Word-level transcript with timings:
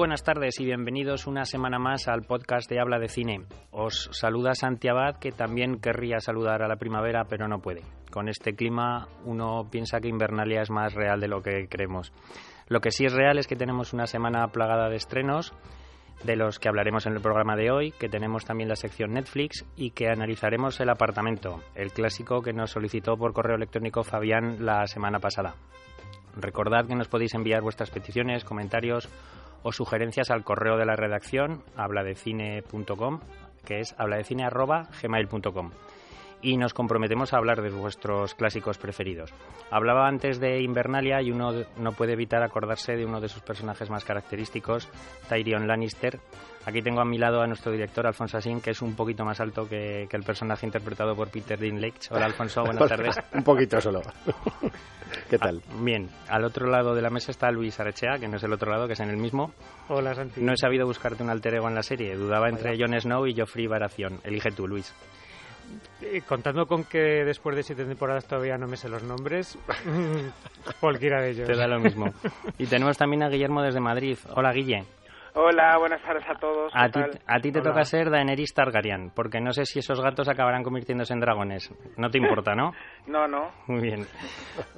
Buenas 0.00 0.24
tardes 0.24 0.58
y 0.58 0.64
bienvenidos 0.64 1.26
una 1.26 1.44
semana 1.44 1.78
más 1.78 2.08
al 2.08 2.22
podcast 2.22 2.70
de 2.70 2.80
Habla 2.80 2.98
de 2.98 3.08
Cine. 3.08 3.42
Os 3.70 4.08
saluda 4.12 4.54
Santi 4.54 4.88
Abad, 4.88 5.18
que 5.18 5.30
también 5.30 5.78
querría 5.78 6.20
saludar 6.20 6.62
a 6.62 6.68
la 6.68 6.76
primavera, 6.76 7.26
pero 7.28 7.48
no 7.48 7.58
puede. 7.58 7.82
Con 8.10 8.30
este 8.30 8.54
clima 8.54 9.08
uno 9.26 9.68
piensa 9.70 10.00
que 10.00 10.08
Invernalia 10.08 10.62
es 10.62 10.70
más 10.70 10.94
real 10.94 11.20
de 11.20 11.28
lo 11.28 11.42
que 11.42 11.68
creemos. 11.68 12.14
Lo 12.66 12.80
que 12.80 12.92
sí 12.92 13.04
es 13.04 13.12
real 13.12 13.36
es 13.36 13.46
que 13.46 13.56
tenemos 13.56 13.92
una 13.92 14.06
semana 14.06 14.48
plagada 14.48 14.88
de 14.88 14.96
estrenos, 14.96 15.52
de 16.24 16.34
los 16.34 16.58
que 16.58 16.70
hablaremos 16.70 17.04
en 17.04 17.12
el 17.12 17.20
programa 17.20 17.54
de 17.54 17.70
hoy, 17.70 17.92
que 17.92 18.08
tenemos 18.08 18.46
también 18.46 18.70
la 18.70 18.76
sección 18.76 19.12
Netflix 19.12 19.66
y 19.76 19.90
que 19.90 20.08
analizaremos 20.08 20.80
El 20.80 20.88
apartamento, 20.88 21.60
el 21.74 21.92
clásico 21.92 22.40
que 22.40 22.54
nos 22.54 22.70
solicitó 22.70 23.18
por 23.18 23.34
correo 23.34 23.56
electrónico 23.56 24.02
Fabián 24.02 24.64
la 24.64 24.86
semana 24.86 25.18
pasada. 25.18 25.56
Recordad 26.36 26.86
que 26.86 26.94
nos 26.94 27.08
podéis 27.08 27.34
enviar 27.34 27.60
vuestras 27.60 27.90
peticiones, 27.90 28.44
comentarios 28.44 29.10
o 29.62 29.72
sugerencias 29.72 30.30
al 30.30 30.44
correo 30.44 30.76
de 30.76 30.86
la 30.86 30.96
redacción 30.96 31.62
habladecine.com, 31.76 33.20
que 33.64 33.80
es 33.80 33.94
habladecine.gmail.com. 33.98 35.70
Y 36.42 36.56
nos 36.56 36.72
comprometemos 36.72 37.34
a 37.34 37.36
hablar 37.36 37.60
de 37.60 37.70
vuestros 37.70 38.34
clásicos 38.34 38.78
preferidos. 38.78 39.30
Hablaba 39.70 40.08
antes 40.08 40.40
de 40.40 40.62
Invernalia 40.62 41.20
y 41.20 41.30
uno 41.30 41.52
no 41.76 41.92
puede 41.92 42.14
evitar 42.14 42.42
acordarse 42.42 42.96
de 42.96 43.04
uno 43.04 43.20
de 43.20 43.28
sus 43.28 43.42
personajes 43.42 43.90
más 43.90 44.04
característicos, 44.06 44.88
Tyrion 45.28 45.66
Lannister. 45.66 46.18
Aquí 46.64 46.82
tengo 46.82 47.00
a 47.00 47.04
mi 47.04 47.18
lado 47.18 47.40
a 47.42 47.46
nuestro 47.46 47.72
director, 47.72 48.06
Alfonso 48.06 48.38
Asín, 48.38 48.60
que 48.60 48.70
es 48.70 48.80
un 48.82 48.94
poquito 48.94 49.24
más 49.24 49.40
alto 49.40 49.66
que, 49.68 50.06
que 50.10 50.16
el 50.16 50.22
personaje 50.22 50.66
interpretado 50.66 51.14
por 51.14 51.28
Peter 51.30 51.58
Dinklage. 51.58 52.08
Hola, 52.10 52.26
Alfonso, 52.26 52.62
buenas 52.62 52.88
tardes. 52.88 53.16
un 53.32 53.42
poquito 53.42 53.80
solo. 53.80 54.00
¿Qué 55.28 55.38
tal? 55.38 55.62
Ah, 55.68 55.74
bien, 55.80 56.08
al 56.28 56.44
otro 56.44 56.66
lado 56.68 56.94
de 56.94 57.02
la 57.02 57.10
mesa 57.10 57.30
está 57.32 57.50
Luis 57.50 57.78
Arechea, 57.80 58.18
que 58.18 58.28
no 58.28 58.36
es 58.36 58.42
el 58.42 58.52
otro 58.52 58.70
lado, 58.70 58.86
que 58.86 58.92
es 58.92 59.00
en 59.00 59.10
el 59.10 59.16
mismo. 59.16 59.52
Hola, 59.88 60.14
Santi. 60.14 60.40
No 60.40 60.52
he 60.52 60.56
sabido 60.56 60.86
buscarte 60.86 61.22
un 61.22 61.30
alter 61.30 61.54
ego 61.54 61.68
en 61.68 61.74
la 61.74 61.82
serie. 61.82 62.14
Dudaba 62.14 62.48
entre 62.48 62.78
Jon 62.78 62.98
Snow 62.98 63.26
y 63.26 63.34
Joffrey 63.34 63.66
Baratheon. 63.66 64.20
Elige 64.24 64.50
tú, 64.50 64.68
Luis. 64.68 64.94
Eh, 66.02 66.22
contando 66.26 66.66
con 66.66 66.84
que 66.84 67.24
después 67.24 67.54
de 67.56 67.62
siete 67.62 67.84
temporadas 67.84 68.26
todavía 68.26 68.56
no 68.56 68.66
me 68.66 68.76
sé 68.76 68.88
los 68.88 69.02
nombres, 69.02 69.58
cualquiera 70.80 71.22
de 71.22 71.30
ellos. 71.30 71.46
Te 71.46 71.56
da 71.56 71.66
lo 71.66 71.78
mismo. 71.78 72.06
Y 72.58 72.66
tenemos 72.66 72.96
también 72.96 73.22
a 73.22 73.28
Guillermo 73.28 73.62
desde 73.62 73.80
Madrid. 73.80 74.18
Hola, 74.34 74.52
Guille. 74.52 74.84
Hola, 75.34 75.78
buenas 75.78 76.02
tardes 76.02 76.24
a 76.28 76.34
todos. 76.40 76.72
A 76.74 76.88
ti, 76.88 76.98
a 77.24 77.38
ti, 77.40 77.52
te 77.52 77.60
Hola. 77.60 77.70
toca 77.70 77.84
ser 77.84 78.10
Daenerys 78.10 78.52
Targaryen, 78.52 79.12
porque 79.14 79.40
no 79.40 79.52
sé 79.52 79.64
si 79.64 79.78
esos 79.78 80.00
gatos 80.00 80.28
acabarán 80.28 80.64
convirtiéndose 80.64 81.12
en 81.12 81.20
dragones. 81.20 81.72
No 81.96 82.10
te 82.10 82.18
importa, 82.18 82.56
¿no? 82.56 82.72
no, 83.06 83.28
no. 83.28 83.52
Muy 83.68 83.80
bien. 83.80 84.06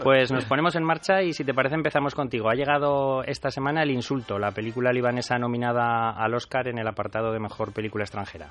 Pues 0.02 0.30
nos 0.30 0.44
ponemos 0.44 0.76
en 0.76 0.84
marcha 0.84 1.22
y 1.22 1.32
si 1.32 1.42
te 1.44 1.54
parece 1.54 1.76
empezamos 1.76 2.14
contigo. 2.14 2.50
Ha 2.50 2.54
llegado 2.54 3.22
esta 3.24 3.50
semana 3.50 3.82
El 3.82 3.92
Insulto, 3.92 4.38
la 4.38 4.50
película 4.50 4.92
libanesa 4.92 5.38
nominada 5.38 6.10
al 6.10 6.34
Oscar 6.34 6.68
en 6.68 6.78
el 6.78 6.86
apartado 6.86 7.32
de 7.32 7.40
Mejor 7.40 7.72
Película 7.72 8.04
Extranjera. 8.04 8.50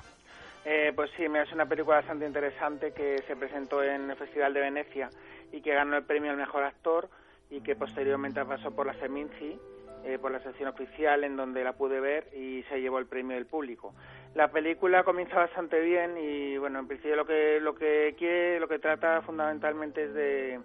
Eh, 0.64 0.92
pues 0.94 1.10
sí, 1.16 1.24
es 1.24 1.52
una 1.52 1.66
película 1.66 1.96
bastante 1.96 2.26
interesante 2.26 2.92
que 2.92 3.18
se 3.26 3.36
presentó 3.36 3.82
en 3.82 4.10
el 4.10 4.16
Festival 4.16 4.54
de 4.54 4.60
Venecia 4.60 5.10
y 5.50 5.60
que 5.60 5.74
ganó 5.74 5.96
el 5.96 6.04
premio 6.04 6.30
al 6.30 6.36
Mejor 6.36 6.62
Actor 6.62 7.08
y 7.50 7.60
que 7.62 7.74
posteriormente 7.74 8.44
pasó 8.44 8.70
por 8.70 8.86
la 8.86 8.94
Seminci 8.94 9.58
eh, 10.04 10.18
por 10.18 10.32
la 10.32 10.40
sección 10.40 10.68
oficial 10.68 11.22
en 11.22 11.36
donde 11.36 11.62
la 11.62 11.74
pude 11.74 12.00
ver 12.00 12.26
y 12.34 12.64
se 12.64 12.80
llevó 12.80 12.98
el 12.98 13.06
premio 13.06 13.36
del 13.36 13.46
público. 13.46 13.94
La 14.34 14.50
película 14.50 15.04
comienza 15.04 15.36
bastante 15.36 15.80
bien 15.80 16.16
y 16.18 16.56
bueno, 16.58 16.80
en 16.80 16.88
principio 16.88 17.14
lo 17.14 17.24
que 17.24 17.60
lo 17.60 17.76
que 17.76 18.16
quiere, 18.18 18.58
lo 18.58 18.66
que 18.66 18.80
trata 18.80 19.22
fundamentalmente 19.22 20.04
es 20.04 20.14
de, 20.14 20.60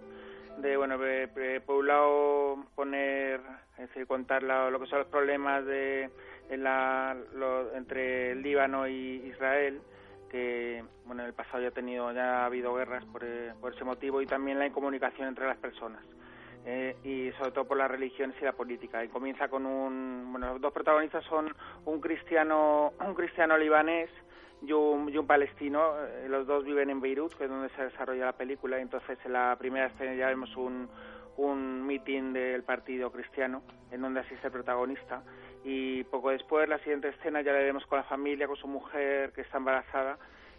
de 0.58 0.78
bueno, 0.78 0.98
por 1.68 1.76
un 1.76 1.88
lado 1.88 2.66
poner, 2.74 3.42
es 3.78 3.90
decir, 3.90 4.08
contar 4.08 4.42
lo 4.42 4.80
que 4.80 4.88
son 4.88 5.00
los 5.00 5.08
problemas 5.08 5.64
de 5.66 6.10
en 6.50 6.64
la, 6.64 7.16
lo, 7.34 7.74
entre 7.76 8.32
el 8.32 8.42
Líbano 8.42 8.88
y 8.88 9.24
Israel 9.28 9.82
que 10.30 10.84
bueno 11.06 11.22
en 11.22 11.28
el 11.28 11.34
pasado 11.34 11.62
ya 11.62 11.70
ha 11.70 11.72
tenido 11.72 12.12
ya 12.12 12.42
ha 12.42 12.46
habido 12.46 12.74
guerras 12.76 13.06
por, 13.06 13.24
eh, 13.24 13.54
por 13.62 13.74
ese 13.74 13.84
motivo 13.84 14.22
y 14.22 14.26
también 14.26 14.60
la 14.60 14.68
incomunicación 14.68 15.28
entre 15.28 15.48
las 15.48 15.58
personas 15.58 16.04
eh, 16.70 16.98
y 17.06 17.32
sobre 17.38 17.52
todo 17.52 17.66
por 17.66 17.78
las 17.78 17.90
religiones 17.90 18.36
y 18.42 18.44
la 18.44 18.52
política. 18.52 19.02
Y 19.02 19.08
comienza 19.08 19.48
con 19.48 19.66
un, 19.66 20.28
bueno, 20.32 20.52
los 20.52 20.62
dos 20.62 20.74
protagonistas 20.74 21.24
son 21.24 21.56
un 21.86 22.02
cristiano, 22.02 22.92
un 23.00 23.14
cristiano 23.14 23.58
libanés 23.58 24.10
y 24.62 24.74
un, 24.74 25.08
y 25.08 25.18
un 25.18 25.26
palestino. 25.26 25.94
Eh, 25.98 26.28
los 26.28 26.46
dos 26.46 26.66
viven 26.66 26.90
en 26.90 27.00
Beirut, 27.00 27.34
que 27.36 27.46
es 27.46 27.50
donde 27.50 27.70
se 27.70 27.84
desarrolla 27.84 28.26
la 28.26 28.34
película. 28.34 28.82
Entonces 28.82 29.18
en 29.24 29.32
la 29.32 29.56
primera 29.58 29.86
escena 29.86 30.14
ya 30.16 30.28
vemos 30.28 30.54
un, 30.58 30.90
un 31.38 31.88
mitin 31.88 32.34
del 32.34 32.64
partido 32.64 33.14
cristiano, 33.14 33.62
en 33.90 34.02
donde 34.02 34.20
asiste 34.20 34.48
el 34.48 34.52
protagonista. 34.52 35.24
Y 35.64 36.04
poco 36.06 36.30
después, 36.30 36.70
la 36.70 36.80
siguiente 36.80 37.10
escena, 37.10 37.42
ya 37.42 37.52
la 37.52 37.60
vemos 37.60 37.86
con 37.88 37.98
la 37.98 38.04
familia, 38.06 38.48
con 38.48 38.56
su 38.56 38.68
mujer 38.68 39.32
que 39.34 39.42
está 39.42 39.58
embarazada. 39.58 40.18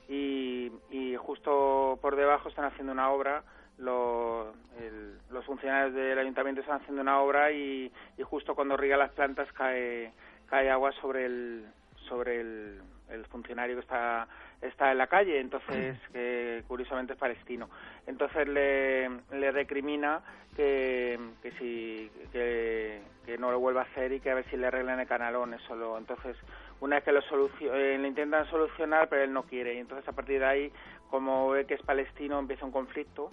Y, 0.08 0.72
y 0.90 1.16
justo 1.16 1.98
por 2.00 2.16
debajo 2.16 2.48
están 2.48 2.64
haciendo 2.64 2.92
una 2.92 3.10
obra 3.10 3.42
los, 3.78 4.48
el, 4.80 5.18
los 5.30 5.44
funcionarios 5.44 5.94
del 5.94 6.18
ayuntamiento 6.18 6.60
están 6.60 6.80
haciendo 6.80 7.00
una 7.00 7.20
obra 7.20 7.52
y, 7.52 7.92
y, 8.16 8.22
justo 8.22 8.54
cuando 8.54 8.76
riega 8.76 8.96
las 8.96 9.12
plantas 9.12 9.50
cae, 9.52 10.12
cae 10.46 10.70
agua 10.70 10.92
sobre 11.00 11.26
el, 11.26 11.66
sobre 12.08 12.40
el, 12.40 12.82
el 13.08 13.24
funcionario 13.26 13.76
que 13.76 13.82
está 13.82 14.26
está 14.60 14.90
en 14.90 14.98
la 14.98 15.06
calle, 15.06 15.40
entonces 15.40 15.96
que 16.12 16.62
curiosamente 16.66 17.12
es 17.12 17.18
palestino. 17.18 17.68
Entonces 18.06 18.48
le, 18.48 19.08
le 19.32 19.52
recrimina 19.52 20.20
que, 20.56 21.18
que 21.42 21.52
si 21.52 22.10
que, 22.32 23.00
que, 23.24 23.38
no 23.38 23.50
lo 23.50 23.60
vuelva 23.60 23.82
a 23.82 23.84
hacer 23.84 24.12
y 24.12 24.20
que 24.20 24.30
a 24.30 24.34
ver 24.34 24.44
si 24.50 24.56
le 24.56 24.66
arreglan 24.66 25.00
el 25.00 25.06
canalón, 25.06 25.54
eso 25.54 25.76
lo, 25.76 25.96
entonces 25.96 26.36
una 26.80 26.96
vez 26.96 27.04
que 27.04 27.12
lo 27.12 27.20
eh, 27.20 27.98
le 27.98 28.08
intentan 28.08 28.48
solucionar 28.50 29.08
pero 29.08 29.22
él 29.22 29.32
no 29.32 29.44
quiere 29.44 29.74
y 29.74 29.78
entonces 29.78 30.08
a 30.08 30.12
partir 30.12 30.40
de 30.40 30.46
ahí 30.46 30.72
como 31.10 31.50
ve 31.50 31.64
que 31.66 31.74
es 31.74 31.82
palestino 31.82 32.38
empieza 32.38 32.64
un 32.64 32.72
conflicto 32.72 33.30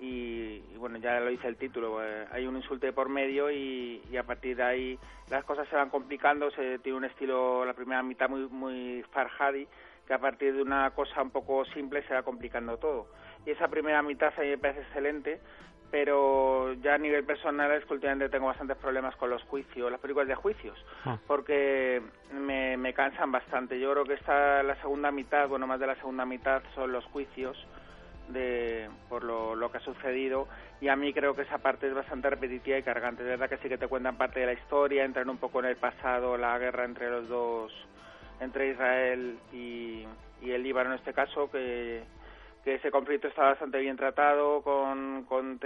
y, 0.00 0.62
y, 0.72 0.76
bueno, 0.76 0.98
ya 0.98 1.20
lo 1.20 1.30
dice 1.30 1.46
el 1.46 1.56
título, 1.56 2.04
eh, 2.04 2.26
hay 2.32 2.46
un 2.46 2.56
insulto 2.56 2.84
de 2.84 2.92
por 2.92 3.08
medio 3.08 3.50
y, 3.50 4.02
y, 4.10 4.16
a 4.16 4.24
partir 4.24 4.56
de 4.56 4.62
ahí 4.62 4.98
las 5.30 5.44
cosas 5.44 5.68
se 5.68 5.76
van 5.76 5.88
complicando, 5.88 6.50
se 6.50 6.78
tiene 6.80 6.98
un 6.98 7.04
estilo, 7.04 7.64
la 7.64 7.74
primera 7.74 8.02
mitad 8.02 8.28
muy, 8.28 8.48
muy 8.48 9.04
Farhadi, 9.12 9.66
que 10.06 10.14
a 10.14 10.18
partir 10.18 10.54
de 10.54 10.62
una 10.62 10.90
cosa 10.90 11.22
un 11.22 11.30
poco 11.30 11.64
simple 11.66 12.02
se 12.06 12.14
va 12.14 12.22
complicando 12.22 12.76
todo. 12.78 13.08
Y 13.46 13.50
esa 13.50 13.68
primera 13.68 14.02
mitad 14.02 14.32
a 14.36 14.40
mí 14.42 14.48
me 14.48 14.58
parece 14.58 14.80
excelente, 14.80 15.40
pero 15.90 16.72
ya 16.74 16.94
a 16.94 16.98
nivel 16.98 17.24
personal 17.24 17.70
es 17.72 17.84
que 17.84 17.94
últimamente 17.94 18.28
tengo 18.28 18.46
bastantes 18.46 18.76
problemas 18.76 19.14
con 19.16 19.30
los 19.30 19.42
juicios, 19.44 19.90
las 19.90 20.00
películas 20.00 20.28
de 20.28 20.34
juicios, 20.34 20.76
ah. 21.04 21.18
porque 21.26 22.02
me, 22.32 22.76
me 22.76 22.92
cansan 22.92 23.30
bastante. 23.30 23.78
Yo 23.78 23.92
creo 23.92 24.04
que 24.04 24.14
esta, 24.14 24.62
la 24.62 24.74
segunda 24.80 25.10
mitad, 25.10 25.48
bueno, 25.48 25.66
más 25.66 25.78
de 25.78 25.86
la 25.86 25.96
segunda 25.96 26.24
mitad 26.24 26.62
son 26.74 26.92
los 26.92 27.04
juicios, 27.06 27.56
de 28.28 28.88
por 29.08 29.22
lo, 29.22 29.54
lo, 29.54 29.70
que 29.70 29.78
ha 29.78 29.80
sucedido 29.80 30.48
y 30.80 30.88
a 30.88 30.96
mí 30.96 31.12
creo 31.12 31.34
que 31.34 31.42
esa 31.42 31.58
parte 31.58 31.86
es 31.86 31.94
bastante 31.94 32.30
repetitiva 32.30 32.78
y 32.78 32.82
cargante. 32.82 33.22
Es 33.22 33.28
verdad 33.28 33.48
que 33.48 33.58
sí 33.58 33.68
que 33.68 33.78
te 33.78 33.86
cuentan 33.86 34.16
parte 34.16 34.40
de 34.40 34.46
la 34.46 34.52
historia, 34.54 35.04
entran 35.04 35.28
un 35.28 35.38
poco 35.38 35.60
en 35.60 35.66
el 35.66 35.76
pasado, 35.76 36.36
la 36.36 36.58
guerra 36.58 36.84
entre 36.84 37.10
los 37.10 37.28
dos, 37.28 37.72
entre 38.44 38.70
Israel 38.70 39.38
y, 39.52 40.06
el 40.42 40.62
Líbano 40.62 40.90
en 40.90 40.98
este 40.98 41.14
caso, 41.14 41.50
que 41.50 42.02
que 42.64 42.76
ese 42.76 42.90
conflicto 42.90 43.28
está 43.28 43.42
bastante 43.42 43.78
bien 43.78 43.96
tratado, 43.96 44.62
con, 44.62 45.24
con 45.24 45.60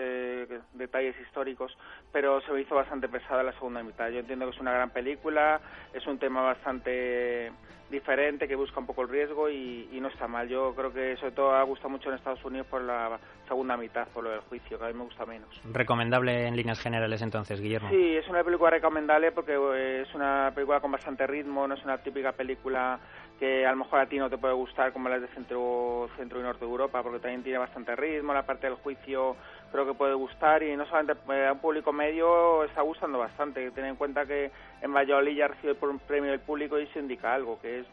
detalles 0.75 1.15
históricos, 1.21 1.77
pero 2.13 2.41
se 2.41 2.53
me 2.53 2.63
hizo 2.63 2.75
bastante 2.75 3.09
pesada 3.09 3.45
la 3.45 3.53
segunda 3.53 3.83
mitad. 3.83 4.09
Yo 4.11 4.19
entiendo 4.19 4.47
que 4.47 4.57
es 4.57 4.61
una 4.61 4.73
gran 4.73 4.91
película, 4.91 5.61
es 5.95 6.05
un 6.07 6.19
tema 6.19 6.43
bastante 6.43 7.53
diferente, 7.91 8.47
que 8.47 8.55
busca 8.55 8.81
un 8.81 8.87
poco 8.87 9.03
el 9.03 9.09
riesgo 9.09 9.49
y, 9.49 9.89
no 10.01 10.09
está 10.09 10.29
mal. 10.29 10.49
Yo 10.49 10.75
creo 10.75 10.93
que 10.93 11.17
sobre 11.17 11.33
todo 11.33 11.55
ha 11.55 11.63
gustado 11.63 11.91
mucho 11.91 12.09
en 12.09 12.17
Estados 12.17 12.45
Unidos 12.45 12.67
por 12.69 12.83
la 12.83 13.19
segunda 13.47 13.77
mitad, 13.77 14.07
por 14.09 14.25
lo 14.25 14.31
del 14.31 14.41
juicio, 14.41 14.79
que 14.79 14.85
a 14.85 14.89
mí 14.89 14.95
me 14.95 15.05
gusta 15.05 15.27
menos. 15.27 15.49
¿Recomendable 15.73 16.47
en 16.47 16.55
líneas 16.55 16.79
generales 16.79 17.21
entonces, 17.23 17.61
Guillermo? 17.61 17.89
Sí, 17.91 18.17
es 18.17 18.29
una 18.29 18.45
película 18.45 18.71
recomendable 18.71 19.33
porque 19.33 19.55
eh, 19.55 20.03
es 20.03 20.15
una 20.15 20.53
película 20.55 20.81
con 20.81 20.93
bastante 20.93 21.27
ritmo, 21.27 21.67
no 21.67 21.75
es 21.75 21.85
una 21.85 21.99
típica 21.99 22.33
película 22.33 23.01
que 23.39 23.67
a 23.67 23.71
lo 23.71 23.77
mejor 23.79 24.01
a 24.01 24.07
ti 24.07 24.19
no 24.19 24.29
te 24.29 24.39
puede 24.39 24.55
gustar 24.55 24.93
como 24.93 25.09
las 25.09 25.21
de 25.21 25.29
centro, 25.29 26.09
centro 26.17 26.41
y 26.41 26.43
norte 26.43 26.65
de 26.65 26.71
Europa, 26.71 27.03
porque 27.03 27.21
también 27.21 27.43
tiene 27.43 27.59
bastante 27.59 27.95
ritmo, 27.95 28.35
la 28.35 28.45
parte 28.45 28.67
del 28.67 28.77
juicio 28.77 29.37
creo 29.71 29.87
que 29.87 29.95
puede 29.95 30.15
gustar 30.15 30.63
y 30.63 30.77
no 30.77 30.87
solamente 30.87 31.15
eh, 31.33 31.47
a 31.47 31.53
un 31.53 31.59
público 31.59 31.93
medio 31.93 32.65
está 32.65 32.83
gustando 32.83 33.19
bastante. 33.19 33.71
Ten 33.71 33.85
en 33.85 33.97
cuenta 33.97 34.27
que 34.27 34.51
en 34.83 34.93
Valladolid 34.93 35.37
ya 35.37 35.49
recibe 35.49 35.75
por 35.75 35.89
un 35.89 35.99
premio 35.99 36.31
del 36.31 36.41
público 36.41 36.79
y 36.79 36.87
se 36.89 36.99
indica 36.99 37.35
algo, 37.35 37.61
que 37.61 37.81
es 37.81 37.87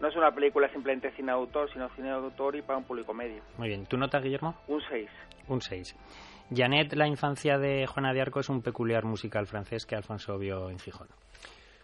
no 0.00 0.08
es 0.08 0.16
una 0.16 0.30
película 0.30 0.68
simplemente 0.72 1.10
cine 1.12 1.32
de 1.32 1.38
autor, 1.38 1.70
sino 1.72 1.88
cine 1.90 2.08
de 2.08 2.14
autor 2.14 2.56
y 2.56 2.62
para 2.62 2.78
un 2.78 2.84
público 2.84 3.12
medio. 3.12 3.42
Muy 3.56 3.68
bien. 3.68 3.84
¿Tu 3.86 3.96
nota, 3.96 4.20
Guillermo? 4.20 4.54
Un 4.68 4.80
6. 4.88 5.10
Un 5.48 5.60
6. 5.60 5.96
Janet, 6.54 6.94
la 6.94 7.06
infancia 7.06 7.58
de 7.58 7.86
Juana 7.86 8.12
de 8.12 8.22
Arco 8.22 8.40
es 8.40 8.48
un 8.48 8.62
peculiar 8.62 9.04
musical 9.04 9.46
francés 9.46 9.86
que 9.86 9.96
Alfonso 9.96 10.38
vio 10.38 10.70
en 10.70 10.78
Gijón. 10.78 11.08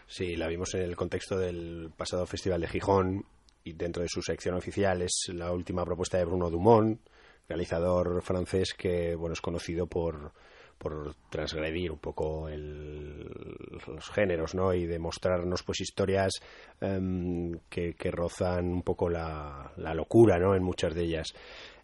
Sí, 0.06 0.36
la 0.36 0.48
vimos 0.48 0.74
en 0.74 0.82
el 0.82 0.96
contexto 0.96 1.38
del 1.38 1.90
pasado 1.96 2.26
Festival 2.26 2.60
de 2.60 2.68
Gijón 2.68 3.24
y 3.64 3.72
dentro 3.72 4.02
de 4.02 4.08
su 4.08 4.22
sección 4.22 4.54
oficial 4.54 5.02
es 5.02 5.30
la 5.32 5.50
última 5.52 5.84
propuesta 5.84 6.18
de 6.18 6.26
Bruno 6.26 6.50
Dumont, 6.50 7.00
realizador 7.48 8.22
francés 8.22 8.74
que 8.74 9.14
bueno 9.14 9.32
es 9.32 9.40
conocido 9.40 9.86
por 9.86 10.32
por 10.78 11.14
transgredir 11.30 11.92
un 11.92 11.98
poco 11.98 12.48
los 12.48 14.10
géneros 14.10 14.54
¿no? 14.54 14.74
y 14.74 14.86
demostrarnos 14.86 15.62
pues 15.62 15.80
historias 15.80 16.32
em, 16.80 17.58
que, 17.68 17.94
rozan 18.10 18.66
un 18.66 18.82
poco 18.82 19.08
la, 19.08 19.72
la, 19.76 19.94
locura 19.94 20.38
¿no? 20.38 20.54
en 20.54 20.62
muchas 20.62 20.94
de 20.94 21.02
ellas 21.02 21.32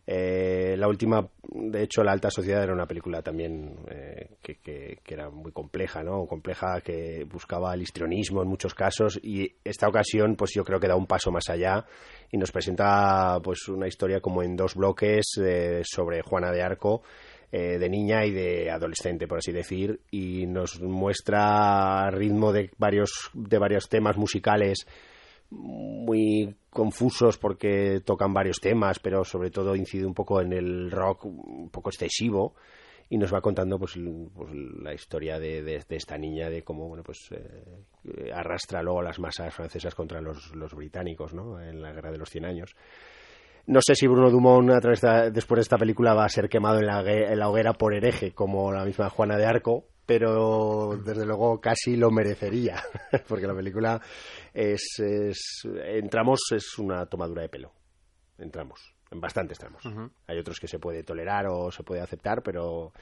eh, 0.06 0.74
la 0.76 0.88
última, 0.88 1.28
de 1.42 1.82
hecho, 1.82 2.02
La 2.02 2.12
Alta 2.12 2.30
Sociedad 2.30 2.62
era 2.62 2.72
una 2.72 2.86
película 2.86 3.22
también 3.22 3.76
eh, 3.88 4.30
que, 4.42 4.56
que, 4.56 4.98
era 5.06 5.30
muy 5.30 5.52
compleja, 5.52 6.02
¿no? 6.02 6.26
Compleja, 6.26 6.80
que 6.80 7.24
buscaba 7.30 7.74
el 7.74 7.82
histrionismo 7.82 8.42
en 8.42 8.48
muchos 8.48 8.74
casos 8.74 9.20
y 9.22 9.52
esta 9.62 9.88
ocasión, 9.88 10.36
pues 10.36 10.52
yo 10.54 10.64
creo 10.64 10.80
que 10.80 10.88
da 10.88 10.96
un 10.96 11.06
paso 11.06 11.30
más 11.30 11.48
allá 11.48 11.84
y 12.30 12.38
nos 12.38 12.50
presenta 12.50 13.38
pues 13.42 13.68
una 13.68 13.86
historia 13.86 14.20
como 14.20 14.42
en 14.42 14.56
dos 14.56 14.74
bloques 14.74 15.26
eh, 15.40 15.82
sobre 15.84 16.22
Juana 16.22 16.50
de 16.50 16.62
Arco, 16.62 17.02
de 17.52 17.88
niña 17.88 18.24
y 18.24 18.30
de 18.30 18.70
adolescente, 18.70 19.26
por 19.26 19.38
así 19.38 19.50
decir, 19.50 19.98
y 20.12 20.46
nos 20.46 20.80
muestra 20.80 22.08
ritmo 22.12 22.52
de 22.52 22.70
varios, 22.78 23.28
de 23.34 23.58
varios 23.58 23.88
temas 23.88 24.16
musicales 24.16 24.86
muy 25.50 26.54
confusos 26.70 27.36
porque 27.36 28.00
tocan 28.04 28.32
varios 28.32 28.60
temas, 28.60 28.98
pero 28.98 29.24
sobre 29.24 29.50
todo 29.50 29.74
incide 29.76 30.06
un 30.06 30.14
poco 30.14 30.40
en 30.40 30.52
el 30.52 30.90
rock 30.90 31.26
un 31.26 31.68
poco 31.70 31.90
excesivo 31.90 32.54
y 33.08 33.18
nos 33.18 33.34
va 33.34 33.40
contando 33.40 33.76
pues, 33.76 33.98
pues 34.34 34.54
la 34.54 34.94
historia 34.94 35.40
de, 35.40 35.84
esta 35.88 36.16
niña 36.16 36.48
de 36.48 36.62
cómo 36.62 36.86
bueno 36.88 37.02
pues 37.02 37.28
eh, 37.32 38.30
arrastra 38.32 38.82
luego 38.82 39.02
las 39.02 39.18
masas 39.18 39.52
francesas 39.52 39.96
contra 39.96 40.20
los, 40.20 40.52
británicos 40.74 41.34
¿no? 41.34 41.60
en 41.60 41.82
la 41.82 41.92
guerra 41.92 42.12
de 42.12 42.18
los 42.18 42.30
cien 42.30 42.44
años 42.44 42.76
no 43.66 43.80
sé 43.82 43.96
si 43.96 44.06
Bruno 44.06 44.30
Dumont 44.30 44.70
a 44.70 44.80
través 44.80 45.00
después 45.34 45.56
de 45.56 45.62
esta 45.62 45.76
película 45.76 46.14
va 46.14 46.24
a 46.24 46.28
ser 46.28 46.48
quemado 46.48 46.78
en 46.78 46.86
la, 46.86 47.00
en 47.02 47.38
la 47.38 47.48
hoguera 47.48 47.72
por 47.72 47.94
hereje 47.94 48.30
como 48.30 48.72
la 48.72 48.84
misma 48.84 49.10
Juana 49.10 49.36
de 49.36 49.44
Arco 49.44 49.86
pero 50.10 50.98
desde 51.04 51.24
luego 51.24 51.60
casi 51.60 51.94
lo 51.94 52.10
merecería, 52.10 52.82
porque 53.28 53.46
la 53.46 53.54
película 53.54 54.00
es, 54.52 54.98
es, 54.98 55.62
entramos, 55.84 56.40
es 56.54 56.78
una 56.78 57.06
tomadura 57.06 57.42
de 57.42 57.48
pelo, 57.48 57.72
entramos, 58.38 58.94
en 59.10 59.20
bastantes 59.20 59.58
tramos. 59.58 59.82
Hay 60.26 60.38
otros 60.38 60.58
que 60.58 60.68
se 60.68 60.78
puede 60.78 61.02
tolerar 61.02 61.46
o 61.48 61.70
se 61.70 61.82
puede 61.82 62.00
aceptar, 62.00 62.42
pero 62.42 62.92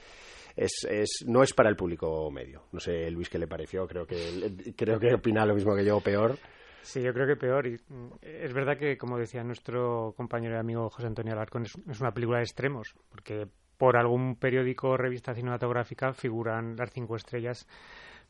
es, 0.57 0.87
es, 0.89 1.25
no 1.27 1.43
es 1.43 1.53
para 1.53 1.69
el 1.69 1.77
público 1.77 2.31
medio. 2.31 2.65
No 2.73 2.81
sé, 2.81 3.11
Luis, 3.11 3.29
qué 3.29 3.39
le 3.39 3.47
pareció, 3.47 3.87
creo 3.87 4.07
que, 4.07 4.75
creo 4.77 4.99
que 4.99 5.15
opina 5.15 5.47
lo 5.47 5.55
mismo 5.55 5.75
que 5.75 5.85
yo, 5.85 6.01
peor. 6.01 6.37
Sí, 6.83 7.03
yo 7.03 7.13
creo 7.13 7.27
que 7.27 7.37
peor. 7.37 7.67
Y 7.67 7.77
mm, 7.89 8.13
es 8.23 8.53
verdad 8.53 8.79
que, 8.79 8.97
como 8.97 9.19
decía 9.19 9.45
nuestro 9.45 10.15
compañero 10.17 10.57
y 10.57 10.59
amigo 10.59 10.89
José 10.91 11.07
Antonio 11.07 11.33
Alarcón, 11.33 11.65
es 11.65 12.01
una 12.01 12.13
película 12.13 12.39
de 12.39 12.45
extremos, 12.45 12.95
porque 13.11 13.47
por 13.77 13.97
algún 13.97 14.37
periódico 14.37 14.91
o 14.91 14.97
revista 14.97 15.35
cinematográfica 15.35 16.13
figuran 16.13 16.77
las 16.77 16.91
cinco 16.91 17.17
estrellas 17.17 17.67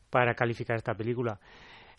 para 0.09 0.35
calificar 0.35 0.77
esta 0.77 0.93
película. 0.93 1.39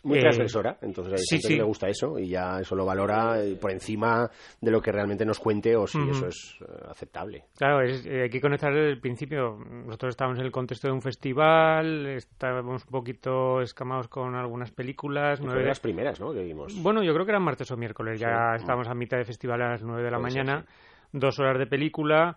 Muy 0.05 0.19
eh, 0.19 0.23
transgresora, 0.23 0.79
entonces 0.81 1.15
hay 1.15 1.39
gente 1.39 1.49
que 1.49 1.57
le 1.57 1.65
gusta 1.65 1.89
eso 1.89 2.19
y 2.19 2.29
ya 2.29 2.61
eso 2.61 2.75
lo 2.75 2.85
valora 2.85 3.37
por 3.61 3.71
encima 3.71 4.31
de 4.61 4.71
lo 4.71 4.81
que 4.81 4.93
realmente 4.93 5.25
nos 5.25 5.39
cuente 5.39 5.77
o 5.77 5.87
si 5.87 5.99
eso 6.09 6.27
es 6.27 6.57
eh, 6.61 6.65
aceptable. 6.89 7.45
Claro, 7.57 7.83
es, 7.83 8.07
eh, 8.07 8.23
hay 8.23 8.31
que 8.31 8.41
conectar 8.41 8.73
desde 8.73 8.91
el 8.91 9.01
principio. 9.01 9.59
Nosotros 9.59 10.11
estábamos 10.11 10.39
en 10.39 10.47
el 10.47 10.53
contexto 10.53 10.89
de 10.89 10.95
un 10.95 11.03
festival, 11.03 12.07
estábamos 12.07 12.85
un 12.85 12.91
poquito 12.91 13.61
escamados 13.61 14.09
con 14.09 14.35
algunas 14.35 14.71
películas. 14.71 15.41
Nueve... 15.41 15.65
las 15.65 15.81
primeras, 15.81 16.21
¿no? 16.21 16.33
Que 16.33 16.43
vimos. 16.43 16.81
Bueno, 16.83 17.03
yo 17.03 17.13
creo 17.13 17.27
que 17.27 17.33
eran 17.33 17.43
martes 17.43 17.71
o 17.71 17.77
miércoles, 17.77 18.19
ya 18.19 18.55
estábamos 18.57 18.89
a 18.89 18.95
mitad 18.95 19.19
de 19.19 19.25
festival 19.25 19.61
a 19.63 19.71
las 19.71 19.83
nueve 19.83 20.03
de 20.03 20.11
la 20.11 20.19
mañana 20.19 20.65
dos 21.13 21.39
horas 21.39 21.59
de 21.59 21.67
película 21.67 22.37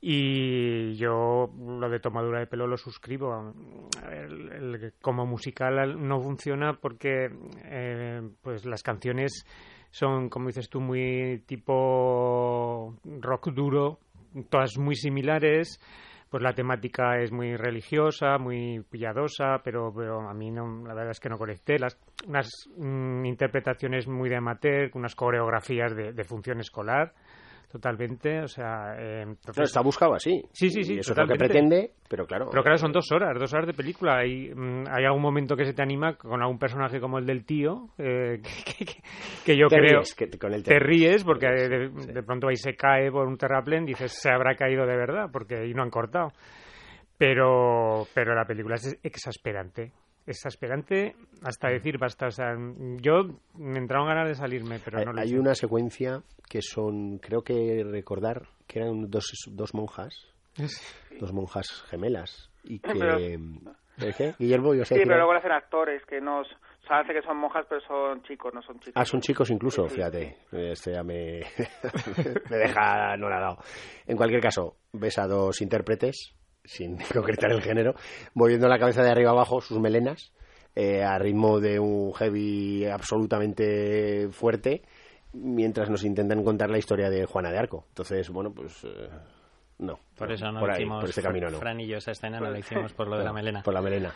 y 0.00 0.94
yo 0.94 1.50
lo 1.58 1.88
de 1.88 2.00
tomadura 2.00 2.40
de 2.40 2.46
pelo 2.46 2.66
lo 2.66 2.76
suscribo. 2.76 3.52
como 5.02 5.26
musical 5.26 5.96
no 6.08 6.20
funciona 6.20 6.74
porque 6.74 7.28
eh, 7.64 8.22
pues 8.42 8.64
las 8.64 8.82
canciones 8.82 9.44
son, 9.90 10.28
como 10.28 10.46
dices 10.46 10.70
tú, 10.70 10.80
muy 10.80 11.42
tipo 11.46 12.96
rock 13.04 13.48
duro, 13.52 13.98
todas 14.48 14.78
muy 14.78 14.94
similares 14.94 15.80
pues 16.30 16.44
la 16.44 16.52
temática 16.52 17.18
es 17.20 17.32
muy 17.32 17.56
religiosa, 17.56 18.38
muy 18.38 18.84
piadosa, 18.88 19.58
pero, 19.64 19.92
pero 19.92 20.28
a 20.28 20.32
mí 20.32 20.52
no, 20.52 20.86
la 20.86 20.94
verdad 20.94 21.10
es 21.10 21.18
que 21.18 21.28
no 21.28 21.36
conecté. 21.36 21.76
Las, 21.76 21.98
unas 22.24 22.48
mm, 22.76 23.24
interpretaciones 23.24 24.06
muy 24.06 24.28
de 24.28 24.36
amateur, 24.36 24.92
unas 24.94 25.16
coreografías 25.16 25.92
de 25.96 26.24
función 26.24 26.60
escolar, 26.60 27.14
Totalmente, 27.70 28.40
o 28.40 28.48
sea... 28.48 28.96
Eh, 28.98 29.24
está 29.62 29.80
buscado 29.80 30.14
así. 30.14 30.42
Sí, 30.52 30.70
sí, 30.70 30.82
sí. 30.82 30.98
eso 30.98 31.12
es 31.12 31.18
lo 31.18 31.26
que 31.28 31.36
pretende, 31.36 31.92
pero 32.08 32.26
claro... 32.26 32.48
Pero 32.50 32.64
claro, 32.64 32.78
son 32.78 32.90
dos 32.90 33.12
horas, 33.12 33.38
dos 33.38 33.52
horas 33.52 33.68
de 33.68 33.74
película. 33.74 34.26
Y 34.26 34.52
mm, 34.52 34.86
hay 34.90 35.04
algún 35.04 35.22
momento 35.22 35.54
que 35.54 35.64
se 35.64 35.72
te 35.72 35.80
anima 35.80 36.16
con 36.16 36.42
algún 36.42 36.58
personaje 36.58 36.98
como 36.98 37.18
el 37.18 37.26
del 37.26 37.44
tío, 37.44 37.90
eh, 37.96 38.42
que, 39.44 39.56
yo 39.56 39.68
creo... 39.68 40.00
que 40.16 40.36
con 40.36 40.52
el 40.52 40.64
te, 40.64 40.80
ríes 40.80 41.22
porque 41.22 41.46
de, 41.46 42.22
pronto 42.24 42.48
ahí 42.48 42.56
se 42.56 42.74
cae 42.74 43.12
por 43.12 43.28
un 43.28 43.36
terraplén, 43.36 43.86
dices, 43.86 44.20
se 44.20 44.32
habrá 44.32 44.56
caído 44.56 44.84
de 44.84 44.96
verdad, 44.96 45.26
porque 45.32 45.58
ahí 45.58 45.72
no 45.72 45.84
han 45.84 45.90
cortado. 45.90 46.32
Pero, 47.16 48.04
pero 48.12 48.34
la 48.34 48.46
película 48.46 48.74
es 48.74 48.98
exasperante 49.04 49.92
exasperante 50.30 51.14
hasta 51.42 51.68
decir 51.68 51.98
basta. 51.98 52.26
O 52.26 52.30
sea, 52.30 52.54
yo 53.00 53.24
me 53.54 53.78
entraron 53.78 54.08
ganas 54.08 54.28
de 54.28 54.34
salirme, 54.34 54.78
pero 54.84 55.04
no 55.04 55.12
lo 55.12 55.20
Hay 55.20 55.34
una 55.34 55.54
secuencia 55.54 56.22
que 56.48 56.62
son, 56.62 57.18
creo 57.18 57.42
que 57.42 57.84
recordar, 57.84 58.48
que 58.66 58.80
eran 58.80 59.10
dos, 59.10 59.32
dos 59.48 59.74
monjas, 59.74 60.14
dos 61.18 61.32
monjas 61.32 61.82
gemelas, 61.88 62.50
y 62.64 62.78
que... 62.80 63.38
¿Qué? 64.16 64.34
Guillermo, 64.38 64.74
yo 64.74 64.84
sé 64.84 64.94
Sí, 64.94 65.02
pero 65.04 65.16
luego 65.16 65.34
lo 65.34 65.38
hacen 65.40 65.52
actores 65.52 66.02
que 66.06 66.20
no... 66.20 66.42
Sabe 66.88 67.12
que 67.12 67.22
son 67.22 67.36
monjas, 67.36 67.66
pero 67.68 67.80
son 67.82 68.22
chicos, 68.22 68.52
no 68.54 68.62
son 68.62 68.80
chicos. 68.80 68.94
Ah, 68.96 69.04
son 69.04 69.20
chicos 69.20 69.50
incluso, 69.50 69.86
fíjate. 69.86 70.38
Este 70.50 70.92
ya 70.92 71.04
me, 71.04 71.40
me 72.50 72.56
deja 72.56 73.16
no 73.16 73.28
la 73.28 73.36
ha 73.36 73.40
dado. 73.40 73.58
En 74.06 74.16
cualquier 74.16 74.40
caso, 74.40 74.76
ves 74.92 75.18
a 75.18 75.28
dos 75.28 75.60
intérpretes 75.60 76.34
sin 76.64 76.98
concretar 77.12 77.52
el 77.52 77.62
género, 77.62 77.94
moviendo 78.34 78.68
la 78.68 78.78
cabeza 78.78 79.02
de 79.02 79.10
arriba 79.10 79.30
abajo 79.30 79.60
sus 79.60 79.78
melenas 79.80 80.32
eh, 80.76 81.02
a 81.02 81.18
ritmo 81.18 81.60
de 81.60 81.80
un 81.80 82.12
heavy 82.14 82.86
absolutamente 82.86 84.28
fuerte, 84.30 84.82
mientras 85.32 85.90
nos 85.90 86.04
intentan 86.04 86.44
contar 86.44 86.70
la 86.70 86.78
historia 86.78 87.10
de 87.10 87.26
Juana 87.26 87.50
de 87.50 87.58
Arco. 87.58 87.84
Entonces, 87.88 88.30
bueno, 88.30 88.52
pues 88.52 88.84
eh, 88.84 89.08
no. 89.78 89.98
Por 90.16 90.30
eso 90.30 90.52
no 90.52 90.60
por 90.60 90.70
hicimos, 90.70 91.00
por 91.00 91.08
este 91.08 91.22
camino 91.22 91.50
no. 91.50 91.58
Fran 91.58 91.80
y 91.80 91.86
yo 91.86 91.96
esa 91.96 92.12
escena 92.12 92.38
no 92.38 92.50
la 92.50 92.58
hicimos 92.58 92.92
por 92.92 93.08
lo 93.08 93.18
de 93.18 93.24
la 93.24 93.32
melena. 93.34 93.62
Por 93.62 93.74
la 93.74 93.82
melena. 93.82 94.12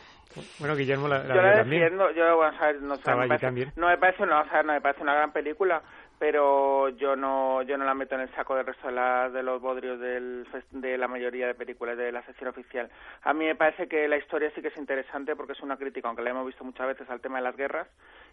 Bueno, 0.58 0.76
Guillermo 0.76 1.08
la, 1.08 1.22
la 1.24 1.34
yo 1.34 1.42
la 1.42 1.62
defiendo, 1.62 2.10
yo, 2.12 2.42
a 2.42 2.72
no, 2.80 2.96
me 3.18 3.28
parece, 3.28 3.50
no 3.76 3.86
me 3.88 3.98
parece, 3.98 4.26
no 4.26 4.72
me 4.72 4.80
parece 4.80 5.02
una 5.02 5.14
gran 5.14 5.32
película, 5.32 5.82
pero 6.18 6.88
yo 6.90 7.16
no 7.16 7.62
yo 7.62 7.76
no 7.76 7.84
la 7.84 7.94
meto 7.94 8.14
en 8.14 8.22
el 8.22 8.34
saco 8.34 8.54
del 8.54 8.66
resto 8.66 8.88
de, 8.88 9.30
de 9.30 9.42
los 9.42 9.60
bodrios 9.60 9.98
del, 9.98 10.46
de 10.70 10.98
la 10.98 11.08
mayoría 11.08 11.46
de 11.46 11.54
películas 11.54 11.96
de 11.96 12.12
la 12.12 12.24
sección 12.24 12.48
oficial. 12.48 12.90
A 13.22 13.32
mí 13.32 13.44
me 13.44 13.56
parece 13.56 13.88
que 13.88 14.06
la 14.08 14.16
historia 14.16 14.50
sí 14.54 14.62
que 14.62 14.68
es 14.68 14.76
interesante 14.76 15.36
porque 15.36 15.52
es 15.52 15.60
una 15.60 15.76
crítica, 15.76 16.08
aunque 16.08 16.22
la 16.22 16.30
hemos 16.30 16.46
visto 16.46 16.64
muchas 16.64 16.86
veces 16.86 17.08
al 17.10 17.20
tema 17.20 17.38
de 17.38 17.44
las 17.44 17.56
guerras 17.56 17.88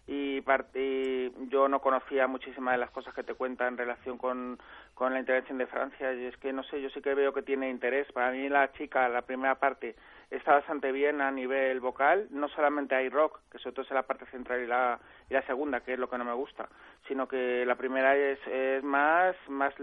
y, 0.06 0.42
y 0.74 1.32
yo 1.48 1.68
no 1.68 1.80
conocía 1.80 2.26
muchísimas 2.26 2.74
de 2.74 2.78
las 2.78 2.90
cosas 2.90 3.14
que 3.14 3.22
te 3.22 3.34
cuenta 3.34 3.66
en 3.66 3.76
relación 3.76 4.18
con, 4.18 4.58
con 4.94 5.12
la 5.12 5.20
intervención 5.20 5.58
de 5.58 5.66
Francia 5.66 6.12
y 6.14 6.26
es 6.26 6.36
que 6.36 6.52
no 6.52 6.62
sé, 6.64 6.80
yo 6.80 6.90
sí 6.90 7.00
que 7.00 7.14
veo 7.14 7.32
que 7.32 7.42
tiene 7.42 7.68
interés. 7.68 8.10
Para 8.12 8.30
mí 8.30 8.48
la 8.48 8.72
chica, 8.72 9.08
la 9.08 9.22
primera 9.22 9.56
parte 9.56 9.96
está 10.32 10.54
bastante 10.54 10.90
bien 10.92 11.20
a 11.20 11.30
nivel 11.30 11.80
vocal, 11.80 12.26
no 12.30 12.48
solamente 12.48 12.94
hay 12.94 13.08
rock, 13.10 13.40
que 13.50 13.58
sobre 13.58 13.74
todo 13.74 13.84
es 13.84 13.90
la 13.90 14.02
parte 14.02 14.24
central 14.26 14.62
y 14.62 14.66
la, 14.66 14.98
y 15.28 15.34
la 15.34 15.42
segunda, 15.46 15.80
que 15.80 15.92
es 15.92 15.98
lo 15.98 16.08
que 16.08 16.16
no 16.16 16.24
me 16.24 16.32
gusta, 16.32 16.68
sino 17.06 17.28
que 17.28 17.66
la 17.66 17.76
primera 17.76 18.16
es, 18.16 18.38
es 18.46 18.82
más 18.82 19.36
más 19.48 19.74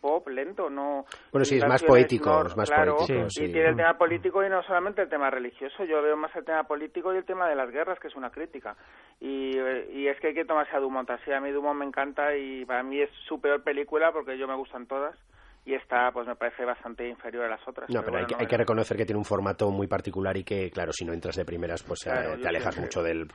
pop, 0.00 0.26
lento, 0.28 0.70
no... 0.70 1.04
Bueno, 1.30 1.44
sí, 1.44 1.58
es 1.58 1.66
más 1.66 1.82
poético, 1.82 2.46
es 2.46 2.56
más 2.56 2.70
poético, 2.70 3.26
Y 3.36 3.52
tiene 3.52 3.68
el 3.68 3.76
tema 3.76 3.98
político 3.98 4.44
y 4.44 4.48
no 4.48 4.62
solamente 4.62 5.02
el 5.02 5.10
tema 5.10 5.28
religioso, 5.30 5.84
yo 5.84 6.02
veo 6.02 6.16
más 6.16 6.34
el 6.34 6.44
tema 6.44 6.64
político 6.64 7.12
y 7.12 7.18
el 7.18 7.24
tema 7.24 7.48
de 7.48 7.56
las 7.56 7.70
guerras, 7.70 7.98
que 8.00 8.08
es 8.08 8.16
una 8.16 8.30
crítica. 8.30 8.76
Y, 9.20 9.58
y 9.92 10.08
es 10.08 10.18
que 10.20 10.28
hay 10.28 10.34
que 10.34 10.46
tomarse 10.46 10.74
a 10.74 10.80
Dumont 10.80 11.10
así, 11.10 11.30
a 11.30 11.40
mí 11.40 11.50
Dumont 11.50 11.78
me 11.78 11.84
encanta 11.84 12.34
y 12.34 12.64
para 12.64 12.82
mí 12.82 13.00
es 13.02 13.10
su 13.28 13.38
peor 13.38 13.62
película 13.62 14.12
porque 14.12 14.38
yo 14.38 14.48
me 14.48 14.56
gustan 14.56 14.86
todas 14.86 15.14
y 15.64 15.74
esta 15.74 16.10
pues 16.12 16.26
me 16.26 16.36
parece 16.36 16.64
bastante 16.64 17.08
inferior 17.08 17.44
a 17.44 17.48
las 17.48 17.66
otras. 17.66 17.90
No, 17.90 18.02
pero, 18.02 18.18
hay, 18.18 18.26
que, 18.26 18.34
hay 18.38 18.46
que 18.46 18.56
reconocer 18.56 18.96
que 18.96 19.04
tiene 19.04 19.18
un 19.18 19.24
formato 19.24 19.70
muy 19.70 19.86
particular 19.86 20.36
y 20.36 20.44
que, 20.44 20.70
claro, 20.70 20.92
si 20.92 21.04
no 21.04 21.12
entras 21.12 21.36
de 21.36 21.44
primeras, 21.44 21.82
pues 21.82 22.06
eh, 22.06 22.38
te 22.40 22.48
alejas 22.48 22.78
mucho 22.78 23.02
del, 23.02 23.28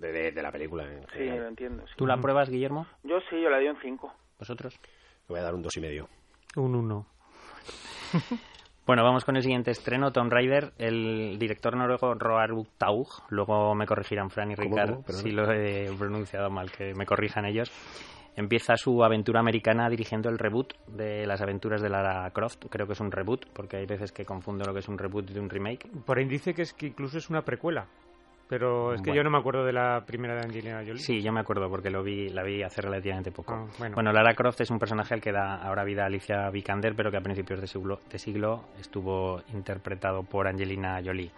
de, 0.00 0.32
de, 0.32 0.42
la 0.42 0.52
película. 0.52 0.86
sí, 1.12 1.24
lo 1.24 1.48
entiendo. 1.48 1.84
¿Tú 1.96 2.06
la 2.06 2.16
pruebas, 2.18 2.50
Guillermo? 2.50 2.86
Yo 3.02 3.18
sí, 3.30 3.40
yo 3.40 3.48
la 3.48 3.58
di 3.58 3.68
un 3.68 3.78
5. 3.80 4.12
¿Vosotros? 4.38 4.78
Le 4.82 5.28
voy 5.28 5.40
a 5.40 5.42
dar 5.42 5.54
un 5.54 5.62
dos 5.62 5.76
y 5.76 5.80
medio. 5.80 6.08
Un 6.56 6.74
1. 6.74 7.06
Bueno, 8.86 9.02
vamos 9.02 9.24
con 9.24 9.34
el 9.34 9.42
siguiente 9.42 9.70
estreno, 9.70 10.12
Tomb 10.12 10.30
Raider, 10.30 10.74
el 10.76 11.38
director 11.38 11.74
noruego 11.74 12.12
Roar 12.16 12.50
Taug, 12.76 13.08
luego 13.30 13.74
me 13.74 13.86
corregirán 13.86 14.28
Fran 14.28 14.50
y 14.50 14.56
Ricard 14.56 15.06
si 15.06 15.30
lo 15.30 15.50
he 15.50 15.90
pronunciado 15.98 16.50
mal, 16.50 16.70
que 16.70 16.92
me 16.92 17.06
corrijan 17.06 17.46
ellos 17.46 17.72
empieza 18.36 18.76
su 18.76 19.04
aventura 19.04 19.40
americana 19.40 19.88
dirigiendo 19.88 20.28
el 20.28 20.38
reboot 20.38 20.74
de 20.88 21.26
las 21.26 21.40
aventuras 21.40 21.80
de 21.80 21.88
Lara 21.88 22.30
Croft. 22.30 22.66
Creo 22.68 22.86
que 22.86 22.94
es 22.94 23.00
un 23.00 23.10
reboot, 23.10 23.46
porque 23.52 23.76
hay 23.76 23.86
veces 23.86 24.12
que 24.12 24.24
confundo 24.24 24.64
lo 24.64 24.72
que 24.72 24.80
es 24.80 24.88
un 24.88 24.98
reboot 24.98 25.30
de 25.30 25.40
un 25.40 25.50
remake. 25.50 25.88
Por 26.04 26.18
ahí 26.18 26.24
dice 26.24 26.54
que 26.54 26.62
es 26.62 26.72
que 26.72 26.86
incluso 26.86 27.18
es 27.18 27.30
una 27.30 27.42
precuela. 27.42 27.86
Pero 28.48 28.92
es 28.92 29.00
que 29.00 29.14
yo 29.14 29.22
no 29.22 29.30
me 29.30 29.38
acuerdo 29.38 29.64
de 29.64 29.72
la 29.72 30.04
primera 30.06 30.34
de 30.34 30.42
Angelina 30.42 30.82
Jolie. 30.86 30.98
Sí, 30.98 31.22
yo 31.22 31.32
me 31.32 31.40
acuerdo 31.40 31.68
porque 31.70 31.88
lo 31.90 32.02
vi, 32.02 32.28
la 32.28 32.42
vi 32.42 32.62
hace 32.62 32.82
relativamente 32.82 33.32
poco. 33.32 33.54
Ah, 33.54 33.90
bueno. 33.94 34.12
Lara 34.12 34.34
Croft 34.34 34.60
es 34.60 34.70
un 34.70 34.78
personaje 34.78 35.14
al 35.14 35.20
que 35.20 35.32
da 35.32 35.62
ahora 35.62 35.82
vida 35.82 36.02
a 36.02 36.06
Alicia 36.06 36.50
Vikander, 36.50 36.94
pero 36.94 37.10
que 37.10 37.16
a 37.16 37.22
principios 37.22 37.60
de 37.60 37.66
siglo, 37.66 38.00
de 38.10 38.18
siglo 38.18 38.64
estuvo 38.78 39.40
interpretado 39.54 40.22
por 40.24 40.46
Angelina 40.46 41.00
Jolie. 41.02 41.30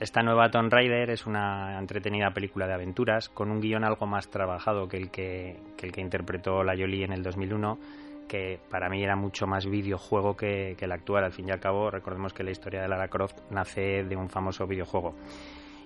Esta 0.00 0.22
nueva 0.22 0.50
Tomb 0.50 0.72
Raider 0.72 1.10
es 1.10 1.24
una 1.24 1.78
entretenida 1.78 2.32
película 2.32 2.66
de 2.66 2.74
aventuras 2.74 3.28
con 3.28 3.50
un 3.50 3.60
guion 3.60 3.84
algo 3.84 4.06
más 4.06 4.28
trabajado 4.28 4.88
que 4.88 4.96
el 4.96 5.10
que, 5.10 5.56
el 5.80 5.92
que 5.92 6.00
interpretó 6.00 6.64
la 6.64 6.76
Jolie 6.76 7.04
en 7.04 7.12
el 7.12 7.22
2001 7.22 7.78
que 8.26 8.58
para 8.70 8.88
mí 8.88 9.02
era 9.02 9.16
mucho 9.16 9.46
más 9.46 9.66
videojuego 9.66 10.36
que, 10.36 10.76
el 10.78 10.92
actual. 10.92 11.24
Al 11.24 11.32
fin 11.32 11.48
y 11.48 11.52
al 11.52 11.60
cabo, 11.60 11.90
recordemos 11.90 12.32
que 12.32 12.42
la 12.42 12.50
historia 12.50 12.80
de 12.82 12.88
Lara 12.88 13.08
Croft 13.08 13.38
nace 13.50 14.02
de 14.02 14.16
un 14.16 14.28
famoso 14.28 14.66
videojuego. 14.66 15.14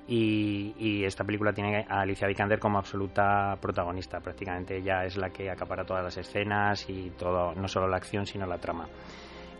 Y, 0.06 0.72
y, 0.78 1.04
esta 1.04 1.24
película 1.24 1.52
tiene 1.52 1.84
a 1.88 2.00
Alicia 2.00 2.26
Vikander 2.26 2.58
como 2.58 2.78
absoluta 2.78 3.58
protagonista. 3.60 4.20
Prácticamente 4.20 4.78
ella 4.78 5.04
es 5.04 5.16
la 5.16 5.30
que 5.30 5.50
acapara 5.50 5.84
todas 5.84 6.02
las 6.02 6.16
escenas 6.16 6.88
y 6.88 7.10
todo, 7.10 7.54
no 7.54 7.68
solo 7.68 7.88
la 7.88 7.98
acción, 7.98 8.24
sino 8.24 8.46
la 8.46 8.58
trama. 8.58 8.86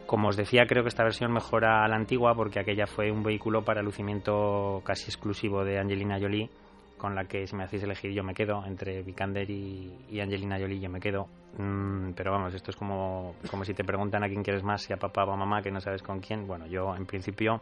Como 0.09 0.29
os 0.29 0.39
decía, 0.39 0.65
creo 0.67 0.83
que 0.83 0.89
esta 0.89 1.05
versión 1.05 1.35
mejora 1.35 1.85
a 1.85 1.89
la 1.89 1.97
antigua 1.97 2.35
porque 2.35 2.59
aquella 2.59 2.87
fue 2.87 3.13
un 3.13 3.23
vehículo 3.23 3.63
para 3.63 3.83
lucimiento 3.83 4.81
casi 4.83 5.11
exclusivo 5.11 5.67
de 5.67 5.79
Angelina 5.79 6.19
Jolie, 6.19 6.49
con 6.97 7.15
la 7.15 7.27
que 7.27 7.47
si 7.47 7.55
me 7.55 7.65
hacéis 7.65 7.83
elegir 7.83 8.13
yo 8.13 8.25
me 8.25 8.33
quedo, 8.33 8.65
entre 8.65 9.03
Vikander 9.03 9.51
y, 9.51 10.19
Angelina 10.19 10.59
Jolie 10.59 10.81
yo 10.81 10.89
me 10.89 10.99
quedo. 10.99 11.29
Mm, 11.59 12.13
pero 12.13 12.33
vamos, 12.33 12.55
esto 12.55 12.71
es 12.71 12.77
como, 12.79 13.35
como 13.51 13.67
si 13.67 13.75
te 13.75 13.85
preguntan 13.85 14.25
a 14.25 14.29
quién 14.29 14.43
quieres 14.43 14.63
más, 14.63 14.81
si 14.81 14.95
a 14.95 14.97
papá 14.97 15.25
o 15.25 15.33
a 15.33 15.37
mamá, 15.37 15.61
que 15.61 15.71
no 15.71 15.79
sabes 15.79 16.03
con 16.03 16.21
quién. 16.21 16.47
Bueno, 16.47 16.67
yo 16.67 16.97
en 16.97 17.05
principio 17.05 17.61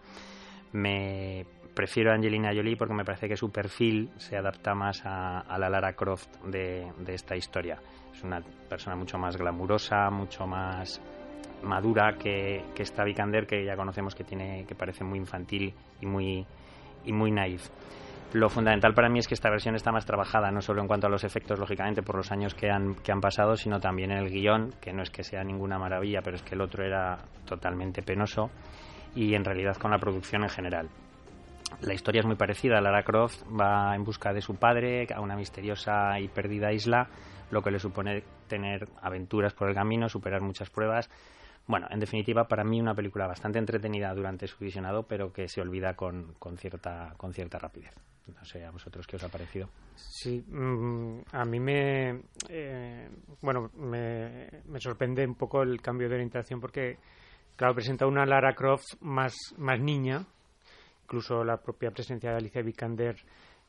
me 0.71 1.45
prefiero 1.75 2.12
a 2.12 2.15
Angelina 2.15 2.55
Jolie 2.55 2.76
porque 2.76 2.95
me 2.95 3.05
parece 3.05 3.26
que 3.26 3.37
su 3.37 3.50
perfil 3.50 4.09
se 4.19 4.37
adapta 4.37 4.73
más 4.73 5.03
a, 5.05 5.59
la 5.59 5.69
Lara 5.69 5.95
Croft 5.95 6.31
de, 6.45 6.93
de 6.97 7.12
esta 7.12 7.35
historia. 7.35 7.83
Es 8.15 8.23
una 8.23 8.41
persona 8.69 8.95
mucho 8.95 9.19
más 9.19 9.37
glamurosa, 9.37 10.11
mucho 10.11 10.47
más 10.47 11.03
madura 11.63 12.17
que, 12.19 12.65
que 12.75 12.83
esta 12.83 13.05
Vikander 13.05 13.47
que 13.47 13.65
ya 13.65 13.77
conocemos 13.77 14.15
que 14.15 14.25
tiene 14.25 14.65
que 14.67 14.75
parece 14.75 15.05
muy 15.05 15.19
infantil 15.19 15.75
y 16.01 16.07
muy 16.07 16.47
y 17.05 17.13
muy 17.13 17.31
naif. 17.31 17.69
Lo 18.33 18.51
fundamental 18.51 18.93
para 18.93 19.09
mí 19.09 19.21
es 19.21 19.29
que 19.29 19.35
esta 19.35 19.49
versión 19.49 19.77
está 19.77 19.93
más 19.93 20.05
trabajada, 20.05 20.51
no 20.51 20.61
solo 20.61 20.83
en 20.83 20.89
cuanto 20.89 21.07
a 21.07 21.11
los 21.11 21.25
efectos, 21.25 21.59
lógicamente, 21.59 22.03
por 22.03 22.17
los 22.17 22.33
años 22.33 22.55
que 22.55 22.71
han, 22.71 22.97
que 22.97 23.13
han 23.13 23.21
pasado, 23.21 23.57
sino 23.57 23.81
también 23.81 24.11
en 24.11 24.19
el 24.19 24.31
guion, 24.31 24.75
que 24.81 24.93
no 24.93 25.03
es 25.03 25.11
que 25.11 25.23
sea 25.23 25.45
ninguna 25.45 25.79
maravilla, 25.79 26.21
pero 26.23 26.37
es 26.37 26.43
que 26.43 26.57
el 26.57 26.61
otro 26.61 26.85
era 26.85 27.19
totalmente 27.47 28.03
penoso, 28.03 28.51
y 29.15 29.35
en 29.35 29.45
realidad 29.45 29.77
con 29.77 29.93
la 29.93 29.99
producción 29.99 30.43
en 30.43 30.49
general. 30.49 30.89
La 31.81 31.95
historia 31.95 32.21
es 32.21 32.27
muy 32.27 32.37
parecida. 32.37 32.81
Lara 32.81 33.03
Croft 33.03 33.43
va 33.49 33.95
en 33.95 34.05
busca 34.05 34.33
de 34.33 34.41
su 34.41 34.57
padre 34.57 35.07
a 35.15 35.21
una 35.21 35.37
misteriosa 35.37 36.19
y 36.21 36.29
perdida 36.29 36.73
isla, 36.73 37.09
lo 37.51 37.63
que 37.63 37.71
le 37.71 37.79
supone 37.79 38.23
tener 38.49 38.89
aventuras 39.03 39.55
por 39.55 39.69
el 39.69 39.75
camino, 39.75 40.09
superar 40.09 40.43
muchas 40.43 40.69
pruebas 40.71 41.09
bueno, 41.66 41.87
en 41.90 41.99
definitiva, 41.99 42.46
para 42.46 42.64
mí 42.64 42.80
una 42.80 42.94
película 42.94 43.26
bastante 43.26 43.58
entretenida 43.58 44.14
durante 44.14 44.46
su 44.46 44.56
visionado, 44.58 45.04
pero 45.04 45.32
que 45.32 45.49
se 45.49 45.61
olvida 45.61 45.94
con, 45.94 46.35
con, 46.38 46.56
cierta, 46.56 47.14
con 47.16 47.32
cierta 47.32 47.58
rapidez. 47.58 47.92
No 48.28 48.44
sé, 48.44 48.64
¿a 48.64 48.70
vosotros 48.70 49.06
qué 49.06 49.16
os 49.16 49.25
ha 49.25 49.28
parecido? 49.28 49.68
Sí, 49.94 50.44
mm, 50.49 51.20
a 51.32 51.44
mí 51.44 51.61
me, 51.61 52.23
eh, 52.49 53.08
bueno, 53.40 53.70
me, 53.76 54.49
me, 54.64 54.80
sorprende 54.80 55.25
un 55.25 55.37
poco 55.37 55.62
el 55.62 55.80
cambio 55.80 56.08
de 56.08 56.14
orientación 56.14 56.61
porque, 56.61 56.99
claro, 57.54 57.75
presenta 57.75 58.06
una 58.06 58.26
Lara 58.26 58.54
Croft 58.54 59.00
más, 59.00 59.35
más 59.58 59.80
niña, 59.80 60.25
incluso 61.04 61.44
la 61.44 61.58
propia 61.58 61.90
presencia 61.90 62.30
de 62.30 62.37
Alicia 62.37 62.62
Vikander 62.62 63.16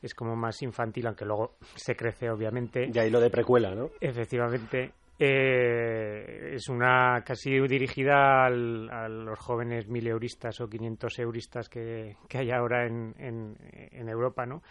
es 0.02 0.14
como 0.14 0.36
más 0.36 0.62
infantil, 0.62 1.06
aunque 1.06 1.24
luego 1.24 1.56
se 1.74 1.96
crece, 1.96 2.30
obviamente. 2.30 2.88
Y 2.92 2.98
ahí 2.98 3.10
lo 3.10 3.20
de 3.20 3.30
precuela, 3.30 3.74
¿no? 3.74 3.90
Efectivamente. 4.00 4.92
Eh, 5.20 6.52
es 6.54 6.68
una 6.68 7.22
casi 7.24 7.58
dirigida 7.66 8.46
a 8.46 8.50
los 8.50 9.38
jóvenes 9.38 9.88
mil 9.88 10.06
euristas 10.06 10.60
o 10.60 10.68
500 10.68 11.18
euristas 11.18 11.68
que, 11.68 12.16
hay 12.32 12.50
ahora 12.52 12.86
en, 12.86 13.14
en, 13.18 14.08
Europa, 14.08 14.46
¿no? 14.46 14.62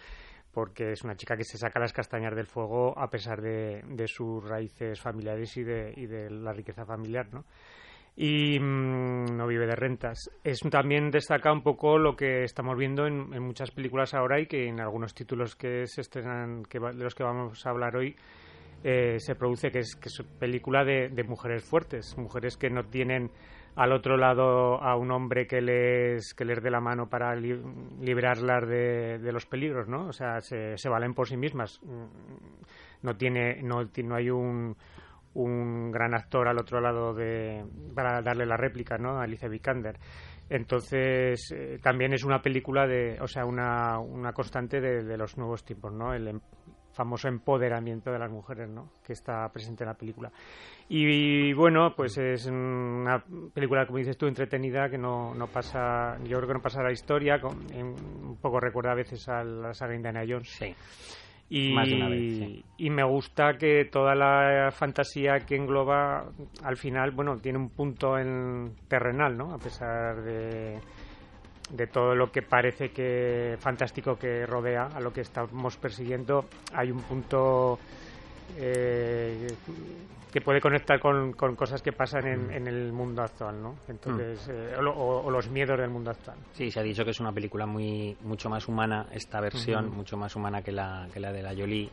Porque 0.54 0.94
es 0.94 1.04
una 1.04 1.16
chica 1.18 1.36
que 1.36 1.44
se 1.44 1.58
saca 1.58 1.80
las 1.80 1.92
castañas 1.92 2.34
del 2.34 2.48
fuego 2.48 2.98
a 2.98 3.10
pesar 3.10 3.42
de, 3.42 3.84
sus 4.08 4.44
raíces 4.48 5.01
familiares 5.01 5.56
y 5.58 5.63
de, 5.63 5.94
y 5.96 6.06
de 6.06 6.30
la 6.30 6.54
riqueza 6.54 6.86
familiar, 6.86 7.27
¿no? 7.34 7.44
y 8.20 8.60
mm, 8.60 9.38
no 9.38 9.46
vive 9.46 9.68
de 9.68 9.75
rentas. 9.75 10.32
Es 10.44 10.60
también 10.72 11.12
destaca 11.12 11.54
un 11.54 11.62
poco 11.62 12.00
lo 12.00 12.16
que 12.16 12.44
estamos 12.44 12.75
viendo 12.75 13.06
en, 13.06 13.30
muchas 13.44 13.70
películas 13.70 14.16
ahora 14.16 14.39
y 14.39 14.48
que 14.48 14.68
en 14.68 14.80
algunos 14.80 15.13
títulos 15.13 15.56
que 15.56 15.86
se 15.86 16.01
estrenan, 16.01 16.63
que, 16.63 16.80
de 16.80 16.94
los 16.96 17.13
que 17.13 17.24
vamos 17.24 17.63
a 17.66 17.70
hablar 17.70 17.96
hoy, 17.96 18.16
eh, 18.84 19.19
se 19.19 19.36
produce, 19.36 19.72
que 19.72 19.79
es, 19.79 19.96
que 19.96 20.10
es 20.10 20.22
película 20.39 20.84
de, 20.84 21.10
mujeres 21.27 21.63
fuertes, 21.63 22.17
mujeres 22.17 22.57
que 22.57 22.69
no 22.69 22.86
tienen 22.86 23.31
al 23.75 23.91
otro 23.91 24.17
lado 24.17 24.81
a 24.81 24.96
un 24.96 25.12
hombre 25.12 25.46
que 25.46 25.62
les, 25.62 26.34
que 26.34 26.46
les 26.46 26.62
dé 26.63 26.72
la 26.72 26.79
mano 26.79 27.10
para 27.10 27.36
liberarlas 27.36 28.67
de, 28.67 29.19
de, 29.19 29.31
los 29.31 29.46
peligros, 29.46 29.88
¿no? 29.88 30.07
O 30.07 30.13
sea, 30.13 30.41
se, 30.41 30.77
se, 30.77 30.89
valen 30.89 31.13
por 31.13 31.27
sí 31.27 31.38
mismas. 31.38 31.79
Mm, 31.84 32.05
no, 33.03 33.15
tiene, 33.15 33.62
no, 33.62 33.84
no 33.84 34.15
hay 34.15 34.29
un, 34.31 34.75
un 35.36 35.91
gran 35.91 36.15
actor 36.15 36.48
al 36.48 36.57
otro 36.57 36.81
lado 36.81 37.13
de, 37.13 37.63
para 37.93 38.22
darle 38.22 38.46
la 38.46 38.57
réplica, 38.57 38.98
¿no? 38.98 39.19
Alicia 39.19 39.48
Vikander. 39.48 40.00
Entonces, 40.50 41.51
eh, 41.51 41.77
también 41.81 42.13
es 42.13 42.24
una 42.24 42.41
película 42.41 42.88
de, 42.88 43.19
o 43.22 43.27
sea, 43.27 43.46
una, 43.46 44.00
una 44.00 44.34
constante 44.34 44.79
de, 44.79 45.03
de 45.03 45.17
los 45.17 45.38
nuevos 45.38 45.63
tiempos, 45.63 45.93
¿no? 45.93 46.13
El, 46.13 46.27
em, 46.29 46.39
famoso 46.98 47.27
empoderamiento 47.27 48.12
de 48.12 48.18
las 48.18 48.32
mujeres, 48.32 48.68
¿no? 48.68 48.89
Que 49.06 49.13
está 49.13 49.48
presente 49.50 49.84
en 49.84 49.89
la 49.89 49.94
película. 49.94 50.32
Y, 50.89 51.54
bueno, 51.54 51.94
pues 51.96 52.18
es 52.18 52.48
una 52.48 53.24
película, 53.54 53.86
como 53.86 54.00
dices 54.00 54.18
tú, 54.18 54.25
entretenida, 54.25 54.89
que 54.89 54.98
no, 54.98 55.36
no 55.36 55.48
pasa, 55.48 56.18
yo 56.24 56.38
creo 56.38 56.48
que 56.48 56.54
no 56.56 56.62
pasa 56.62 56.82
la 56.82 56.92
historia, 56.92 57.39
un 57.44 58.38
poco 58.42 58.60
recuerda 58.60 58.94
a 58.94 58.96
veces 58.96 59.30
a 59.30 59.44
la 59.44 59.74
saga 59.74 59.96
Indiana 59.96 60.24
Jones. 60.27 60.50
Sí. 60.50 60.74
Y, 61.50 62.66
y 62.77 62.89
me 62.89 63.04
gusta 63.04 63.58
que 63.58 63.86
toda 63.86 64.16
la 64.16 64.70
fantasía 64.72 65.39
que 65.46 65.56
engloba, 65.56 66.25
al 66.63 66.77
final, 66.77 67.12
bueno, 67.12 67.38
tiene 67.38 67.60
un 67.60 67.70
punto 67.70 68.18
en 68.18 68.75
terrenal, 68.88 69.38
¿no? 69.38 69.54
A 69.54 69.58
pesar 69.58 70.22
de 70.24 70.80
de 71.70 71.88
todo 71.88 72.16
lo 72.16 72.32
que 72.32 72.42
parece 72.42 72.90
que 72.90 73.58
fantástico 73.60 74.18
que 74.18 74.46
rodea 74.46 74.88
a 74.88 75.00
lo 75.00 75.12
que 75.12 75.22
estamos 75.22 75.78
persiguiendo, 75.78 76.46
hay 76.74 76.92
un 76.92 77.02
punto 77.02 77.78
eh, 78.58 79.48
que 80.32 80.42
puede 80.42 80.62
conectar 80.62 81.00
con, 81.00 81.34
cosas 81.34 81.82
que 81.82 81.92
pasan 81.92 82.28
en, 82.28 82.68
el 82.68 82.92
mundo 82.92 83.22
actual, 83.22 83.62
¿no? 83.62 83.76
Entonces, 83.88 84.48
mm. 84.48 84.52
eh, 84.52 84.78
o, 84.78 85.30
los 85.30 85.50
miedos 85.50 85.78
del 85.80 85.90
mundo 85.90 86.12
actual. 86.12 86.38
Sí, 86.54 86.70
se 86.70 86.80
ha 86.80 86.84
dicho 86.84 87.04
que 87.04 87.12
es 87.12 87.20
una 87.20 87.32
película 87.32 87.66
muy 87.66 88.16
mucho 88.22 88.50
más 88.50 88.68
humana 88.68 89.08
esta 89.12 89.42
versión, 89.42 89.90
mucho 89.90 90.18
más 90.18 90.36
humana 90.36 90.62
que 90.62 90.72
la 90.72 91.08
que 91.14 91.20
la 91.20 91.32
de 91.32 91.42
la 91.42 91.54
Jolie. 91.56 91.90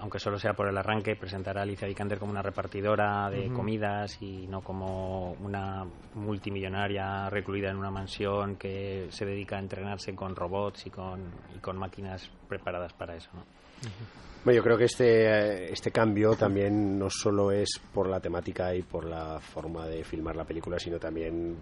Aunque 0.00 0.18
solo 0.18 0.38
sea 0.38 0.54
por 0.54 0.68
el 0.68 0.76
arranque, 0.76 1.16
presentará 1.16 1.60
a 1.60 1.62
Alicia 1.64 1.86
Vikander 1.86 2.18
como 2.18 2.32
una 2.32 2.42
repartidora 2.42 3.28
de 3.30 3.48
comidas 3.48 4.20
y 4.20 4.46
no 4.46 4.62
como 4.62 5.32
una 5.34 5.84
multimillonaria 6.14 7.28
recluida 7.30 7.70
en 7.70 7.76
una 7.76 7.90
mansión 7.90 8.56
que 8.56 9.06
se 9.10 9.24
dedica 9.24 9.56
a 9.56 9.60
entrenarse 9.60 10.14
con 10.14 10.34
robots 10.34 10.86
y 10.86 10.90
con, 10.90 11.20
y 11.54 11.58
con 11.58 11.76
máquinas 11.76 12.30
preparadas 12.48 12.92
para 12.94 13.16
eso. 13.16 13.30
¿no? 13.34 13.44
Bueno, 14.44 14.58
yo 14.58 14.62
creo 14.62 14.78
que 14.78 14.84
este, 14.84 15.72
este 15.72 15.90
cambio 15.90 16.36
también 16.36 16.98
no 16.98 17.10
solo 17.10 17.50
es 17.50 17.80
por 17.92 18.08
la 18.08 18.20
temática 18.20 18.74
y 18.74 18.82
por 18.82 19.04
la 19.04 19.40
forma 19.40 19.86
de 19.86 20.04
filmar 20.04 20.36
la 20.36 20.44
película, 20.44 20.78
sino 20.78 20.98
también 20.98 21.56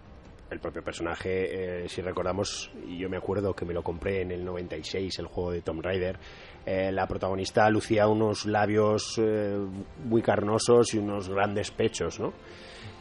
el 0.51 0.61
propio 0.61 0.83
personaje. 0.83 1.85
Eh, 1.85 1.89
si 1.89 2.03
recordamos, 2.03 2.71
y 2.87 2.99
yo 2.99 3.09
me 3.09 3.17
acuerdo 3.17 3.55
que 3.55 3.65
me 3.65 3.73
lo 3.73 3.83
compré 3.83 4.23
en 4.23 4.33
el 4.33 4.45
96, 4.45 5.19
el 5.19 5.27
juego 5.27 5.51
de 5.51 5.63
Tomb 5.63 5.83
Raider, 5.83 6.19
eh, 6.67 6.91
la 6.93 7.07
protagonista 7.07 7.69
lucía 7.71 8.09
unos 8.09 8.47
labios 8.47 9.19
eh, 9.19 9.57
muy 10.05 10.23
carnosos 10.23 10.95
y 10.95 10.99
unos 10.99 11.29
grandes 11.29 11.71
pechos, 11.71 12.21
¿no? 12.21 12.33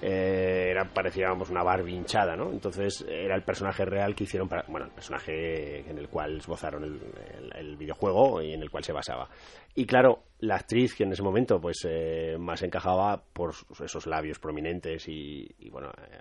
eh, 0.03 0.67
era 0.72 0.84
parecía 0.93 1.32
una 1.32 1.63
Barbie 1.63 1.96
hinchada, 1.96 2.36
¿no? 2.36 2.51
Entonces 2.51 3.05
era 3.08 3.36
el 3.36 3.43
personaje 3.43 3.86
real 3.86 4.13
que 4.13 4.25
hicieron 4.25 4.50
para, 4.50 4.65
bueno, 4.67 4.88
el 4.88 4.91
personaje 4.91 5.89
en 5.89 5.98
el 5.98 6.10
cual 6.10 6.38
esbozaron 6.38 6.84
el, 6.84 7.77
videojuego 7.77 8.41
y 8.41 8.53
en 8.53 8.62
el 8.62 8.70
cual 8.70 8.84
se 8.84 8.91
basaba. 8.91 9.29
Y 9.75 9.86
claro, 9.86 10.24
la 10.39 10.55
actriz 10.55 10.93
que 10.93 11.03
en 11.03 11.13
ese 11.13 11.24
momento 11.24 11.60
pues 11.60 11.77
eh, 11.88 12.36
más 12.38 12.62
encajaba 12.63 13.24
por 13.34 13.53
esos 13.84 14.05
labios 14.05 14.39
prominentes 14.39 15.08
y, 15.08 15.48
bueno, 15.72 15.89
eh, 15.89 16.20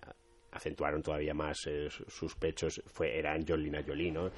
acentuaron 0.52 1.02
todavía 1.02 1.34
más 1.34 1.58
eh, 1.66 1.88
sus 1.90 2.36
pechos 2.36 2.82
fue 2.86 3.18
era 3.18 3.32
Angelina 3.32 3.82
Jolie, 3.84 4.12
¿no? 4.12 4.30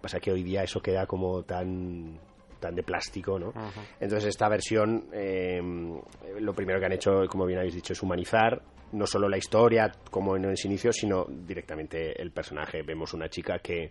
Pasa 0.00 0.20
que 0.20 0.30
hoy 0.30 0.42
día 0.42 0.62
eso 0.62 0.80
queda 0.80 1.06
como 1.06 1.42
tan 1.42 2.18
tan 2.60 2.74
de 2.74 2.82
plástico, 2.82 3.38
¿no? 3.38 3.52
Entonces 3.98 4.28
esta 4.28 4.48
versión, 4.48 5.06
lo 5.10 6.54
primero 6.54 6.78
que 6.78 6.86
han 6.86 6.92
hecho, 6.92 7.26
como 7.28 7.46
bien 7.46 7.58
habéis 7.58 7.74
dicho, 7.74 7.92
es 7.92 8.02
humanizar, 8.02 8.62
no 8.92 9.06
solo 9.06 9.28
la 9.28 9.38
historia 9.38 9.90
como 10.10 10.36
en 10.36 10.44
ese 10.46 10.68
inicio, 10.68 10.92
sino 10.92 11.24
directamente 11.28 12.20
el 12.20 12.32
personaje. 12.32 12.82
Vemos 12.82 13.14
una 13.14 13.28
chica 13.28 13.58
que, 13.58 13.90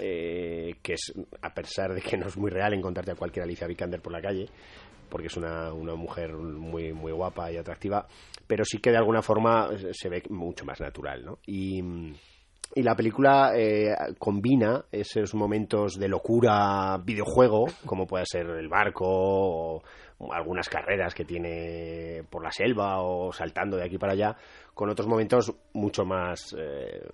eh, 0.00 0.74
que 0.82 0.92
es, 0.94 1.12
a 1.42 1.54
pesar 1.54 1.94
de 1.94 2.00
que 2.00 2.16
no 2.16 2.26
es 2.26 2.36
muy 2.36 2.50
real 2.50 2.74
encontrarte 2.74 3.12
a 3.12 3.16
cualquier 3.16 3.44
Alicia 3.44 3.66
Vikander 3.66 4.00
por 4.00 4.12
la 4.12 4.20
calle, 4.20 4.46
porque 5.08 5.28
es 5.28 5.36
una, 5.36 5.72
una 5.72 5.94
mujer 5.94 6.32
muy, 6.34 6.92
muy 6.92 7.12
guapa 7.12 7.50
y 7.50 7.56
atractiva, 7.56 8.06
pero 8.46 8.64
sí 8.64 8.78
que 8.78 8.90
de 8.90 8.98
alguna 8.98 9.22
forma 9.22 9.70
se 9.92 10.08
ve 10.08 10.22
mucho 10.28 10.64
más 10.64 10.80
natural, 10.80 11.24
¿no? 11.24 11.38
Y, 11.46 11.82
y 12.74 12.82
la 12.82 12.94
película 12.94 13.52
eh, 13.56 13.94
combina 14.18 14.84
esos 14.92 15.34
momentos 15.34 15.98
de 15.98 16.08
locura 16.08 16.98
videojuego, 16.98 17.66
como 17.86 18.06
puede 18.06 18.24
ser 18.26 18.46
el 18.50 18.68
barco 18.68 19.04
o 19.06 19.82
algunas 20.32 20.68
carreras 20.68 21.14
que 21.14 21.24
tiene 21.24 22.24
por 22.28 22.42
la 22.42 22.50
selva 22.50 23.00
o 23.02 23.32
saltando 23.32 23.76
de 23.76 23.84
aquí 23.84 23.98
para 23.98 24.12
allá, 24.12 24.36
con 24.74 24.90
otros 24.90 25.08
momentos 25.08 25.52
mucho 25.72 26.04
más 26.04 26.54
eh, 26.58 27.04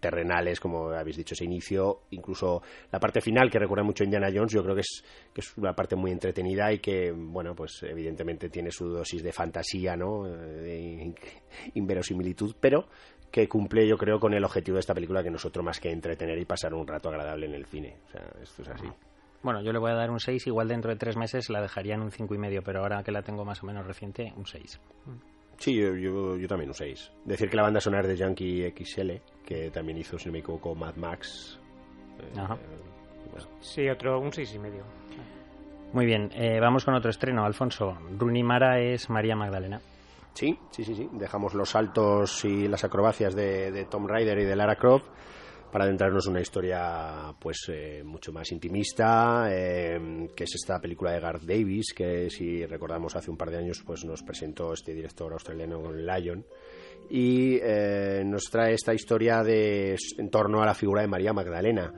terrenales, 0.00 0.58
como 0.58 0.90
habéis 0.90 1.16
dicho, 1.16 1.34
ese 1.34 1.44
inicio, 1.44 2.02
incluso 2.10 2.62
la 2.90 2.98
parte 2.98 3.20
final 3.20 3.50
que 3.50 3.58
recuerda 3.58 3.84
mucho 3.84 4.04
a 4.04 4.06
Indiana 4.06 4.30
Jones, 4.34 4.52
yo 4.52 4.62
creo 4.62 4.74
que 4.74 4.82
es, 4.82 5.04
que 5.32 5.40
es 5.40 5.56
una 5.56 5.74
parte 5.74 5.96
muy 5.96 6.12
entretenida 6.12 6.72
y 6.72 6.78
que, 6.78 7.12
bueno, 7.12 7.54
pues 7.54 7.82
evidentemente 7.82 8.48
tiene 8.48 8.70
su 8.70 8.88
dosis 8.88 9.22
de 9.22 9.32
fantasía, 9.32 9.96
¿no? 9.96 10.24
De 10.24 11.14
inverosimilitud, 11.74 12.56
pero 12.60 12.86
que 13.30 13.48
cumple, 13.48 13.86
yo 13.86 13.96
creo, 13.96 14.18
con 14.18 14.34
el 14.34 14.44
objetivo 14.44 14.76
de 14.76 14.80
esta 14.80 14.94
película, 14.94 15.22
que 15.22 15.30
nosotros 15.30 15.64
más 15.64 15.80
que 15.80 15.90
entretener 15.90 16.38
y 16.38 16.44
pasar 16.44 16.74
un 16.74 16.86
rato 16.86 17.08
agradable 17.08 17.46
en 17.46 17.54
el 17.54 17.66
cine. 17.66 17.96
O 18.06 18.10
sea, 18.10 18.22
esto 18.42 18.62
es 18.62 18.68
así. 18.68 18.86
Bueno, 19.42 19.62
yo 19.62 19.72
le 19.72 19.78
voy 19.78 19.90
a 19.90 19.94
dar 19.94 20.10
un 20.10 20.18
6, 20.18 20.46
igual 20.46 20.68
dentro 20.68 20.90
de 20.90 20.96
tres 20.96 21.16
meses 21.16 21.50
la 21.50 21.60
dejaría 21.60 21.94
en 21.94 22.02
un 22.02 22.10
cinco 22.10 22.34
y 22.34 22.38
medio, 22.38 22.62
pero 22.62 22.80
ahora 22.80 23.02
que 23.02 23.12
la 23.12 23.22
tengo 23.22 23.44
más 23.44 23.62
o 23.62 23.66
menos 23.66 23.86
reciente, 23.86 24.32
un 24.36 24.46
6. 24.46 24.80
Sí, 25.58 25.74
yo, 25.76 25.94
yo, 26.36 26.48
también 26.48 26.70
un 26.70 26.74
6. 26.74 27.12
Decir 27.24 27.48
que 27.48 27.56
la 27.56 27.62
banda 27.62 27.80
sonora 27.80 28.02
es 28.02 28.08
de 28.08 28.16
Yankee 28.16 28.72
XL, 28.76 29.12
que 29.44 29.70
también 29.70 29.98
hizo, 29.98 30.18
si 30.18 30.26
no 30.26 30.32
me 30.32 30.40
equivoco, 30.40 30.74
Mad 30.74 30.96
Max. 30.96 31.60
Eh, 32.18 32.40
Ajá. 32.40 32.58
Sí, 33.60 33.88
otro, 33.88 34.20
un 34.20 34.32
seis 34.32 34.54
y 34.54 34.58
medio. 34.58 34.82
Muy 35.92 36.06
bien, 36.06 36.30
eh, 36.34 36.58
vamos 36.60 36.84
con 36.84 36.94
otro 36.94 37.10
estreno, 37.10 37.44
Alfonso. 37.44 37.96
Runimara 38.18 38.80
es 38.80 39.08
María 39.08 39.36
Magdalena. 39.36 39.80
Sí, 40.36 40.58
sí, 40.70 40.84
sí, 40.84 40.94
sí. 40.94 41.08
Dejamos 41.14 41.54
los 41.54 41.70
saltos 41.70 42.44
y 42.44 42.68
las 42.68 42.84
acrobacias 42.84 43.34
de, 43.34 43.86
Tom 43.90 44.06
Ryder 44.06 44.38
y 44.38 44.44
de 44.44 44.54
Lara 44.54 44.76
Croft 44.76 45.06
para 45.72 45.84
adentrarnos 45.84 46.26
en 46.26 46.32
una 46.32 46.42
historia 46.42 47.34
pues 47.40 47.70
eh, 47.70 48.02
mucho 48.04 48.32
más 48.32 48.52
intimista, 48.52 49.48
eh, 49.50 50.28
que 50.36 50.44
es 50.44 50.54
esta 50.54 50.78
película 50.78 51.12
de 51.12 51.20
Garth 51.20 51.42
Davis, 51.44 51.94
que 51.94 52.28
si 52.28 52.66
recordamos 52.66 53.16
hace 53.16 53.30
un 53.30 53.38
par 53.38 53.50
de 53.50 53.56
años 53.56 53.82
pues 53.84 54.04
nos 54.04 54.22
presentó 54.22 54.74
este 54.74 54.92
director 54.92 55.32
australiano 55.32 55.90
Lion 55.90 56.44
y 57.08 57.56
eh, 57.62 58.22
nos 58.26 58.44
trae 58.50 58.74
esta 58.74 58.92
historia 58.92 59.42
de, 59.42 59.96
en 60.18 60.28
torno 60.28 60.62
a 60.62 60.66
la 60.66 60.74
figura 60.74 61.00
de 61.00 61.08
María 61.08 61.32
Magdalena. 61.32 61.94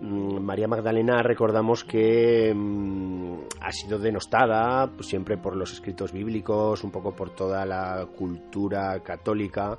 Mm, 0.00 0.38
María 0.40 0.68
Magdalena 0.68 1.22
recordamos 1.22 1.82
que 1.82 2.52
mm, 2.54 3.34
ha 3.60 3.72
sido 3.72 3.98
denostada 3.98 4.86
pues, 4.94 5.08
siempre 5.08 5.36
por 5.36 5.56
los 5.56 5.72
escritos 5.72 6.12
bíblicos, 6.12 6.84
un 6.84 6.90
poco 6.90 7.14
por 7.14 7.30
toda 7.30 7.66
la 7.66 8.06
cultura 8.16 9.00
católica, 9.00 9.76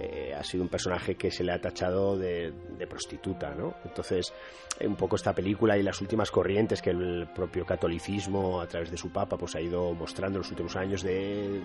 eh, 0.00 0.34
ha 0.36 0.42
sido 0.42 0.64
un 0.64 0.68
personaje 0.68 1.14
que 1.14 1.30
se 1.30 1.44
le 1.44 1.52
ha 1.52 1.60
tachado 1.60 2.18
de, 2.18 2.52
prostituta, 2.90 3.54
¿no? 3.54 3.74
Entonces, 3.84 4.32
un 4.84 4.96
poco 4.96 5.14
esta 5.14 5.32
película 5.32 5.78
y 5.78 5.84
las 5.84 6.00
últimas 6.00 6.32
corrientes 6.32 6.82
que 6.82 6.90
el 6.90 7.28
propio 7.32 7.64
catolicismo, 7.64 8.60
a 8.60 8.66
través 8.66 8.90
de 8.90 8.96
su 8.96 9.10
papa, 9.10 9.36
pues 9.36 9.54
ha 9.54 9.60
ido 9.60 9.94
mostrando 9.94 10.38
en 10.38 10.42
los 10.42 10.50
últimos 10.50 10.74
años 10.74 11.02
de 11.02 11.62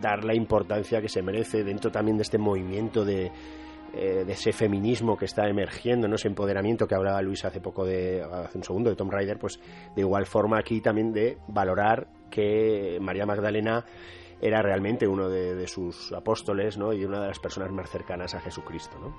dar 0.00 0.24
la 0.24 0.34
importancia 0.34 1.02
que 1.02 1.10
se 1.10 1.20
merece 1.20 1.64
dentro 1.64 1.92
también 1.92 2.16
de 2.16 2.22
este 2.22 2.38
movimiento 2.38 3.04
de, 3.04 3.30
eh, 3.96 4.26
ese 4.28 4.52
feminismo 4.52 5.16
que 5.16 5.24
está 5.24 5.48
emergiendo, 5.48 6.06
¿no? 6.06 6.16
ese 6.16 6.28
empoderamiento 6.28 6.86
que 6.86 6.94
hablaba 6.94 7.22
Luis 7.22 7.44
hace 7.46 7.60
poco 7.60 7.86
de 7.86 8.22
hace 8.22 8.58
un 8.58 8.64
segundo 8.64 8.90
de 8.90 8.96
Tom 8.96 9.10
Ryder, 9.10 9.38
pues 9.38 9.58
de 9.94 10.02
igual 10.02 10.26
forma 10.26 10.58
aquí 10.58 10.82
también 10.82 11.12
de 11.14 11.38
valorar 11.48 12.06
que 12.30 12.98
María 13.00 13.24
Magdalena 13.24 13.86
era 14.38 14.60
realmente 14.60 15.08
uno 15.08 15.30
de, 15.30 15.66
sus 15.66 16.12
apóstoles 16.12 16.76
¿no? 16.76 16.92
y 16.92 17.06
una 17.06 17.22
de 17.22 17.28
las 17.28 17.38
personas 17.38 17.70
más 17.72 17.88
cercanas 17.88 18.34
a 18.34 18.40
Jesucristo. 18.40 18.98
¿no? 19.00 19.16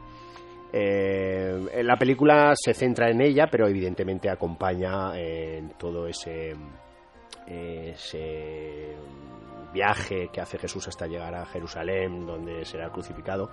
Eh, 0.71 1.81
la 1.83 1.97
película 1.97 2.53
se 2.55 2.75
centra 2.75 3.09
en 3.09 3.21
ella, 3.21 3.47
pero 3.49 3.67
evidentemente 3.67 4.29
acompaña 4.29 5.17
en 5.19 5.69
todo 5.71 6.05
ese, 6.05 6.55
ese 7.47 8.95
viaje 9.73 10.29
que 10.31 10.41
hace 10.41 10.57
Jesús 10.57 10.87
hasta 10.87 11.07
llegar 11.07 11.33
a 11.33 11.45
Jerusalén, 11.45 12.25
donde 12.25 12.63
será 12.65 12.89
crucificado, 12.89 13.49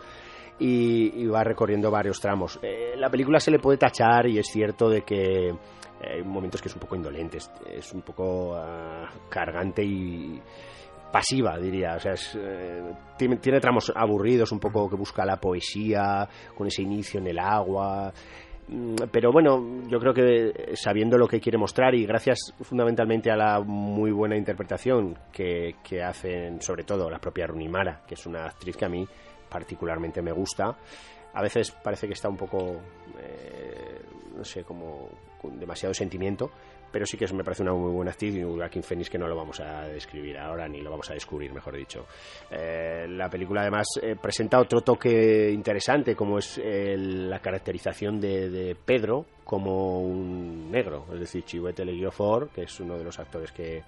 y, 0.58 1.26
va 1.26 1.42
recorriendo 1.44 1.90
varios 1.90 2.20
tramos. 2.20 2.58
Eh, 2.62 2.94
la 2.96 3.10
película 3.10 3.40
se 3.40 3.50
le 3.50 3.58
puede 3.58 3.78
tachar, 3.78 4.26
y 4.26 4.38
es 4.38 4.46
cierto 4.46 4.88
de 4.88 5.02
que 5.02 5.52
hay 6.00 6.22
momentos 6.22 6.60
que 6.60 6.68
es 6.68 6.74
un 6.74 6.80
poco 6.80 6.96
indolente, 6.96 7.38
es, 7.38 7.92
un 7.92 8.02
poco 8.02 8.54
ah, 8.54 9.08
cargante 9.28 9.82
y 9.82 10.40
pasiva, 11.10 11.58
diría. 11.58 11.94
O 11.96 12.00
sea, 12.00 12.14
eh, 12.36 12.92
tiene, 13.16 13.60
tramos 13.60 13.92
aburridos, 13.94 14.52
un 14.52 14.60
poco 14.60 14.88
que 14.88 14.96
busca 14.96 15.24
la 15.24 15.36
poesía, 15.36 16.28
con 16.56 16.66
ese 16.66 16.82
inicio 16.82 17.20
en 17.20 17.28
el 17.28 17.38
agua. 17.38 18.12
Mm, 18.68 18.94
pero 19.10 19.30
bueno, 19.32 19.86
yo 19.88 19.98
creo 19.98 20.14
que 20.14 20.74
sabiendo 20.74 21.18
lo 21.18 21.28
que 21.28 21.40
quiere 21.40 21.58
mostrar 21.58 21.94
y 21.94 22.06
gracias 22.06 22.54
fundamentalmente 22.60 23.30
a 23.30 23.36
la 23.36 23.60
muy 23.60 24.10
buena 24.10 24.36
interpretación 24.36 25.16
que, 25.32 25.76
que 25.82 26.02
hacen, 26.02 26.60
sobre 26.60 26.84
todo 26.84 27.10
la 27.10 27.18
propia 27.18 27.46
Runimara, 27.46 28.02
que 28.06 28.14
es 28.14 28.26
una 28.26 28.46
actriz 28.46 28.76
que 28.76 28.84
a 28.84 28.88
mí 28.88 29.06
particularmente 29.54 30.20
me 30.20 30.32
gusta, 30.32 30.76
a 31.32 31.40
veces 31.40 31.70
parece 31.70 32.08
que 32.08 32.14
está 32.14 32.28
un 32.28 32.36
poco, 32.36 32.80
eh, 33.20 34.00
no 34.36 34.44
sé, 34.44 34.64
como 34.64 35.08
con 35.40 35.60
demasiado 35.60 35.94
sentimiento, 35.94 36.50
pero 36.90 37.06
sí 37.06 37.16
que 37.16 37.32
me 37.32 37.44
parece 37.44 37.62
una 37.62 37.72
muy 37.72 37.92
buena 37.92 38.10
actriz 38.10 38.34
y 38.34 38.42
un 38.42 38.56
Joaquin 38.56 38.82
Phoenix 38.82 39.08
que 39.08 39.16
no 39.16 39.28
lo 39.28 39.36
vamos 39.36 39.60
a 39.60 39.82
describir 39.82 40.38
ahora 40.38 40.66
ni 40.66 40.80
lo 40.80 40.90
vamos 40.90 41.08
a 41.08 41.14
descubrir, 41.14 41.52
mejor 41.52 41.76
dicho. 41.76 42.04
Eh, 42.50 43.06
la 43.08 43.30
película 43.30 43.60
además 43.60 43.86
eh, 44.02 44.16
presenta 44.20 44.58
otro 44.58 44.80
toque 44.80 45.52
interesante 45.52 46.16
como 46.16 46.38
es 46.38 46.60
la 46.64 47.38
caracterización 47.38 48.20
de, 48.20 48.76
Pedro 48.84 49.24
como 49.44 50.00
un 50.00 50.68
negro, 50.68 51.06
es 51.12 51.20
decir, 51.20 51.44
Chihuete 51.44 51.84
Leguiofor, 51.84 52.48
que 52.48 52.62
es 52.62 52.80
uno 52.80 52.98
de 52.98 53.04
los 53.04 53.20
actores 53.20 53.52
que, 53.52 53.84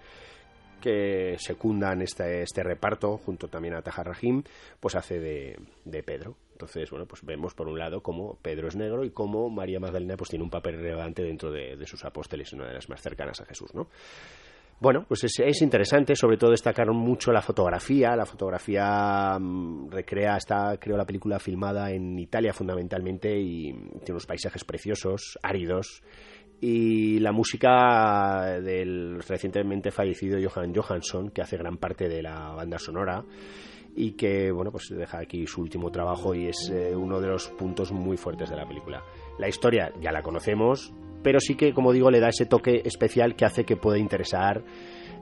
que 0.80 1.36
secundan 1.38 2.02
este, 2.02 2.42
este 2.42 2.62
reparto, 2.62 3.18
junto 3.18 3.48
también 3.48 3.74
a 3.74 3.82
Tahar 3.82 4.06
Rahim, 4.06 4.42
pues 4.80 4.94
hace 4.94 5.18
de, 5.20 5.58
de 5.84 6.02
Pedro. 6.02 6.36
Entonces, 6.56 6.90
bueno, 6.90 7.04
pues 7.04 7.22
vemos 7.22 7.52
por 7.52 7.68
un 7.68 7.78
lado 7.78 8.02
cómo 8.02 8.38
Pedro 8.40 8.68
es 8.68 8.76
negro 8.76 9.04
y 9.04 9.10
cómo 9.10 9.50
María 9.50 9.78
Magdalena 9.78 10.16
pues 10.16 10.30
tiene 10.30 10.42
un 10.42 10.48
papel 10.48 10.76
relevante 10.76 11.22
dentro 11.22 11.50
de, 11.50 11.76
sus 11.84 12.02
apóstoles, 12.06 12.50
una 12.54 12.66
de 12.66 12.72
las 12.72 12.88
más 12.88 13.02
cercanas 13.02 13.42
a 13.42 13.44
Jesús, 13.44 13.74
¿no? 13.74 13.88
Bueno, 14.80 15.04
pues 15.06 15.24
es, 15.24 15.62
interesante, 15.62 16.16
sobre 16.16 16.38
todo 16.38 16.50
destacaron 16.50 16.96
mucho 16.96 17.30
la 17.30 17.42
fotografía. 17.42 18.16
La 18.16 18.24
fotografía 18.24 19.38
mm, 19.38 19.90
recrea, 19.90 20.38
está, 20.38 20.78
creo, 20.78 20.96
la 20.96 21.04
película 21.04 21.38
filmada 21.38 21.90
en 21.90 22.18
Italia 22.18 22.54
fundamentalmente 22.54 23.38
y 23.38 23.72
tiene 23.72 24.12
unos 24.12 24.26
paisajes 24.26 24.64
preciosos, 24.64 25.38
áridos. 25.42 26.02
Y 26.60 27.18
la 27.18 27.32
música 27.32 28.60
del 28.62 29.22
recientemente 29.22 29.90
fallecido 29.90 30.38
Johan 30.42 30.74
Johansson, 30.74 31.30
que 31.30 31.42
hace 31.42 31.56
gran 31.56 31.76
parte 31.76 32.08
de 32.08 32.22
la 32.22 32.52
banda 32.52 32.78
sonora 32.78 33.24
y 33.96 34.12
que, 34.12 34.50
bueno, 34.52 34.70
pues 34.70 34.88
deja 34.90 35.18
aquí 35.18 35.46
su 35.46 35.62
último 35.62 35.90
trabajo 35.90 36.34
y 36.34 36.48
es 36.48 36.70
eh, 36.70 36.94
uno 36.94 37.20
de 37.20 37.28
los 37.28 37.48
puntos 37.48 37.92
muy 37.92 38.16
fuertes 38.16 38.50
de 38.50 38.56
la 38.56 38.68
película. 38.68 39.02
La 39.38 39.48
historia 39.48 39.92
ya 40.00 40.12
la 40.12 40.22
conocemos, 40.22 40.92
pero 41.26 41.40
sí 41.40 41.56
que, 41.56 41.74
como 41.74 41.92
digo, 41.92 42.08
le 42.08 42.20
da 42.20 42.28
ese 42.28 42.46
toque 42.46 42.82
especial 42.84 43.34
que 43.34 43.44
hace 43.44 43.64
que 43.64 43.76
pueda 43.76 43.98
interesar 43.98 44.62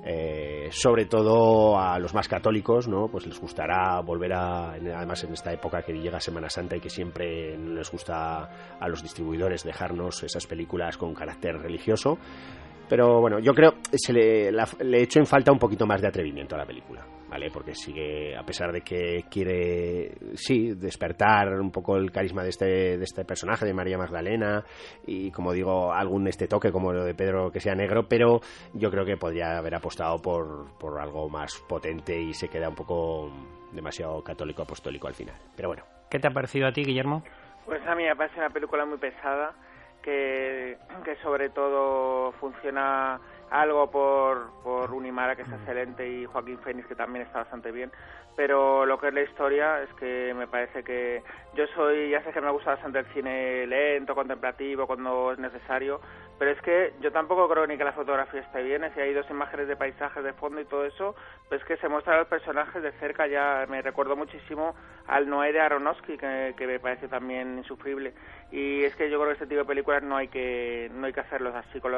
eh, 0.05 0.69
sobre 0.71 1.07
todo 1.07 1.79
a 1.79 1.99
los 1.99 2.13
más 2.13 2.29
católicos, 2.29 2.87
¿no? 2.87 3.09
Pues 3.09 3.27
les 3.27 3.41
gustará 3.41 4.03
volver 4.03 4.35
a, 4.35 4.73
además 4.73 5.25
en 5.25 5.33
esta 5.33 5.51
época 5.51 5.81
que 5.81 5.95
llega 5.95 6.21
Semana 6.21 6.51
Santa 6.51 6.77
y 6.77 6.81
que 6.81 6.91
siempre 6.91 7.57
les 7.57 7.91
gusta 7.91 8.77
a 8.79 8.87
los 8.87 9.03
distribuidores 9.03 9.65
dejarnos 9.65 10.23
esas 10.23 10.47
películas 10.47 10.99
con 10.99 11.15
carácter 11.15 11.57
religioso. 11.57 12.19
Pero 12.89 13.21
bueno, 13.21 13.39
yo 13.39 13.55
creo 13.55 13.75
se 13.93 14.13
le, 14.13 14.53
le 14.53 15.03
echo 15.03 15.19
en 15.19 15.27
falta 15.27 15.53
un 15.53 15.59
poquito 15.59 15.87
más 15.87 16.01
de 16.01 16.09
atrevimiento 16.09 16.55
a 16.55 16.59
la 16.59 16.67
película. 16.67 17.05
¿vale? 17.35 17.51
Porque 17.51 17.75
sigue, 17.75 18.37
a 18.37 18.45
pesar 18.45 18.71
de 18.71 18.83
que 18.83 19.25
quiere, 19.29 20.13
sí, 20.35 20.73
despertar 20.75 21.61
un 21.61 21.73
poco 21.73 21.97
el 21.97 22.13
carisma 22.13 22.45
de 22.45 22.51
este, 22.51 22.97
de 22.97 23.03
este 23.03 23.25
personaje, 23.25 23.67
de 23.67 23.75
María 23.75 23.99
Magdalena, 23.99 24.65
y 25.05 25.33
como 25.33 25.53
digo, 25.53 25.93
algún 25.93 26.29
este 26.29 26.47
toque 26.47 26.71
como 26.71 26.93
lo 26.93 27.05
de 27.05 27.13
Pedro 27.15 27.51
que 27.51 27.59
sea 27.59 27.75
negro, 27.75 28.07
pero 28.09 28.41
yo 28.73 28.89
creo 28.89 29.05
que 29.05 29.17
podría 29.17 29.59
haber 29.59 29.75
apostado 29.75 30.23
por, 30.23 30.79
por 30.79 31.01
algo 31.01 31.29
más 31.29 31.57
potente 31.69 32.17
y 32.17 32.33
se 32.35 32.49
queda 32.49 32.69
un 32.69 32.77
poco 32.77 33.33
demasiado 33.73 34.23
católico 34.23 34.63
apostólico 34.63 35.09
al 35.09 35.15
final. 35.15 35.35
Pero 35.57 35.71
bueno. 35.71 35.83
¿Qué 36.09 36.21
te 36.21 36.29
ha 36.29 36.31
parecido 36.31 36.69
a 36.69 36.73
ti, 36.73 36.85
Guillermo? 36.85 37.25
Pues 37.67 37.85
a 37.85 37.97
mí 37.97 38.05
me 38.05 38.15
parece 38.15 38.39
una 38.39 38.51
película 38.51 38.85
muy 38.85 38.99
pesada, 38.99 39.53
que, 40.05 40.77
que 41.03 41.17
sobre 41.17 41.49
todo 41.49 42.33
funciona 42.33 43.19
algo 43.55 43.89
por, 43.89 44.51
por 44.65 44.93
Unimara, 44.93 45.37
que 45.37 45.43
es 45.43 45.53
excelente, 45.53 46.09
y 46.09 46.27
Joaquín 46.27 46.59
Fénix, 46.59 46.89
que 46.89 46.97
también 46.97 47.25
está 47.25 47.39
bastante 47.39 47.71
bien. 47.71 47.93
Pero 48.37 48.85
lo 48.85 48.99
que 48.99 49.09
es 49.09 49.15
la 49.15 49.23
historia 49.23 49.81
es 49.83 49.95
que 49.95 50.35
me 50.35 50.49
parece 50.49 50.83
que 50.83 51.23
yo 51.55 51.65
soy, 51.69 52.11
ya 52.11 52.23
sé 52.25 52.33
que 52.33 52.41
me 52.41 52.51
gusta 52.51 52.73
bastante 52.73 52.99
el 52.99 53.07
cine 53.07 53.65
lento, 53.67 54.15
contemplativo, 54.17 54.89
cuando 54.89 55.33
es 55.33 55.39
necesario, 55.39 56.01
pero 56.39 56.51
es 56.51 56.61
que 56.63 56.95
yo 57.01 57.13
tampoco 57.13 57.49
creo 57.49 57.67
ni 57.67 57.79
que 57.79 57.85
la 57.85 57.93
fotografía 57.93 58.41
esté 58.41 58.63
bien, 58.63 58.83
si 58.93 59.01
hay 59.01 59.15
dos 59.15 59.29
imágenes 59.31 59.69
de 59.69 59.77
paisajes 59.77 60.25
de 60.25 60.33
fondo 60.33 60.61
y 60.61 60.65
todo 60.65 60.85
eso, 60.85 61.15
pues 61.49 61.63
que 61.65 61.77
se 61.77 61.89
muestran 61.89 62.19
los 62.19 62.27
personajes 62.27 62.83
de 62.83 62.91
cerca, 62.93 63.29
ya 63.29 63.67
me 63.69 63.81
recuerdo 63.83 64.17
muchísimo 64.17 64.75
al 65.07 65.29
Noé 65.29 65.53
de 65.53 65.61
Aronofsky, 65.61 66.19
que, 66.19 66.55
me 66.59 66.81
parece 66.81 67.07
también 67.07 67.59
insufrible. 67.59 68.15
Y 68.51 68.83
es 68.83 68.97
que 68.97 69.11
yo 69.11 69.19
creo 69.19 69.29
que 69.29 69.35
este 69.35 69.47
tipo 69.47 69.61
de 69.61 69.67
películas 69.67 70.03
no 70.03 70.17
hay 70.17 70.29
que 70.29 70.91
no 70.93 71.07
hay 71.07 71.13
que 71.13 71.21
hacerlos 71.21 71.55
así, 71.55 71.81
con 71.81 71.93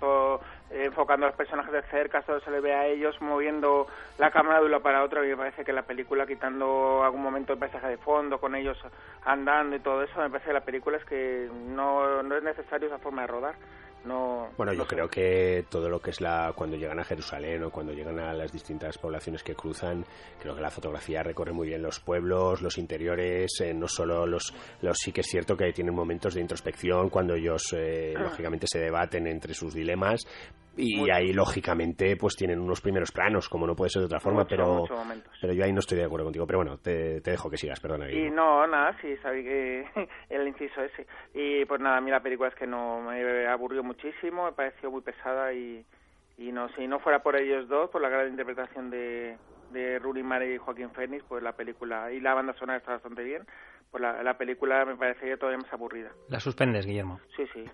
todo, 0.00 0.40
enfocando 0.72 1.26
a 1.26 1.30
los 1.30 1.36
personajes 1.36 1.72
de 1.72 1.82
cerca, 1.82 2.22
solo 2.22 2.40
se 2.40 2.50
le 2.50 2.60
ve 2.60 2.74
a 2.74 2.86
ellos 2.86 3.20
moviendo 3.20 3.86
la 4.18 4.30
cámara 4.30 4.60
de 4.60 4.66
uno 4.66 4.80
para 4.80 5.04
otro, 5.04 5.24
y 5.24 5.28
me 5.28 5.36
parece 5.36 5.64
que 5.64 5.72
la 5.72 5.82
película, 5.82 6.26
quitando 6.26 7.02
algún 7.02 7.22
momento 7.22 7.52
el 7.52 7.58
paisaje 7.58 7.88
de 7.88 7.98
fondo, 7.98 8.38
con 8.38 8.54
ellos 8.54 8.78
andando 9.24 9.76
y 9.76 9.80
todo 9.80 10.02
eso, 10.02 10.20
me 10.20 10.30
parece 10.30 10.48
que 10.48 10.54
la 10.54 10.64
película 10.64 10.96
es 10.98 11.04
que 11.04 11.48
no, 11.52 12.22
no 12.22 12.36
es 12.36 12.42
necesario 12.42 12.88
esa 12.88 12.98
forma 12.98 13.22
de 13.22 13.28
rodar. 13.28 13.54
No, 14.04 14.50
bueno, 14.56 14.72
yo 14.72 14.84
creo 14.84 15.08
que 15.08 15.64
todo 15.70 15.88
lo 15.88 16.00
que 16.00 16.10
es 16.10 16.20
la 16.20 16.52
cuando 16.56 16.76
llegan 16.76 16.98
a 16.98 17.04
Jerusalén 17.04 17.62
o 17.62 17.70
cuando 17.70 17.92
llegan 17.92 18.18
a 18.18 18.32
las 18.32 18.50
distintas 18.50 18.98
poblaciones 18.98 19.44
que 19.44 19.54
cruzan, 19.54 20.04
creo 20.40 20.56
que 20.56 20.60
la 20.60 20.70
fotografía 20.70 21.22
recorre 21.22 21.52
muy 21.52 21.68
bien 21.68 21.82
los 21.82 22.00
pueblos, 22.00 22.62
los 22.62 22.78
interiores, 22.78 23.52
eh, 23.60 23.72
no 23.72 23.86
solo 23.86 24.26
los, 24.26 24.52
los 24.80 24.98
sí 24.98 25.12
que 25.12 25.20
es 25.20 25.28
cierto 25.28 25.56
que 25.56 25.72
tienen 25.72 25.94
momentos 25.94 26.34
de 26.34 26.40
introspección 26.40 27.10
cuando 27.10 27.34
ellos 27.34 27.62
eh, 27.76 28.14
lógicamente 28.18 28.66
se 28.66 28.80
debaten 28.80 29.28
entre 29.28 29.54
sus 29.54 29.72
dilemas, 29.72 30.26
y 30.76 31.10
ahí 31.10 31.32
lógicamente 31.32 32.16
pues 32.16 32.34
tienen 32.34 32.58
unos 32.58 32.80
primeros 32.80 33.12
planos 33.12 33.48
como 33.48 33.66
no 33.66 33.76
puede 33.76 33.90
ser 33.90 34.00
de 34.00 34.06
otra 34.06 34.20
forma 34.20 34.44
pero 34.46 34.84
pero 35.40 35.52
yo 35.52 35.64
ahí 35.64 35.72
no 35.72 35.80
estoy 35.80 35.98
de 35.98 36.04
acuerdo 36.04 36.24
contigo. 36.24 36.46
Pero 36.46 36.58
bueno 36.60 36.78
te, 36.78 37.20
dejo 37.20 37.50
que 37.50 37.56
sigas 37.56 37.80
perdona 37.80 38.10
y 38.10 38.30
no 38.30 38.66
nada 38.66 38.96
sí 39.00 39.16
sabí 39.18 39.42
que 39.42 39.84
el 40.30 40.48
inciso 40.48 40.80
ese. 40.82 41.06
Y 41.34 41.64
pues 41.66 41.80
nada 41.80 41.98
a 41.98 42.00
mí 42.00 42.10
la 42.10 42.22
película 42.22 42.48
es 42.48 42.54
que 42.54 42.66
no 42.66 43.02
me 43.02 43.46
aburrió 43.46 43.82
muchísimo 43.82 44.46
me 44.46 44.52
pareció 44.52 44.90
muy 44.90 45.02
pesada 45.02 45.52
y, 45.52 45.84
y 46.38 46.52
no 46.52 46.68
si 46.70 46.86
no 46.86 47.00
fuera 47.00 47.22
por 47.22 47.36
ellos 47.36 47.68
dos 47.68 47.90
por 47.90 48.00
la 48.00 48.08
gran 48.08 48.28
interpretación 48.28 48.90
de 48.90 49.36
de 49.72 49.98
Rooney 49.98 50.22
Mara 50.22 50.46
y 50.46 50.58
Joaquín 50.58 50.90
Phoenix 50.90 51.24
pues 51.28 51.42
la 51.42 51.52
película 51.52 52.12
y 52.12 52.20
la 52.20 52.34
banda 52.34 52.54
sonora 52.54 52.78
está 52.78 52.92
bastante 52.92 53.22
bien 53.22 53.44
pues 53.90 54.00
la, 54.00 54.22
la 54.22 54.38
película 54.38 54.86
me 54.86 54.96
parecería 54.96 55.36
todavía 55.36 55.58
más 55.58 55.72
aburrida. 55.72 56.10
La 56.28 56.40
suspendes 56.40 56.86
Guillermo. 56.86 57.20
Sí 57.36 57.44
sí. 57.52 57.64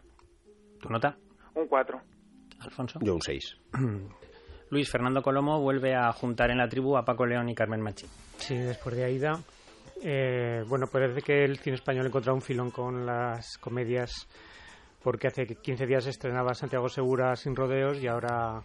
Tu 0.81 0.89
nota 0.89 1.17
un 1.55 1.67
4 1.69 2.18
Alfonso. 2.61 2.99
Yo 3.03 3.15
un 3.15 3.23
6. 3.23 3.57
Luis 4.71 4.91
Fernando 4.91 5.23
Colomo 5.23 5.61
vuelve 5.61 5.95
a 5.95 6.13
juntar 6.13 6.51
en 6.51 6.59
la 6.59 6.69
tribu 6.69 6.97
a 6.97 7.05
Paco 7.05 7.25
León 7.25 7.49
y 7.49 7.55
Carmen 7.55 7.81
Machi. 7.81 8.07
Sí, 8.37 8.55
después 8.55 8.97
de 8.97 9.05
Aida. 9.05 9.41
Eh, 10.03 10.63
bueno, 10.69 10.87
parece 10.87 11.23
que 11.23 11.45
el 11.45 11.59
cine 11.59 11.77
español 11.77 12.05
ha 12.05 12.09
encontrado 12.09 12.37
un 12.37 12.43
filón 12.43 12.71
con 12.71 13.07
las 13.07 13.59
comedias 13.59 14.29
porque 15.03 15.29
hace 15.29 15.47
15 15.47 15.87
días 15.87 16.05
se 16.05 16.11
estrenaba 16.11 16.55
Santiago 16.55 16.89
Segura 16.89 17.35
sin 17.37 17.57
rodeos 17.57 17.99
y 18.03 18.07
ahora 18.07 18.63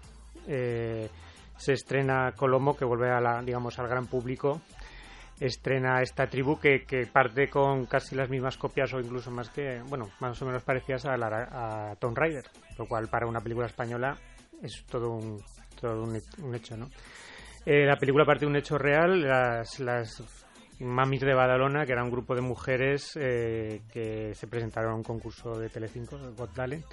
eh, 0.48 1.10
se 1.58 1.74
estrena 1.74 2.34
Colomo 2.36 2.76
que 2.76 2.86
vuelve 2.86 3.10
a 3.10 3.22
la, 3.22 3.42
digamos 3.42 3.80
al 3.80 3.88
gran 3.88 4.08
público 4.08 4.62
estrena 5.46 6.02
esta 6.02 6.28
tribu 6.28 6.58
que, 6.58 6.86
que, 6.86 7.06
parte 7.06 7.50
con 7.50 7.86
casi 7.86 8.16
las 8.16 8.30
mismas 8.30 8.58
copias 8.58 8.94
o 8.94 9.00
incluso 9.00 9.30
más 9.30 9.50
que, 9.50 9.82
bueno, 9.88 10.10
más 10.20 10.42
o 10.42 10.46
menos 10.46 10.64
parecidas 10.64 11.06
a, 11.06 11.18
la, 11.18 11.28
a 11.92 11.96
Tomb 11.98 12.18
Raider, 12.18 12.46
lo 12.78 12.86
cual 12.86 13.10
para 13.10 13.28
una 13.28 13.42
película 13.42 13.68
española 13.68 14.18
es 14.62 14.86
todo 14.86 15.12
un, 15.12 15.42
todo 15.80 16.04
un, 16.04 16.56
hecho, 16.56 16.78
¿no? 16.78 16.90
Eh, 17.66 17.86
la 17.86 17.98
película 17.98 18.26
parte 18.26 18.46
de 18.46 18.52
un 18.52 18.56
hecho 18.56 18.78
real, 18.78 19.22
las, 19.22 19.80
las 19.80 20.24
Mamis 20.80 21.22
de 21.22 21.34
Badalona, 21.34 21.86
que 21.86 21.92
era 21.92 22.04
un 22.04 22.12
grupo 22.12 22.36
de 22.36 22.42
mujeres 22.42 23.12
eh, 23.16 23.82
que 23.92 24.34
se 24.36 24.48
presentaron 24.48 24.94
a 24.94 24.96
un 24.96 25.04
concurso 25.04 25.58
de 25.58 25.70
Telecinco, 25.70 26.18
Got 26.36 26.54
Talent, 26.54 26.86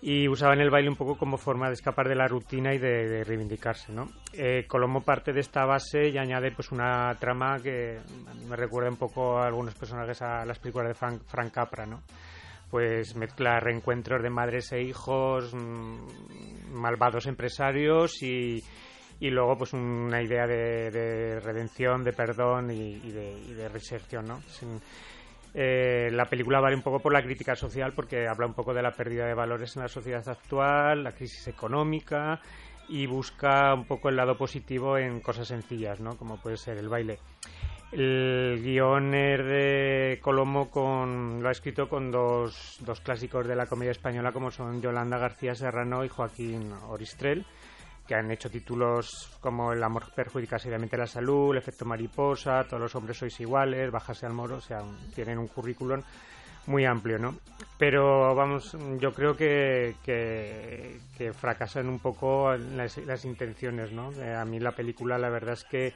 y 0.00 0.28
usaban 0.28 0.60
el 0.60 0.70
baile 0.70 0.88
un 0.88 0.96
poco 0.96 1.16
como 1.16 1.36
forma 1.36 1.66
de 1.68 1.74
escapar 1.74 2.08
de 2.08 2.14
la 2.14 2.28
rutina 2.28 2.72
y 2.72 2.78
de, 2.78 3.24
reivindicarse, 3.24 3.92
¿no? 3.92 4.08
Eh, 4.32 4.64
Colombo 4.68 5.00
parte 5.00 5.32
de 5.32 5.40
esta 5.40 5.64
base 5.64 6.08
y 6.08 6.18
añade 6.18 6.52
pues 6.52 6.70
una 6.70 7.14
trama 7.18 7.58
que 7.60 7.98
me 8.48 8.54
recuerda 8.54 8.90
un 8.90 8.96
poco 8.96 9.38
a 9.38 9.46
algunos 9.46 9.74
personajes 9.74 10.22
a 10.22 10.44
las 10.44 10.58
películas 10.60 10.88
de 10.88 10.94
Frank, 10.94 11.52
Capra, 11.52 11.84
¿no? 11.84 12.02
Pues 12.70 13.16
mezcla 13.16 13.58
reencuentros 13.58 14.22
de 14.22 14.30
madres 14.30 14.70
e 14.72 14.82
hijos, 14.82 15.52
mm, 15.52 16.74
malvados 16.74 17.26
empresarios 17.26 18.22
y, 18.22 18.62
y 19.18 19.30
luego 19.30 19.56
pues 19.58 19.72
una 19.72 20.22
idea 20.22 20.46
de, 20.46 21.40
redención, 21.40 22.04
de 22.04 22.12
perdón 22.12 22.70
y, 22.70 22.98
de, 23.10 23.32
y 23.48 23.52
de 23.54 23.68
reinserción, 23.68 24.26
¿no? 24.26 24.40
Eh, 25.54 26.10
la 26.12 26.26
película 26.26 26.60
vale 26.60 26.76
un 26.76 26.82
poco 26.82 27.00
por 27.00 27.12
la 27.12 27.22
crítica 27.22 27.56
social 27.56 27.92
porque 27.92 28.28
habla 28.28 28.46
un 28.46 28.54
poco 28.54 28.74
de 28.74 28.82
la 28.82 28.92
pérdida 28.92 29.26
de 29.26 29.34
valores 29.34 29.76
en 29.76 29.82
la 29.82 29.88
sociedad 29.88 30.28
actual, 30.28 31.04
la 31.04 31.12
crisis 31.12 31.48
económica 31.48 32.40
y 32.88 33.06
busca 33.06 33.74
un 33.74 33.84
poco 33.84 34.08
el 34.08 34.16
lado 34.16 34.36
positivo 34.36 34.98
en 34.98 35.20
cosas 35.20 35.48
sencillas, 35.48 36.00
¿no? 36.00 36.16
Como 36.16 36.38
puede 36.38 36.56
ser 36.56 36.78
el 36.78 36.88
baile. 36.88 37.18
El 37.90 38.60
guion 38.62 39.10
de 39.12 40.18
Colomo 40.20 40.70
con, 40.70 41.42
lo 41.42 41.48
ha 41.48 41.52
escrito 41.52 41.88
con 41.88 42.10
dos, 42.10 42.76
dos 42.80 43.00
clásicos 43.00 43.46
de 43.46 43.56
la 43.56 43.66
comedia 43.66 43.92
española 43.92 44.32
como 44.32 44.50
son 44.50 44.82
Yolanda 44.82 45.16
García 45.16 45.54
Serrano 45.54 46.04
y 46.04 46.08
Joaquín 46.08 46.70
Oristrel 46.88 47.46
que 48.08 48.14
han 48.14 48.30
hecho 48.30 48.50
títulos 48.50 49.36
como 49.40 49.72
El 49.72 49.82
amor 49.84 50.10
perjudica 50.14 50.58
seriamente 50.58 50.96
la 50.96 51.06
salud, 51.06 51.52
El 51.52 51.58
efecto 51.58 51.84
mariposa, 51.84 52.64
Todos 52.64 52.80
los 52.80 52.94
hombres 52.94 53.18
sois 53.18 53.38
iguales, 53.38 53.92
Bajarse 53.92 54.24
al 54.24 54.32
moro, 54.32 54.56
o 54.56 54.60
sea, 54.60 54.78
tienen 55.14 55.38
un 55.38 55.46
currículum 55.46 56.02
muy 56.66 56.84
amplio, 56.84 57.18
¿no? 57.18 57.36
Pero 57.78 58.34
vamos, 58.34 58.76
yo 58.98 59.12
creo 59.12 59.34
que, 59.36 59.94
que, 60.04 61.32
fracasan 61.32 61.88
un 61.88 61.98
poco 61.98 62.54
las, 62.56 63.24
intenciones, 63.24 63.92
¿no? 63.92 64.12
Eh, 64.12 64.34
a 64.34 64.44
mí 64.44 64.58
la 64.58 64.72
película, 64.72 65.18
la 65.18 65.30
verdad 65.30 65.54
es 65.54 65.64
que 65.64 65.94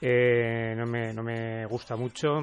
eh, 0.00 0.74
no, 0.76 0.86
me, 0.86 1.12
no 1.12 1.22
me 1.22 1.66
gusta 1.66 1.96
mucho, 1.96 2.40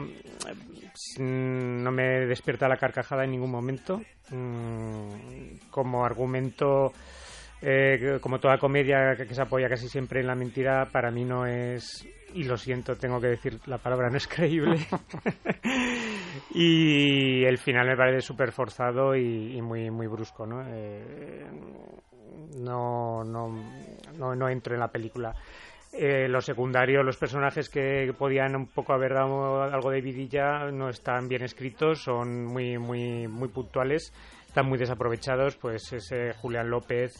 no 1.19 1.91
me 1.91 2.25
despierta 2.25 2.67
la 2.67 2.77
carcajada 2.77 3.23
en 3.23 3.31
ningún 3.31 3.51
momento. 3.51 4.01
Mm, 4.29 5.69
como 5.71 6.03
argumento 6.05 6.91
eh, 7.61 8.19
como 8.21 8.39
toda 8.39 8.57
comedia 8.57 9.15
que, 9.15 9.33
se 9.33 9.41
apoya 9.41 9.67
casi 9.67 9.89
siempre 9.89 10.19
en 10.19 10.27
la 10.27 10.35
mentira, 10.35 10.85
para 10.91 11.09
mí 11.09 11.25
no 11.25 11.45
es, 11.45 12.07
y 12.33 12.43
lo 12.43 12.57
siento, 12.57 12.95
tengo 12.95 13.19
que 13.19 13.27
decir, 13.27 13.59
la 13.65 13.77
palabra 13.77 14.09
no 14.09 14.17
es 14.17 14.27
creíble. 14.27 14.77
y 16.53 17.43
el 17.45 17.57
final 17.57 17.87
me 17.87 17.97
parece 17.97 18.21
súper 18.21 18.51
forzado 18.51 19.15
y, 19.15 19.59
muy 19.61 19.89
muy 19.89 20.07
brusco, 20.07 20.45
¿no? 20.45 20.63
Eh, 20.67 21.45
no, 22.59 23.23
no, 23.23 23.47
no, 24.17 24.35
no 24.35 24.49
entro 24.49 24.73
en 24.73 24.79
la 24.79 24.91
película. 24.91 25.33
Eh, 25.93 26.27
los 26.27 26.45
secundarios, 26.45 27.03
los 27.03 27.17
personajes 27.17 27.69
que 27.69 28.13
podían 28.15 28.55
un 28.55 28.67
poco 28.67 28.93
haber 28.93 29.13
dado 29.13 29.63
algo 29.63 29.89
de 29.89 30.01
vidilla 30.01 30.69
no 30.69 30.89
están 30.89 31.27
bien 31.27 31.43
escritos, 31.43 32.03
son 32.03 32.45
muy, 32.45 32.77
muy, 32.77 33.27
muy 33.27 33.47
puntuales, 33.47 34.13
están 34.45 34.67
muy 34.67 34.77
desaprovechados, 34.77 35.55
pues 35.55 35.91
ese 35.93 36.33
Julián 36.33 36.69
López 36.69 37.15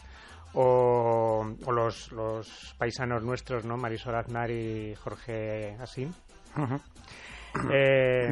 o, 0.54 1.46
los, 1.72 2.12
los 2.12 2.76
paisanos 2.78 3.24
nuestros, 3.24 3.66
¿no? 3.66 3.78
Marisol 3.78 4.16
Aznar 4.16 4.50
y 4.52 4.96
Jorge 4.96 5.76
Asín. 5.80 6.14
Eh, 7.72 8.30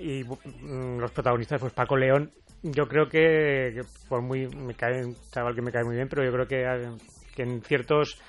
y 0.00 0.24
mm, 0.24 0.98
los 0.98 1.10
protagonistas, 1.12 1.60
pues 1.60 1.72
Paco 1.72 1.96
León, 1.96 2.30
yo 2.62 2.86
creo 2.86 3.08
que, 3.08 3.80
por 4.08 4.22
muy 4.22 4.46
me 4.48 4.74
cae 4.74 5.04
un 5.04 5.14
chaval 5.30 5.54
que 5.54 5.62
me 5.62 5.72
cae 5.72 5.84
muy 5.84 5.96
bien, 5.96 6.08
pero 6.08 6.24
yo 6.24 6.32
creo 6.32 6.46
que, 6.46 6.96
que 7.34 7.42
en 7.42 7.62
ciertos 7.62 8.20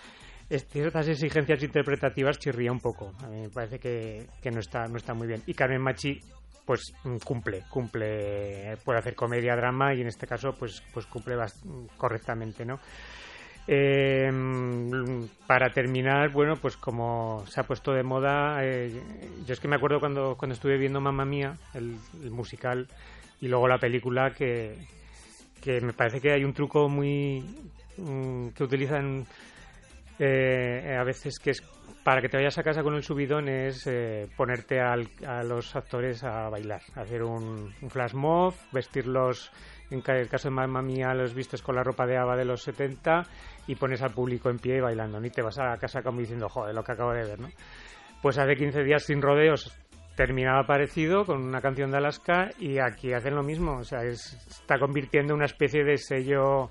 ciertas 0.69 1.07
exigencias 1.09 1.61
interpretativas 1.61 2.39
chirría 2.39 2.71
un 2.71 2.79
poco. 2.79 3.11
A 3.23 3.27
mí 3.27 3.41
me 3.41 3.49
parece 3.49 3.79
que, 3.79 4.27
que 4.41 4.51
no 4.51 4.59
está 4.59 4.87
no 4.87 4.97
está 4.97 5.13
muy 5.13 5.27
bien. 5.27 5.41
Y 5.45 5.53
Carmen 5.53 5.81
Machi 5.81 6.21
pues 6.67 6.93
mm, 7.05 7.17
cumple, 7.23 7.63
cumple, 7.69 8.77
puede 8.83 8.99
hacer 8.99 9.15
comedia, 9.15 9.55
drama 9.55 9.95
y 9.95 10.01
en 10.01 10.07
este 10.07 10.27
caso 10.27 10.53
pues 10.53 10.83
pues 10.93 11.05
cumple 11.07 11.35
correctamente, 11.95 12.65
¿no? 12.65 12.79
Eh, 13.69 14.29
para 15.45 15.71
terminar, 15.71 16.29
bueno, 16.31 16.55
pues 16.55 16.77
como 16.77 17.43
se 17.47 17.59
ha 17.59 17.63
puesto 17.63 17.93
de 17.93 18.03
moda, 18.03 18.63
eh, 18.63 19.01
yo 19.45 19.53
es 19.53 19.59
que 19.59 19.67
me 19.67 19.75
acuerdo 19.75 19.99
cuando, 19.99 20.35
cuando 20.37 20.53
estuve 20.53 20.77
viendo 20.77 21.01
Mamma 21.01 21.25
Mía, 21.25 21.57
el, 21.73 21.97
musical, 22.31 22.87
y 23.41 23.47
luego 23.47 23.67
la 23.67 23.77
película, 23.77 24.31
que, 24.31 24.75
que 25.61 25.81
me 25.81 25.91
parece 25.91 26.21
que 26.21 26.31
hay 26.31 26.45
un 26.45 26.53
truco 26.53 26.87
muy 26.87 27.43
mm, 27.97 28.49
que 28.49 28.63
utilizan 28.63 29.25
eh, 30.17 30.97
a 30.97 31.03
veces 31.03 31.37
que 31.37 31.51
es 31.51 31.61
para 32.07 32.21
que 32.21 32.29
te 32.29 32.37
vayas 32.37 32.57
a 32.57 32.63
casa 32.63 32.83
con 32.83 32.95
el 32.95 33.03
subidón 33.03 33.49
es 33.49 33.85
eh, 33.85 34.29
ponerte 34.37 34.79
a 34.79 34.95
los 35.43 35.75
actores 35.75 36.23
a 36.23 36.47
bailar, 36.47 36.79
hacer 36.95 37.21
un, 37.21 37.73
flash 37.89 38.13
mob, 38.13 38.53
vestirlos, 38.71 39.51
en 39.91 40.01
el 40.07 40.29
caso 40.29 40.47
de 40.47 40.55
Mamma 40.55 40.81
Mía 40.81 41.13
los 41.13 41.33
vistes 41.33 41.61
con 41.61 41.75
la 41.75 41.83
ropa 41.83 42.05
de 42.05 42.15
Ava 42.15 42.37
de 42.37 42.45
los 42.45 42.63
70 42.63 43.23
y 43.67 43.75
pones 43.75 44.01
al 44.01 44.13
público 44.13 44.49
en 44.49 44.57
pie 44.57 44.79
bailando, 44.79 45.19
ni 45.19 45.29
te 45.31 45.41
vas 45.41 45.59
a 45.59 45.75
casa 45.75 46.01
como 46.01 46.21
diciendo, 46.21 46.47
joder, 46.47 46.73
lo 46.73 46.81
que 46.81 46.93
acabo 46.93 47.11
de 47.11 47.27
ver, 47.27 47.41
¿no? 47.41 47.49
Pues 48.21 48.37
hace 48.37 48.55
15 48.55 48.83
días 48.85 49.03
sin 49.03 49.21
rodeos 49.21 49.77
terminaba 50.15 50.63
parecido 50.65 51.25
con 51.25 51.43
una 51.43 51.59
canción 51.59 51.91
de 51.91 51.97
Alaska 51.97 52.51
y 52.57 52.79
aquí 52.79 53.11
hacen 53.11 53.35
lo 53.35 53.43
mismo, 53.43 53.79
o 53.79 53.83
sea, 53.83 54.03
está 54.03 54.79
convirtiendo 54.79 55.33
una 55.33 55.43
especie 55.43 55.83
de 55.83 55.97
sello 55.97 56.69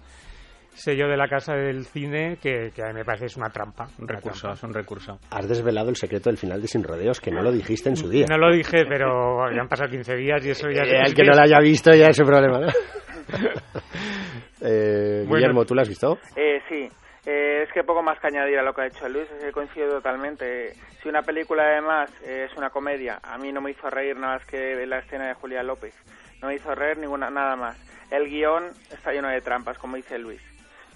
sello 0.76 1.08
de 1.08 1.16
la 1.16 1.26
casa 1.26 1.54
del 1.54 1.84
cine 1.84 2.38
que, 2.40 2.70
a 2.82 2.88
mí 2.88 2.94
me 2.94 3.04
parece 3.04 3.26
es 3.26 3.36
una 3.36 3.48
trampa. 3.48 3.86
Un 3.98 4.06
recurso, 4.06 4.50
es 4.50 4.62
un 4.62 4.72
recurso. 4.72 5.18
Has 5.30 5.48
desvelado 5.48 5.88
el 5.88 5.96
secreto 5.96 6.30
del 6.30 6.36
final 6.36 6.60
de 6.60 6.68
Sin 6.68 6.84
Rodeos, 6.84 7.20
que 7.20 7.30
no 7.30 7.42
lo 7.42 7.50
dijiste 7.50 7.88
en 7.88 7.96
su 7.96 8.08
día. 8.08 8.26
No 8.28 8.38
lo 8.38 8.54
dije, 8.54 8.84
pero 8.88 9.50
ya 9.52 9.60
han 9.60 9.68
pasado 9.68 9.90
15 9.90 10.16
días 10.16 10.44
y 10.46 10.50
eso 10.50 10.68
ya... 10.70 10.82
Eh, 10.82 11.02
el 11.06 11.14
que 11.14 11.24
no 11.24 11.34
lo 11.34 11.42
haya 11.42 11.58
visto 11.60 11.92
ya 11.92 12.06
es 12.06 12.16
su 12.16 12.24
problema, 12.24 12.60
¿no? 12.60 12.66
eh, 14.60 15.24
Guillermo, 15.26 15.64
¿tú 15.64 15.74
lo 15.74 15.82
has 15.82 15.88
visto? 15.88 16.18
Eh, 16.36 16.60
sí. 16.68 16.88
Eh, 17.26 17.64
es 17.64 17.72
que 17.72 17.82
poco 17.82 18.02
más 18.02 18.20
que 18.20 18.28
añadir 18.28 18.58
a 18.58 18.62
lo 18.62 18.72
que 18.72 18.82
ha 18.82 18.84
dicho 18.84 19.08
Luis, 19.08 19.28
es 19.30 19.44
que 19.44 19.52
coincido 19.52 19.90
totalmente. 19.90 20.74
Si 21.02 21.08
una 21.08 21.22
película 21.22 21.64
además 21.64 22.10
es 22.22 22.56
una 22.56 22.70
comedia, 22.70 23.18
a 23.22 23.36
mí 23.36 23.52
no 23.52 23.60
me 23.60 23.72
hizo 23.72 23.90
reír 23.90 24.16
nada 24.16 24.34
más 24.34 24.46
que 24.46 24.86
la 24.86 24.98
escena 24.98 25.26
de 25.26 25.34
Julián 25.34 25.66
López. 25.66 25.94
No 26.40 26.48
me 26.48 26.54
hizo 26.54 26.72
reír 26.74 26.98
ninguna, 26.98 27.28
nada 27.30 27.56
más. 27.56 27.76
El 28.12 28.28
guion 28.28 28.66
está 28.92 29.10
lleno 29.12 29.28
de 29.28 29.40
trampas, 29.40 29.78
como 29.78 29.96
dice 29.96 30.18
Luis. 30.18 30.40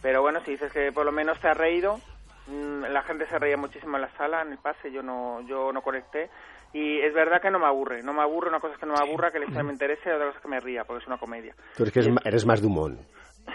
Pero 0.02 0.22
bueno, 0.22 0.40
si 0.44 0.52
dices 0.52 0.72
que 0.72 0.92
por 0.92 1.04
lo 1.04 1.12
menos 1.12 1.38
te 1.40 1.48
has 1.48 1.56
reído, 1.56 2.00
mm, 2.46 2.84
la 2.90 3.02
gente 3.02 3.26
se 3.26 3.38
reía 3.38 3.56
muchísimo 3.56 3.96
en 3.96 4.02
la 4.02 4.16
sala, 4.16 4.42
en 4.42 4.52
el 4.52 4.58
pase, 4.58 4.90
yo 4.90 5.02
no, 5.02 5.40
yo 5.42 5.72
no 5.72 5.82
conecté. 5.82 6.30
Y 6.72 7.00
es 7.00 7.12
verdad 7.12 7.42
que 7.42 7.50
no 7.50 7.58
me 7.58 7.66
aburre, 7.66 8.02
no 8.02 8.12
me 8.12 8.22
aburre, 8.22 8.48
una 8.48 8.60
cosa 8.60 8.74
es 8.74 8.80
que 8.80 8.86
no 8.86 8.94
me 8.94 9.00
aburra, 9.00 9.32
que 9.32 9.40
la 9.40 9.44
historia 9.44 9.64
me 9.64 9.72
interese, 9.72 10.08
y 10.08 10.12
otra 10.12 10.26
cosa 10.26 10.38
es 10.38 10.42
que 10.42 10.48
me 10.48 10.60
ría, 10.60 10.84
porque 10.84 11.02
es 11.02 11.06
una 11.08 11.18
comedia. 11.18 11.54
Tú 11.76 11.82
eres, 11.82 11.92
que 11.92 12.00
eres 12.24 12.46
más 12.46 12.62
Dumont. 12.62 13.00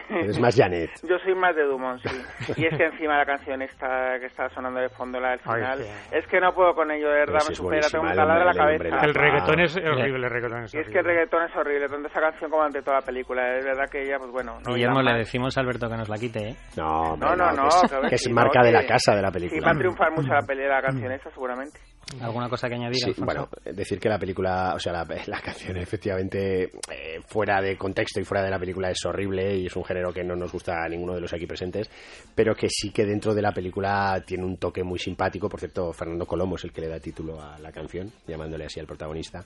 Es 0.10 0.40
más 0.42 0.56
Janet. 0.56 0.92
Yo 1.04 1.18
soy 1.20 1.36
más 1.36 1.56
de 1.56 1.64
Dumont, 1.64 2.02
sí. 2.02 2.54
Y 2.62 2.66
es 2.66 2.78
que 2.78 2.86
encima 2.86 3.18
la 3.18 3.26
canción 3.26 3.62
esta 3.62 4.20
que 4.20 4.28
está 4.28 4.50
sonando 4.50 4.80
de 4.80 4.90
fondo, 4.90 5.20
la 5.20 5.32
del 5.32 5.40
final, 5.40 5.80
es 6.12 6.28
que 6.28 6.40
no 6.40 6.54
puedo 6.54 6.74
con 6.74 6.92
ello, 6.92 7.10
de 7.10 7.20
verdad, 7.20 7.40
me 7.48 7.56
supera, 7.56 7.88
tengo 7.92 8.06
un 8.06 8.16
taladro 8.16 8.50
en 8.50 8.58
la 8.58 8.66
cabeza. 8.66 9.06
El 9.06 9.14
reggaetón 9.14 9.60
es 9.62 9.78
horrible, 9.78 10.28
el 10.28 10.32
reggaetón 10.32 10.64
es 10.64 10.74
horrible. 10.74 10.80
Y 10.80 10.82
es 10.82 10.90
que 10.90 11.00
el 11.00 11.06
reggaetón 11.06 11.44
es 11.44 11.56
horrible, 11.56 11.90
tanto 11.90 12.08
esa 12.08 12.22
canción 12.22 12.52
como 12.52 12.64
ante 12.64 12.82
toda 12.82 13.00
la 13.00 13.06
película. 13.06 13.58
Es 13.58 13.66
verdad 13.66 13.86
que 13.92 14.02
ella, 14.02 14.18
pues 14.18 14.32
bueno... 14.32 14.60
No 14.66 14.74
Guillermo, 14.74 15.02
le 15.02 15.18
decimos 15.18 15.58
a 15.58 15.62
Alberto 15.62 15.90
que 15.90 15.98
nos 15.98 16.10
la 16.10 16.18
quite, 16.18 16.50
¿eh? 16.50 16.56
No, 16.78 17.16
no, 17.18 17.36
no, 17.36 17.52
no, 17.52 17.70
que, 18.10 18.16
es, 18.16 18.30
marca 18.32 18.64
de 18.64 18.72
la 18.72 18.86
casa 18.86 19.16
de 19.16 19.22
la 19.22 19.32
película. 19.32 19.60
Sí, 19.60 19.66
va 19.66 19.72
a 19.72 19.78
triunfar 19.78 20.12
mucho 20.12 20.34
la, 20.34 20.42
pelea, 20.42 20.70
la 20.70 20.82
canción 20.82 21.12
esa, 21.12 21.30
seguramente. 21.32 21.80
¿Alguna 22.22 22.48
cosa 22.48 22.70
que 22.70 22.76
añadir? 22.76 22.98
Sí, 22.98 23.14
bueno, 23.18 23.50
decir 23.66 24.00
que 24.00 24.10
la 24.10 24.20
película, 24.20 24.74
o 24.76 24.80
sea, 24.80 24.94
la, 24.94 25.06
la 25.28 25.42
canción 25.42 25.78
efectivamente 25.78 26.72
eh, 26.92 27.22
fuera 27.26 27.62
de 27.62 27.78
contexto 27.78 28.20
y 28.20 28.24
fuera 28.24 28.44
de 28.44 28.52
la 28.52 28.60
película 28.60 28.92
es 28.92 29.06
horrible 29.06 29.58
y 29.58 29.66
es 29.66 29.76
un 29.76 29.84
género 29.84 30.14
que 30.14 30.24
no 30.24 30.36
nos 30.36 30.52
gusta 30.52 30.84
a 30.84 30.88
ninguno 30.88 31.16
de 31.16 31.22
los 31.22 31.34
aquí 31.34 31.48
presentes, 31.48 31.90
pero 32.34 32.56
que 32.56 32.68
sí 32.70 32.92
que 32.92 33.06
dentro 33.06 33.34
de 33.34 33.42
la 33.42 33.52
película 33.52 34.24
tiene 34.26 34.46
un 34.46 34.58
toque 34.58 34.84
muy 34.84 35.00
simpático. 35.00 35.50
Por 35.50 35.60
cierto, 35.60 35.92
Fernando 35.94 36.26
Colomo 36.26 36.56
es 36.56 36.64
el 36.64 36.72
que 36.72 36.82
le 36.82 36.88
da 36.90 37.00
título 37.00 37.42
a 37.42 37.58
la 37.60 37.72
canción, 37.72 38.12
llamándole 38.28 38.66
así 38.66 38.80
al 38.80 38.88
protagonista 38.88 39.46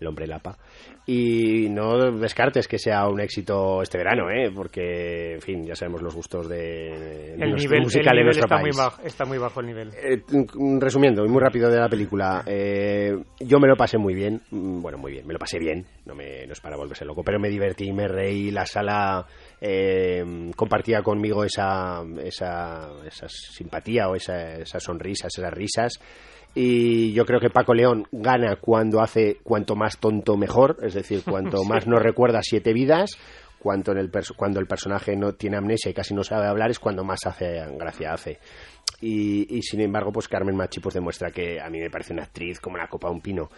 el 0.00 0.06
hombre 0.06 0.26
lapa. 0.26 0.56
Y 1.06 1.68
no 1.68 2.12
descartes 2.12 2.66
que 2.66 2.78
sea 2.78 3.06
un 3.08 3.20
éxito 3.20 3.82
este 3.82 3.98
verano, 3.98 4.30
¿eh? 4.30 4.50
porque, 4.54 5.34
en 5.34 5.40
fin, 5.40 5.66
ya 5.66 5.74
sabemos 5.74 6.02
los 6.02 6.14
gustos 6.14 6.48
de 6.48 7.34
el 7.34 7.54
nivel, 7.54 7.82
musical 7.82 8.16
el 8.18 8.28
está 8.28 8.58
Muy 8.58 8.70
bajo, 8.76 9.02
está 9.02 9.24
muy 9.24 9.38
bajo 9.38 9.60
el 9.60 9.66
nivel. 9.66 9.90
Eh, 9.94 10.22
resumiendo, 10.78 11.24
y 11.24 11.28
muy 11.28 11.40
rápido 11.40 11.68
de 11.70 11.78
la 11.78 11.88
película, 11.88 12.42
eh, 12.46 13.12
yo 13.40 13.58
me 13.58 13.68
lo 13.68 13.76
pasé 13.76 13.98
muy 13.98 14.14
bien, 14.14 14.40
mm, 14.50 14.80
bueno, 14.80 14.98
muy 14.98 15.12
bien, 15.12 15.26
me 15.26 15.32
lo 15.32 15.38
pasé 15.38 15.58
bien, 15.58 15.84
no, 16.06 16.14
me, 16.14 16.46
no 16.46 16.52
es 16.52 16.60
para 16.60 16.76
volverse 16.76 17.04
loco, 17.04 17.22
pero 17.24 17.38
me 17.38 17.48
divertí, 17.48 17.92
me 17.92 18.08
reí, 18.08 18.50
la 18.50 18.66
sala 18.66 19.26
eh, 19.60 20.50
compartía 20.56 21.02
conmigo 21.02 21.44
esa, 21.44 22.02
esa, 22.22 22.88
esa 23.06 23.28
simpatía 23.28 24.08
o 24.08 24.14
esa, 24.14 24.54
esas 24.54 24.82
sonrisas, 24.82 25.30
esas 25.36 25.52
risas 25.52 26.00
y 26.54 27.12
yo 27.12 27.24
creo 27.24 27.40
que 27.40 27.50
Paco 27.50 27.74
León 27.74 28.06
gana 28.10 28.56
cuando 28.56 29.00
hace 29.00 29.38
cuanto 29.42 29.76
más 29.76 29.98
tonto 29.98 30.36
mejor, 30.36 30.78
es 30.82 30.94
decir, 30.94 31.22
cuanto 31.24 31.64
más 31.64 31.86
nos 31.86 32.02
recuerda 32.02 32.40
siete 32.42 32.72
vidas, 32.72 33.16
cuanto 33.58 33.92
en 33.92 33.98
el 33.98 34.10
cuando 34.36 34.58
el 34.58 34.66
personaje 34.66 35.16
no 35.16 35.34
tiene 35.34 35.58
amnesia 35.58 35.90
y 35.90 35.94
casi 35.94 36.14
no 36.14 36.24
sabe 36.24 36.46
hablar 36.46 36.70
es 36.70 36.78
cuando 36.78 37.04
más 37.04 37.20
hace 37.26 37.64
gracia 37.78 38.12
hace. 38.12 38.38
Y, 39.02 39.56
y, 39.56 39.62
sin 39.62 39.80
embargo, 39.80 40.12
pues 40.12 40.28
Carmen 40.28 40.56
Machi 40.56 40.80
pues 40.80 40.94
demuestra 40.94 41.30
que 41.30 41.58
a 41.58 41.70
mí 41.70 41.78
me 41.78 41.88
parece 41.88 42.12
una 42.12 42.24
actriz 42.24 42.60
como 42.60 42.76
la 42.76 42.88
copa 42.88 43.08
de 43.08 43.14
un 43.14 43.20
pino 43.22 43.48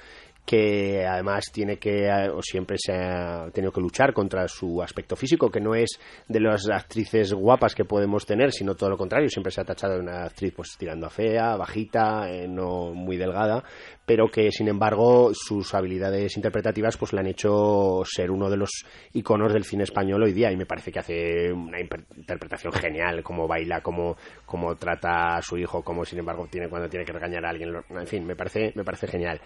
que 0.45 1.07
además 1.07 1.45
tiene 1.53 1.79
que 1.79 2.09
o 2.35 2.43
siempre 2.43 2.77
se 2.79 2.93
ha 2.93 3.49
tenido 3.53 3.73
que 3.73 3.81
luchar 3.81 4.13
contra 4.13 4.49
su 4.49 4.83
aspecto 4.83 5.15
físico 5.15 5.51
que 5.51 5.61
no 5.61 5.75
es 5.75 5.99
de 6.29 6.41
las 6.41 6.69
actrices 6.69 7.33
guapas 7.33 7.75
que 7.75 7.85
podemos 7.85 8.27
tener 8.27 8.53
sino 8.53 8.75
todo 8.75 8.91
lo 8.91 8.99
contrario 8.99 9.29
siempre 9.29 9.53
se 9.53 9.61
ha 9.61 9.65
tachado 9.65 9.95
de 9.95 10.01
una 10.01 10.25
actriz 10.25 10.53
pues 10.55 10.77
tirando 10.77 11.07
a 11.07 11.11
fea 11.11 11.57
bajita 11.57 12.29
eh, 12.29 12.49
no 12.49 12.93
muy 12.93 13.17
delgada 13.17 13.63
pero 14.05 14.29
que 14.29 14.51
sin 14.51 14.69
embargo 14.69 15.31
sus 15.33 15.75
habilidades 15.75 16.37
interpretativas 16.37 16.97
pues 16.97 17.13
le 17.13 17.21
han 17.21 17.29
hecho 17.29 18.03
ser 18.05 18.31
uno 18.31 18.51
de 18.51 18.57
los 18.57 18.71
iconos 19.13 19.53
del 19.53 19.65
cine 19.65 19.85
español 19.85 20.23
hoy 20.23 20.33
día. 20.33 20.51
Y 20.51 20.57
me 20.57 20.67
parece 20.67 20.91
que 20.91 20.99
hace 20.99 21.53
una 21.53 21.79
interpretación 21.81 22.73
genial 22.73 23.23
como 23.23 23.47
baila 23.47 23.81
como, 23.81 24.17
como 24.45 24.77
trata 24.77 25.37
a 25.37 25.43
su 25.43 25.57
hijo 25.57 25.83
como 25.83 26.05
sin 26.05 26.19
embargo 26.19 26.47
tiene 26.51 26.69
cuando 26.69 26.89
tiene 26.89 27.05
que 27.05 27.13
regañar 27.13 27.45
a 27.47 27.51
alguien 27.51 27.75
en 27.91 28.07
fin 28.07 28.27
me 28.27 28.37
parece 28.37 28.73
me 28.75 28.85
parece 28.85 29.07
genial. 29.07 29.41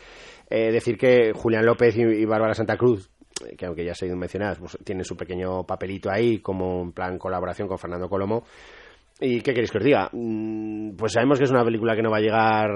Eh, 0.48 0.70
decir 0.86 0.98
que 0.98 1.32
Julián 1.32 1.66
López 1.66 1.96
y, 1.96 2.24
Bárbara 2.24 2.54
Santa 2.54 2.76
Cruz 2.76 3.10
que 3.58 3.66
aunque 3.66 3.84
ya 3.84 3.94
se 3.94 4.06
ha 4.06 4.08
ido 4.08 4.16
mencionadas, 4.16 4.58
pues 4.58 4.78
tienen 4.82 5.04
su 5.04 5.14
pequeño 5.14 5.64
papelito 5.64 6.10
ahí 6.10 6.38
como 6.38 6.80
en 6.82 6.92
plan 6.92 7.18
colaboración 7.18 7.68
con 7.68 7.78
Fernando 7.78 8.08
Colomo. 8.08 8.44
¿Y 9.20 9.40
qué 9.40 9.52
queréis 9.52 9.70
que 9.70 9.78
os 9.78 9.84
diga? 9.84 10.08
Mm, 10.12 10.96
pues 10.96 11.12
sabemos 11.12 11.38
que 11.38 11.44
es 11.44 11.50
una 11.50 11.64
película 11.64 11.94
que 11.94 12.02
no 12.02 12.10
va 12.10 12.16
a 12.16 12.20
llegar 12.20 12.70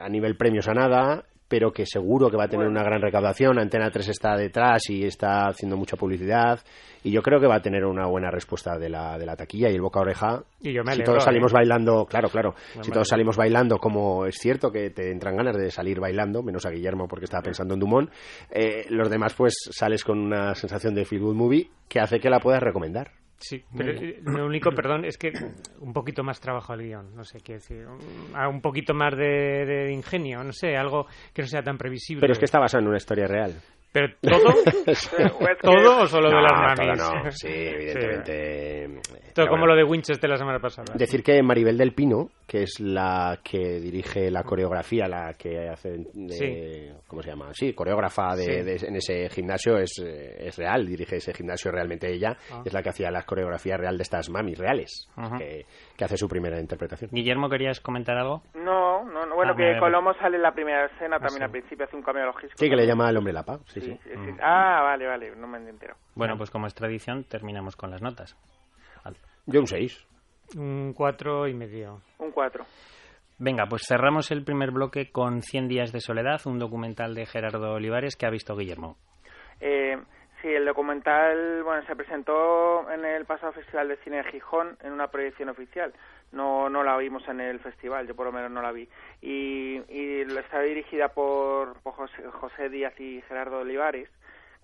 a 0.00 0.08
nivel 0.08 0.36
premios 0.36 0.68
a 0.68 0.74
nada, 0.74 1.24
pero 1.52 1.70
que 1.70 1.84
seguro 1.84 2.30
que 2.30 2.38
va 2.38 2.44
a 2.44 2.48
tener 2.48 2.66
una 2.66 2.82
gran 2.82 3.02
recaudación. 3.02 3.58
Antena 3.58 3.90
3 3.90 4.08
está 4.08 4.38
detrás 4.38 4.88
y 4.88 5.04
está 5.04 5.48
haciendo 5.48 5.76
mucha 5.76 5.98
publicidad. 5.98 6.58
Y 7.04 7.10
yo 7.10 7.20
creo 7.20 7.38
que 7.40 7.46
va 7.46 7.56
a 7.56 7.60
tener 7.60 7.84
una 7.84 8.06
buena 8.06 8.30
respuesta 8.30 8.78
de 8.78 8.88
la, 8.88 9.18
de 9.18 9.26
la 9.26 9.36
taquilla 9.36 9.68
y 9.68 9.74
el 9.74 9.82
boca 9.82 9.98
a 9.98 10.02
oreja. 10.02 10.44
Y 10.62 10.72
yo 10.72 10.82
me 10.82 10.94
si 10.94 11.02
todos 11.02 11.22
salimos 11.22 11.52
¿eh? 11.52 11.56
bailando, 11.56 12.06
claro, 12.06 12.30
claro. 12.30 12.54
si 12.80 12.90
todos 12.90 13.06
salimos 13.06 13.36
bailando, 13.36 13.76
como 13.76 14.24
es 14.24 14.36
cierto 14.38 14.72
que 14.72 14.88
te 14.88 15.10
entran 15.10 15.36
ganas 15.36 15.54
de 15.54 15.70
salir 15.70 16.00
bailando, 16.00 16.42
menos 16.42 16.64
a 16.64 16.70
Guillermo 16.70 17.06
porque 17.06 17.26
estaba 17.26 17.42
pensando 17.42 17.74
en 17.74 17.80
Dumont, 17.80 18.10
eh, 18.50 18.86
los 18.88 19.10
demás 19.10 19.34
pues 19.34 19.52
sales 19.72 20.04
con 20.04 20.20
una 20.20 20.54
sensación 20.54 20.94
de 20.94 21.04
feel 21.04 21.20
good 21.20 21.34
movie 21.34 21.68
que 21.86 22.00
hace 22.00 22.18
que 22.18 22.30
la 22.30 22.40
puedas 22.40 22.62
recomendar. 22.62 23.10
Sí, 23.42 23.64
pero 23.76 23.90
eh, 23.90 24.20
lo 24.24 24.46
único, 24.46 24.70
perdón, 24.70 25.04
es 25.04 25.18
que 25.18 25.32
un 25.80 25.92
poquito 25.92 26.22
más 26.22 26.40
trabajo 26.40 26.72
al 26.72 26.80
guion, 26.80 27.14
no 27.16 27.24
sé 27.24 27.40
qué 27.40 27.54
decir, 27.54 27.86
un 27.86 28.60
poquito 28.60 28.94
más 28.94 29.16
de, 29.16 29.90
ingenio, 29.92 30.44
no 30.44 30.52
sé, 30.52 30.76
algo 30.76 31.06
que 31.34 31.42
no 31.42 31.48
sea 31.48 31.62
tan 31.62 31.76
previsible. 31.76 32.20
Pero 32.20 32.34
es 32.34 32.38
que 32.38 32.44
está 32.44 32.60
basado 32.60 32.82
en 32.82 32.88
una 32.88 32.98
historia 32.98 33.26
real. 33.26 33.60
¿Pero 33.92 34.08
todo? 34.22 34.54
¿Todo 35.62 36.02
o 36.02 36.06
solo 36.06 36.30
de 36.30 36.42
las 36.42 36.52
mamis? 36.52 36.98
no. 36.98 37.30
Sí, 37.30 37.48
evidentemente. 37.48 39.00
Todo 39.34 39.48
como 39.48 39.66
lo 39.66 39.74
de 39.74 39.84
Winchester 39.84 40.28
la 40.28 40.38
semana 40.38 40.58
pasada. 40.58 40.94
Decir 40.94 41.22
que 41.22 41.42
Maribel 41.42 41.76
del 41.76 41.92
Pino, 41.92 42.30
que 42.46 42.62
es 42.62 42.80
la 42.80 43.38
que 43.42 43.80
dirige 43.80 44.30
la 44.30 44.42
coreografía, 44.44 45.06
la 45.08 45.34
que 45.34 45.68
hace. 45.68 46.06
¿Cómo 47.06 47.22
se 47.22 47.30
llama? 47.30 47.52
Sí, 47.52 47.74
coreógrafa 47.74 48.34
de, 48.34 48.60
en 48.60 48.96
ese 48.96 49.28
gimnasio, 49.28 49.76
es, 49.76 49.98
es, 49.98 50.56
real, 50.56 50.86
dirige 50.86 51.16
ese 51.16 51.34
gimnasio 51.34 51.70
realmente 51.70 52.10
ella. 52.10 52.36
Ah. 52.50 52.62
Es 52.64 52.72
la 52.72 52.82
que 52.82 52.90
hacía 52.90 53.10
la 53.10 53.22
coreografía 53.22 53.76
real 53.76 53.98
de 53.98 54.02
estas 54.02 54.30
mamis 54.30 54.58
reales, 54.58 55.08
que, 55.38 55.66
que, 55.96 56.04
hace 56.04 56.16
su 56.16 56.28
primera 56.28 56.58
interpretación. 56.58 57.10
Guillermo, 57.12 57.48
¿querías 57.50 57.80
comentar 57.80 58.16
algo? 58.16 58.42
No, 58.54 59.04
no, 59.04 59.26
no 59.26 59.34
bueno, 59.34 59.52
ah, 59.52 59.56
que 59.56 59.78
Colomo 59.78 60.14
sale 60.14 60.36
en 60.36 60.42
la 60.42 60.52
primera 60.52 60.86
escena 60.86 61.18
también 61.18 61.42
al 61.42 61.50
principio, 61.50 61.84
hace 61.84 61.96
un 61.96 62.02
cambio 62.02 62.24
logístico. 62.26 62.58
Sí, 62.58 62.68
que 62.68 62.76
le 62.76 62.86
llama 62.86 63.08
al 63.08 63.16
hombre 63.16 63.32
lapa. 63.32 63.58
Sí, 63.66 63.81
sí. 63.82 64.16
Mm. 64.16 64.38
Ah, 64.42 64.80
vale, 64.82 65.06
vale, 65.06 65.36
no 65.36 65.46
me 65.46 65.58
entero. 65.58 65.96
Bueno, 66.14 66.36
pues 66.36 66.50
como 66.50 66.66
es 66.66 66.74
tradición, 66.74 67.24
terminamos 67.24 67.76
con 67.76 67.90
las 67.90 68.02
notas. 68.02 68.36
Yo 69.46 69.60
un 69.60 69.66
6. 69.66 70.06
Un 70.56 70.92
4 70.92 71.48
y 71.48 71.54
medio. 71.54 72.00
Un 72.18 72.30
4. 72.30 72.64
Venga, 73.38 73.66
pues 73.66 73.82
cerramos 73.88 74.30
el 74.30 74.44
primer 74.44 74.70
bloque 74.70 75.10
con 75.10 75.42
100 75.42 75.68
días 75.68 75.92
de 75.92 76.00
soledad, 76.00 76.40
un 76.46 76.58
documental 76.58 77.14
de 77.14 77.26
Gerardo 77.26 77.72
Olivares 77.72 78.16
que 78.16 78.26
ha 78.26 78.30
visto 78.30 78.56
Guillermo. 78.56 78.96
Eh, 79.60 79.96
sí, 80.40 80.48
el 80.48 80.64
documental 80.64 81.62
bueno, 81.64 81.84
se 81.86 81.96
presentó 81.96 82.88
en 82.90 83.04
el 83.04 83.24
pasado 83.24 83.52
Festival 83.52 83.88
de 83.88 83.96
Cine 83.98 84.18
de 84.18 84.30
Gijón 84.30 84.76
en 84.82 84.92
una 84.92 85.08
proyección 85.08 85.48
oficial. 85.48 85.92
No, 86.32 86.70
no 86.70 86.82
la 86.82 86.96
vimos 86.96 87.28
en 87.28 87.40
el 87.40 87.60
festival, 87.60 88.06
yo 88.06 88.16
por 88.16 88.26
lo 88.26 88.32
menos 88.32 88.50
no 88.50 88.62
la 88.62 88.72
vi. 88.72 88.88
Y, 89.20 89.82
y 89.88 90.20
está 90.38 90.60
dirigida 90.60 91.08
por, 91.08 91.80
José, 91.82 92.22
José 92.30 92.68
Díaz 92.70 92.98
y 92.98 93.22
Gerardo 93.28 93.58
Olivares, 93.58 94.08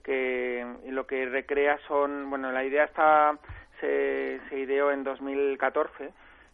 que 0.02 0.66
lo 0.88 1.07
que 1.07 1.26
recrea 1.26 1.78
son, 1.87 2.31
bueno, 2.31 2.50
la 2.52 2.64
idea 2.64 2.85
está 2.85 3.38
se, 3.81 4.40
ideó 4.52 4.90
en 4.90 5.04
2014 5.04 6.12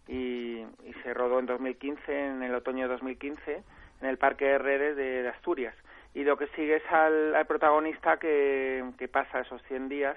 y, 0.08 0.58
y, 0.84 0.94
se 1.02 1.14
rodó 1.14 1.38
en 1.38 1.46
2015, 1.46 2.26
en 2.26 2.42
el 2.42 2.54
otoño 2.54 2.82
de 2.82 2.92
2015, 2.92 3.62
en 4.02 4.08
el 4.08 4.18
Parque 4.18 4.46
Herreres 4.46 4.96
de, 4.96 5.28
Asturias. 5.28 5.74
Y 6.14 6.24
lo 6.24 6.36
que 6.36 6.46
sigue 6.48 6.76
es 6.76 6.92
al, 6.92 7.44
protagonista 7.46 8.18
que, 8.18 8.84
que, 8.98 9.08
pasa 9.08 9.40
esos 9.40 9.62
100 9.64 9.88
días 9.88 10.16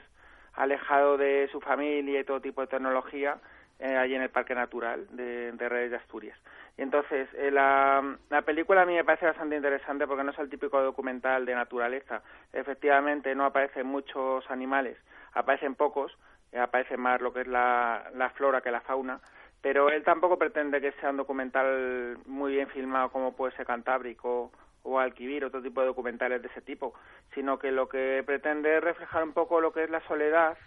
alejado 0.53 1.17
de 1.17 1.47
su 1.51 1.62
familia 1.62 2.19
y 2.19 2.23
todo 2.23 2.41
tipo 2.41 2.62
de 2.62 2.67
tecnología 2.67 3.38
eh, 3.79 3.95
allí 3.95 4.15
en 4.15 4.23
el 4.23 4.29
Parque 4.29 4.55
Natural 4.55 5.07
de, 5.11 5.51
de 5.51 5.65
Herreres 5.65 5.91
de 5.91 5.97
Asturias. 5.97 6.37
Y 6.77 6.81
entonces, 6.81 7.27
eh, 7.33 7.51
la, 7.51 8.17
la 8.29 8.41
película 8.43 8.83
a 8.83 8.85
mí 8.85 8.93
me 8.93 9.03
parece 9.03 9.25
bastante 9.25 9.55
interesante 9.55 10.05
porque 10.05 10.23
no 10.23 10.31
es 10.31 10.39
el 10.39 10.49
típico 10.49 10.81
documental 10.81 11.45
de 11.45 11.55
naturaleza. 11.55 12.21
Efectivamente, 12.53 13.33
no 13.33 13.45
aparecen 13.45 13.87
muchos 13.87 14.49
animales, 14.51 14.97
aparecen 15.33 15.75
pocos, 15.75 16.17
eh, 16.51 16.59
aparece 16.59 16.97
más 16.97 17.21
lo 17.21 17.33
que 17.33 17.41
es 17.41 17.47
la, 17.47 18.09
la 18.15 18.29
flora 18.31 18.61
que 18.61 18.71
la 18.71 18.81
fauna, 18.81 19.19
pero 19.61 19.89
él 19.89 20.03
tampoco 20.03 20.37
pretende 20.37 20.79
que 20.79 20.91
sea 20.93 21.09
un 21.09 21.17
documental 21.17 22.17
muy 22.25 22.53
bien 22.53 22.67
filmado 22.69 23.09
como 23.09 23.35
puede 23.35 23.55
ser 23.55 23.65
Cantábrico 23.65 24.51
o 24.83 24.99
Alquivir, 24.99 25.43
otro 25.43 25.61
tipo 25.61 25.81
de 25.81 25.87
documentales 25.87 26.41
de 26.41 26.47
ese 26.47 26.61
tipo, 26.61 26.93
sino 27.33 27.59
que 27.59 27.71
lo 27.71 27.89
que 27.89 28.23
pretende 28.25 28.77
es 28.77 28.83
reflejar 28.83 29.23
un 29.23 29.33
poco 29.33 29.59
lo 29.59 29.73
que 29.73 29.83
es 29.83 29.89
la 29.89 29.99
soledad 30.01 30.57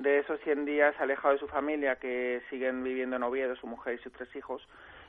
de 0.00 0.18
esos 0.18 0.40
100 0.40 0.64
días 0.64 0.94
alejado 0.98 1.34
de 1.34 1.40
su 1.40 1.48
familia 1.48 1.96
que 1.96 2.42
siguen 2.50 2.82
viviendo 2.82 3.16
en 3.16 3.22
Oviedo, 3.22 3.54
su 3.56 3.66
mujer 3.66 3.94
y 3.94 4.02
sus 4.02 4.12
tres 4.12 4.34
hijos, 4.34 4.66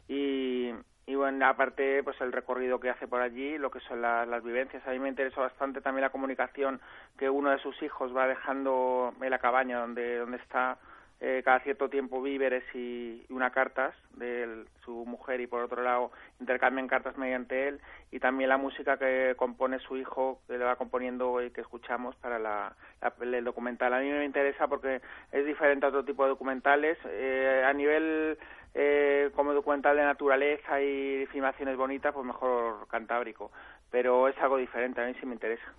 y, 0.08 0.71
y 1.06 1.15
bueno, 1.15 1.45
aparte, 1.47 2.04
pues 2.04 2.19
el 2.21 2.32
recorrido 2.32 2.80
que 2.80 2.89
hace 2.89 3.08
por 3.08 3.21
allí, 3.21 3.58
lo 3.58 3.71
que 3.71 3.80
son 3.82 4.01
las 4.01 4.43
vivencias. 4.43 4.86
A 4.86 4.91
mí 4.91 4.99
me 4.99 5.10
interesó 5.10 5.41
bastante 5.41 5.82
también 5.82 6.01
la 6.01 6.10
comunicación 6.10 6.82
que 7.17 7.30
uno 7.30 7.51
de 7.51 7.60
sus 7.60 7.82
hijos 7.82 8.15
va 8.15 8.27
dejando 8.27 9.13
en 9.21 9.30
la 9.30 9.39
cabaña 9.39 9.80
donde, 9.80 10.17
donde 10.17 10.38
está 10.38 10.77
eh, 11.23 11.43
cada 11.45 11.60
cierto 11.60 11.88
tiempo 11.88 12.19
víveres 12.19 12.63
y, 12.73 13.23
unas 13.29 13.53
cartas 13.53 13.93
de 14.15 14.65
su 14.84 15.05
mujer 15.05 15.39
y 15.39 15.45
por 15.45 15.62
otro 15.62 15.84
lado 15.84 16.12
intercambian 16.39 16.88
cartas 16.88 17.15
mediante 17.15 17.67
él 17.67 17.79
y 18.10 18.19
también 18.19 18.49
la 18.49 18.57
música 18.57 18.97
que 18.97 19.36
compone 19.38 19.77
su 19.79 19.97
hijo 19.97 20.41
que 20.47 20.57
le 20.57 20.65
va 20.65 20.77
componiendo 20.77 21.43
y 21.43 21.51
que 21.51 21.62
escuchamos 21.62 22.15
para 22.15 22.39
la, 22.39 22.75
el 23.21 23.43
documental. 23.43 23.93
A 23.93 23.99
mí 23.99 24.10
me 24.10 24.25
interesa 24.25 24.67
porque 24.67 24.99
es 25.31 25.45
diferente 25.45 25.86
a 25.86 25.89
otro 25.89 26.03
tipo 26.03 26.23
de 26.23 26.29
documentales. 26.29 26.97
Eh, 27.05 27.63
a 27.65 27.71
nivel 27.71 28.38
eh, 28.73 29.29
como 29.36 29.53
documental 29.53 29.97
de 29.97 30.03
naturaleza 30.03 30.81
y 30.81 31.27
filmaciones 31.27 31.77
bonitas, 31.77 32.13
pues 32.13 32.25
mejor 32.25 32.88
Cantábrico. 32.88 33.51
Pero 33.91 34.27
es 34.27 34.38
algo 34.39 34.57
diferente, 34.57 35.01
a 35.01 35.05
mí 35.05 35.13
sí 35.19 35.25
me 35.27 35.34
interesa. 35.34 35.71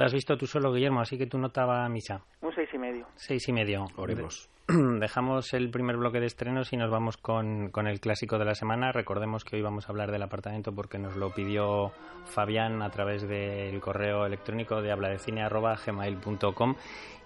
Lo 0.00 0.06
has 0.06 0.14
visto 0.14 0.34
tú 0.38 0.46
solo, 0.46 0.72
Guillermo, 0.72 1.02
así 1.02 1.18
que 1.18 1.26
tu 1.26 1.36
nota 1.36 1.66
va 1.66 1.84
a 1.84 1.88
misa. 1.90 2.22
Un 2.40 2.54
seis 2.54 2.70
y 2.72 2.78
medio. 2.78 3.06
Seis 3.16 3.46
y 3.46 3.52
medio. 3.52 3.84
Oremos. 3.98 4.48
Dejamos 4.66 5.52
el 5.52 5.70
primer 5.70 5.98
bloque 5.98 6.20
de 6.20 6.26
estrenos 6.26 6.72
y 6.72 6.78
nos 6.78 6.90
vamos 6.90 7.18
con, 7.18 7.68
con, 7.68 7.86
el 7.86 8.00
clásico 8.00 8.38
de 8.38 8.46
la 8.46 8.54
semana. 8.54 8.92
Recordemos 8.92 9.44
que 9.44 9.56
hoy 9.56 9.62
vamos 9.62 9.86
a 9.86 9.92
hablar 9.92 10.10
del 10.10 10.22
apartamento 10.22 10.74
porque 10.74 10.98
nos 10.98 11.16
lo 11.16 11.34
pidió 11.34 11.92
Fabián 12.24 12.80
a 12.80 12.88
través 12.88 13.28
del 13.28 13.78
correo 13.82 14.24
electrónico 14.24 14.80
de 14.80 14.90
habladecine.gmail.com 14.90 16.76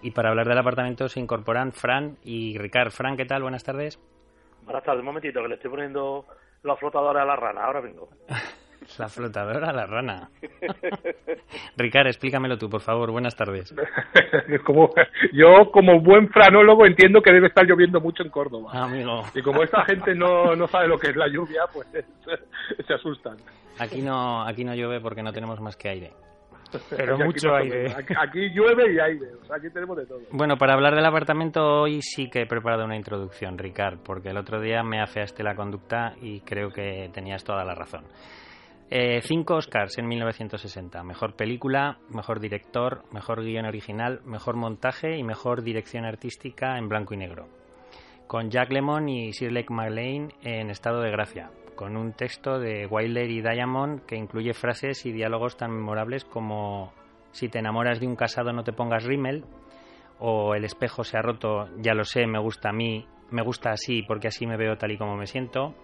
y 0.02 0.10
para 0.10 0.30
hablar 0.30 0.48
del 0.48 0.58
apartamento 0.58 1.08
se 1.08 1.20
incorporan 1.20 1.70
Fran 1.70 2.18
y 2.24 2.58
Ricard. 2.58 2.90
Fran, 2.90 3.16
¿qué 3.16 3.24
tal? 3.24 3.42
Buenas 3.42 3.62
tardes. 3.62 4.00
Buenas 4.64 4.82
tardes, 4.82 4.98
un 4.98 5.06
momentito 5.06 5.40
que 5.40 5.48
le 5.48 5.54
estoy 5.54 5.70
poniendo 5.70 6.24
la 6.64 6.74
flotadora 6.74 7.22
a 7.22 7.24
la 7.24 7.36
rana, 7.36 7.66
ahora 7.66 7.80
vengo. 7.80 8.08
La 8.98 9.08
flotadora 9.08 9.72
la 9.72 9.86
rana. 9.86 10.28
Ricard, 11.76 12.06
explícamelo 12.06 12.56
tú, 12.56 12.68
por 12.68 12.80
favor. 12.80 13.10
Buenas 13.10 13.36
tardes. 13.36 13.74
como, 14.64 14.90
yo, 15.32 15.70
como 15.72 16.00
buen 16.00 16.28
franólogo, 16.28 16.86
entiendo 16.86 17.20
que 17.20 17.32
debe 17.32 17.48
estar 17.48 17.64
lloviendo 17.66 18.00
mucho 18.00 18.22
en 18.22 18.30
Córdoba. 18.30 18.70
Ah, 18.72 18.84
amigo. 18.84 19.22
Y 19.34 19.42
como 19.42 19.62
esta 19.62 19.84
gente 19.84 20.14
no, 20.14 20.54
no 20.54 20.66
sabe 20.66 20.88
lo 20.88 20.98
que 20.98 21.10
es 21.10 21.16
la 21.16 21.28
lluvia, 21.28 21.62
pues 21.72 21.88
se 22.86 22.94
asustan. 22.94 23.36
Aquí 23.78 24.02
no, 24.02 24.42
aquí 24.42 24.64
no 24.64 24.74
llueve 24.74 25.00
porque 25.00 25.22
no 25.22 25.32
tenemos 25.32 25.60
más 25.60 25.76
que 25.76 25.88
aire. 25.88 26.12
Pero 26.90 27.18
mucho 27.18 27.54
aire. 27.54 27.94
Aquí, 28.18 28.50
llueve 28.50 28.92
y 28.92 28.98
aire, 28.98 29.28
aquí 29.54 29.70
tenemos 29.70 29.96
de 29.96 30.06
todo. 30.06 30.20
Bueno, 30.32 30.56
para 30.56 30.74
hablar 30.74 30.94
del 30.94 31.04
apartamento 31.04 31.82
hoy 31.82 32.00
sí 32.02 32.28
que 32.28 32.42
he 32.42 32.46
preparado 32.46 32.84
una 32.84 32.96
introducción, 32.96 33.58
Ricard, 33.58 33.98
porque 33.98 34.30
el 34.30 34.36
otro 34.36 34.60
día 34.60 34.82
me 34.82 35.00
afeaste 35.00 35.42
la 35.42 35.54
conducta 35.54 36.14
y 36.20 36.40
creo 36.40 36.70
que 36.70 37.10
tenías 37.12 37.44
toda 37.44 37.64
la 37.64 37.74
razón. 37.74 38.04
Eh, 38.96 39.22
cinco 39.22 39.56
Oscars 39.56 39.98
en 39.98 40.06
1960. 40.06 41.02
Mejor 41.02 41.34
película, 41.34 41.98
mejor 42.10 42.38
director, 42.38 43.02
mejor 43.10 43.42
guion 43.42 43.66
original, 43.66 44.20
mejor 44.24 44.54
montaje 44.54 45.18
y 45.18 45.24
mejor 45.24 45.64
dirección 45.64 46.04
artística 46.04 46.78
en 46.78 46.88
blanco 46.88 47.12
y 47.12 47.16
negro. 47.16 47.48
Con 48.28 48.50
Jack 48.50 48.70
Lemmon 48.70 49.08
y 49.08 49.32
Shirley 49.32 49.66
MacLaine 49.68 50.28
en 50.42 50.70
estado 50.70 51.00
de 51.00 51.10
gracia 51.10 51.50
con 51.74 51.96
un 51.96 52.12
texto 52.12 52.60
de 52.60 52.86
Wilder 52.86 53.28
y 53.28 53.42
Diamond 53.42 54.06
que 54.06 54.14
incluye 54.14 54.54
frases 54.54 55.04
y 55.06 55.10
diálogos 55.10 55.56
tan 55.56 55.72
memorables 55.72 56.24
como 56.24 56.92
si 57.32 57.48
te 57.48 57.58
enamoras 57.58 57.98
de 57.98 58.06
un 58.06 58.14
casado 58.14 58.52
no 58.52 58.62
te 58.62 58.72
pongas 58.72 59.02
rímel 59.02 59.44
o 60.20 60.54
el 60.54 60.64
espejo 60.64 61.02
se 61.02 61.18
ha 61.18 61.22
roto, 61.22 61.68
ya 61.78 61.94
lo 61.94 62.04
sé, 62.04 62.28
me 62.28 62.38
gusta 62.38 62.68
a 62.68 62.72
mí, 62.72 63.08
me 63.32 63.42
gusta 63.42 63.72
así 63.72 64.02
porque 64.02 64.28
así 64.28 64.46
me 64.46 64.56
veo 64.56 64.78
tal 64.78 64.92
y 64.92 64.98
como 64.98 65.16
me 65.16 65.26
siento 65.26 65.74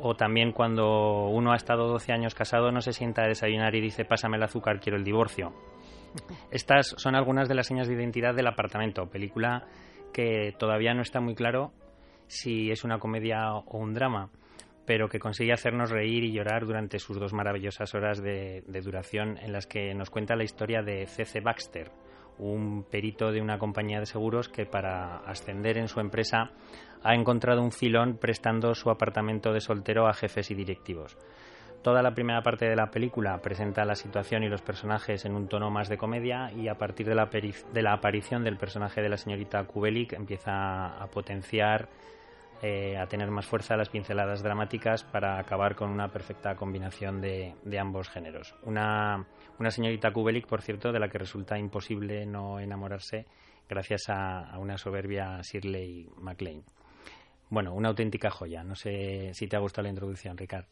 o 0.00 0.14
también 0.14 0.52
cuando 0.52 1.28
uno 1.28 1.52
ha 1.52 1.56
estado 1.56 1.88
12 1.88 2.12
años 2.12 2.34
casado 2.34 2.72
no 2.72 2.80
se 2.80 2.92
sienta 2.92 3.22
a 3.22 3.28
desayunar 3.28 3.74
y 3.74 3.80
dice 3.80 4.04
pásame 4.04 4.36
el 4.36 4.42
azúcar, 4.42 4.80
quiero 4.80 4.98
el 4.98 5.04
divorcio. 5.04 5.52
Estas 6.50 6.94
son 6.96 7.14
algunas 7.14 7.48
de 7.48 7.54
las 7.54 7.66
señas 7.66 7.88
de 7.88 7.94
identidad 7.94 8.34
del 8.34 8.46
apartamento, 8.46 9.06
película 9.10 9.66
que 10.12 10.54
todavía 10.58 10.94
no 10.94 11.02
está 11.02 11.20
muy 11.20 11.34
claro 11.34 11.72
si 12.26 12.70
es 12.70 12.84
una 12.84 12.98
comedia 12.98 13.52
o 13.52 13.78
un 13.78 13.94
drama 13.94 14.30
pero 14.88 15.10
que 15.10 15.18
consigue 15.18 15.52
hacernos 15.52 15.90
reír 15.90 16.24
y 16.24 16.32
llorar 16.32 16.64
durante 16.64 16.98
sus 16.98 17.20
dos 17.20 17.34
maravillosas 17.34 17.94
horas 17.94 18.22
de, 18.22 18.62
duración 18.82 19.36
en 19.36 19.52
las 19.52 19.66
que 19.66 19.92
nos 19.92 20.08
cuenta 20.08 20.34
la 20.34 20.44
historia 20.44 20.80
de 20.80 21.06
C.C. 21.06 21.40
Baxter, 21.40 21.90
un 22.38 22.84
perito 22.84 23.32
de 23.32 23.40
una 23.40 23.58
compañía 23.58 24.00
de 24.00 24.06
seguros 24.06 24.48
que 24.48 24.66
para 24.66 25.18
ascender 25.18 25.78
en 25.78 25.88
su 25.88 26.00
empresa 26.00 26.50
ha 27.02 27.14
encontrado 27.14 27.62
un 27.62 27.72
filón 27.72 28.18
prestando 28.18 28.74
su 28.74 28.90
apartamento 28.90 29.52
de 29.52 29.60
soltero 29.60 30.06
a 30.08 30.14
jefes 30.14 30.50
y 30.50 30.54
directivos. 30.54 31.16
Toda 31.82 32.02
la 32.02 32.12
primera 32.12 32.42
parte 32.42 32.68
de 32.68 32.74
la 32.74 32.90
película 32.90 33.40
presenta 33.40 33.84
la 33.84 33.94
situación 33.94 34.42
y 34.42 34.48
los 34.48 34.62
personajes 34.62 35.24
en 35.24 35.36
un 35.36 35.46
tono 35.46 35.70
más 35.70 35.88
de 35.88 35.96
comedia 35.96 36.52
y 36.52 36.66
a 36.66 36.74
partir 36.74 37.06
de 37.06 37.14
la, 37.14 37.26
de 37.26 37.82
la 37.82 37.92
aparición 37.92 38.42
del 38.42 38.56
personaje 38.56 39.00
de 39.00 39.08
la 39.08 39.16
señorita 39.16 39.64
Kubelik 39.64 40.12
empieza 40.12 41.00
a 41.00 41.06
potenciar 41.06 41.88
eh, 42.62 42.96
a 42.96 43.06
tener 43.06 43.30
más 43.30 43.46
fuerza 43.46 43.76
las 43.76 43.88
pinceladas 43.88 44.42
dramáticas 44.42 45.04
para 45.04 45.38
acabar 45.38 45.76
con 45.76 45.90
una 45.90 46.08
perfecta 46.08 46.56
combinación 46.56 47.20
de, 47.20 47.54
ambos 47.78 48.08
géneros. 48.08 48.56
Una, 48.62 49.26
una, 49.58 49.70
señorita 49.70 50.12
Kubelik, 50.12 50.46
por 50.46 50.62
cierto, 50.62 50.90
de 50.90 50.98
la 50.98 51.08
que 51.08 51.18
resulta 51.18 51.56
imposible 51.56 52.26
no 52.26 52.58
enamorarse 52.58 53.26
gracias 53.68 54.08
a, 54.08 54.58
una 54.58 54.76
soberbia 54.76 55.40
Shirley 55.42 56.08
MacLaine. 56.16 56.64
Bueno, 57.50 57.74
una 57.74 57.90
auténtica 57.90 58.30
joya. 58.30 58.64
No 58.64 58.74
sé 58.74 59.30
si 59.34 59.46
te 59.46 59.56
ha 59.56 59.60
gustado 59.60 59.84
la 59.84 59.90
introducción, 59.90 60.36
Ricard. 60.36 60.66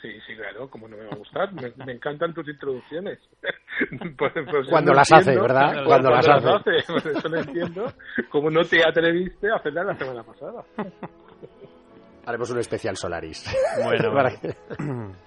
Sí, 0.00 0.20
sí, 0.26 0.34
claro, 0.36 0.68
como 0.70 0.88
no 0.88 0.96
me 0.96 1.04
va 1.04 1.12
a 1.12 1.16
gustar. 1.16 1.52
Me, 1.52 1.92
encantan 1.92 2.32
tus 2.34 2.48
introducciones. 2.48 3.18
Pues, 4.16 4.32
pues 4.32 4.68
Cuando 4.70 4.92
no 4.92 4.96
las 4.96 5.12
hace, 5.12 5.38
¿verdad? 5.38 5.84
Cuando, 5.84 6.08
Cuando 6.08 6.10
las 6.10 6.28
hace. 6.28 6.92
Pues 6.92 7.06
eso 7.06 7.28
no 7.28 7.36
entiendo. 7.38 7.92
¿Cómo 8.30 8.50
no 8.50 8.62
te 8.64 8.82
atreviste 8.86 9.50
a 9.50 9.56
hacerla 9.56 9.84
la 9.84 9.94
semana 9.96 10.22
pasada? 10.22 10.64
Haremos 12.26 12.50
un 12.50 12.58
especial 12.58 12.96
Solaris. 12.96 13.44
Bueno, 13.84 14.12
que- 14.42 14.56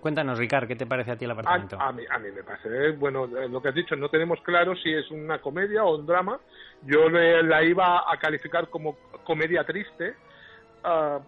Cuéntanos, 0.00 0.38
Ricard, 0.38 0.68
¿qué 0.68 0.76
te 0.76 0.86
parece 0.86 1.10
a 1.10 1.16
ti 1.16 1.24
el 1.24 1.32
apartamento? 1.32 1.76
A, 1.80 1.88
a 1.88 1.92
mí, 1.92 2.04
a 2.08 2.18
mí 2.18 2.28
me 2.30 2.42
parece, 2.44 2.92
bueno, 2.92 3.24
eh, 3.24 3.48
lo 3.48 3.60
que 3.60 3.70
has 3.70 3.74
dicho, 3.74 3.96
no 3.96 4.08
tenemos 4.08 4.40
claro 4.42 4.76
si 4.76 4.92
es 4.94 5.10
una 5.10 5.40
comedia 5.40 5.82
o 5.84 5.96
un 5.96 6.06
drama. 6.06 6.38
Yo 6.82 7.08
le- 7.08 7.42
la 7.42 7.64
iba 7.64 7.98
a 8.10 8.16
calificar 8.16 8.68
como 8.68 8.96
comedia 9.24 9.64
triste, 9.64 10.14
ah, 10.84 11.18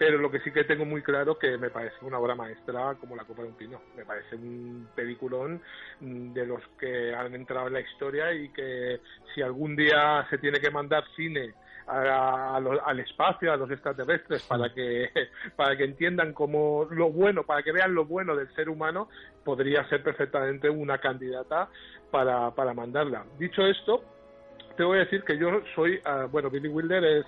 pero 0.00 0.16
lo 0.16 0.30
que 0.30 0.40
sí 0.40 0.50
que 0.50 0.64
tengo 0.64 0.86
muy 0.86 1.02
claro 1.02 1.38
que 1.38 1.58
me 1.58 1.68
parece 1.68 1.96
una 2.06 2.18
obra 2.18 2.34
maestra 2.34 2.94
como 2.98 3.14
la 3.14 3.24
copa 3.26 3.42
de 3.42 3.48
un 3.48 3.54
pino. 3.54 3.82
Me 3.94 4.06
parece 4.06 4.34
un 4.34 4.88
peliculón 4.94 5.60
mm, 6.00 6.32
de 6.32 6.46
los 6.46 6.62
que 6.78 7.14
han 7.14 7.34
entrado 7.34 7.66
en 7.66 7.74
la 7.74 7.80
historia 7.82 8.32
y 8.32 8.48
que 8.48 9.02
si 9.34 9.42
algún 9.42 9.76
día 9.76 10.26
se 10.30 10.38
tiene 10.38 10.58
que 10.58 10.70
mandar 10.70 11.04
cine 11.14 11.52
a- 11.86 12.56
a 12.56 12.56
al 12.56 13.00
espacio, 13.00 13.52
a 13.52 13.58
los 13.58 13.70
extraterrestres, 13.70 14.42
para 14.44 14.72
que, 14.72 15.10
para 15.56 15.76
que 15.76 15.84
entiendan 15.84 16.32
como 16.32 16.88
lo 16.90 17.10
bueno, 17.10 17.42
para 17.44 17.62
que 17.62 17.70
vean 17.72 17.94
lo 17.94 18.06
bueno 18.06 18.34
del 18.34 18.48
ser 18.54 18.70
humano, 18.70 19.10
podría 19.44 19.86
ser 19.90 20.02
perfectamente 20.02 20.70
una 20.70 20.96
candidata 20.96 21.68
para, 22.10 22.52
para 22.52 22.72
mandarla. 22.72 23.26
Dicho 23.38 23.66
esto, 23.66 24.02
te 24.78 24.82
voy 24.82 24.96
a 24.96 25.00
decir 25.04 25.24
que 25.24 25.36
yo 25.36 25.60
soy, 25.74 26.00
ah, 26.06 26.26
bueno, 26.30 26.48
Billy 26.48 26.68
Wilder 26.68 27.04
es 27.04 27.26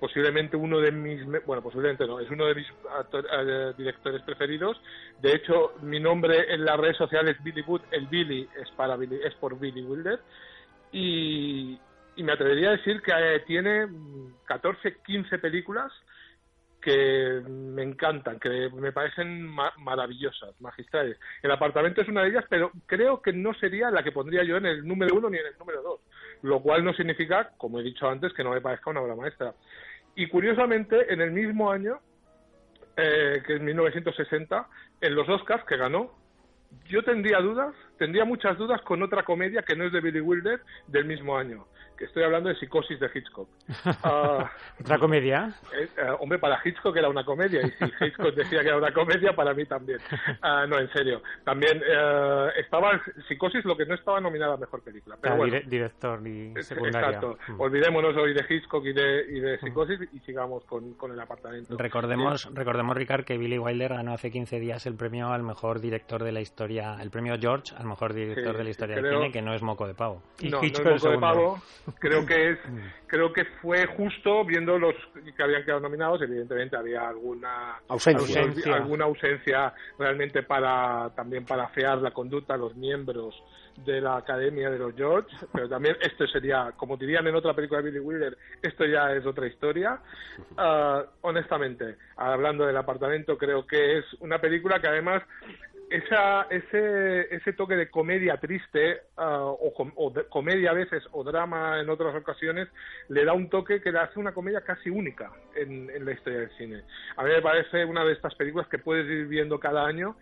posiblemente 0.00 0.56
uno 0.56 0.80
de 0.80 0.90
mis, 0.90 1.24
bueno, 1.44 1.62
posiblemente 1.62 2.06
no, 2.06 2.18
es 2.18 2.30
uno 2.30 2.46
de 2.46 2.54
mis 2.54 2.66
actor- 2.98 3.26
eh, 3.30 3.74
directores 3.76 4.22
preferidos. 4.22 4.80
De 5.20 5.34
hecho, 5.34 5.74
mi 5.82 6.00
nombre 6.00 6.52
en 6.52 6.64
las 6.64 6.78
redes 6.80 6.96
sociales 6.96 7.36
es 7.36 7.44
Billy 7.44 7.60
Wood, 7.62 7.82
el 7.92 8.06
Billy 8.06 8.48
es 8.60 8.70
para 8.72 8.96
Billy, 8.96 9.20
es 9.22 9.34
por 9.34 9.58
Billy 9.58 9.82
Wilder 9.82 10.18
y, 10.90 11.78
y 12.16 12.22
me 12.22 12.32
atrevería 12.32 12.70
a 12.70 12.76
decir 12.76 13.00
que 13.02 13.12
eh, 13.12 13.40
tiene 13.46 13.86
mm, 13.86 14.38
14, 14.46 14.96
15 15.04 15.38
películas 15.38 15.92
que 16.80 17.42
me 17.46 17.82
encantan, 17.82 18.40
que 18.40 18.70
me 18.70 18.90
parecen 18.92 19.46
ma- 19.46 19.72
maravillosas, 19.78 20.58
magistrales. 20.62 21.18
El 21.42 21.50
apartamento 21.50 22.00
es 22.00 22.08
una 22.08 22.22
de 22.22 22.30
ellas, 22.30 22.44
pero 22.48 22.72
creo 22.86 23.20
que 23.20 23.34
no 23.34 23.52
sería 23.52 23.90
la 23.90 24.02
que 24.02 24.12
pondría 24.12 24.44
yo 24.44 24.56
en 24.56 24.64
el 24.64 24.88
número 24.88 25.14
uno 25.14 25.28
ni 25.28 25.36
en 25.36 25.46
el 25.46 25.58
número 25.58 25.82
dos, 25.82 26.00
lo 26.42 26.60
cual 26.62 26.82
no 26.82 26.94
significa, 26.94 27.50
como 27.58 27.78
he 27.78 27.82
dicho 27.82 28.08
antes, 28.08 28.32
que 28.32 28.42
no 28.42 28.52
me 28.52 28.62
parezca 28.62 28.88
una 28.90 29.02
obra 29.02 29.14
maestra. 29.14 29.52
Y 30.14 30.28
curiosamente, 30.28 31.12
en 31.12 31.20
el 31.20 31.30
mismo 31.30 31.70
año, 31.70 32.00
eh, 32.96 33.42
que 33.46 33.54
es 33.56 33.60
1960, 33.60 34.68
en 35.00 35.14
los 35.14 35.28
Oscars 35.28 35.64
que 35.64 35.76
ganó, 35.76 36.12
yo 36.88 37.02
tendría 37.02 37.40
dudas, 37.40 37.74
tendría 37.98 38.24
muchas 38.24 38.56
dudas 38.58 38.80
con 38.82 39.02
otra 39.02 39.22
comedia 39.24 39.62
que 39.62 39.76
no 39.76 39.84
es 39.84 39.92
de 39.92 40.00
Billy 40.00 40.20
Wilder 40.20 40.60
del 40.86 41.04
mismo 41.04 41.36
año, 41.36 41.66
estoy 42.00 42.22
hablando 42.24 42.48
de 42.48 42.54
Psicosis 42.56 42.98
de 43.00 43.10
Hitchcock. 43.14 43.48
Ah, 44.02 44.50
¿Otra 44.80 44.98
comedia? 44.98 45.52
eh, 45.78 45.88
eh, 45.96 46.02
hombre, 46.20 46.38
para 46.38 46.58
Hitchcock 46.64 46.96
era 46.96 47.08
una 47.08 47.24
comedia, 47.24 47.60
y 47.62 47.70
si 47.70 47.84
Hitchcock 48.04 48.34
decía 48.34 48.60
que 48.62 48.68
era 48.68 48.76
una 48.78 48.92
comedia, 48.92 49.32
para 49.34 49.52
mí 49.54 49.64
también. 49.66 49.98
Ah, 50.42 50.64
no, 50.66 50.78
en 50.78 50.90
serio. 50.92 51.22
También 51.44 51.80
eh, 51.86 52.48
estaba 52.58 53.00
Psicosis, 53.28 53.64
lo 53.64 53.76
que 53.76 53.84
no 53.86 53.94
estaba 53.94 54.20
nominada 54.20 54.54
a 54.54 54.56
mejor 54.56 54.82
película. 54.82 55.16
Pero 55.20 55.34
Ah, 55.34 55.36
bueno, 55.36 55.52
dire- 55.56 55.66
director 55.68 56.26
y 56.26 56.52
es- 56.56 56.66
secundaria. 56.66 57.08
Exacto. 57.10 57.38
Mm. 57.48 57.60
Olvidémonos 57.60 58.16
hoy 58.16 58.32
de 58.34 58.44
Hitchcock 58.48 58.84
y 58.86 58.92
de, 58.92 59.24
y 59.30 59.40
de 59.40 59.58
Psicosis 59.58 60.00
y 60.12 60.18
sigamos 60.20 60.64
con, 60.64 60.94
con 60.94 61.12
el 61.12 61.20
apartamento. 61.20 61.76
Recordemos, 61.76 62.48
recordemos, 62.54 62.96
Ricard, 62.96 63.24
que 63.24 63.36
Billy 63.38 63.58
Wilder 63.58 63.90
ganó 63.94 64.12
hace 64.14 64.30
15 64.30 64.58
días 64.60 64.86
el 64.86 64.94
premio 64.96 65.28
al 65.32 65.42
mejor 65.42 65.80
director 65.80 66.22
de 66.24 66.32
la 66.32 66.40
historia, 66.40 66.96
el 67.00 67.10
premio 67.10 67.36
George 67.38 67.74
al 67.76 67.86
mejor 67.86 68.14
director 68.14 68.52
Sí, 68.52 68.58
de 68.58 68.64
la 68.64 68.70
historia 68.70 68.96
del 68.96 69.04
creo- 69.04 69.18
cine, 69.20 69.32
que 69.32 69.42
no 69.42 69.54
es 69.54 69.62
moco 69.62 69.86
de 69.86 69.94
pavo. 69.94 70.22
Y 70.40 70.48
no, 70.48 70.58
no 70.58 70.64
Hitchcock 70.64 70.86
es 70.94 71.02
moco 71.04 71.10
de 71.14 71.18
pavo. 71.18 71.62
Creo 72.00 72.24
que 72.26 72.50
es, 72.50 72.58
Mm. 72.68 72.78
creo 73.06 73.32
que 73.32 73.44
fue 73.62 73.86
justo 73.86 74.44
viendo 74.44 74.78
los 74.78 74.94
que 75.36 75.42
habían 75.42 75.64
quedado 75.64 75.80
nominados. 75.80 76.20
Evidentemente 76.22 76.76
había 76.76 77.08
alguna 77.08 77.76
Ausencia. 77.88 78.40
Ausencia. 78.42 78.74
alguna 78.74 79.04
ausencia 79.06 79.72
realmente 79.98 80.42
para 80.42 81.10
también 81.16 81.44
para 81.44 81.64
afear 81.64 81.98
la 81.98 82.10
conducta 82.12 82.54
a 82.54 82.56
los 82.58 82.76
miembros 82.76 83.34
de 83.84 84.00
la 84.00 84.16
Academia 84.16 84.68
de 84.68 84.78
los 84.78 84.94
George, 84.94 85.34
pero 85.52 85.68
también 85.68 85.96
esto 86.02 86.26
sería, 86.26 86.72
como 86.76 86.96
dirían 86.98 87.26
en 87.26 87.34
otra 87.34 87.54
película 87.54 87.80
de 87.80 87.90
Billy 87.90 88.00
Wilder, 88.00 88.36
esto 88.60 88.84
ya 88.84 89.12
es 89.12 89.24
otra 89.26 89.46
historia. 89.46 89.98
Ah, 90.56 91.04
honestamente, 91.22 91.96
hablando 92.16 92.66
del 92.66 92.76
apartamento, 92.76 93.36
creo 93.38 93.66
que 93.66 93.98
es 93.98 94.04
una 94.20 94.38
película 94.38 94.78
que 94.80 94.88
además 94.88 95.22
esa, 95.90 96.42
ese, 96.50 97.34
ese 97.34 97.52
toque 97.52 97.74
de 97.74 97.90
comedia 97.90 98.36
triste 98.36 99.02
ah, 99.16 99.44
o, 99.44 99.72
comedia 100.28 100.70
a 100.70 100.74
veces 100.74 101.02
o 101.12 101.24
drama 101.24 101.80
en 101.80 101.90
otras 101.90 102.14
ocasiones 102.14 102.68
le 103.08 103.24
da 103.24 103.32
un 103.32 103.50
toque 103.50 103.82
que 103.82 103.90
le 103.90 103.98
hace 103.98 104.20
una 104.20 104.32
comedia 104.32 104.60
casi 104.60 104.88
única 104.88 105.32
en, 105.56 105.90
en 105.90 106.04
la 106.04 106.12
historia 106.12 106.40
del 106.40 106.50
cine. 106.56 106.84
A 107.16 107.24
mí 107.24 107.30
me 107.30 107.42
parece 107.42 107.84
una 107.84 108.04
de 108.04 108.12
estas 108.12 108.34
películas 108.36 108.68
que 108.68 108.78
puedes 108.78 109.04
ir 109.06 109.26
viendo 109.26 109.58
cada 109.58 109.84
año 109.84 110.16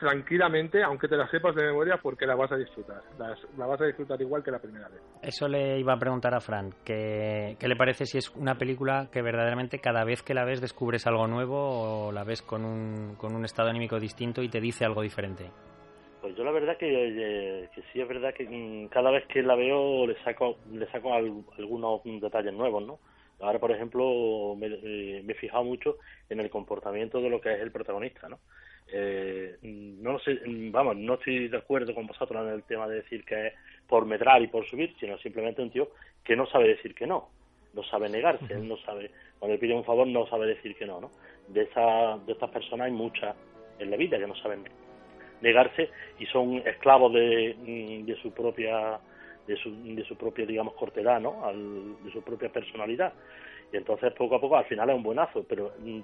tranquilamente, 0.00 0.82
aunque 0.82 1.06
te 1.06 1.16
la 1.16 1.28
sepas 1.30 1.54
de 1.54 1.62
memoria, 1.64 1.98
porque 2.02 2.26
la 2.26 2.34
vas 2.34 2.50
a 2.50 2.56
disfrutar. 2.56 3.02
Las- 3.18 3.38
la 3.56 3.66
vas 3.66 3.80
a 3.80 3.84
disfrutar 3.84 4.20
igual 4.20 4.42
que 4.42 4.50
la 4.50 4.58
primera 4.58 4.88
vez. 4.88 5.00
Eso 5.22 5.46
le 5.46 5.78
iba 5.78 5.92
a 5.92 5.98
preguntar 5.98 6.34
a 6.34 6.40
Fran, 6.40 6.70
que, 6.84 7.56
¿qué 7.60 7.68
le 7.68 7.76
parece 7.76 8.06
si 8.06 8.18
es 8.18 8.34
una 8.34 8.56
película 8.56 9.08
que 9.12 9.22
verdaderamente 9.22 9.78
cada 9.78 10.02
vez 10.04 10.22
que 10.22 10.34
la 10.34 10.44
ves 10.44 10.60
descubres 10.60 11.06
algo 11.06 11.26
nuevo 11.28 12.06
o 12.08 12.12
la 12.12 12.24
ves 12.24 12.42
con 12.42 12.64
un, 12.64 13.14
con 13.16 13.36
un 13.36 13.44
estado 13.44 13.68
anímico 13.68 14.00
distinto 14.00 14.42
y 14.42 14.48
te 14.48 14.60
dice 14.60 14.84
algo 14.84 15.02
diferente? 15.02 15.50
Pues 16.20 16.34
yo 16.36 16.44
la 16.44 16.50
verdad 16.50 16.76
que, 16.76 16.86
eh, 16.88 17.68
que 17.74 17.82
sí 17.92 18.00
es 18.00 18.08
verdad 18.08 18.34
que 18.34 18.88
cada 18.90 19.10
vez 19.10 19.24
que 19.26 19.42
la 19.42 19.54
veo 19.56 20.06
le 20.06 20.16
saco 20.22 20.56
le 20.70 20.86
saco 20.90 21.14
al- 21.14 21.44
algunos 21.58 22.02
detalles 22.04 22.52
nuevos, 22.52 22.84
¿no? 22.86 22.98
Ahora, 23.40 23.58
por 23.58 23.70
ejemplo, 23.72 24.54
me, 24.54 24.66
eh, 24.66 25.22
me 25.24 25.32
he 25.32 25.36
fijado 25.36 25.64
mucho 25.64 25.96
en 26.28 26.40
el 26.40 26.50
comportamiento 26.50 27.22
de 27.22 27.30
lo 27.30 27.40
que 27.40 27.54
es 27.54 27.60
el 27.60 27.72
protagonista, 27.72 28.28
¿no? 28.28 28.38
Eh, 28.92 29.56
no 29.62 30.12
lo 30.12 30.18
sé, 30.18 30.38
vamos, 30.46 30.96
no 30.96 31.14
estoy 31.14 31.48
de 31.48 31.56
acuerdo 31.56 31.94
con 31.94 32.06
vosotros 32.06 32.44
en 32.46 32.52
el 32.52 32.62
tema 32.64 32.88
de 32.88 32.96
decir 32.96 33.24
que 33.24 33.48
es 33.48 33.52
por 33.86 34.04
medrar 34.06 34.42
y 34.42 34.48
por 34.48 34.66
subir, 34.66 34.94
sino 34.98 35.16
simplemente 35.18 35.62
un 35.62 35.70
tío 35.70 35.90
que 36.24 36.34
no 36.36 36.46
sabe 36.46 36.68
decir 36.68 36.94
que 36.94 37.06
no, 37.06 37.28
no 37.74 37.82
sabe 37.84 38.08
negarse, 38.08 38.52
él 38.52 38.66
no 38.66 38.76
sabe, 38.78 39.10
cuando 39.38 39.54
le 39.54 39.60
pide 39.60 39.74
un 39.74 39.84
favor 39.84 40.06
no 40.06 40.26
sabe 40.26 40.46
decir 40.46 40.74
que 40.76 40.86
no, 40.86 41.00
¿no? 41.00 41.10
De, 41.48 41.62
esa, 41.62 42.18
de 42.26 42.32
estas 42.32 42.50
personas 42.50 42.86
hay 42.86 42.92
muchas 42.92 43.34
en 43.78 43.90
la 43.90 43.96
vida 43.96 44.18
que 44.18 44.26
no 44.26 44.34
saben 44.36 44.64
negarse 45.40 45.88
y 46.18 46.26
son 46.26 46.58
esclavos 46.66 47.12
de, 47.12 47.54
mm, 47.58 48.06
de 48.06 48.16
su 48.16 48.32
propia 48.32 48.98
de 49.46 49.56
su, 49.56 49.74
de 49.82 50.04
su 50.04 50.16
propia 50.16 50.44
digamos 50.46 50.74
cortedad 50.74 51.18
no 51.18 51.44
Al- 51.44 52.02
de 52.04 52.12
su 52.12 52.22
propia 52.22 52.50
personalidad. 52.50 53.12
Y 53.72 53.76
entonces 53.76 54.12
poco 54.12 54.34
a 54.36 54.40
poco 54.40 54.56
al 54.56 54.66
final 54.66 54.90
es 54.90 54.96
un 54.96 55.02
buenazo 55.02 55.44
pero 55.48 55.72
mm, 55.78 56.00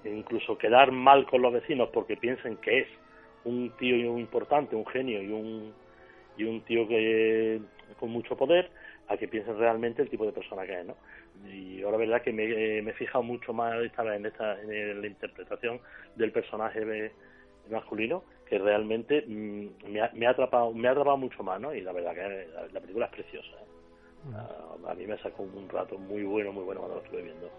prefiere 0.00 0.18
incluso 0.18 0.56
quedar 0.56 0.92
mal 0.92 1.26
con 1.26 1.42
los 1.42 1.52
vecinos 1.52 1.90
porque 1.92 2.16
piensen 2.16 2.56
que 2.56 2.80
es 2.80 2.88
un 3.44 3.70
tío 3.78 4.18
importante 4.18 4.76
un 4.76 4.86
genio 4.86 5.22
y 5.22 5.32
un 5.32 5.72
y 6.36 6.44
un 6.44 6.60
tío 6.62 6.86
que 6.86 7.60
con 7.98 8.10
mucho 8.10 8.36
poder 8.36 8.70
a 9.08 9.16
que 9.16 9.28
piensen 9.28 9.58
realmente 9.58 10.02
el 10.02 10.10
tipo 10.10 10.24
de 10.24 10.32
persona 10.32 10.66
que 10.66 10.80
es 10.80 10.86
no 10.86 10.96
y 11.46 11.78
yo 11.78 11.90
la 11.90 11.96
verdad 11.96 12.22
que 12.22 12.32
me, 12.32 12.44
eh, 12.44 12.82
me 12.82 12.90
he 12.90 12.94
fijado 12.94 13.22
mucho 13.22 13.52
más 13.52 13.74
esta 13.82 14.02
vez 14.02 14.16
en 14.16 14.26
esta 14.26 14.60
en 14.60 15.00
la 15.00 15.06
interpretación 15.06 15.80
del 16.16 16.32
personaje 16.32 17.12
masculino 17.70 18.24
que 18.46 18.58
realmente 18.58 19.24
mm, 19.26 19.68
me, 19.88 20.00
ha, 20.00 20.10
me 20.14 20.26
ha 20.26 20.30
atrapado 20.30 20.72
me 20.72 20.88
ha 20.88 20.92
atrapado 20.92 21.16
mucho 21.16 21.42
más 21.42 21.60
no 21.60 21.74
y 21.74 21.80
la 21.80 21.92
verdad 21.92 22.14
que 22.14 22.48
la, 22.52 22.66
la 22.72 22.80
película 22.80 23.06
es 23.06 23.12
preciosa 23.12 23.48
¿eh? 23.48 24.34
a, 24.86 24.90
a 24.90 24.94
mí 24.94 25.06
me 25.06 25.18
sacó 25.18 25.42
un 25.42 25.68
rato 25.68 25.98
muy 25.98 26.22
bueno 26.24 26.52
muy 26.52 26.64
bueno 26.64 26.80
cuando 26.80 26.98
lo 26.98 27.04
estuve 27.04 27.22
viendo 27.22 27.50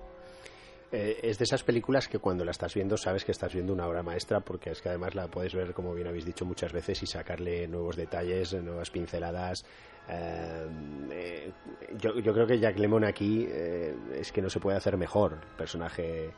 Eh, 0.92 1.20
es 1.24 1.38
de 1.38 1.46
esas 1.46 1.64
películas 1.64 2.08
que 2.08 2.20
cuando 2.20 2.44
la 2.44 2.52
estás 2.52 2.74
viendo 2.74 2.98
sabes 2.98 3.24
que 3.24 3.32
estás 3.32 3.54
viendo 3.54 3.72
una 3.72 3.88
obra 3.88 4.04
maestra 4.04 4.42
porque 4.42 4.72
es 4.72 4.82
que 4.82 4.90
además 4.90 5.16
la 5.16 5.28
puedes 5.28 5.56
ver, 5.56 5.74
como 5.74 5.94
bien 5.94 6.08
habéis 6.08 6.26
dicho 6.26 6.46
muchas 6.46 6.74
veces, 6.74 7.02
y 7.02 7.06
sacarle 7.06 7.68
nuevos 7.68 7.96
detalles, 7.96 8.54
nuevas 8.54 8.90
pinceladas. 8.90 9.64
Eh, 10.10 10.68
eh, 11.12 11.52
yo, 11.98 12.20
yo 12.20 12.34
creo 12.34 12.48
que 12.48 12.60
Jack 12.60 12.78
Lemmon 12.78 13.06
aquí 13.06 13.46
eh, 13.50 13.96
es 14.16 14.32
que 14.32 14.42
no 14.42 14.50
se 14.50 14.60
puede 14.60 14.78
hacer 14.78 14.98
mejor. 14.98 15.40
El 15.52 15.56
personaje 15.56 16.32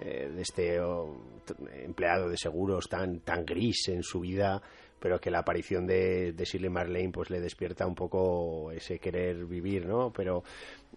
de 0.00 0.40
este 0.40 0.78
empleado 1.82 2.28
de 2.28 2.36
seguros 2.36 2.88
tan, 2.88 3.18
tan 3.20 3.44
gris 3.44 3.88
en 3.88 4.04
su 4.04 4.20
vida, 4.20 4.62
pero 5.00 5.20
que 5.20 5.28
la 5.28 5.40
aparición 5.40 5.88
de, 5.88 6.32
de 6.32 6.44
Shirley 6.44 6.70
Marlene 6.70 7.10
pues 7.10 7.30
le 7.30 7.40
despierta 7.40 7.84
un 7.84 7.96
poco 7.96 8.70
ese 8.70 9.00
querer 9.00 9.44
vivir, 9.46 9.86
¿no? 9.86 10.12
Pero 10.12 10.44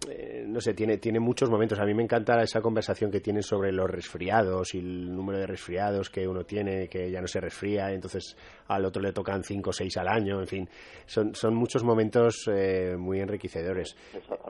eh, 0.09 0.45
no 0.47 0.59
sé, 0.59 0.73
tiene, 0.73 0.97
tiene 0.97 1.19
muchos 1.19 1.49
momentos. 1.49 1.79
A 1.79 1.85
mí 1.85 1.93
me 1.93 2.01
encanta 2.01 2.41
esa 2.41 2.59
conversación 2.59 3.11
que 3.11 3.19
tienen 3.19 3.43
sobre 3.43 3.71
los 3.71 3.87
resfriados 3.87 4.73
y 4.73 4.79
el 4.79 5.15
número 5.15 5.37
de 5.37 5.45
resfriados 5.45 6.09
que 6.09 6.27
uno 6.27 6.43
tiene, 6.43 6.87
que 6.87 7.11
ya 7.11 7.21
no 7.21 7.27
se 7.27 7.39
resfría, 7.39 7.91
entonces 7.91 8.35
al 8.67 8.83
otro 8.85 9.01
le 9.01 9.13
tocan 9.13 9.43
cinco 9.43 9.69
o 9.69 9.73
seis 9.73 9.95
al 9.97 10.07
año, 10.07 10.39
en 10.39 10.47
fin. 10.47 10.69
Son, 11.05 11.35
son 11.35 11.53
muchos 11.53 11.83
momentos 11.83 12.49
eh, 12.51 12.95
muy 12.97 13.19
enriquecedores. 13.19 13.95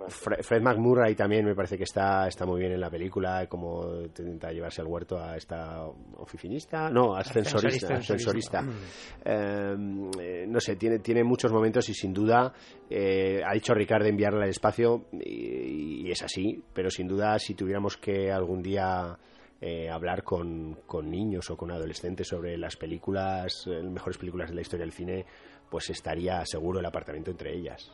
Fred 0.08 0.62
McMurray 0.62 1.16
también 1.16 1.45
me 1.45 1.56
parece 1.56 1.78
que 1.78 1.84
está, 1.84 2.28
está 2.28 2.45
muy 2.45 2.60
bien 2.62 2.72
en 2.72 2.80
la 2.80 2.89
película, 2.89 3.45
como 3.47 4.04
intenta 4.04 4.52
llevarse 4.52 4.82
al 4.82 4.88
huerto 4.88 5.20
a 5.20 5.36
esta 5.36 5.86
oficinista, 6.16 6.89
no, 6.89 7.14
ascensorista. 7.14 7.95
ascensorista. 7.95 8.64
Em, 9.26 10.10
eh, 10.18 10.45
no 10.47 10.62
sé, 10.62 10.78
tiene, 10.78 10.99
tiene 10.99 11.24
muchos 11.24 11.52
momentos 11.52 11.89
y 11.89 11.93
sin 11.93 12.14
duda 12.14 12.54
ha 12.91 13.54
dicho 13.54 13.74
Ricardo 13.74 14.08
enviarle 14.08 14.43
al 14.43 14.49
espacio 14.49 15.06
y, 15.14 15.41
es 16.12 16.22
así, 16.22 16.64
pero 16.74 16.89
sin 16.89 17.08
duda 17.08 17.38
si 17.39 17.56
tuviéramos 17.56 17.98
que 17.98 18.32
algún 18.32 18.62
día 18.62 19.18
eh, 19.60 19.89
hablar 19.89 20.24
con, 20.24 20.80
con, 20.86 21.10
niños 21.10 21.50
o 21.50 21.58
con 21.58 21.72
adolescentes 21.72 22.28
sobre 22.28 22.58
las 22.58 22.76
películas, 22.76 23.66
las 23.68 23.84
mejores 23.84 24.18
películas 24.18 24.50
de 24.50 24.56
la 24.56 24.62
historia 24.62 24.86
del 24.86 24.94
cine, 24.94 25.26
pues 25.70 25.89
estaría 25.89 26.44
seguro 26.46 26.80
el 26.80 26.86
apartamento 26.86 27.32
entre 27.32 27.56
ellas. 27.56 27.92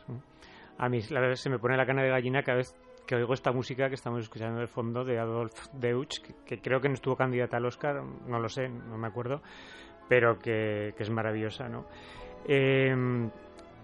A 0.78 0.88
mí, 0.88 1.00
la 1.10 1.20
verdad, 1.20 1.36
se 1.36 1.50
me 1.50 1.58
pone 1.58 1.76
la 1.76 1.86
cana 1.86 2.02
de 2.02 2.08
gallina 2.08 2.42
cada 2.42 2.58
vez 2.58 2.74
que 3.06 3.16
oigo 3.16 3.32
esta 3.32 3.52
música 3.52 3.88
que 3.88 3.94
estamos 3.94 4.20
escuchando 4.20 4.60
de 4.60 4.66
fondo 4.66 5.04
de 5.04 5.18
Adolf 5.18 5.68
Deutsch, 5.72 6.20
que, 6.44 6.60
creo 6.60 6.80
que 6.80 6.88
no 6.88 6.94
estuvo 6.94 7.16
candidata 7.16 7.56
al 7.56 7.64
Oscar, 7.64 8.02
no 8.02 8.38
lo 8.38 8.48
sé, 8.48 8.68
no 8.68 8.98
me 8.98 9.06
acuerdo, 9.06 9.40
pero 10.08 10.38
que, 10.38 10.94
es 10.98 11.10
maravillosa, 11.10 11.68
¿no? 11.68 11.86
Eh, 12.46 12.94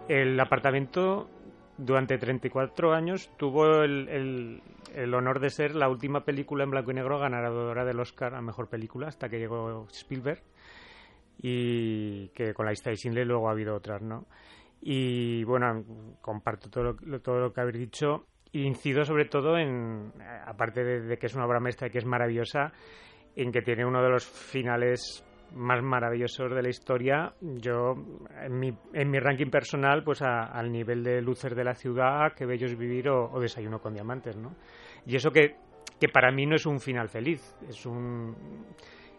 el 0.09 0.39
apartamento 0.39 1.29
durante 1.77 2.19
34 2.19 2.93
años 2.93 3.31
tuvo 3.37 3.83
el, 3.83 4.61
el, 4.95 5.15
honor 5.15 5.41
de 5.41 5.51
ser 5.51 5.75
la 5.75 5.89
última 5.89 6.25
película 6.25 6.65
en 6.65 6.71
blanco 6.71 6.91
y 6.91 6.95
negro 6.95 7.19
ganadora 7.19 7.85
del 7.85 8.01
Oscar 8.01 8.35
a 8.35 8.41
Mejor 8.41 8.69
Película 8.69 9.09
hasta 9.09 9.29
que 9.29 9.39
llegó 9.39 9.87
Spielberg 9.91 10.43
y 11.39 12.29
que 12.29 12.55
con 12.55 12.67
la 12.67 12.73
lista 12.73 12.91
de 12.91 12.97
Schindler 12.97 13.27
luego 13.27 13.49
ha 13.49 13.53
habido 13.53 13.75
otras, 13.75 14.03
¿no? 14.03 14.27
Y 14.81 15.43
bueno, 15.45 15.85
comparto 16.21 16.71
todo 16.71 16.97
lo, 17.03 17.21
todo 17.21 17.41
lo 17.41 17.53
que 17.53 17.61
habéis 17.61 17.79
dicho 17.79 18.27
incido 18.53 19.05
sobre 19.05 19.25
todo 19.25 19.59
en, 19.59 20.13
aparte 20.47 20.85
de 20.85 21.19
que 21.19 21.27
es 21.27 21.35
una 21.35 21.47
obra 21.47 21.61
maestra 21.61 21.89
y 21.89 21.91
que 21.91 21.99
es 21.99 22.05
maravillosa, 22.05 22.73
en 23.35 23.51
que 23.51 23.63
tiene 23.63 23.85
uno 23.85 24.03
de 24.03 24.11
los 24.11 24.25
finales 24.25 25.25
más 25.55 25.83
maravillosos 25.83 26.51
de 26.53 26.63
la 26.63 26.69
historia, 26.69 27.33
yo 27.41 27.95
en 28.43 28.59
mi, 28.59 28.77
en 28.93 29.11
mi 29.11 29.19
ranking 29.19 29.51
personal, 29.51 30.03
pues 30.03 30.21
al 30.23 30.71
nivel 30.71 31.03
de 31.03 31.23
Luces 31.23 31.55
de 31.55 31.65
la 31.65 31.75
Ciudad, 31.75 32.33
Que 32.35 32.45
Bellos 32.45 32.77
Vivir 32.77 33.09
o, 33.09 33.39
Desayuno 33.41 33.81
con 33.81 33.95
Diamantes, 33.95 34.37
¿no? 34.37 34.55
Y 35.07 35.17
eso 35.17 35.31
que, 35.31 35.57
que 36.01 36.09
para 36.09 36.33
mí 36.33 36.47
no 36.47 36.57
es 36.57 36.67
un 36.67 36.81
final 36.81 37.09
feliz, 37.09 37.57
es 37.69 37.87
un... 37.87 38.35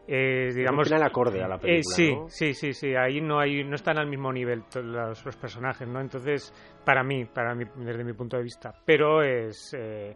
Eh, 0.07 0.51
digamos, 0.53 0.85
un 0.85 0.97
final 0.97 1.07
acorde 1.07 1.41
a 1.41 1.47
la 1.47 1.57
película, 1.57 1.95
sí, 1.95 2.13
sí, 2.27 2.53
sí, 2.53 2.73
sí, 2.73 2.95
ahí 2.95 3.21
no 3.21 3.39
hay, 3.39 3.63
no 3.63 3.73
están 3.73 3.97
al 3.97 4.07
mismo 4.07 4.31
nivel 4.31 4.63
los, 4.75 5.25
los 5.25 5.35
personajes, 5.35 5.87
¿no? 5.87 5.99
Entonces, 5.99 6.53
para 6.85 7.03
mí, 7.03 7.25
para 7.25 7.55
mí, 7.55 7.65
desde 7.77 8.03
mi 8.03 8.13
punto 8.13 8.37
de 8.37 8.43
vista, 8.43 8.73
pero 8.85 9.23
es... 9.23 9.73
Eh, 9.75 10.15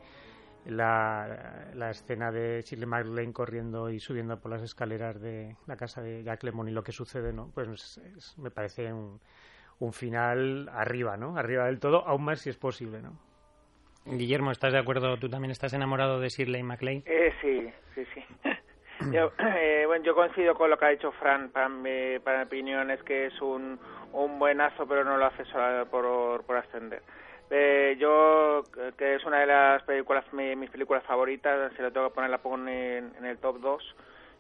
la, 0.70 1.72
la, 1.74 1.90
escena 1.90 2.32
de 2.32 2.62
Shirley 2.62 2.86
MacLaine 2.86 3.34
corriendo 3.34 3.90
y 3.90 4.00
subiendo 4.00 4.40
por 4.40 4.52
las 4.52 4.62
escaleras 4.62 5.22
de 5.22 5.56
la 5.68 5.76
casa 5.76 6.02
de 6.02 6.24
Jack 6.24 6.44
Lemmon 6.44 6.70
y 6.70 6.72
lo 6.72 6.84
que 6.84 6.92
sucede, 6.92 7.34
¿no? 7.34 7.52
Pues 7.54 8.36
me 8.38 8.52
parece 8.52 8.92
un, 8.94 9.20
un 9.80 9.94
final 9.94 10.70
arriba, 10.72 11.18
¿no? 11.18 11.38
Arriba 11.38 11.66
del 11.66 11.80
todo, 11.80 12.06
aún 12.08 12.24
más 12.24 12.42
si 12.42 12.50
es 12.50 12.58
posible, 12.58 13.02
¿no? 13.02 13.18
Guillermo, 14.06 14.52
¿estás 14.52 14.74
de 14.74 14.80
acuerdo? 14.80 15.18
¿Tú 15.18 15.30
también 15.30 15.52
estás 15.52 15.74
enamorado 15.74 16.20
de 16.20 16.30
Shirley 16.30 16.64
MacLaine? 16.64 17.04
Eh, 17.06 17.34
sí, 17.42 17.72
sí, 17.96 18.06
sí. 18.14 18.24
yo, 19.12 19.32
eh, 19.40 19.84
bueno, 19.86 20.04
yo 20.04 20.16
coincido 20.16 20.56
con 20.56 20.70
lo 20.70 20.78
que 20.78 20.86
ha 20.86 20.90
dicho 20.90 21.12
Fran. 21.14 21.50
Para 21.50 21.70
mi, 21.70 22.20
para 22.20 22.40
mi 22.40 22.46
opinión 22.46 22.92
es 22.92 23.02
que 23.04 23.28
es 23.28 23.42
un, 23.42 23.80
un 24.14 24.40
buenazo, 24.40 24.88
pero 24.88 25.04
no 25.04 25.18
lo 25.18 25.26
hace 25.26 25.46
solo 25.46 25.86
por, 25.88 26.44
por 26.46 26.58
ascender. 26.58 27.02
Eh, 27.52 27.98
yo, 28.00 28.64
que 28.98 29.16
es 29.16 29.26
una 29.26 29.40
de 29.40 29.48
las 29.48 29.82
películas, 29.84 30.24
mis 30.34 30.70
películas 30.70 31.04
favoritas, 31.04 31.72
si 31.76 31.82
lo 31.82 31.92
tengo 31.92 32.10
que 32.10 32.16
poner, 32.16 32.30
la 32.30 32.38
pongo 32.38 32.58
en, 32.70 33.26
el 33.26 33.38
top 33.40 33.60
2. 33.60 33.96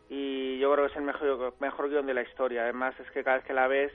Y 0.09 0.59
yo 0.59 0.71
creo 0.73 0.85
que 0.85 0.91
es 0.91 0.97
el 0.97 1.03
mejor, 1.03 1.53
mejor 1.59 1.89
guion 1.89 2.05
de 2.05 2.13
la 2.13 2.21
historia. 2.21 2.63
Además, 2.63 2.99
es 2.99 3.09
que 3.11 3.23
cada 3.23 3.37
vez 3.37 3.45
que 3.45 3.53
la 3.53 3.67
ves, 3.67 3.91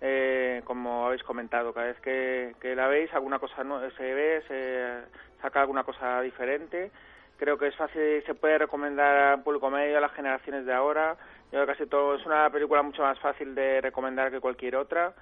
eh, 0.00 0.62
como 0.64 1.06
habéis 1.06 1.22
comentado, 1.22 1.72
cada 1.72 1.86
vez 1.86 2.00
que, 2.00 2.74
la 2.74 2.88
veis, 2.88 3.12
alguna 3.14 3.38
cosa 3.38 3.64
no, 3.64 3.80
se 3.90 4.14
ve, 4.14 4.42
se 4.48 5.40
saca 5.40 5.60
alguna 5.60 5.84
cosa 5.84 6.20
diferente. 6.20 6.90
Creo 7.38 7.58
que 7.58 7.68
es 7.68 7.76
fácil, 7.76 8.22
se 8.24 8.34
puede 8.34 8.58
recomendar 8.58 9.32
a 9.32 9.42
público 9.42 9.70
medio, 9.70 9.98
a 9.98 10.00
las 10.00 10.12
generaciones 10.12 10.66
de 10.66 10.72
ahora. 10.72 11.16
Yo 11.50 11.60
que 11.60 11.66
casi 11.66 11.86
todo 11.86 12.14
es 12.14 12.24
una 12.24 12.48
película 12.50 12.82
mucho 12.82 13.02
más 13.02 13.18
fácil 13.18 13.54
de 13.54 13.80
recomendar 13.80 14.30
que 14.30 14.40
cualquier 14.40 14.76
otra. 14.76 15.12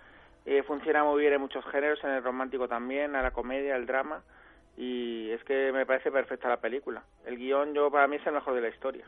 Eh, 0.46 0.62
funciona 0.62 1.04
muy 1.04 1.20
bien 1.20 1.34
en 1.34 1.40
muchos 1.40 1.64
géneros, 1.66 2.02
en 2.02 2.10
el 2.10 2.22
romántico 2.22 2.66
también, 2.66 3.14
a 3.14 3.22
la 3.22 3.30
comedia, 3.30 3.76
el 3.76 3.86
drama, 3.86 4.22
y 4.76 5.30
es 5.30 5.44
que 5.44 5.72
me 5.72 5.84
parece 5.84 6.10
perfecta 6.10 6.48
la 6.48 6.56
película. 6.56 7.02
El 7.26 7.36
guion, 7.36 7.74
yo 7.74 7.90
para 7.90 8.06
mí 8.06 8.16
es 8.16 8.26
el 8.26 8.34
mejor 8.34 8.54
de 8.54 8.60
la 8.62 8.68
historia. 8.68 9.04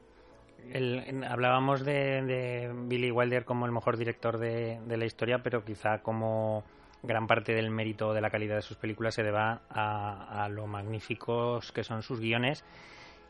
hablábamos 1.28 1.84
de, 1.84 2.70
Billy 2.84 3.10
Wilder 3.10 3.44
como 3.44 3.64
el 3.64 3.72
mejor 3.72 3.96
director 3.96 4.38
de, 4.38 4.78
la 4.86 5.04
historia, 5.04 5.42
pero 5.42 5.64
quizá 5.64 6.02
como 6.02 6.64
gran 7.02 7.26
parte 7.26 7.54
del 7.54 7.70
mérito 7.70 8.12
de 8.12 8.20
la 8.20 8.30
calidad 8.30 8.56
de 8.56 8.62
sus 8.62 8.76
películas 8.76 9.14
se 9.14 9.24
deba 9.24 9.62
a, 9.70 10.48
lo 10.50 10.66
magníficos 10.66 11.72
que 11.72 11.82
son 11.82 12.02
sus 12.02 12.20
guiones. 12.20 12.64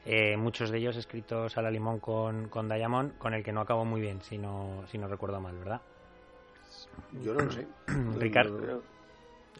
Eh, 0.05 0.36
muchos 0.36 0.70
de 0.70 0.78
ellos 0.78 0.96
escritos 0.96 1.57
a 1.57 1.62
la 1.62 1.70
limón 1.70 2.00
con, 2.00 2.48
con 2.48 2.68
Diamond, 2.68 3.16
con 3.18 3.34
el 3.34 3.44
que 3.44 3.53
no 3.53 3.61
acabó 3.61 3.84
muy 3.84 4.00
bien, 4.00 4.20
si 4.22 4.36
no, 4.36 4.82
si 4.88 4.98
no 4.98 5.07
recuerdo 5.07 5.40
mal, 5.40 5.57
¿verdad? 5.57 5.80
Yo 7.22 7.34
no 7.34 7.40
lo 7.40 7.53
sé. 7.53 7.66
Ricardo. 8.18 8.82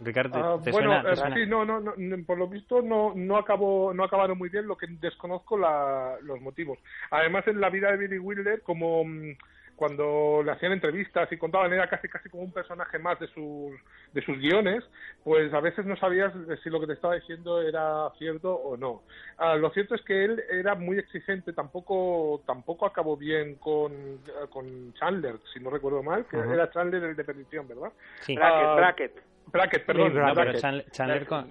Ricardo, 0.01 0.55
ah, 0.55 0.61
¿te, 0.62 0.72
bueno, 0.72 1.01
suena, 1.03 1.28
eh, 1.28 1.45
sí, 1.45 1.49
no, 1.49 1.64
no, 1.64 1.80
no, 1.80 2.24
por 2.24 2.39
lo 2.39 2.49
visto 2.49 2.83
no, 2.83 3.12
no 3.14 3.37
acabó, 3.37 3.95
no 3.95 4.03
acabaron 4.03 4.37
muy 4.37 4.49
bien, 4.49 4.66
lo 4.66 4.76
que 4.76 4.87
desconozco 4.89 5.57
la, 5.57 6.16
los 6.22 6.41
motivos. 6.41 6.78
Además, 7.11 7.47
en 7.47 7.61
la 7.61 7.70
vida 7.70 7.91
de 7.93 7.99
Billy 7.99 8.18
Wilder, 8.18 8.62
como 8.62 9.05
mm, 9.05 9.37
cuando 9.83 10.45
le 10.45 10.53
hacían 10.53 10.70
entrevistas 10.70 11.26
y 11.33 11.37
contaban 11.37 11.72
era 11.72 11.89
casi 11.89 12.07
casi 12.09 12.28
como 12.28 12.45
un 12.45 12.53
personaje 12.53 13.01
más 13.01 13.18
de 13.18 13.26
sus 13.26 13.72
de 14.12 14.22
sus 14.22 14.39
guiones 14.39 14.85
pues 15.24 15.53
a 15.53 15.59
veces 15.59 15.85
no 15.87 15.97
sabías 15.97 16.33
si 16.62 16.70
lo 16.70 16.78
que 16.78 16.87
te 16.87 16.93
estaba 16.93 17.16
diciendo 17.16 17.61
era 17.61 18.09
cierto 18.16 18.55
o 18.55 18.76
no 18.76 19.03
ah, 19.39 19.57
lo 19.57 19.70
cierto 19.70 19.97
es 19.97 20.03
que 20.03 20.24
él 20.24 20.41
era 20.53 20.76
muy 20.76 20.99
exigente 20.99 21.53
tampoco 21.53 22.45
tampoco 22.47 22.87
acabó 22.87 23.16
bien 23.16 23.57
con, 23.57 24.20
con 24.51 24.95
Chandler 24.95 25.41
si 25.53 25.59
no 25.59 25.68
recuerdo 25.70 26.01
mal 26.05 26.26
que 26.26 26.37
era 26.37 26.70
Chandler 26.70 27.03
el 27.03 27.16
de 27.16 27.24
perdición 27.24 27.66
verdad 27.66 27.91
sí 28.20 28.37
Bracket, 28.37 28.76
Bracket. 28.76 29.22
Bracket, 29.47 29.85
perdón. 29.85 30.12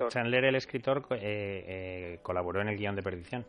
Chandler, 0.10 0.46
el 0.46 0.56
escritor, 0.56 1.04
eh, 1.12 1.18
eh, 1.20 2.20
colaboró 2.24 2.62
en 2.62 2.70
el 2.70 2.78
guion 2.78 2.96
de 2.96 3.04
Perdición. 3.04 3.46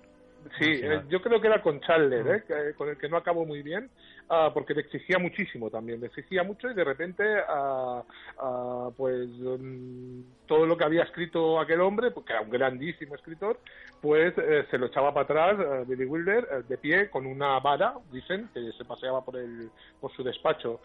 Sí, 0.58 0.80
eh, 0.82 1.02
yo 1.08 1.22
creo 1.22 1.40
que 1.40 1.46
era 1.46 1.62
con 1.62 1.80
Chandler, 1.80 2.44
¿eh? 2.48 2.74
con 2.76 2.88
el 2.88 2.96
que 2.96 3.08
no 3.08 3.16
acabó 3.16 3.46
muy 3.46 3.62
bien, 3.62 3.90
ah, 4.32 4.50
porque 4.52 4.74
le 4.74 4.80
exigía 4.80 5.18
muchísimo 5.18 5.70
también, 5.70 6.00
le 6.00 6.06
exigía 6.06 6.42
mucho 6.42 6.70
y 6.70 6.74
de 6.74 6.84
repente, 6.84 7.24
ah, 7.48 8.02
ah, 8.38 8.90
pues 8.96 9.28
mm, 9.28 10.20
todo 10.46 10.66
lo 10.66 10.76
que 10.76 10.84
había 10.84 11.02
escrito 11.02 11.60
aquel 11.60 11.80
hombre, 11.80 12.10
porque 12.10 12.32
era 12.32 12.42
un 12.42 12.50
grandísimo 12.50 13.14
escritor, 13.14 13.58
pues 14.00 14.34
eh, 14.38 14.66
se 14.70 14.78
lo 14.78 14.86
echaba 14.86 15.14
para 15.14 15.24
atrás 15.24 15.86
Billy 15.86 16.04
Wilder 16.04 16.64
de 16.64 16.78
pie 16.78 17.10
con 17.10 17.26
una 17.26 17.58
vara, 17.60 17.94
dicen, 18.10 18.48
que 18.52 18.72
se 18.72 18.84
paseaba 18.84 19.24
por 19.24 19.36
el 19.36 19.70
por 20.00 20.12
su 20.12 20.24
despacho 20.24 20.80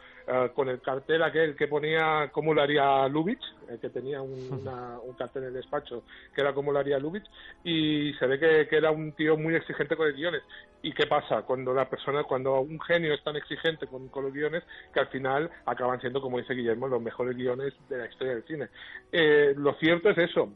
con 0.54 0.68
el 0.68 0.82
cartel 0.82 1.24
aquel 1.24 1.56
que 1.56 1.70
ponía 1.70 2.30
cómo 2.34 2.54
lo 2.54 2.62
haría 2.62 3.08
Lubitsch, 3.08 3.46
que 3.82 3.90
tenía 3.90 4.22
un, 4.22 4.32
un 5.04 5.14
cartel 5.14 5.44
en 5.44 5.48
el 5.50 5.54
despacho 5.56 6.04
que 6.36 6.42
era 6.42 6.54
cómo 6.54 6.72
lo 6.72 6.80
haría 6.80 7.00
Lubitsch, 7.00 7.30
y 7.64 8.14
se 8.14 8.28
ve 8.28 8.38
que, 8.38 8.68
que 8.68 8.78
era 8.78 8.92
un 8.92 9.14
tío 9.14 9.38
muy 9.38 9.56
exigente 9.56 9.96
con 9.96 10.08
los 10.08 10.16
guiones. 10.16 10.44
¿Y 10.82 10.94
qué 10.94 11.08
pasa 11.08 11.42
cuando 11.42 11.74
la 11.74 11.90
persona, 11.90 12.24
cuando 12.24 12.60
un 12.62 12.80
genio 12.80 13.14
es 13.14 13.24
tan 13.24 13.36
exigente 13.38 13.88
con, 13.88 14.10
los 14.14 14.34
guiones 14.34 14.64
que 14.94 15.00
al 15.00 15.08
final 15.08 15.50
acaban 15.66 16.00
siendo, 16.02 16.22
como 16.22 16.38
dice 16.40 16.54
Guillermo, 16.54 16.88
los 16.88 17.02
mejores 17.02 17.36
guiones 17.36 17.74
de 17.90 17.98
la 17.98 18.06
historia 18.08 18.34
del 18.34 18.44
cine? 18.44 18.68
Eh, 19.12 19.54
lo 19.56 19.74
cierto 19.76 20.10
es 20.10 20.18
eso, 20.18 20.52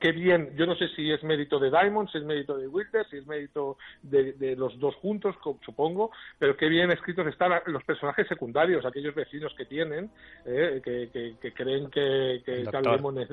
qué 0.00 0.12
bien, 0.12 0.56
yo 0.56 0.66
no 0.66 0.74
sé 0.74 0.88
si 0.96 1.12
es 1.12 1.22
mérito 1.22 1.58
de 1.58 1.70
Diamond, 1.70 2.10
si 2.10 2.18
es 2.18 2.24
mérito 2.24 2.56
de 2.56 2.66
Wilder, 2.66 3.06
si 3.08 3.18
es 3.18 3.26
mérito 3.26 3.76
de, 4.02 4.56
los 4.56 4.78
dos 4.80 4.96
juntos, 4.96 5.36
supongo, 5.64 6.10
pero 6.38 6.56
qué 6.56 6.68
bien 6.68 6.90
escritos 6.90 7.26
están 7.26 7.52
los 7.66 7.84
personajes 7.84 8.26
secundarios, 8.26 8.84
aquellos 8.84 9.14
vecinos 9.14 9.54
que 9.56 9.66
tienen, 9.66 10.10
eh, 10.46 10.80
que, 10.82 11.52
creen 11.52 11.90
que, 11.90 12.42
que 12.44 12.62
el, 12.62 12.64
doctor. 12.64 13.18
es 13.20 13.30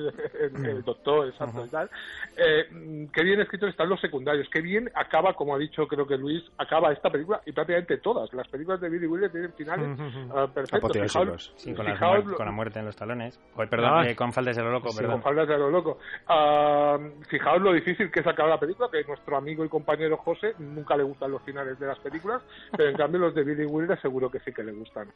el, 0.54 0.82
doctor, 0.82 1.28
exacto, 1.28 1.66
tal. 1.70 1.90
Eh, 2.36 3.08
qué 3.12 3.22
bien 3.22 3.40
escritos 3.40 3.70
están 3.70 3.88
los 3.88 4.00
secundarios, 4.00 4.46
qué 4.50 4.60
bien 4.60 4.90
acaba, 4.94 5.32
como 5.32 5.54
ha 5.54 5.58
dicho 5.58 5.88
creo 5.88 6.06
que 6.06 6.18
Luis, 6.18 6.44
acaba 6.58 6.92
esta 6.92 7.10
película 7.10 7.40
y 7.46 7.52
prácticamente 7.52 7.96
todas. 7.98 8.32
Las 8.34 8.46
películas 8.48 8.80
de 8.80 8.90
Billy 8.90 9.06
Wilder 9.06 9.30
tienen 9.30 9.52
finales 9.54 9.98
uh 9.98 10.48
perfectos. 10.52 11.52
sí, 11.56 11.74
con, 11.74 11.86
la 11.86 12.52
muerte 12.52 12.78
en 12.78 12.86
los 12.86 12.96
talones. 12.96 13.40
perdón, 13.70 13.92
ah. 13.94 14.08
eh, 14.08 14.14
con 14.14 14.32
faldas 14.32 14.56
de 14.56 14.62
lo 14.62 14.70
loco, 14.70 14.90
perdón. 14.94 15.12
Con 15.12 15.22
faldas 15.22 15.48
de 15.48 15.58
lo 15.58 15.70
loco. 15.70 15.98
Uh, 16.58 17.22
fijaos 17.28 17.60
lo 17.60 17.72
difícil 17.72 18.10
que 18.10 18.20
es 18.20 18.26
acabar 18.26 18.50
la 18.50 18.60
película, 18.60 18.88
que 18.90 19.04
nuestro 19.04 19.36
amigo 19.36 19.64
y 19.64 19.68
compañero 19.68 20.16
José 20.16 20.54
nunca 20.58 20.96
le 20.96 21.02
gustan 21.02 21.30
los 21.30 21.42
finales 21.42 21.78
de 21.78 21.86
las 21.86 21.98
películas, 21.98 22.42
pero 22.76 22.88
en 22.88 22.96
cambio 22.96 23.20
los 23.20 23.34
de 23.34 23.44
Billy 23.44 23.64
Wilder 23.64 24.00
seguro 24.00 24.30
que 24.30 24.40
sí 24.40 24.52
que 24.52 24.64
le 24.64 24.72
gustan. 24.72 25.08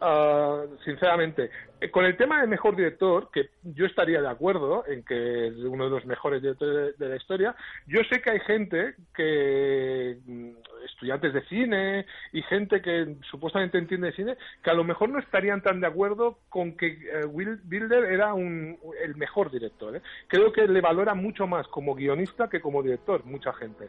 Uh, 0.00 0.76
sinceramente, 0.84 1.50
eh, 1.80 1.90
con 1.90 2.04
el 2.04 2.16
tema 2.16 2.40
de 2.40 2.46
mejor 2.46 2.74
director, 2.74 3.30
que 3.30 3.50
yo 3.62 3.86
estaría 3.86 4.20
de 4.20 4.28
acuerdo 4.28 4.84
en 4.86 5.04
que 5.04 5.48
es 5.48 5.56
uno 5.56 5.84
de 5.84 5.90
los 5.90 6.06
mejores 6.06 6.42
directores 6.42 6.98
de 6.98 7.08
la 7.08 7.16
historia, 7.16 7.54
yo 7.86 8.00
sé 8.10 8.20
que 8.20 8.30
hay 8.30 8.40
gente 8.40 8.94
que 9.14 10.18
mm, 10.26 10.50
estudiantes 10.84 11.32
de 11.32 11.42
cine 11.42 12.06
y 12.32 12.42
gente 12.42 12.80
que 12.82 13.16
supuestamente 13.30 13.78
entiende 13.78 14.08
de 14.08 14.12
cine 14.14 14.36
que 14.62 14.70
a 14.70 14.74
lo 14.74 14.84
mejor 14.84 15.10
no 15.10 15.18
estarían 15.18 15.62
tan 15.62 15.80
de 15.80 15.86
acuerdo 15.86 16.38
con 16.48 16.76
que 16.76 16.86
eh, 16.86 17.24
Will 17.26 17.60
Wilder 17.70 18.04
era 18.04 18.34
un, 18.34 18.78
el 19.02 19.16
mejor 19.16 19.50
director. 19.50 19.96
¿eh? 19.96 20.02
Creo 20.26 20.52
que 20.52 20.66
le 20.66 20.80
valora 20.88 21.14
mucho 21.14 21.46
más 21.46 21.68
como 21.68 21.94
guionista 21.94 22.48
que 22.48 22.60
como 22.60 22.82
director, 22.82 23.22
mucha 23.26 23.52
gente. 23.52 23.88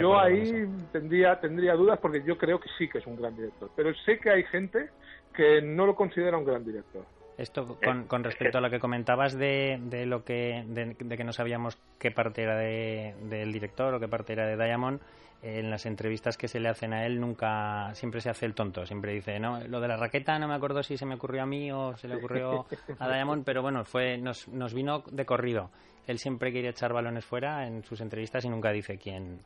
yo 0.00 0.18
ahí 0.18 0.64
tendría, 0.92 1.40
tendría 1.40 1.74
dudas 1.74 1.98
porque 2.00 2.22
yo 2.24 2.38
creo 2.38 2.60
que 2.60 2.68
sí 2.78 2.88
que 2.88 2.98
es 2.98 3.06
un 3.06 3.16
gran 3.16 3.34
director, 3.34 3.68
pero 3.74 3.92
sé 4.04 4.18
que 4.18 4.30
hay 4.30 4.44
gente 4.44 4.90
que 5.34 5.60
no 5.60 5.86
lo 5.86 5.96
considera 5.96 6.38
un 6.38 6.44
gran 6.44 6.64
director. 6.64 7.04
Esto 7.36 7.78
con, 7.84 8.04
con 8.04 8.24
respecto 8.24 8.58
a 8.58 8.60
lo 8.60 8.70
que 8.70 8.78
comentabas 8.78 9.36
de, 9.36 9.78
de 9.82 10.06
lo 10.06 10.24
que 10.24 10.64
de, 10.66 10.94
que 10.94 11.24
no 11.24 11.32
sabíamos 11.32 11.76
qué 11.98 12.10
parte 12.10 12.42
era 12.42 12.56
de, 12.56 13.14
del 13.28 13.52
director 13.52 13.92
o 13.92 14.00
qué 14.00 14.08
parte 14.08 14.32
era 14.32 14.46
de 14.46 14.56
Diamond 14.56 15.00
en 15.42 15.68
las 15.68 15.84
entrevistas 15.84 16.38
que 16.38 16.48
se 16.48 16.60
le 16.60 16.70
hacen 16.70 16.94
a 16.94 17.04
él 17.04 17.20
nunca 17.20 17.94
siempre 17.94 18.22
se 18.22 18.30
hace 18.30 18.46
el 18.46 18.54
tonto 18.54 18.86
siempre 18.86 19.12
dice 19.12 19.38
no 19.38 19.60
lo 19.68 19.80
de 19.80 19.88
la 19.88 19.98
raqueta 19.98 20.38
no 20.38 20.48
me 20.48 20.54
acuerdo 20.54 20.82
si 20.82 20.96
se 20.96 21.04
me 21.04 21.16
ocurrió 21.16 21.42
a 21.42 21.46
mí 21.46 21.70
o 21.70 21.94
se 21.98 22.08
le 22.08 22.16
ocurrió 22.16 22.64
a 22.98 23.08
Diamond 23.12 23.44
pero 23.44 23.60
bueno 23.60 23.84
fue 23.84 24.16
nos, 24.16 24.48
nos 24.48 24.72
vino 24.72 25.04
de 25.10 25.26
corrido 25.26 25.70
él 26.06 26.18
siempre 26.18 26.52
quiere 26.52 26.68
echar 26.68 26.92
balones 26.92 27.24
fuera 27.24 27.66
en 27.66 27.82
sus 27.84 28.00
entrevistas 28.00 28.44
y 28.44 28.48
nunca 28.48 28.70
dice 28.72 28.98
quién, 28.98 29.40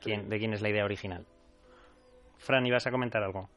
quién 0.00 0.28
de 0.28 0.38
quién 0.38 0.52
es 0.52 0.62
la 0.62 0.68
idea 0.68 0.84
original 0.84 1.24
Fran 2.36 2.66
ibas 2.66 2.86
a 2.86 2.90
comentar 2.90 3.22
algo 3.22 3.48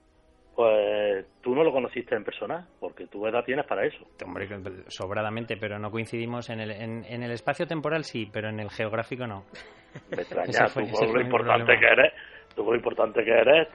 pues 0.56 1.26
tú 1.42 1.56
no 1.56 1.64
lo 1.64 1.72
conociste 1.72 2.16
en 2.16 2.24
persona, 2.24 2.68
porque 2.80 3.08
tu 3.08 3.26
edad 3.26 3.44
tienes 3.44 3.66
para 3.66 3.86
eso. 3.86 4.06
Hombre, 4.26 4.48
sobradamente, 4.88 5.58
pero 5.58 5.80
no 5.80 5.90
coincidimos 5.90 6.50
en 6.50 6.60
el, 6.60 6.72
en, 6.72 7.24
el 7.24 7.32
espacio 7.32 7.66
temporal 7.66 8.04
sí, 8.04 8.30
pero 8.32 8.50
en 8.50 8.60
el 8.60 8.70
geográfico 8.70 9.26
no. 9.26 9.46
Me 10.16 10.22
extraña, 10.22 10.68
tú 10.68 11.14
lo 11.14 11.22
importante 11.22 11.80
que 11.80 11.86
eres, 11.86 12.14
tú 12.56 12.64
lo 12.64 12.76
importante 12.76 13.24
que 13.24 13.32
eres... 13.32 13.68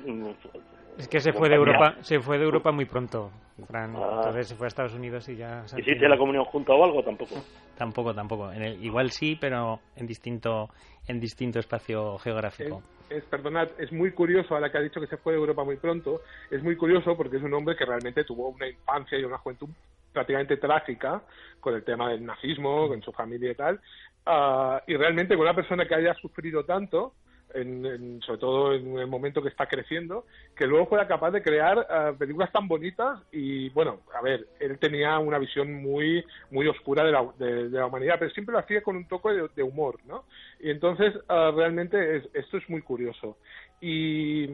Es 0.99 1.09
que 1.09 1.21
se 1.21 1.33
fue 1.33 1.49
de 1.49 1.57
Europa, 1.57 1.97
se 2.01 2.21
fue 2.21 2.39
de 2.39 2.45
Europa 2.45 2.73
muy 2.73 2.87
pronto, 2.87 3.31
Fran. 3.67 3.95
Ah. 3.97 4.17
Entonces 4.17 4.49
se 4.49 4.55
fue 4.55 4.67
a 4.67 4.69
Estados 4.69 4.95
Unidos 4.95 5.29
y 5.29 5.37
ya... 5.37 5.65
¿Hiciste 5.77 6.09
la 6.09 6.17
comunión 6.17 6.45
junto 6.45 6.75
o 6.75 6.85
algo? 6.85 7.03
Tampoco. 7.03 7.35
Tampoco, 7.77 8.15
tampoco. 8.15 8.53
En 8.53 8.63
el, 8.63 8.85
igual 8.85 9.11
sí, 9.11 9.37
pero 9.39 9.81
en 9.97 10.07
distinto, 10.07 10.71
en 11.07 11.21
distinto 11.21 11.59
espacio 11.59 12.17
geográfico 12.19 12.83
es, 13.11 13.25
perdonad, 13.25 13.69
es 13.79 13.93
muy 13.93 14.13
curioso, 14.13 14.57
a 14.57 14.61
la 14.61 14.71
que 14.71 14.79
ha 14.79 14.83
dicho 14.83 15.01
que 15.01 15.07
se 15.07 15.17
fue 15.17 15.33
de 15.33 15.39
Europa 15.39 15.65
muy 15.65 15.77
pronto, 15.77 16.23
es 16.51 16.63
muy 16.63 16.77
curioso 16.77 17.17
porque 17.17 17.37
es 17.37 17.43
un 17.43 17.55
hombre 17.55 17.77
que 17.77 17.85
realmente 17.85 18.25
tuvo 18.25 18.49
una 18.49 18.69
infancia 18.69 19.19
y 19.19 19.25
una 19.25 19.39
juventud 19.39 19.69
prácticamente 20.13 20.57
trágica 20.57 21.23
con 21.61 21.75
el 21.75 21.85
tema 21.85 22.11
del 22.11 22.25
nazismo, 22.25 22.89
con 22.89 23.03
su 23.03 23.13
familia 23.13 23.51
y 23.51 23.55
tal, 23.55 23.81
ah, 24.25 24.83
y 24.87 24.97
realmente 24.97 25.35
con 25.35 25.43
una 25.43 25.55
persona 25.55 25.87
que 25.87 25.95
haya 25.95 26.15
sufrido 26.15 26.65
tanto, 26.65 27.15
en, 27.55 28.21
sobre 28.23 28.39
todo 28.39 28.75
en 28.75 28.99
el 28.99 29.07
momento 29.07 29.43
que 29.43 29.49
está 29.49 29.67
creciendo, 29.67 30.27
que 30.57 30.67
luego 30.67 30.87
fuera 30.87 31.07
capaz 31.07 31.31
de 31.31 31.43
crear 31.43 31.87
ah, 31.91 32.13
películas 32.19 32.53
tan 32.53 32.69
bonitas 32.69 33.21
y 33.33 33.69
bueno, 33.71 34.01
a 34.15 34.23
ver, 34.23 34.47
él 34.61 34.79
tenía 34.79 35.19
una 35.19 35.39
visión 35.39 35.73
muy 35.73 36.25
muy 36.51 36.67
oscura 36.69 37.05
de 37.05 37.13
la, 37.13 37.27
de, 37.39 37.69
la 37.71 37.87
humanidad, 37.87 38.17
pero 38.19 38.31
siempre 38.33 38.53
lo 38.53 38.59
hacía 38.59 38.83
con 38.83 38.97
un 38.97 39.07
toque 39.07 39.31
de, 39.55 39.63
humor, 39.63 39.99
¿no? 40.07 40.25
Y 40.61 40.71
entonces 40.71 41.15
ah, 41.29 41.53
realmente 41.55 42.23
esto 42.35 42.57
es 42.57 42.69
muy 42.69 42.83
curioso. 42.83 43.39
Y, 43.81 44.47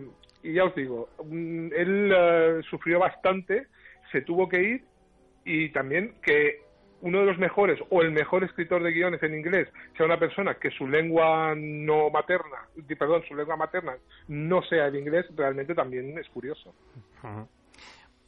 ya 0.42 0.64
os 0.64 0.74
digo, 0.74 1.08
mm, 1.24 1.68
él 1.74 2.12
ah, 2.14 2.60
sufrió 2.68 2.98
bastante, 2.98 3.66
se 4.10 4.22
tuvo 4.22 4.48
que 4.48 4.62
ir 4.62 4.84
y 5.44 5.70
también 5.70 6.14
que 6.22 6.60
uno 7.02 7.20
de 7.20 7.26
los 7.26 7.38
mejores 7.38 7.78
o 7.90 8.00
el 8.00 8.12
mejor 8.12 8.44
escritor 8.44 8.82
de 8.82 8.92
guiones 8.92 9.22
en 9.22 9.34
inglés 9.34 9.68
sea 9.96 10.06
una 10.06 10.18
persona 10.18 10.54
que 10.54 10.70
su 10.70 10.88
lengua 10.88 11.54
no 11.56 12.10
materna, 12.10 12.68
perdón, 12.98 13.22
su 13.28 13.34
lengua 13.34 13.56
materna 13.56 13.96
no 14.28 14.62
sea 14.62 14.86
el 14.86 14.96
inglés, 14.96 15.26
realmente 15.36 15.74
también 15.74 16.16
es 16.16 16.28
curioso. 16.28 16.72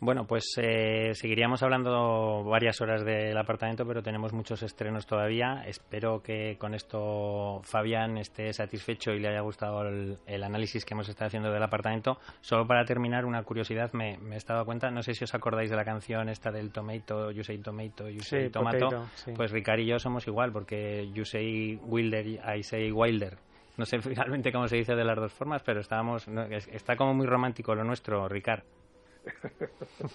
Bueno, 0.05 0.27
pues 0.27 0.45
eh, 0.59 1.13
seguiríamos 1.15 1.63
hablando 1.63 2.45
varias 2.45 2.79
horas 2.83 3.03
del 3.07 3.39
apartamento, 3.39 3.87
pero 3.87 4.03
tenemos 4.03 4.35
muchos 4.35 4.63
estrenos 4.63 5.07
todavía. 5.07 5.65
Espero 5.67 6.21
que 6.23 6.59
con 6.59 6.75
esto 6.75 7.63
Fabián 7.63 8.19
esté 8.19 8.53
satisfecho 8.53 9.13
y 9.13 9.19
le 9.19 9.29
haya 9.29 9.41
gustado 9.41 9.81
el, 9.89 10.45
análisis 10.45 10.85
que 10.85 10.93
hemos 10.93 11.09
estado 11.09 11.29
haciendo 11.29 11.51
del 11.51 11.63
apartamento. 11.63 12.19
Solo 12.43 12.67
para 12.67 12.85
terminar, 12.85 13.25
una 13.25 13.43
curiosidad, 13.45 13.95
me, 13.95 14.19
he 14.31 14.37
estado 14.37 14.67
cuenta, 14.67 14.91
no 14.91 15.03
sé 15.03 15.15
si 15.15 15.25
os 15.25 15.35
acordáis 15.35 15.71
de 15.71 15.77
la 15.77 15.87
canción 15.87 16.29
esta 16.29 16.53
del 16.53 16.71
Tomato, 16.71 17.31
You 17.31 17.43
say 17.43 17.57
Tomato, 17.57 18.07
You 18.11 18.21
say 18.21 18.51
Tomato. 18.51 19.07
Pues 19.35 19.53
Ricard 19.53 19.81
y 19.81 19.87
yo 19.87 19.99
somos 19.99 20.27
igual, 20.27 20.53
porque 20.53 21.11
You 21.15 21.25
say 21.25 21.77
Wilder, 21.83 22.27
I 22.27 22.63
say 22.63 22.93
Wilder. 22.93 23.39
No 23.79 23.87
sé 23.87 23.99
finalmente 24.03 24.53
cómo 24.53 24.69
se 24.69 24.77
dice 24.77 24.95
de 24.95 25.05
las 25.05 25.17
dos 25.17 25.33
formas, 25.33 25.63
pero 25.63 25.81
estábamos, 25.81 26.29
está 26.71 26.95
como 26.95 27.15
muy 27.15 27.27
romántico 27.27 27.75
lo 27.75 27.85
nuestro, 27.85 28.29
Ricard. 28.29 28.65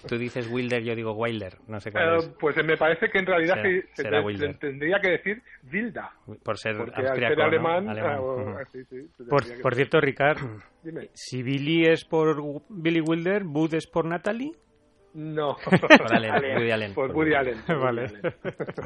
Tú 0.08 0.18
dices 0.18 0.48
Wilder, 0.50 0.82
yo 0.82 0.94
digo 0.94 1.12
Wilder, 1.12 1.58
no 1.68 1.80
sé 1.80 1.90
cuál 1.90 2.18
eh, 2.18 2.28
Pues 2.38 2.56
me 2.64 2.76
parece 2.76 3.08
que 3.10 3.18
en 3.18 3.26
realidad 3.26 3.62
se, 3.94 4.54
tendría 4.58 5.00
que 5.00 5.10
decir 5.10 5.42
Wilda. 5.72 6.12
Por 6.42 6.58
ser, 6.58 6.76
alemán. 6.76 7.86
por, 9.28 9.74
cierto, 9.74 10.00
Ricard, 10.00 10.38
si 11.14 11.42
Billy 11.42 11.86
es 11.86 12.04
por 12.04 12.42
Billy 12.68 13.00
Wilder, 13.00 13.44
Bud 13.44 13.74
es 13.74 13.86
por 13.86 14.04
Natalie. 14.04 14.52
No. 15.14 15.56
Por 15.64 16.14
Allen, 16.14 16.56
Woody 16.56 16.70
Allen. 16.70 16.94
Por 16.94 17.10
Woody 17.10 17.34
Allen. 17.34 17.62
vale. 17.66 18.10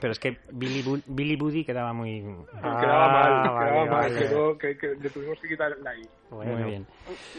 Pero 0.01 0.13
es 0.13 0.19
que 0.19 0.39
Billy, 0.51 1.03
Billy 1.07 1.37
Woody 1.37 1.65
quedaba 1.65 1.93
muy... 1.93 2.23
quedaba 2.61 3.09
mal, 3.09 3.43
quedaba 3.43 3.85
mal. 3.85 4.19
Quedó, 4.19 4.59
que, 4.59 4.97
le 5.01 5.11
tuvimos 5.11 5.39
que 5.41 5.49
quitar 5.49 5.77
la 5.79 5.95
I. 5.97 6.09
muy 6.31 6.65
bien. 6.65 6.87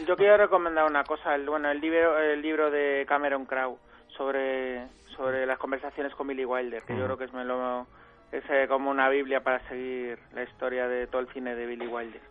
Yo 0.06 0.16
quiero 0.16 0.36
recomendar 0.36 0.86
una 0.88 1.02
cosa. 1.04 1.34
El, 1.34 1.48
bueno, 1.48 1.70
el 1.70 1.80
libro, 1.80 2.18
el 2.18 2.40
libro 2.40 2.70
de 2.70 3.04
Cameron 3.08 3.44
Crowe 3.44 3.78
sobre, 4.16 4.86
sobre 5.16 5.46
las 5.46 5.58
conversaciones 5.58 6.14
con 6.14 6.28
Billy 6.28 6.44
Wilder, 6.44 6.82
que 6.84 6.96
yo 6.96 7.04
creo 7.04 7.18
que 7.18 7.24
es, 7.24 7.32
me 7.32 7.44
lo, 7.44 7.86
es 8.30 8.44
eh, 8.50 8.66
como 8.68 8.90
una 8.90 9.08
biblia 9.08 9.40
para 9.40 9.66
seguir 9.68 10.18
la 10.34 10.42
historia 10.44 10.88
de 10.88 11.06
todo 11.06 11.20
el 11.20 11.28
cine 11.28 11.54
de 11.54 11.66
Billy 11.66 11.86
Wilder. 11.86 12.22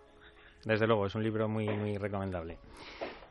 Desde 0.63 0.87
luego, 0.87 1.05
es 1.05 1.15
un 1.15 1.23
libro 1.23 1.47
muy, 1.47 1.67
muy 1.67 1.97
recomendable. 1.97 2.57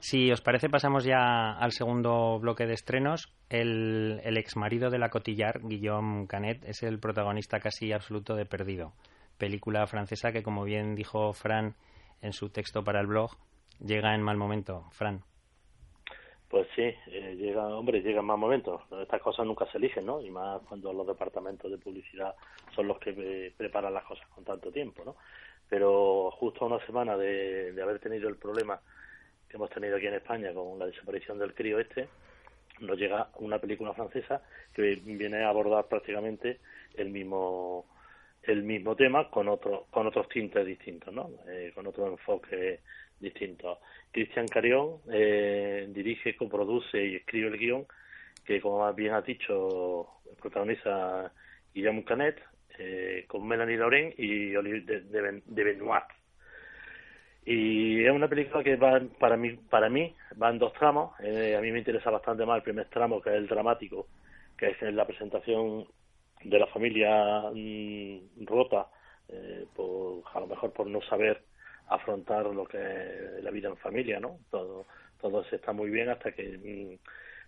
Si 0.06 0.30
os 0.30 0.42
parece, 0.42 0.68
pasamos 0.68 1.02
ya 1.06 1.52
al 1.52 1.72
segundo 1.72 2.38
bloque 2.38 2.66
de 2.66 2.74
estrenos. 2.74 3.32
El, 3.48 4.20
el 4.22 4.36
ex 4.36 4.54
marido 4.54 4.90
de 4.90 4.98
la 4.98 5.08
cotillar, 5.08 5.60
Guillaume 5.62 6.26
Canet, 6.26 6.62
es 6.66 6.82
el 6.82 7.00
protagonista 7.00 7.58
casi 7.58 7.90
absoluto 7.90 8.34
de 8.34 8.44
Perdido, 8.44 8.92
película 9.38 9.86
francesa 9.86 10.30
que, 10.30 10.42
como 10.42 10.64
bien 10.64 10.94
dijo 10.94 11.32
Fran 11.32 11.74
en 12.20 12.34
su 12.34 12.50
texto 12.50 12.84
para 12.84 13.00
el 13.00 13.06
blog, 13.06 13.30
llega 13.80 14.14
en 14.14 14.20
mal 14.20 14.36
momento. 14.36 14.84
Fran. 14.90 15.22
Pues 16.50 16.68
sí, 16.76 16.82
eh, 16.82 17.34
llega, 17.38 17.66
hombre, 17.68 18.02
llega 18.02 18.20
en 18.20 18.26
mal 18.26 18.36
momento. 18.36 18.82
Estas 19.00 19.22
cosas 19.22 19.46
nunca 19.46 19.64
se 19.72 19.78
eligen, 19.78 20.04
¿no? 20.04 20.20
Y 20.20 20.30
más 20.30 20.60
cuando 20.68 20.92
los 20.92 21.06
departamentos 21.06 21.70
de 21.70 21.78
publicidad 21.78 22.34
son 22.76 22.88
los 22.88 22.98
que 22.98 23.14
eh, 23.16 23.54
preparan 23.56 23.94
las 23.94 24.04
cosas 24.04 24.28
con 24.34 24.44
tanto 24.44 24.70
tiempo, 24.70 25.02
¿no? 25.02 25.16
Pero 25.66 26.30
justo 26.32 26.62
a 26.62 26.68
una 26.68 26.84
semana 26.84 27.16
de, 27.16 27.72
de 27.72 27.82
haber 27.82 28.00
tenido 28.00 28.28
el 28.28 28.36
problema 28.36 28.78
hemos 29.54 29.70
tenido 29.70 29.96
aquí 29.96 30.06
en 30.06 30.14
España 30.14 30.52
con 30.52 30.78
la 30.78 30.86
desaparición 30.86 31.38
del 31.38 31.54
crío 31.54 31.78
este, 31.78 32.08
nos 32.80 32.98
llega 32.98 33.30
una 33.38 33.58
película 33.58 33.94
francesa 33.94 34.42
que 34.74 35.00
viene 35.04 35.44
a 35.44 35.48
abordar 35.48 35.86
prácticamente 35.86 36.60
el 36.96 37.10
mismo 37.10 37.86
el 38.42 38.62
mismo 38.62 38.94
tema 38.94 39.30
con 39.30 39.48
otro, 39.48 39.86
con 39.90 40.06
otros 40.06 40.28
tintes 40.28 40.66
distintos, 40.66 41.14
¿no? 41.14 41.30
Eh, 41.48 41.72
con 41.74 41.86
otro 41.86 42.08
enfoque 42.08 42.80
distinto. 43.18 43.78
Cristian 44.10 44.46
Carión 44.48 44.98
eh, 45.10 45.86
dirige, 45.88 46.36
coproduce 46.36 47.02
y 47.02 47.16
escribe 47.16 47.48
el 47.48 47.58
guion 47.58 47.86
que, 48.44 48.60
como 48.60 48.92
bien 48.92 49.14
ha 49.14 49.22
dicho, 49.22 50.20
protagoniza 50.40 51.32
Guillermo 51.72 52.04
Canet, 52.04 52.38
eh, 52.78 53.24
con 53.28 53.46
Melanie 53.46 53.76
Laurent 53.76 54.18
y 54.18 54.54
Olivier 54.56 54.84
de, 54.84 55.42
de, 55.46 55.64
Benoit. 55.64 56.04
Y 57.46 58.04
es 58.04 58.10
una 58.10 58.28
película 58.28 58.64
que 58.64 58.76
va, 58.76 59.00
para 59.18 59.36
mí, 59.36 59.52
para 59.68 59.88
mí 59.88 60.14
va 60.40 60.50
en 60.50 60.58
dos 60.58 60.72
tramos. 60.74 61.12
Eh, 61.20 61.54
a 61.56 61.60
mí 61.60 61.70
me 61.70 61.78
interesa 61.78 62.10
bastante 62.10 62.46
más 62.46 62.56
el 62.56 62.62
primer 62.62 62.86
tramo, 62.88 63.20
que 63.20 63.30
es 63.30 63.36
el 63.36 63.46
dramático, 63.46 64.06
que 64.56 64.70
es 64.70 64.82
la 64.94 65.06
presentación 65.06 65.86
de 66.42 66.58
la 66.58 66.66
familia 66.68 67.42
mm, 67.52 68.46
rota, 68.46 68.86
eh, 69.28 69.66
por, 69.74 70.22
a 70.32 70.40
lo 70.40 70.46
mejor 70.46 70.72
por 70.72 70.86
no 70.86 71.00
saber 71.02 71.42
afrontar 71.88 72.46
lo 72.46 72.64
que 72.64 72.78
es 72.78 73.44
la 73.44 73.50
vida 73.50 73.68
en 73.68 73.76
familia, 73.76 74.20
¿no? 74.20 74.38
Todo, 74.50 74.86
todo 75.20 75.44
se 75.44 75.56
está 75.56 75.72
muy 75.72 75.90
bien 75.90 76.08
hasta 76.08 76.32
que 76.32 76.98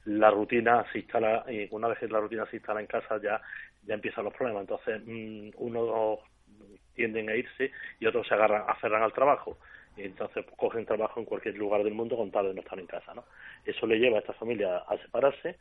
mm, 0.05 0.11
la 0.19 0.31
rutina 0.31 0.85
se 0.93 1.01
instala 1.01 1.45
y 1.49 1.69
una 1.71 1.89
vez 1.89 1.99
que 1.99 2.09
la 2.09 2.21
rutina 2.21 2.47
se 2.47 2.57
instala 2.57 2.81
en 2.81 2.87
casa 2.87 3.21
ya 3.23 3.41
ya 3.87 3.95
empiezan 3.95 4.25
los 4.25 4.35
problemas. 4.35 4.63
Entonces, 4.63 5.01
mm, 5.07 5.51
unos 5.57 6.21
tienden 6.95 7.29
a 7.31 7.37
irse 7.37 7.71
y 8.01 8.07
otros 8.07 8.27
se 8.27 8.35
agarran, 8.35 8.65
aferran 8.67 9.03
al 9.03 9.13
trabajo. 9.13 9.59
Y 9.97 10.03
entonces 10.03 10.45
pues, 10.45 10.57
cogen 10.57 10.85
trabajo 10.85 11.21
en 11.21 11.27
cualquier 11.27 11.57
lugar 11.57 11.83
del 11.83 11.95
mundo 11.95 12.17
con 12.17 12.31
tal 12.31 12.49
de 12.49 12.55
no 12.55 12.61
estar 12.61 12.79
en 12.79 12.87
casa, 12.87 13.15
¿no? 13.15 13.25
Eso 13.65 13.87
le 13.87 13.99
lleva 13.99 14.17
a 14.17 14.21
esta 14.21 14.35
familia 14.35 14.79
a 14.79 14.97
separarse 14.99 15.57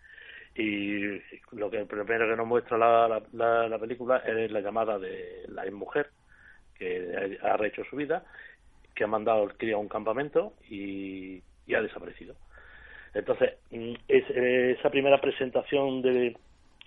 y 0.55 1.19
lo 1.51 1.69
que 1.69 1.85
primero 1.85 2.27
que 2.29 2.35
nos 2.35 2.47
muestra 2.47 2.77
la, 2.77 3.21
la, 3.33 3.67
la 3.67 3.79
película 3.79 4.17
es 4.19 4.51
la 4.51 4.61
llamada 4.61 4.97
de 4.97 5.45
la 5.49 5.69
mujer 5.71 6.09
que 6.77 7.37
ha 7.41 7.57
rehecho 7.57 7.83
su 7.89 7.95
vida, 7.95 8.23
que 8.93 9.03
ha 9.03 9.07
mandado 9.07 9.43
el 9.43 9.57
crío 9.57 9.77
a 9.77 9.79
un 9.79 9.89
campamento 9.89 10.53
y, 10.69 11.41
y 11.67 11.73
ha 11.73 11.81
desaparecido. 11.81 12.35
Entonces, 13.13 13.55
mm, 13.71 13.93
es, 14.07 14.29
esa 14.29 14.89
primera 14.89 15.19
presentación 15.19 16.01
de, 16.01 16.35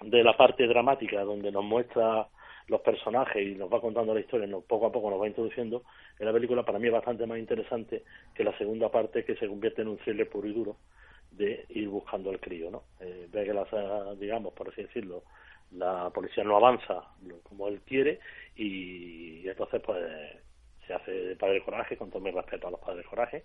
de 0.03 0.25
la 0.25 0.37
parte 0.37 0.67
dramática 0.67 1.23
donde 1.23 1.51
nos 1.51 1.65
muestra 1.65 2.27
los 2.69 2.81
personajes 2.83 3.47
y 3.47 3.55
nos 3.55 3.73
va 3.73 3.81
contando 3.81 4.15
la 4.15 4.21
historia, 4.21 4.49
poco 4.67 4.87
a 4.87 4.93
poco 4.93 5.11
nos 5.11 5.21
va 5.21 5.27
introduciendo 5.27 5.83
en 6.19 6.27
la 6.27 6.33
película, 6.33 6.65
para 6.65 6.79
mí 6.79 6.87
es 6.87 6.93
bastante 6.93 7.27
más 7.27 7.39
interesante 7.39 8.05
que 8.35 8.45
la 8.45 8.57
segunda 8.59 8.91
parte 8.91 9.25
que 9.25 9.37
se 9.37 9.49
convierte 9.49 9.83
en 9.83 9.89
un 9.89 9.99
thriller 9.99 10.29
puro 10.29 10.49
y 10.49 10.53
duro 10.53 10.77
de 11.31 11.65
ir 11.71 11.89
buscando 11.89 12.31
al 12.31 12.41
crío, 12.41 12.71
¿no? 12.71 12.85
Eh, 13.01 13.29
ve 13.31 13.45
que 13.45 13.55
las, 13.55 13.69
digamos, 14.19 14.53
por 14.55 14.69
así 14.69 14.83
decirlo, 14.83 15.25
la 15.73 16.11
policía 16.11 16.45
no 16.45 16.57
avanza 16.57 17.03
como 17.43 17.69
él 17.69 17.81
quiere 17.87 18.21
y, 18.57 19.47
entonces 19.49 19.83
pues 19.85 20.03
se 20.87 20.95
hace 20.95 21.11
de 21.11 21.37
padre 21.37 21.63
coraje 21.63 21.97
con 21.97 22.11
todo 22.11 22.21
mi 22.21 22.31
respeto 22.31 22.69
a 22.69 22.71
los 22.71 22.81
padres 22.81 23.07
coraje 23.07 23.45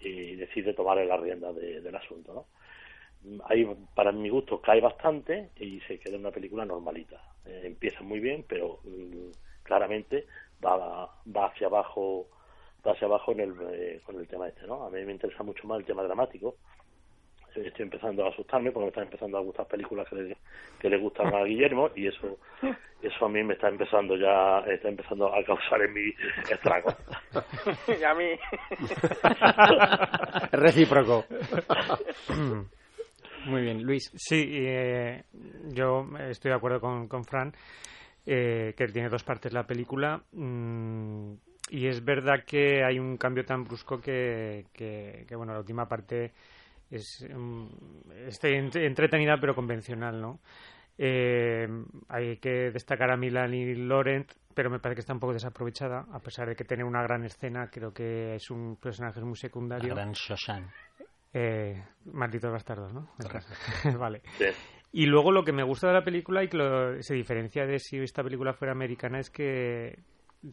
y 0.00 0.36
decide 0.36 0.74
tomar 0.74 0.98
la 0.98 1.16
rienda 1.16 1.52
del 1.52 1.94
asunto, 1.94 2.34
¿no? 2.34 2.46
ahí 3.46 3.66
para 3.94 4.12
mi 4.12 4.28
gusto 4.28 4.60
cae 4.60 4.80
bastante 4.80 5.50
y 5.58 5.80
se 5.80 5.98
queda 5.98 6.18
una 6.18 6.30
película 6.30 6.64
normalita. 6.64 7.33
Eh, 7.46 7.62
empieza 7.64 8.02
muy 8.02 8.20
bien, 8.20 8.44
pero 8.48 8.78
mm, 8.84 9.30
claramente 9.62 10.26
va, 10.64 11.10
va 11.26 11.46
hacia 11.46 11.66
abajo 11.66 12.28
va 12.86 12.92
hacia 12.92 13.06
abajo 13.06 13.32
en 13.32 13.40
el, 13.40 13.54
eh, 13.72 14.00
con 14.04 14.16
el 14.16 14.28
tema 14.28 14.48
este, 14.48 14.66
¿no? 14.66 14.84
A 14.84 14.90
mí 14.90 15.02
me 15.04 15.12
interesa 15.12 15.42
mucho 15.42 15.66
más 15.66 15.78
el 15.78 15.86
tema 15.86 16.02
dramático. 16.02 16.56
Estoy 17.54 17.84
empezando 17.84 18.26
a 18.26 18.30
asustarme 18.30 18.72
porque 18.72 18.86
me 18.86 18.88
están 18.88 19.04
empezando 19.04 19.38
a 19.38 19.40
gustar 19.40 19.66
películas 19.66 20.08
que 20.08 20.16
le, 20.16 20.36
que 20.80 20.90
le 20.90 20.98
gustan 20.98 21.32
a 21.32 21.44
Guillermo 21.44 21.88
y 21.94 22.08
eso 22.08 22.38
eso 23.00 23.26
a 23.26 23.28
mí 23.28 23.44
me 23.44 23.54
está 23.54 23.68
empezando 23.68 24.16
ya 24.16 24.58
está 24.66 24.88
empezando 24.88 25.32
a 25.32 25.44
causar 25.44 25.82
en 25.82 25.92
mi 25.92 26.12
estrago. 26.50 26.92
y 28.00 28.02
a 28.02 28.14
mí. 28.14 28.30
Recíproco. 30.50 31.24
Muy 33.46 33.62
bien, 33.62 33.82
Luis. 33.82 34.10
Sí, 34.14 34.46
eh, 34.50 35.24
yo 35.68 36.06
estoy 36.28 36.50
de 36.50 36.56
acuerdo 36.56 36.80
con, 36.80 37.08
con 37.08 37.24
Fran, 37.24 37.52
eh, 38.26 38.74
que 38.76 38.86
tiene 38.86 39.08
dos 39.08 39.22
partes 39.24 39.52
la 39.52 39.66
película. 39.66 40.22
Mm, 40.32 41.34
y 41.70 41.86
es 41.86 42.04
verdad 42.04 42.44
que 42.46 42.84
hay 42.84 42.98
un 42.98 43.16
cambio 43.16 43.44
tan 43.44 43.64
brusco 43.64 44.00
que, 44.00 44.66
que, 44.72 45.26
bueno, 45.36 45.52
la 45.52 45.60
última 45.60 45.86
parte 45.86 46.32
es 46.90 47.26
um, 47.34 47.68
entretenida 48.74 49.38
pero 49.40 49.54
convencional, 49.54 50.20
¿no? 50.20 50.40
Eh, 50.96 51.66
hay 52.08 52.36
que 52.36 52.70
destacar 52.70 53.10
a 53.10 53.16
Milan 53.16 53.52
y 53.52 53.74
Laurent, 53.74 54.30
pero 54.54 54.70
me 54.70 54.78
parece 54.78 54.96
que 54.96 55.00
está 55.00 55.12
un 55.12 55.20
poco 55.20 55.32
desaprovechada, 55.32 56.06
a 56.12 56.20
pesar 56.20 56.48
de 56.48 56.54
que 56.54 56.64
tiene 56.64 56.84
una 56.84 57.02
gran 57.02 57.24
escena, 57.24 57.68
creo 57.70 57.92
que 57.92 58.36
es 58.36 58.50
un 58.50 58.76
personaje 58.76 59.20
muy 59.20 59.36
secundario. 59.36 59.88
La 59.88 60.02
gran 60.02 60.12
Shoshan. 60.12 60.70
Eh, 61.36 61.82
malditos 62.04 62.52
bastardos, 62.52 62.92
¿no? 62.92 63.10
vale. 63.98 64.22
Y 64.92 65.06
luego 65.06 65.32
lo 65.32 65.44
que 65.44 65.52
me 65.52 65.64
gusta 65.64 65.88
de 65.88 65.94
la 65.94 66.04
película 66.04 66.44
y 66.44 66.48
que 66.48 66.98
se 67.00 67.14
diferencia 67.14 67.66
de 67.66 67.80
si 67.80 67.98
esta 67.98 68.22
película 68.22 68.52
fuera 68.52 68.70
americana 68.70 69.18
es 69.18 69.30
que 69.30 69.98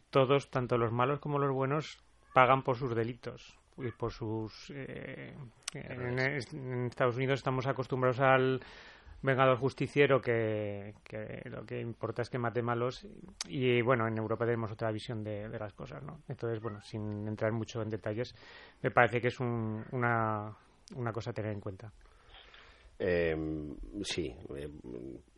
todos, 0.10 0.50
tanto 0.50 0.80
los 0.80 0.92
malos 0.92 1.20
como 1.20 1.38
los 1.38 1.52
buenos, 1.52 2.04
pagan 2.34 2.64
por 2.64 2.78
sus 2.78 2.96
delitos 2.96 3.60
y 3.78 3.92
por 3.92 4.12
sus. 4.12 4.72
Eh, 4.74 5.36
en, 5.74 6.86
Estados 6.88 7.16
Unidos 7.16 7.40
estamos 7.40 7.68
acostumbrados 7.68 8.20
al 8.20 8.62
vengador 9.22 9.58
justiciero 9.58 10.20
que, 10.20 10.96
lo 11.46 11.64
que 11.64 11.80
importa 11.80 12.24
es 12.24 12.30
que 12.32 12.40
mate 12.40 12.64
malos 12.64 13.06
y 13.48 13.80
bueno 13.84 14.08
en 14.08 14.18
Europa 14.18 14.46
tenemos 14.46 14.72
otra 14.72 14.92
visión 14.92 15.24
de, 15.24 15.48
las 15.48 15.74
cosas 15.74 16.02
no 16.02 16.22
entonces 16.28 16.60
bueno 16.60 16.82
sin 16.82 17.28
entrar 17.28 17.52
mucho 17.52 17.84
en 17.84 17.92
detalles 17.92 18.36
me 18.82 18.90
parece 18.90 19.22
que 19.22 19.28
es 19.28 19.40
una 19.40 20.58
una 20.96 21.12
cosa 21.12 21.32
a 21.32 21.34
tener 21.34 21.52
en 21.52 21.60
cuenta. 21.60 21.92
Eh, 23.04 23.36
sí, 24.04 24.32
eh, 24.56 24.70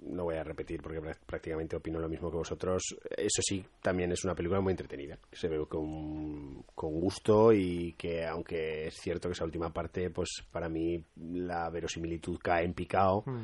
no 0.02 0.26
voy 0.26 0.36
a 0.36 0.44
repetir 0.44 0.82
porque 0.82 1.00
prácticamente 1.26 1.78
opino 1.78 1.98
lo 1.98 2.10
mismo 2.10 2.30
que 2.30 2.36
vosotros. 2.36 2.84
Eso 3.16 3.42
sí, 3.42 3.66
también 3.82 4.12
es 4.12 4.26
una 4.26 4.36
película 4.36 4.60
muy 4.60 4.72
entretenida, 4.72 5.18
se 5.32 5.48
ve 5.48 5.66
con, 5.66 6.64
con 6.76 7.00
gusto 7.00 7.54
y 7.54 7.94
que 7.94 8.26
aunque 8.26 8.88
es 8.88 8.96
cierto 8.96 9.30
que 9.30 9.32
esa 9.32 9.46
última 9.46 9.72
parte, 9.72 10.10
pues 10.10 10.44
para 10.52 10.68
mí 10.68 11.06
la 11.16 11.70
verosimilitud 11.70 12.38
cae 12.40 12.66
en 12.66 12.74
picado 12.74 13.24
mm. 13.26 13.44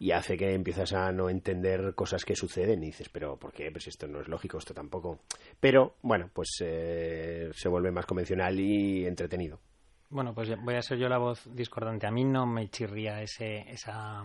y 0.00 0.10
hace 0.10 0.36
que 0.36 0.52
empiezas 0.52 0.92
a 0.92 1.12
no 1.12 1.30
entender 1.30 1.94
cosas 1.94 2.24
que 2.24 2.34
suceden 2.34 2.82
y 2.82 2.86
dices, 2.86 3.08
pero 3.08 3.36
¿por 3.36 3.52
qué? 3.52 3.70
Pues 3.70 3.86
esto 3.86 4.08
no 4.08 4.20
es 4.20 4.26
lógico, 4.26 4.58
esto 4.58 4.74
tampoco. 4.74 5.20
Pero 5.60 5.94
bueno, 6.02 6.28
pues 6.32 6.56
eh, 6.60 7.50
se 7.54 7.68
vuelve 7.68 7.92
más 7.92 8.04
convencional 8.04 8.58
y 8.58 9.06
entretenido. 9.06 9.60
Bueno, 10.10 10.34
pues 10.34 10.50
voy 10.60 10.74
a 10.74 10.82
ser 10.82 10.98
yo 10.98 11.08
la 11.08 11.18
voz 11.18 11.48
discordante. 11.54 12.04
A 12.08 12.10
mí 12.10 12.24
no 12.24 12.44
me 12.44 12.68
chirría 12.68 13.22
ese, 13.22 13.60
esa, 13.70 14.24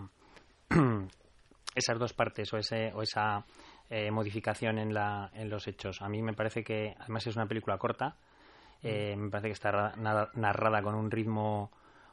esas 1.76 1.98
dos 1.98 2.12
partes 2.12 2.52
o, 2.52 2.58
ese, 2.58 2.92
o 2.92 3.02
esa 3.02 3.46
eh, 3.88 4.10
modificación 4.10 4.78
en, 4.78 4.92
la, 4.92 5.30
en 5.32 5.48
los 5.48 5.68
hechos. 5.68 6.02
A 6.02 6.08
mí 6.08 6.22
me 6.22 6.32
parece 6.32 6.64
que, 6.64 6.96
además 6.98 7.28
es 7.28 7.36
una 7.36 7.46
película 7.46 7.78
corta, 7.78 8.16
eh, 8.82 9.14
me 9.16 9.30
parece 9.30 9.48
que 9.48 9.52
está 9.52 9.94
narrada 10.34 10.82
con 10.82 10.96
un 10.96 11.08
ritmo 11.08 11.70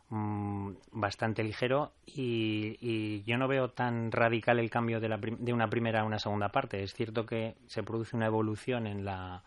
mm, 0.10 0.74
bastante 0.92 1.44
ligero 1.44 1.94
y, 2.06 2.78
y, 2.80 3.24
yo 3.24 3.38
no 3.38 3.48
veo 3.48 3.72
tan 3.72 4.12
radical 4.12 4.60
el 4.60 4.70
cambio 4.70 5.00
de, 5.00 5.10
la 5.10 5.18
de 5.18 5.52
una 5.52 5.68
primera 5.68 6.02
a 6.02 6.06
una 6.06 6.20
segunda 6.20 6.50
parte. 6.50 6.84
Es 6.84 6.94
cierto 6.94 7.26
que 7.26 7.56
se 7.66 7.82
produce 7.82 8.16
una 8.16 8.28
evolución 8.28 8.86
en 8.86 9.04
la 9.04 9.44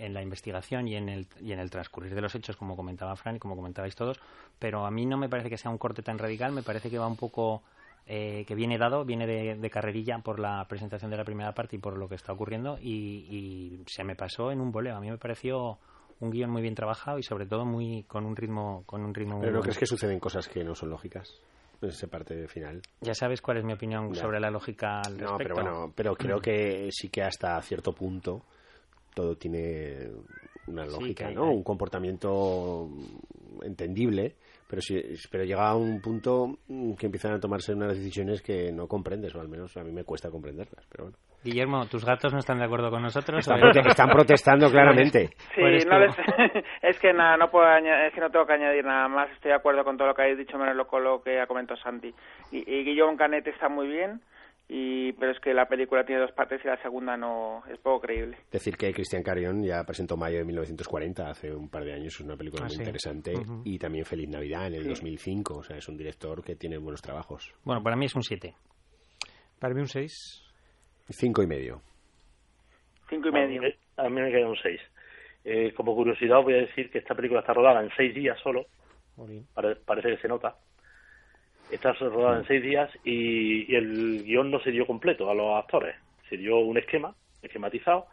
en 0.00 0.14
la 0.14 0.22
investigación 0.22 0.88
y 0.88 0.96
en 0.96 1.08
el, 1.08 1.26
y 1.40 1.52
en 1.52 1.58
el 1.58 1.70
transcurrir 1.70 2.14
de 2.14 2.22
los 2.22 2.34
hechos, 2.34 2.56
como 2.56 2.74
comentaba 2.74 3.14
Fran 3.16 3.36
y 3.36 3.38
como 3.38 3.54
comentabais 3.54 3.94
todos, 3.94 4.18
pero 4.58 4.86
a 4.86 4.90
mí 4.90 5.04
no 5.06 5.18
me 5.18 5.28
parece 5.28 5.50
que 5.50 5.58
sea 5.58 5.70
un 5.70 5.78
corte 5.78 6.02
tan 6.02 6.18
radical, 6.18 6.52
me 6.52 6.62
parece 6.62 6.90
que 6.90 6.98
va 6.98 7.06
un 7.06 7.16
poco 7.16 7.62
eh, 8.06 8.44
que 8.46 8.54
viene 8.54 8.78
dado, 8.78 9.04
viene 9.04 9.26
de, 9.26 9.70
carrerilla 9.70 10.18
por 10.18 10.40
la 10.40 10.66
presentación 10.68 11.10
de 11.10 11.18
la 11.18 11.24
primera 11.24 11.52
parte 11.52 11.76
y 11.76 11.78
por 11.78 11.96
lo 11.96 12.08
que 12.08 12.14
está 12.14 12.32
ocurriendo 12.32 12.78
y, 12.80 13.82
se 13.86 14.02
me 14.04 14.16
pasó 14.16 14.50
en 14.50 14.60
un 14.60 14.72
voleo. 14.72 14.96
A 14.96 15.00
mí 15.00 15.10
me 15.10 15.18
pareció 15.18 15.78
un 16.20 16.30
guion 16.30 16.50
muy 16.50 16.62
bien 16.62 16.74
trabajado 16.74 17.18
y 17.18 17.22
sobre 17.22 17.46
todo 17.46 17.64
muy 17.64 18.04
con 18.04 18.26
un 18.26 18.36
ritmo 18.36 18.82
con 18.84 19.02
un 19.02 19.14
ritmo 19.14 19.40
pero 19.40 19.52
no 19.52 19.60
crees 19.62 19.78
que 19.78 19.86
suceden 19.86 20.20
cosas 20.20 20.46
que 20.48 20.62
no 20.62 20.74
son 20.74 20.90
lógicas 20.90 21.34
en 21.80 21.88
esa 21.88 22.08
parte 22.08 22.46
final 22.46 22.82
ya 23.00 23.14
sabes 23.14 23.40
cuál 23.40 23.56
es 23.56 23.64
mi 23.64 23.72
opinión 23.72 24.14
sobre 24.14 24.38
la 24.38 24.50
lógica 24.50 25.00
al 25.00 25.16
no 25.16 25.38
pero 25.38 25.54
bueno 25.54 25.92
pero 25.96 26.14
creo 26.14 26.38
que 26.38 26.90
sí 26.92 27.08
que 27.08 27.22
hasta 27.22 27.58
cierto 27.62 27.94
punto 27.94 28.42
todo 29.20 29.36
tiene 29.36 30.08
una 30.66 30.86
lógica, 30.86 31.30
¿no? 31.30 31.50
Un 31.50 31.62
comportamiento 31.62 32.88
entendible, 33.62 34.34
pero 34.68 34.80
si, 34.80 35.02
pero 35.30 35.44
llega 35.44 35.68
a 35.68 35.76
un 35.76 36.00
punto 36.00 36.58
que 36.98 37.06
empiezan 37.06 37.32
a 37.32 37.40
tomarse 37.40 37.74
unas 37.74 37.96
decisiones 37.96 38.40
que 38.40 38.72
no 38.72 38.86
comprendes, 38.86 39.34
o 39.34 39.40
al 39.40 39.48
menos 39.48 39.76
a 39.76 39.82
mí 39.82 39.92
me 39.92 40.04
cuesta 40.04 40.30
comprenderlas, 40.30 40.86
pero 40.90 41.04
bueno. 41.04 41.18
Guillermo, 41.42 41.86
¿tus 41.86 42.04
gatos 42.04 42.34
no 42.34 42.38
están 42.38 42.58
de 42.58 42.66
acuerdo 42.66 42.90
con 42.90 43.02
nosotros? 43.02 43.38
Están, 43.40 44.10
protestando 44.10 44.70
claramente. 44.70 45.30
Sí, 45.54 45.62
no 45.86 46.04
es 46.82 46.98
que 46.98 47.12
nada, 47.12 47.36
no 47.38 47.50
puedo 47.50 47.66
es 47.76 48.12
que 48.12 48.20
no 48.20 48.30
tengo 48.30 48.46
que 48.46 48.52
añadir 48.52 48.84
nada 48.84 49.08
más. 49.08 49.30
Estoy 49.32 49.50
de 49.50 49.56
acuerdo 49.56 49.82
con 49.82 49.96
todo 49.96 50.08
lo 50.08 50.14
que 50.14 50.22
habéis 50.22 50.38
dicho, 50.38 50.58
menos 50.58 50.76
lo, 50.76 51.00
lo 51.00 51.22
que 51.22 51.40
ha 51.40 51.46
comentado 51.46 51.80
Santi. 51.80 52.14
Y, 52.52 52.58
y 52.58 52.84
Guillermo 52.84 53.16
Canet 53.16 53.46
está 53.46 53.70
muy 53.70 53.88
bien 53.88 54.20
y 54.72 55.12
pero 55.14 55.32
es 55.32 55.40
que 55.40 55.52
la 55.52 55.66
película 55.66 56.04
tiene 56.04 56.20
dos 56.20 56.30
partes 56.30 56.60
y 56.64 56.68
la 56.68 56.80
segunda 56.80 57.16
no 57.16 57.64
es 57.68 57.76
poco 57.78 58.02
creíble. 58.02 58.36
Decir 58.52 58.76
que 58.76 58.92
Christian 58.92 59.24
Carion 59.24 59.64
ya 59.64 59.82
presentó 59.82 60.16
Mayo 60.16 60.38
de 60.38 60.44
1940, 60.44 61.28
hace 61.28 61.52
un 61.52 61.68
par 61.68 61.84
de 61.84 61.92
años, 61.92 62.14
es 62.14 62.20
una 62.20 62.36
película 62.36 62.62
ah, 62.64 62.68
muy 62.68 62.76
interesante, 62.76 63.32
y 63.64 63.78
también 63.78 64.04
Feliz 64.04 64.28
Navidad 64.28 64.68
en 64.68 64.74
el 64.74 64.86
2005, 64.86 65.58
o 65.58 65.62
sea, 65.64 65.76
es 65.76 65.88
un 65.88 65.96
director 65.96 66.44
que 66.44 66.54
tiene 66.54 66.78
buenos 66.78 67.02
trabajos. 67.02 67.52
Bueno, 67.64 67.82
para 67.82 67.96
mí 67.96 68.06
es 68.06 68.14
un 68.14 68.22
7. 68.22 68.54
Para 69.58 69.74
mí 69.74 69.80
un 69.80 69.88
6. 69.88 70.46
Cinco 71.10 71.42
y 71.42 71.48
medio. 71.48 71.82
Cinco 73.08 73.28
y 73.28 73.32
medio. 73.32 73.62
A 73.96 74.08
mí, 74.08 74.20
me 74.20 74.30
queda 74.30 74.48
un 74.48 74.56
seis. 74.62 74.80
Eh, 75.44 75.72
como 75.74 75.96
curiosidad 75.96 76.38
os 76.38 76.44
voy 76.44 76.54
a 76.54 76.58
decir 76.58 76.90
que 76.90 76.98
esta 76.98 77.14
película 77.14 77.40
está 77.40 77.52
rodada 77.52 77.82
en 77.82 77.90
seis 77.96 78.14
días 78.14 78.38
solo. 78.40 78.66
parece 79.84 80.10
que 80.10 80.18
se 80.18 80.28
nota. 80.28 80.54
Está 81.70 81.92
rodada 81.92 82.38
en 82.38 82.46
seis 82.46 82.62
días 82.62 82.90
y, 83.04 83.74
el 83.74 84.24
guion 84.24 84.50
no 84.50 84.60
se 84.60 84.70
dio 84.70 84.86
completo 84.86 85.30
a 85.30 85.34
los 85.34 85.56
actores. 85.56 85.96
Se 86.28 86.36
dio 86.36 86.58
un 86.58 86.78
esquema, 86.78 87.14
esquematizado, 87.42 88.06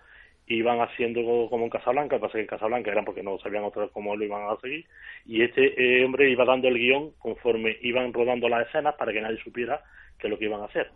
y 0.45 0.55
iban 0.55 0.80
haciendo 0.80 1.22
como 1.49 1.66
en 1.66 1.70
Casablanca, 1.70 2.20
pasa 2.20 2.34
que 2.34 2.41
en 2.41 2.47
Casablanca 2.47 2.91
eran 2.91 3.05
porque 3.05 3.24
no 3.24 3.38
sabían 3.39 3.66
otra 3.66 3.88
cómo 3.89 4.16
lo 4.16 4.24
iban 4.24 4.49
a 4.49 4.60
seguir, 4.62 4.86
y 5.26 5.43
este 5.43 5.99
eh, 5.99 6.05
hombre 6.05 6.32
iba 6.32 6.45
dando 6.45 6.68
el 6.70 6.78
guion 6.78 7.12
conforme 7.20 7.78
iban 7.82 8.14
rodando 8.14 8.47
las 8.47 8.68
escenas 8.68 8.95
para 8.95 9.12
que 9.12 9.22
nadie 9.22 9.38
supiera 9.43 9.82
qué 10.18 10.28
es 10.28 10.32
lo 10.32 10.39
que 10.39 10.45
iban 10.45 10.62
a 10.62 10.66
hacer. 10.66 10.89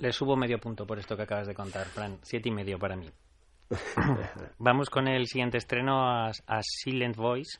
Le 0.00 0.12
subo 0.12 0.36
medio 0.36 0.58
punto 0.58 0.86
por 0.86 0.98
esto 0.98 1.16
que 1.16 1.22
acabas 1.22 1.48
de 1.48 1.54
contar, 1.54 1.86
Fran. 1.86 2.18
Siete 2.22 2.48
y 2.48 2.52
medio 2.52 2.78
para 2.78 2.96
mí. 2.96 3.08
Vamos 4.58 4.88
con 4.88 5.08
el 5.08 5.26
siguiente 5.26 5.58
estreno 5.58 6.08
a, 6.08 6.30
Silent 6.62 7.16
Voice. 7.16 7.58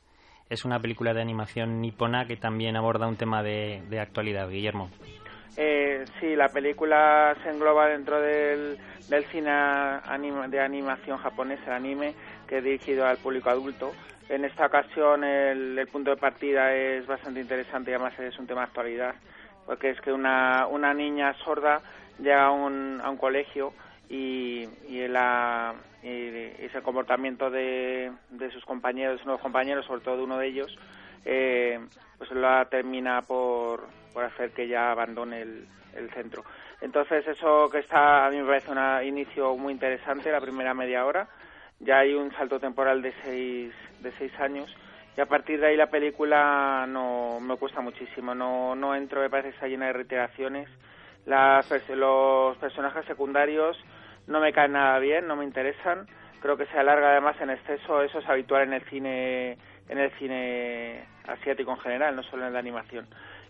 Es 0.49 0.65
una 0.65 0.79
película 0.81 1.13
de 1.13 1.21
animación 1.21 1.81
nipona 1.81 2.27
que 2.27 2.37
también 2.37 2.77
aborda 2.77 3.07
un 3.07 3.17
tema 3.17 3.43
de, 3.43 3.83
actualidad. 4.01 4.49
Guillermo. 4.49 4.91
Eh, 5.57 6.05
sí, 6.21 6.37
la 6.37 6.49
película 6.49 7.37
se 7.43 7.51
engloba 7.51 7.89
dentro 7.89 8.21
del, 8.21 8.79
cine 9.31 9.51
de 10.49 10.61
animación 10.61 11.19
japonés, 11.19 11.61
el 11.67 11.73
anime, 11.73 12.15
que 12.47 12.59
es 12.59 12.65
dirigido 12.65 13.07
al 13.07 13.19
público 13.19 13.51
adulto. 13.51 13.93
En 14.29 14.45
esta 14.45 14.67
ocasión 14.67 15.25
el, 15.25 15.87
punto 15.91 16.11
de 16.11 16.17
partida 16.17 16.75
es 16.75 17.07
bastante 17.07 17.41
interesante 17.41 17.91
y 17.91 17.95
además 17.95 18.19
es 18.19 18.39
un 18.39 18.47
tema 18.47 18.61
de 18.61 18.67
actualidad 18.67 19.15
porque 19.69 19.91
es 19.91 20.01
que 20.01 20.11
una, 20.11 20.67
una 20.67 20.95
niña 20.95 21.35
sorda 21.45 21.83
llega 22.19 22.47
a 22.47 22.51
un, 22.51 23.03
a 23.05 23.11
un 23.11 23.19
colegio 23.19 23.75
y, 24.09 24.67
y, 24.89 25.07
la, 25.09 25.75
ese 26.03 26.81
comportamiento 26.83 27.51
de, 27.51 28.13
de 28.31 28.51
sus 28.51 28.65
compañeros, 28.65 29.25
nuevos 29.25 29.43
compañeros, 29.43 29.87
sobre 29.87 30.03
todo 30.03 30.17
de 30.17 30.23
uno 30.25 30.39
de 30.39 30.47
ellos, 30.47 30.79
eh, 31.25 31.81
pues 32.17 32.31
la 32.33 32.65
termina 32.67 33.23
por, 33.23 33.87
por 34.13 34.25
hacer 34.25 34.53
que 34.53 34.65
ella 34.65 34.91
abandone 34.91 35.43
el, 35.43 35.67
el 35.95 36.11
centro. 36.11 36.45
Entonces 36.81 37.27
eso 37.27 37.69
que 37.71 37.79
está, 37.79 38.27
a 38.27 38.31
mí 38.31 38.37
me 38.37 38.47
parece 38.47 38.71
un 38.71 38.79
inicio 39.05 39.57
muy 39.57 39.73
interesante, 39.73 40.31
la 40.31 40.41
primera 40.41 40.75
media 40.75 41.05
hora. 41.05 41.29
Ya 41.81 41.99
hay 41.99 42.15
un 42.15 42.33
salto 42.33 42.59
temporal 42.59 43.03
de 43.03 43.13
seis, 43.23 43.73
de 44.01 44.13
seis 44.13 44.33
años 44.41 44.75
y 45.17 45.21
a 45.21 45.27
partir 45.27 45.61
de 45.61 45.67
ahí 45.67 45.77
la 45.77 45.91
película 45.91 46.87
no 46.89 47.41
me 47.41 47.57
cuesta 47.57 47.81
muchísimo, 47.81 48.35
no, 48.35 48.75
no 48.77 48.95
entro, 48.95 49.21
me 49.21 49.31
parece 49.31 49.51
que 49.51 49.55
está 49.55 49.69
llena 49.69 49.87
de 49.87 49.93
reiteraciones. 49.93 50.69
Las, 51.27 51.69
los 51.91 52.57
personajes 52.59 53.05
secundarios 53.07 53.77
no 54.29 54.41
me 54.41 54.53
caen 54.53 54.73
nada 54.73 54.99
bien, 54.99 55.27
no 55.27 55.37
me 55.37 55.45
interesan. 55.45 56.07
Creo 56.41 56.57
que 56.57 56.67
se 56.67 56.79
alarga 56.79 57.11
además 57.11 57.37
en 57.41 57.51
exceso, 57.51 58.03
eso 58.03 58.21
es 58.21 58.29
habitual 58.29 58.63
en 58.63 58.75
el 58.75 58.83
cine 58.83 59.59
en 59.89 59.99
el 59.99 60.11
cine 60.19 61.05
asiático 61.27 61.73
en 61.73 61.79
general, 61.79 62.15
no 62.15 62.23
solo 62.23 62.47
en 62.47 62.53
la 62.53 62.59
animación. 62.59 63.07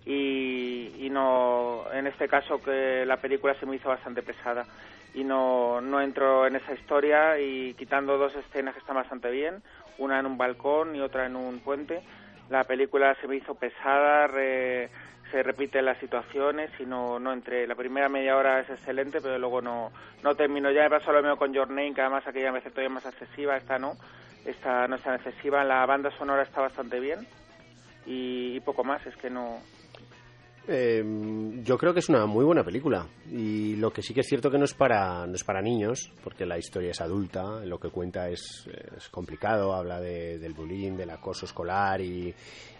Y, 0.06 0.94
y 0.98 1.10
no, 1.10 1.84
en 1.92 2.06
este 2.06 2.28
caso 2.28 2.62
que 2.62 3.04
la 3.04 3.16
película 3.16 3.54
se 3.54 3.66
me 3.66 3.76
hizo 3.76 3.88
bastante 3.88 4.22
pesada 4.22 4.64
y 5.14 5.24
no, 5.24 5.80
no 5.80 6.00
entro 6.00 6.46
en 6.46 6.56
esa 6.56 6.72
historia 6.72 7.38
y 7.40 7.74
quitando 7.74 8.16
dos 8.16 8.34
escenas 8.36 8.74
que 8.74 8.80
están 8.80 8.96
bastante 8.96 9.30
bien, 9.30 9.62
una 9.98 10.20
en 10.20 10.26
un 10.26 10.38
balcón 10.38 10.94
y 10.94 11.00
otra 11.00 11.26
en 11.26 11.36
un 11.36 11.58
puente. 11.60 12.02
La 12.50 12.64
película 12.64 13.14
se 13.20 13.26
me 13.26 13.36
hizo 13.36 13.54
pesada, 13.56 14.28
se 15.30 15.42
repiten 15.42 15.84
las 15.84 15.98
situaciones 15.98 16.70
y 16.78 16.86
no, 16.86 17.18
no 17.18 17.32
entré. 17.32 17.66
La 17.66 17.74
primera 17.74 18.08
media 18.08 18.36
hora 18.36 18.60
es 18.60 18.70
excelente, 18.70 19.20
pero 19.20 19.38
luego 19.38 19.60
no, 19.60 19.92
no 20.22 20.34
termino. 20.34 20.70
Ya 20.70 20.82
me 20.82 20.90
pasó 20.90 21.12
lo 21.12 21.22
mismo 21.22 21.36
con 21.36 21.52
Your 21.52 21.68
Name, 21.68 21.94
que 21.94 22.00
además 22.00 22.26
aquella 22.26 22.52
me 22.52 22.60
todavía 22.60 22.88
más 22.88 23.06
excesiva, 23.06 23.56
esta 23.56 23.78
no, 23.78 23.96
esta 24.44 24.88
no 24.88 24.96
es 24.96 25.02
tan 25.02 25.16
excesiva. 25.16 25.64
La 25.64 25.84
banda 25.86 26.10
sonora 26.12 26.42
está 26.42 26.60
bastante 26.60 27.00
bien 27.00 27.26
y 28.06 28.60
poco 28.60 28.84
más, 28.84 29.04
es 29.06 29.16
que 29.16 29.28
no, 29.28 29.60
eh, 30.70 31.02
yo 31.64 31.78
creo 31.78 31.94
que 31.94 32.00
es 32.00 32.10
una 32.10 32.26
muy 32.26 32.44
buena 32.44 32.62
película. 32.62 33.06
Y 33.30 33.76
lo 33.76 33.90
que 33.90 34.02
sí 34.02 34.12
que 34.12 34.20
es 34.20 34.26
cierto 34.26 34.50
que 34.50 34.58
no 34.58 34.66
es 34.66 34.74
para 34.74 35.26
no 35.26 35.34
es 35.34 35.42
para 35.42 35.62
niños 35.62 36.12
porque 36.22 36.44
la 36.44 36.58
historia 36.58 36.90
es 36.90 37.00
adulta 37.00 37.64
lo 37.64 37.78
que 37.78 37.88
cuenta 37.88 38.28
es, 38.28 38.68
es 38.96 39.08
complicado 39.08 39.72
habla 39.72 39.98
de, 40.00 40.38
del 40.38 40.52
bullying 40.52 40.92
del 40.92 41.10
acoso 41.10 41.46
escolar 41.46 42.00
y, 42.00 42.34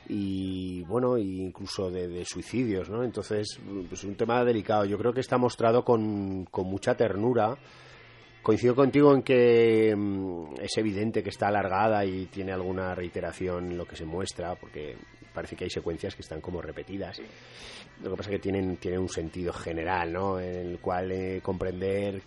y 0.08 0.82
bueno 0.82 1.16
incluso 1.16 1.90
de, 1.90 2.24
suicidios 2.24 2.90
no 2.90 3.02
entonces 3.02 3.58
pues, 3.88 4.00
es 4.00 4.04
un 4.04 4.16
tema 4.16 4.44
delicado. 4.44 4.84
Yo 4.84 4.98
creo 4.98 5.14
que 5.14 5.20
está 5.20 5.38
mostrado 5.38 5.82
con, 5.82 6.44
con 6.46 6.66
mucha 6.66 6.94
ternura. 6.94 7.56
Coincido 8.42 8.74
contigo 8.74 9.14
en 9.14 9.22
que 9.22 9.94
mm, 9.96 10.60
es 10.60 10.76
evidente 10.76 11.22
que 11.22 11.30
está 11.30 11.48
alargada 11.48 12.04
y 12.04 12.26
tiene 12.26 12.52
alguna 12.52 12.94
reiteración 12.94 13.76
lo 13.76 13.84
que 13.84 13.96
se 13.96 14.04
muestra, 14.04 14.54
porque 14.54 14.96
parece 15.38 15.54
que 15.54 15.62
hay 15.62 15.70
secuencias 15.70 16.16
que 16.16 16.22
están 16.22 16.40
como 16.40 16.60
repetidas. 16.60 17.22
Lo 18.02 18.10
que 18.10 18.16
pasa 18.16 18.30
es 18.30 18.36
que 18.36 18.42
tienen, 18.42 18.76
tienen 18.78 18.98
un 18.98 19.08
sentido 19.08 19.52
general, 19.52 20.12
¿no? 20.12 20.40
En 20.40 20.56
el 20.56 20.78
cual 20.80 21.12
eh, 21.12 21.40
comprender 21.40 22.22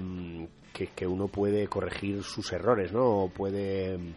mm, 0.00 0.44
que, 0.72 0.86
que, 0.94 1.06
uno 1.06 1.28
puede 1.28 1.66
corregir 1.66 2.22
sus 2.22 2.50
errores, 2.54 2.90
¿no? 2.90 3.24
O 3.24 3.28
puede 3.28 3.98
mm, 3.98 4.14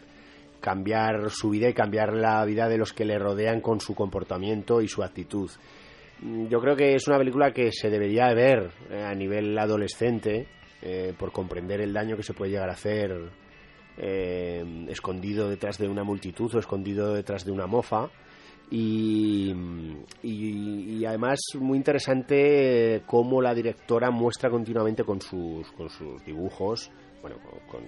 cambiar 0.60 1.28
su 1.28 1.50
vida 1.50 1.68
y 1.68 1.74
cambiar 1.74 2.14
la 2.14 2.42
vida 2.46 2.70
de 2.70 2.78
los 2.78 2.94
que 2.94 3.04
le 3.04 3.18
rodean 3.18 3.60
con 3.60 3.80
su 3.80 3.94
comportamiento 3.94 4.80
y 4.80 4.88
su 4.88 5.02
actitud. 5.02 5.50
Mm, 6.22 6.46
yo 6.48 6.58
creo 6.58 6.74
que 6.74 6.94
es 6.94 7.06
una 7.06 7.18
película 7.18 7.52
que 7.52 7.70
se 7.70 7.90
debería 7.90 8.32
ver 8.32 8.70
eh, 8.90 9.02
a 9.02 9.14
nivel 9.14 9.58
adolescente 9.58 10.46
eh, 10.80 11.12
por 11.18 11.32
comprender 11.32 11.82
el 11.82 11.92
daño 11.92 12.16
que 12.16 12.22
se 12.22 12.32
puede 12.32 12.52
llegar 12.52 12.70
a 12.70 12.72
hacer 12.72 13.12
escondido 14.00 15.48
detrás 15.48 15.76
de 15.76 15.88
una 15.88 16.04
multitud 16.04 16.54
o 16.54 16.60
escondido 16.60 17.14
detrás 17.14 17.44
de 17.44 17.50
una 17.50 17.66
mofa 17.66 18.08
y, 18.70 19.54
además 21.06 21.38
muy 21.58 21.78
interesante 21.78 23.02
cómo 23.06 23.40
la 23.40 23.54
directora 23.54 24.10
muestra 24.10 24.50
continuamente 24.50 25.04
con 25.04 25.20
sus, 25.20 25.70
con 25.72 25.88
sus 25.88 26.22
dibujos, 26.24 26.90
bueno, 27.22 27.36
con, 27.70 27.82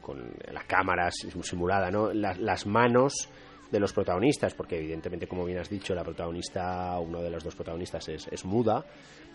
con, 0.00 0.32
la 0.50 0.62
cámara 0.64 1.10
simulada, 1.10 1.90
¿no? 1.90 2.12
Las, 2.12 2.66
manos 2.66 3.28
de 3.70 3.80
los 3.80 3.92
protagonistas, 3.92 4.54
porque 4.54 4.78
evidentemente, 4.78 5.26
como 5.26 5.44
bien 5.44 5.58
has 5.58 5.68
dicho, 5.68 5.94
la 5.94 6.02
protagonista, 6.02 6.98
uno 6.98 7.22
de 7.22 7.30
los 7.30 7.44
dos 7.44 7.54
protagonistas 7.54 8.08
es, 8.08 8.28
es 8.28 8.44
muda, 8.44 8.84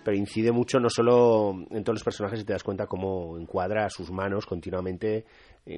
pero 0.03 0.15
incide 0.15 0.51
mucho 0.51 0.79
no 0.79 0.89
solo 0.89 1.53
en 1.69 1.83
todos 1.83 1.95
los 1.95 2.03
personajes 2.03 2.41
y 2.41 2.45
te 2.45 2.53
das 2.53 2.63
cuenta 2.63 2.87
cómo 2.87 3.37
encuadra 3.37 3.89
sus 3.89 4.11
manos 4.11 4.45
continuamente, 4.45 5.25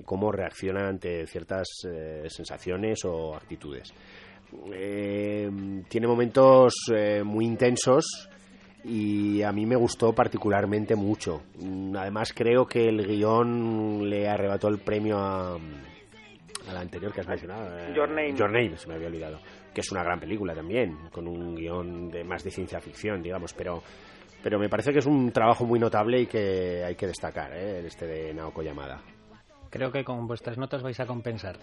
cómo 0.06 0.32
reacciona 0.32 0.88
ante 0.88 1.26
ciertas 1.26 1.68
eh, 1.88 2.26
sensaciones 2.28 3.04
o 3.06 3.36
actitudes. 3.36 3.94
Eh, 4.74 5.50
tiene 5.88 6.08
momentos 6.08 6.74
eh, 6.94 7.24
muy 7.24 7.46
intensos 7.46 8.30
y 8.84 9.42
a 9.44 9.52
mí 9.52 9.66
me 9.66 9.76
gustó 9.76 10.14
particularmente 10.14 10.96
mucho. 10.96 11.44
Mm, 11.60 11.96
además 11.96 12.34
creo 12.34 12.66
que 12.66 12.88
el 12.88 13.06
guion 13.06 14.10
le 14.10 14.28
arrebató 14.28 14.68
el 14.68 14.80
premio 14.80 15.18
a, 15.18 15.56
a 15.56 16.74
la 16.74 16.80
anterior 16.80 17.14
que 17.14 17.22
has 17.22 17.28
mencionado. 17.28 17.78
Eh, 17.78 17.94
Your 17.96 18.10
Name. 18.10 18.36
Your 18.36 18.52
Name, 18.52 18.78
se 18.78 18.88
me 18.88 18.96
había 18.96 19.08
olvidado. 19.08 19.40
Que 19.74 19.82
es 19.82 19.92
una 19.92 20.04
gran 20.04 20.20
película 20.20 20.56
también, 20.56 20.98
con 21.12 21.28
un 21.28 21.56
guion 21.56 22.10
de 22.10 22.24
más 22.24 22.44
de 22.44 22.52
ciencia 22.52 22.80
ficción, 22.80 23.22
digamos, 23.22 23.54
pero 23.54 23.84
pero 24.42 24.58
me 24.58 24.70
parece 24.70 24.94
que 24.94 25.00
es 25.00 25.06
un 25.06 25.32
trabajo 25.32 25.66
muy 25.66 25.80
notable 25.80 26.22
y 26.22 26.26
que 26.26 26.84
hay 26.84 26.96
que 26.96 27.08
destacar, 27.08 27.52
¿eh? 27.54 27.86
este 27.86 28.08
de 28.08 28.34
Naoko 28.34 28.62
Yamada. 28.62 29.02
Creo 29.70 29.92
que 29.92 30.04
con 30.04 30.28
vuestras 30.28 30.58
notas 30.58 30.82
vais 30.82 31.00
a 31.00 31.06
compensar. 31.06 31.58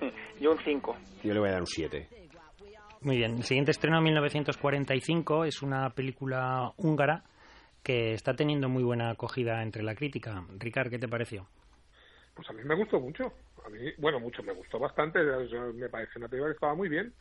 Yo 0.40 0.52
un 0.52 0.58
5. 0.58 0.96
Yo 1.22 1.34
le 1.34 1.40
voy 1.40 1.48
a 1.50 1.52
dar 1.52 1.60
un 1.60 1.66
7. 1.66 2.08
Muy 3.04 3.16
bien, 3.16 3.38
el 3.38 3.42
siguiente 3.42 3.72
estreno 3.72 4.00
1945 4.00 5.44
es 5.44 5.60
una 5.60 5.90
película 5.90 6.72
húngara 6.76 7.24
que 7.82 8.12
está 8.12 8.34
teniendo 8.34 8.68
muy 8.68 8.84
buena 8.84 9.10
acogida 9.10 9.60
entre 9.60 9.82
la 9.82 9.96
crítica. 9.96 10.44
Ricard, 10.56 10.88
¿qué 10.88 11.00
te 11.00 11.08
pareció? 11.08 11.48
Pues 12.32 12.48
a 12.48 12.52
mí 12.52 12.62
me 12.62 12.76
gustó 12.76 13.00
mucho. 13.00 13.32
A 13.66 13.68
mí, 13.70 13.90
bueno, 13.98 14.20
mucho, 14.20 14.44
me 14.44 14.52
gustó 14.52 14.78
bastante. 14.78 15.18
Me 15.74 15.88
parece 15.88 16.16
una 16.16 16.28
película 16.28 16.52
estaba 16.52 16.76
muy 16.76 16.88
bien. 16.88 17.12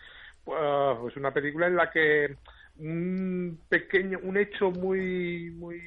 Pues 0.43 1.17
una 1.17 1.33
película 1.33 1.65
en 1.65 1.75
la 1.75 1.89
que 1.89 2.35
un 2.77 3.59
pequeño, 3.67 4.19
un 4.21 4.37
hecho 4.37 4.69
muy, 4.69 5.49
muy 5.49 5.81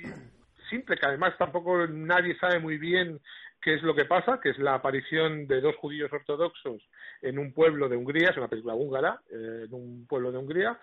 simple, 0.69 0.97
que 0.97 1.07
además 1.07 1.35
tampoco 1.39 1.87
nadie 1.87 2.37
sabe 2.39 2.59
muy 2.59 2.79
bien 2.79 3.21
qué 3.63 3.75
es 3.75 3.83
lo 3.83 3.95
que 3.95 4.07
pasa, 4.07 4.41
que 4.43 4.51
es 4.51 4.59
la 4.59 4.75
aparición 4.75 5.47
de 5.47 5.61
dos 5.61 5.77
judíos 5.77 6.13
ortodoxos 6.13 6.83
en 7.25 7.39
un 7.39 7.53
pueblo 7.53 7.89
de 7.89 7.97
Hungría, 7.97 8.31
es 8.31 8.37
una 8.37 8.49
película 8.49 8.75
húngara, 8.75 9.21
eh, 9.31 9.65
en 9.67 9.75
un 9.75 10.07
pueblo 10.07 10.31
de 10.31 10.39
Hungría, 10.39 10.79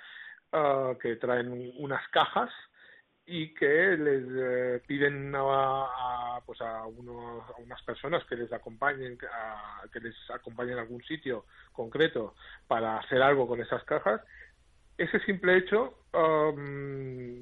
ah, 0.51 0.93
que 0.99 1.15
traen 1.17 1.71
unas 1.77 2.07
cajas 2.09 2.49
y 3.27 3.53
que 3.53 3.95
les 3.95 4.23
eh, 4.27 4.81
piden 4.87 5.31
a, 5.35 6.41
pues 6.43 6.59
a, 6.61 6.87
unas 6.87 7.81
personas 7.85 8.25
que 8.25 8.35
les 8.35 8.51
acompañen 8.51 9.17
que 9.93 9.99
les 9.99 10.15
acompañen 10.31 10.79
a 10.79 10.81
algún 10.81 11.03
sitio 11.03 11.45
concreto 11.71 12.33
para 12.67 12.97
hacer 12.97 13.21
algo 13.21 13.47
con 13.47 13.61
esas 13.61 13.83
cajas. 13.83 14.21
Ese 14.97 15.19
simple 15.21 15.57
hecho 15.57 15.95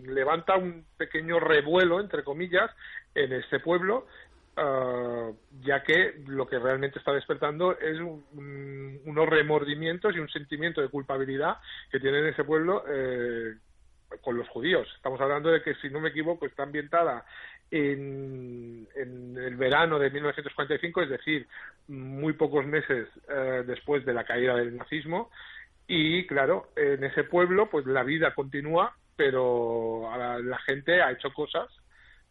levanta 0.06 0.58
un 0.58 0.86
pequeño 0.98 1.40
revuelo 1.40 2.00
entre 2.00 2.24
comillas 2.24 2.70
en 3.16 3.34
ese 3.34 3.60
pueblo 3.60 4.06
ah, 4.60 5.32
ya 5.62 5.84
que 5.84 6.22
lo 6.28 6.48
que 6.48 6.60
realmente 6.60 7.00
está 7.00 7.14
despertando 7.14 7.78
es 7.78 8.00
unos 8.00 9.30
remordimientos 9.30 10.16
y 10.16 10.20
un 10.20 10.30
sentimiento 10.30 10.82
de 10.82 10.90
culpabilidad 10.90 11.58
que 11.92 12.00
tiene 12.00 12.28
ese 12.28 12.44
pueblo 12.44 12.84
eh, 12.88 13.56
con 14.22 14.38
los 14.38 14.48
judíos. 14.50 14.88
Estamos 14.96 15.20
hablando 15.22 15.50
de 15.50 15.62
que, 15.62 15.76
si 15.76 15.90
no 15.90 16.00
me 16.00 16.10
equivoco, 16.10 16.46
está 16.46 16.64
ambientada 16.64 17.26
en, 17.72 18.88
el 18.96 19.56
verano 19.56 20.00
de 20.00 20.10
1945, 20.10 21.02
es 21.02 21.10
decir, 21.10 21.48
muy 21.88 22.34
pocos 22.34 22.66
meses 22.66 23.08
eh, 23.30 23.64
después 23.66 24.06
de 24.06 24.14
la 24.14 24.24
caída 24.24 24.56
del 24.56 24.76
nazismo. 24.76 25.30
Y 25.88 26.28
claro, 26.28 26.70
en 26.76 27.04
ese 27.04 27.24
pueblo, 27.24 27.70
pues 27.70 27.86
la 27.86 28.04
vida 28.04 28.34
continúa, 28.36 28.96
pero 29.16 30.10
la 30.44 30.58
gente 30.60 31.02
ha 31.02 31.12
hecho 31.12 31.34
cosas 31.34 31.68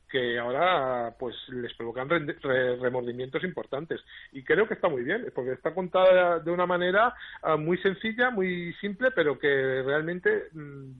que 0.08 0.38
ahora 0.38 1.14
pues 1.18 1.36
les 1.48 1.74
provocan 1.74 2.08
remordimientos 2.08 3.44
importantes. 3.44 4.00
Y 4.32 4.42
creo 4.42 4.66
que 4.66 4.74
está 4.74 4.88
muy 4.88 5.02
bien 5.02 5.30
porque 5.34 5.52
está 5.52 5.74
contada 5.74 6.40
de 6.40 6.50
una 6.50 6.66
manera 6.66 7.14
ah, 7.42 7.56
muy 7.56 7.78
sencilla 7.78 8.30
muy 8.30 8.72
simple 8.80 9.10
pero 9.10 9.38
que 9.38 9.82
realmente 9.82 10.44
mm, 10.52 10.90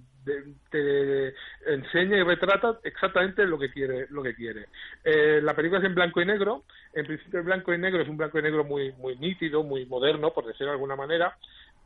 te 0.71 1.35
enseña 1.67 2.19
y 2.19 2.23
retrata 2.23 2.79
exactamente 2.85 3.47
lo 3.47 3.59
que 3.59 3.71
quiere 3.71 4.07
lo 4.11 4.23
que 4.23 4.35
quiere. 4.35 4.67
Eh, 5.05 5.41
la 5.43 5.55
película 5.55 5.81
es 5.81 5.87
en 5.87 5.95
blanco 5.95 6.21
y 6.21 6.27
negro. 6.27 6.65
En 6.93 7.07
principio 7.07 7.41
el 7.41 7.47
blanco 7.47 7.73
y 7.73 7.79
negro 7.79 8.03
es 8.03 8.09
un 8.09 8.17
blanco 8.17 8.39
y 8.39 8.43
negro 8.43 8.65
muy 8.65 8.93
muy 8.93 9.17
nítido 9.17 9.63
muy 9.63 9.87
moderno 9.87 10.33
por 10.33 10.47
decirlo 10.47 10.67
de 10.67 10.73
alguna 10.73 10.97
manera 10.97 11.37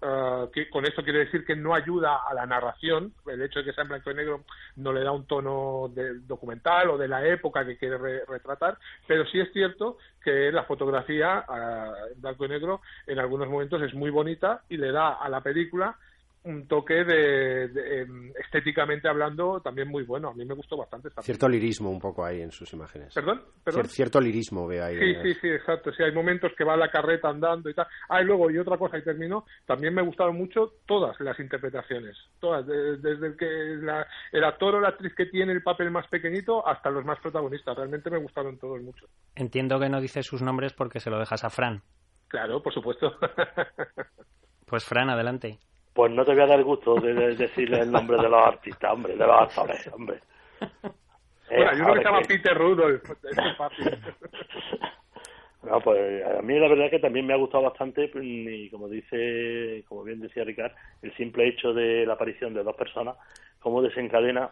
Ah, 0.05 0.49
que 0.53 0.69
con 0.69 0.85
esto 0.85 1.05
quiere 1.05 1.21
decir 1.21 1.45
que 1.45 1.55
no 1.55 1.75
ayuda 1.75 2.23
a 2.29 2.35
la 2.35 2.45
narración, 2.45 3.15
el 3.25 3.41
hecho 3.41 3.61
de 3.61 3.67
que 3.67 3.73
sea 3.73 3.83
en 3.83 3.89
blanco 3.89 4.11
y 4.11 4.15
negro 4.15 4.45
no 4.75 4.93
le 4.93 5.05
da 5.05 5.13
un 5.13 5.29
tono 5.29 5.93
de 5.95 6.19
documental 6.27 6.91
o 6.91 6.99
de 6.99 7.07
la 7.07 7.25
época 7.25 7.65
que 7.65 7.77
quiere 7.77 8.25
retratar, 8.27 8.79
pero 9.07 9.25
sí 9.27 9.39
es 9.39 9.53
cierto 9.53 9.99
que 10.25 10.51
la 10.51 10.65
fotografía 10.65 11.45
ah, 11.49 11.95
en 12.13 12.21
blanco 12.21 12.45
y 12.45 12.49
negro 12.49 12.81
en 13.07 13.21
algunos 13.21 13.49
momentos 13.49 13.81
es 13.81 13.95
muy 13.95 14.11
bonita 14.11 14.63
y 14.69 14.77
le 14.77 14.91
da 14.91 15.13
a 15.13 15.29
la 15.29 15.41
película 15.41 15.97
un 16.45 16.67
toque 16.67 17.05
de, 17.05 17.65
em, 17.65 18.33
estéticamente 18.43 19.09
hablando 19.09 19.61
también 19.61 19.89
muy 19.89 20.03
bueno. 20.03 20.31
A 20.31 20.35
mí 20.35 20.45
me 20.45 20.55
gustó 20.55 20.77
bastante. 20.77 21.09
Esta 21.09 21.23
cierto 21.23 21.49
lirismo 21.49 21.91
un 21.91 22.01
poco 22.01 22.25
ahí 22.25 22.41
en 22.41 22.51
sus 22.51 22.73
imágenes. 22.73 23.15
¿Perdón? 23.15 23.43
cierto 23.87 24.21
lirismo 24.21 24.67
veo 24.67 24.85
ahí. 24.85 24.99
Sí, 24.99 25.15
sí, 25.23 25.39
sí, 25.41 25.49
exacto. 25.49 25.93
Sí, 25.93 26.03
hay 26.03 26.13
momentos 26.13 26.53
que 26.57 26.65
va 26.65 26.77
la 26.77 26.91
carreta 26.91 27.29
andando 27.29 27.71
y 27.71 27.75
tal. 27.75 27.87
Ah, 28.09 28.23
y 28.23 28.25
luego, 28.25 28.51
y 28.51 28.59
otra 28.59 28.77
cosa, 28.77 28.99
y 28.99 29.05
termino, 29.05 29.45
también 29.67 29.95
me 29.95 30.03
gustaron 30.03 30.37
mucho 30.37 30.75
todas 30.87 31.19
las 31.21 31.39
interpretaciones. 31.39 32.17
Todas, 32.41 32.67
desde 32.67 33.27
el, 33.27 33.37
que 33.37 33.73
el 34.33 34.45
actor 34.45 34.75
o 34.75 34.81
la 34.81 34.89
actriz 34.89 35.15
que 35.15 35.27
tiene 35.27 35.53
el 35.53 35.63
papel 35.63 35.91
más 35.91 36.07
pequeñito 36.09 36.67
hasta 36.67 36.91
los 36.91 37.05
más 37.05 37.21
protagonistas. 37.21 37.77
Realmente 37.77 38.11
me 38.11 38.19
gustaron 38.19 38.59
todos 38.59 38.83
mucho. 38.83 39.07
Entiendo 39.37 39.79
que 39.79 39.89
no 39.89 40.01
dices 40.01 40.27
sus 40.27 40.43
nombres 40.43 40.73
porque 40.73 41.01
se 41.01 41.11
lo 41.11 41.19
dejas 41.19 41.45
a 41.45 41.51
Fran. 41.51 41.83
Claro, 42.29 42.63
por 42.63 42.73
supuesto. 42.73 43.13
pues 44.67 44.85
Fran, 44.85 45.11
adelante. 45.11 45.59
Pues 45.93 46.11
no 46.11 46.25
te 46.25 46.33
voy 46.33 46.43
a 46.43 46.47
dar 46.47 46.63
gusto 46.63 46.95
de, 46.95 47.35
decirle 47.35 47.81
el 47.81 47.93
nombre 47.93 48.17
de 48.17 48.29
los 48.29 48.47
artistas, 48.47 48.93
hombre, 48.93 49.15
de 49.15 49.27
los 49.27 49.43
actores, 49.43 49.87
hombre. 49.93 50.21
Bueno, 51.51 51.71
hay 51.71 51.81
uno 51.81 51.93
que 51.93 51.99
se 51.99 52.05
llama 52.05 52.23
Peter 52.27 52.57
Rudolph, 52.57 53.03
No, 55.63 55.81
pues 55.81 56.27
a 56.27 56.43
mí 56.43 56.59
la 56.59 56.67
verdad 56.67 56.91
que 56.91 56.99
también 56.99 57.25
me 57.25 57.35
ha 57.35 57.37
gustado 57.37 57.63
bastante 57.63 58.11
y 58.21 58.69
como 58.71 58.89
dice, 58.89 59.85
como 59.89 60.03
bien 60.03 60.21
decía 60.21 60.43
Ricard, 60.43 60.73
el 61.03 61.15
simple 61.17 61.47
hecho 61.47 61.73
de 61.73 62.05
la 62.05 62.15
aparición 62.15 62.53
de 62.53 62.65
dos 62.65 62.75
personas, 62.75 63.17
cómo 63.61 63.81
desencadena 63.81 64.51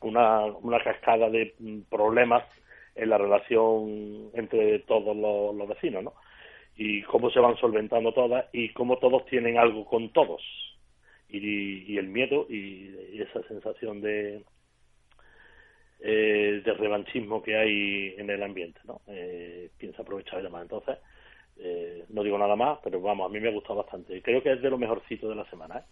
una, 0.00 0.46
una 0.46 0.82
cascada 0.82 1.28
de 1.28 1.54
problemas 1.90 2.44
en 2.94 3.10
la 3.10 3.18
relación 3.18 4.30
entre 4.32 4.78
todos 4.80 5.14
los, 5.14 5.54
los 5.54 5.68
vecinos, 5.68 6.02
¿no? 6.02 6.14
Y 6.76 7.02
cómo 7.02 7.30
se 7.30 7.40
van 7.40 7.56
solventando 7.56 8.12
todas 8.12 8.46
y 8.52 8.72
cómo 8.72 8.96
todos 8.96 9.26
tienen 9.26 9.58
algo 9.58 9.84
con 9.84 10.10
todos 10.14 10.40
y, 11.28 11.96
el 11.98 12.08
miedo 12.08 12.46
y, 12.48 13.20
esa 13.20 13.42
sensación 13.48 14.00
de 14.00 14.44
eh, 16.00 16.62
de 16.64 16.74
revanchismo 16.74 17.42
que 17.42 17.56
hay 17.56 18.14
en 18.16 18.30
el 18.30 18.42
ambiente, 18.42 18.80
¿no? 18.84 19.00
Eh, 19.08 19.70
piensa 19.76 20.02
aprovechar 20.02 20.40
y 20.40 20.44
demás. 20.44 20.62
Entonces, 20.62 20.98
eh, 21.58 22.04
no 22.10 22.22
digo 22.22 22.38
nada 22.38 22.54
más, 22.54 22.78
pero 22.84 23.00
vamos, 23.00 23.28
a 23.28 23.32
mí 23.32 23.40
me 23.40 23.48
ha 23.48 23.52
gustado 23.52 23.76
bastante. 23.76 24.22
Creo 24.22 24.42
que 24.42 24.52
es 24.52 24.62
de 24.62 24.70
lo 24.70 24.78
mejorcito 24.78 25.28
de 25.28 25.34
la 25.34 25.48
semana, 25.50 25.78
¿eh? 25.78 25.82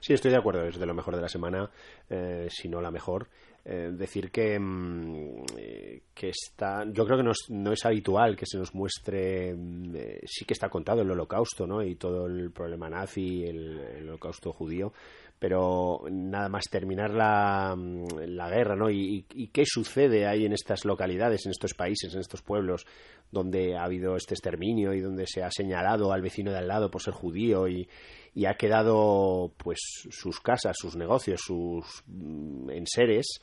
Sí, 0.00 0.12
estoy 0.12 0.30
de 0.30 0.36
acuerdo, 0.36 0.66
es 0.66 0.78
de 0.78 0.86
lo 0.86 0.94
mejor 0.94 1.16
de 1.16 1.22
la 1.22 1.28
semana, 1.28 1.70
eh, 2.10 2.46
si 2.50 2.68
no 2.68 2.80
la 2.80 2.90
mejor. 2.90 3.28
Eh, 3.70 3.90
decir 3.92 4.30
que, 4.30 4.58
mm, 4.58 5.44
eh, 5.58 6.00
que 6.14 6.30
está, 6.30 6.86
yo 6.90 7.04
creo 7.04 7.18
que 7.18 7.22
no 7.22 7.32
es, 7.32 7.50
no 7.50 7.70
es 7.70 7.84
habitual 7.84 8.34
que 8.34 8.46
se 8.46 8.56
nos 8.56 8.74
muestre, 8.74 9.54
mm, 9.54 9.94
sí 10.24 10.46
que 10.46 10.54
está 10.54 10.70
contado 10.70 11.02
el 11.02 11.10
holocausto, 11.10 11.66
¿no? 11.66 11.82
Y 11.82 11.96
todo 11.96 12.24
el 12.24 12.50
problema 12.50 12.88
nazi, 12.88 13.44
el, 13.44 14.08
holocausto 14.08 14.54
judío, 14.54 14.94
pero 15.38 16.00
nada 16.10 16.48
más 16.48 16.64
terminar 16.70 17.10
la, 17.10 17.74
mm, 17.76 18.20
la 18.28 18.48
guerra, 18.48 18.74
¿no? 18.74 18.88
Y, 18.88 19.26
y, 19.34 19.48
qué 19.48 19.64
sucede 19.66 20.26
ahí 20.26 20.46
en 20.46 20.54
estas 20.54 20.86
localidades, 20.86 21.44
en 21.44 21.50
estos 21.50 21.74
países, 21.74 22.14
en 22.14 22.20
estos 22.20 22.40
pueblos 22.40 22.86
donde 23.30 23.76
ha 23.76 23.84
habido 23.84 24.16
este 24.16 24.32
exterminio 24.32 24.94
y 24.94 25.00
donde 25.00 25.26
se 25.26 25.42
ha 25.42 25.50
señalado 25.50 26.12
al 26.12 26.22
vecino 26.22 26.50
de 26.52 26.58
al 26.58 26.68
lado 26.68 26.90
por 26.90 27.02
ser 27.02 27.12
judío 27.12 27.68
y, 27.68 27.86
y 28.38 28.46
ha 28.46 28.54
quedado 28.54 29.50
pues 29.56 29.80
sus 30.10 30.38
casas, 30.38 30.76
sus 30.78 30.94
negocios, 30.94 31.40
sus 31.44 32.04
mm, 32.06 32.70
enseres 32.70 33.40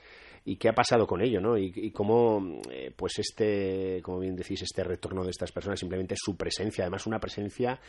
y 0.47 0.57
qué 0.57 0.69
ha 0.69 0.73
pasado 0.73 1.07
con 1.07 1.21
ello, 1.21 1.41
¿no? 1.41 1.57
Y, 1.57 1.91
cómo, 1.91 2.61
eh, 2.71 2.91
pues 2.95 3.17
este, 3.17 3.99
como 4.03 4.19
bien 4.19 4.35
decís, 4.35 4.61
este 4.61 4.83
retorno 4.83 5.23
de 5.23 5.31
estas 5.31 5.51
personas, 5.51 5.79
simplemente 5.79 6.13
su 6.15 6.37
presencia, 6.37 6.83
además 6.83 7.07
una 7.07 7.17
presencia 7.17 7.79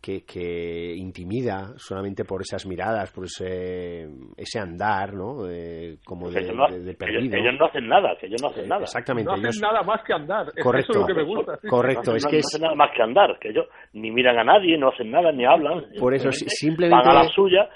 que, 0.00 0.24
que 0.24 0.94
intimida 0.94 1.72
solamente 1.76 2.24
por 2.24 2.40
esas 2.40 2.66
miradas, 2.66 3.10
por 3.10 3.24
ese, 3.24 4.08
ese 4.36 4.60
andar, 4.60 5.12
¿no? 5.12 5.50
Eh, 5.50 5.96
como 6.04 6.30
de, 6.30 6.94
perdido. 6.94 7.36
Ellos, 7.36 7.54
no 7.58 7.66
hacen 7.66 7.88
nada, 7.88 8.16
que 8.20 8.26
ellos 8.26 8.40
no 8.42 8.50
hacen 8.50 8.68
nada. 8.68 8.82
Exactamente. 8.82 9.32
No 9.32 9.48
hacen 9.48 9.60
nada 9.60 9.82
más 9.82 10.00
que 10.06 10.12
andar. 10.12 10.46
Correcto. 10.62 10.92
Eso 10.92 11.00
es 11.00 11.08
lo 11.08 11.14
que 11.14 11.14
me 11.14 11.24
gusta. 11.24 11.58
Correcto. 11.68 12.14
es 12.14 12.24
que 12.26 12.36
no 12.36 12.38
hacen 12.38 12.62
nada 12.62 12.74
más 12.76 12.90
que 12.94 13.02
andar, 13.02 13.38
que 13.40 13.48
ellos 13.48 13.66
ni 13.94 14.12
miran 14.12 14.38
a 14.38 14.44
nadie, 14.44 14.78
no 14.78 14.90
hacen 14.90 15.10
nada, 15.10 15.32
ni 15.32 15.44
hablan. 15.44 15.84
Por 15.98 16.14
eso, 16.14 16.30
simplemente... 16.30 16.96
Van 16.96 17.16
a 17.16 17.24
la 17.24 17.28
suya 17.30 17.68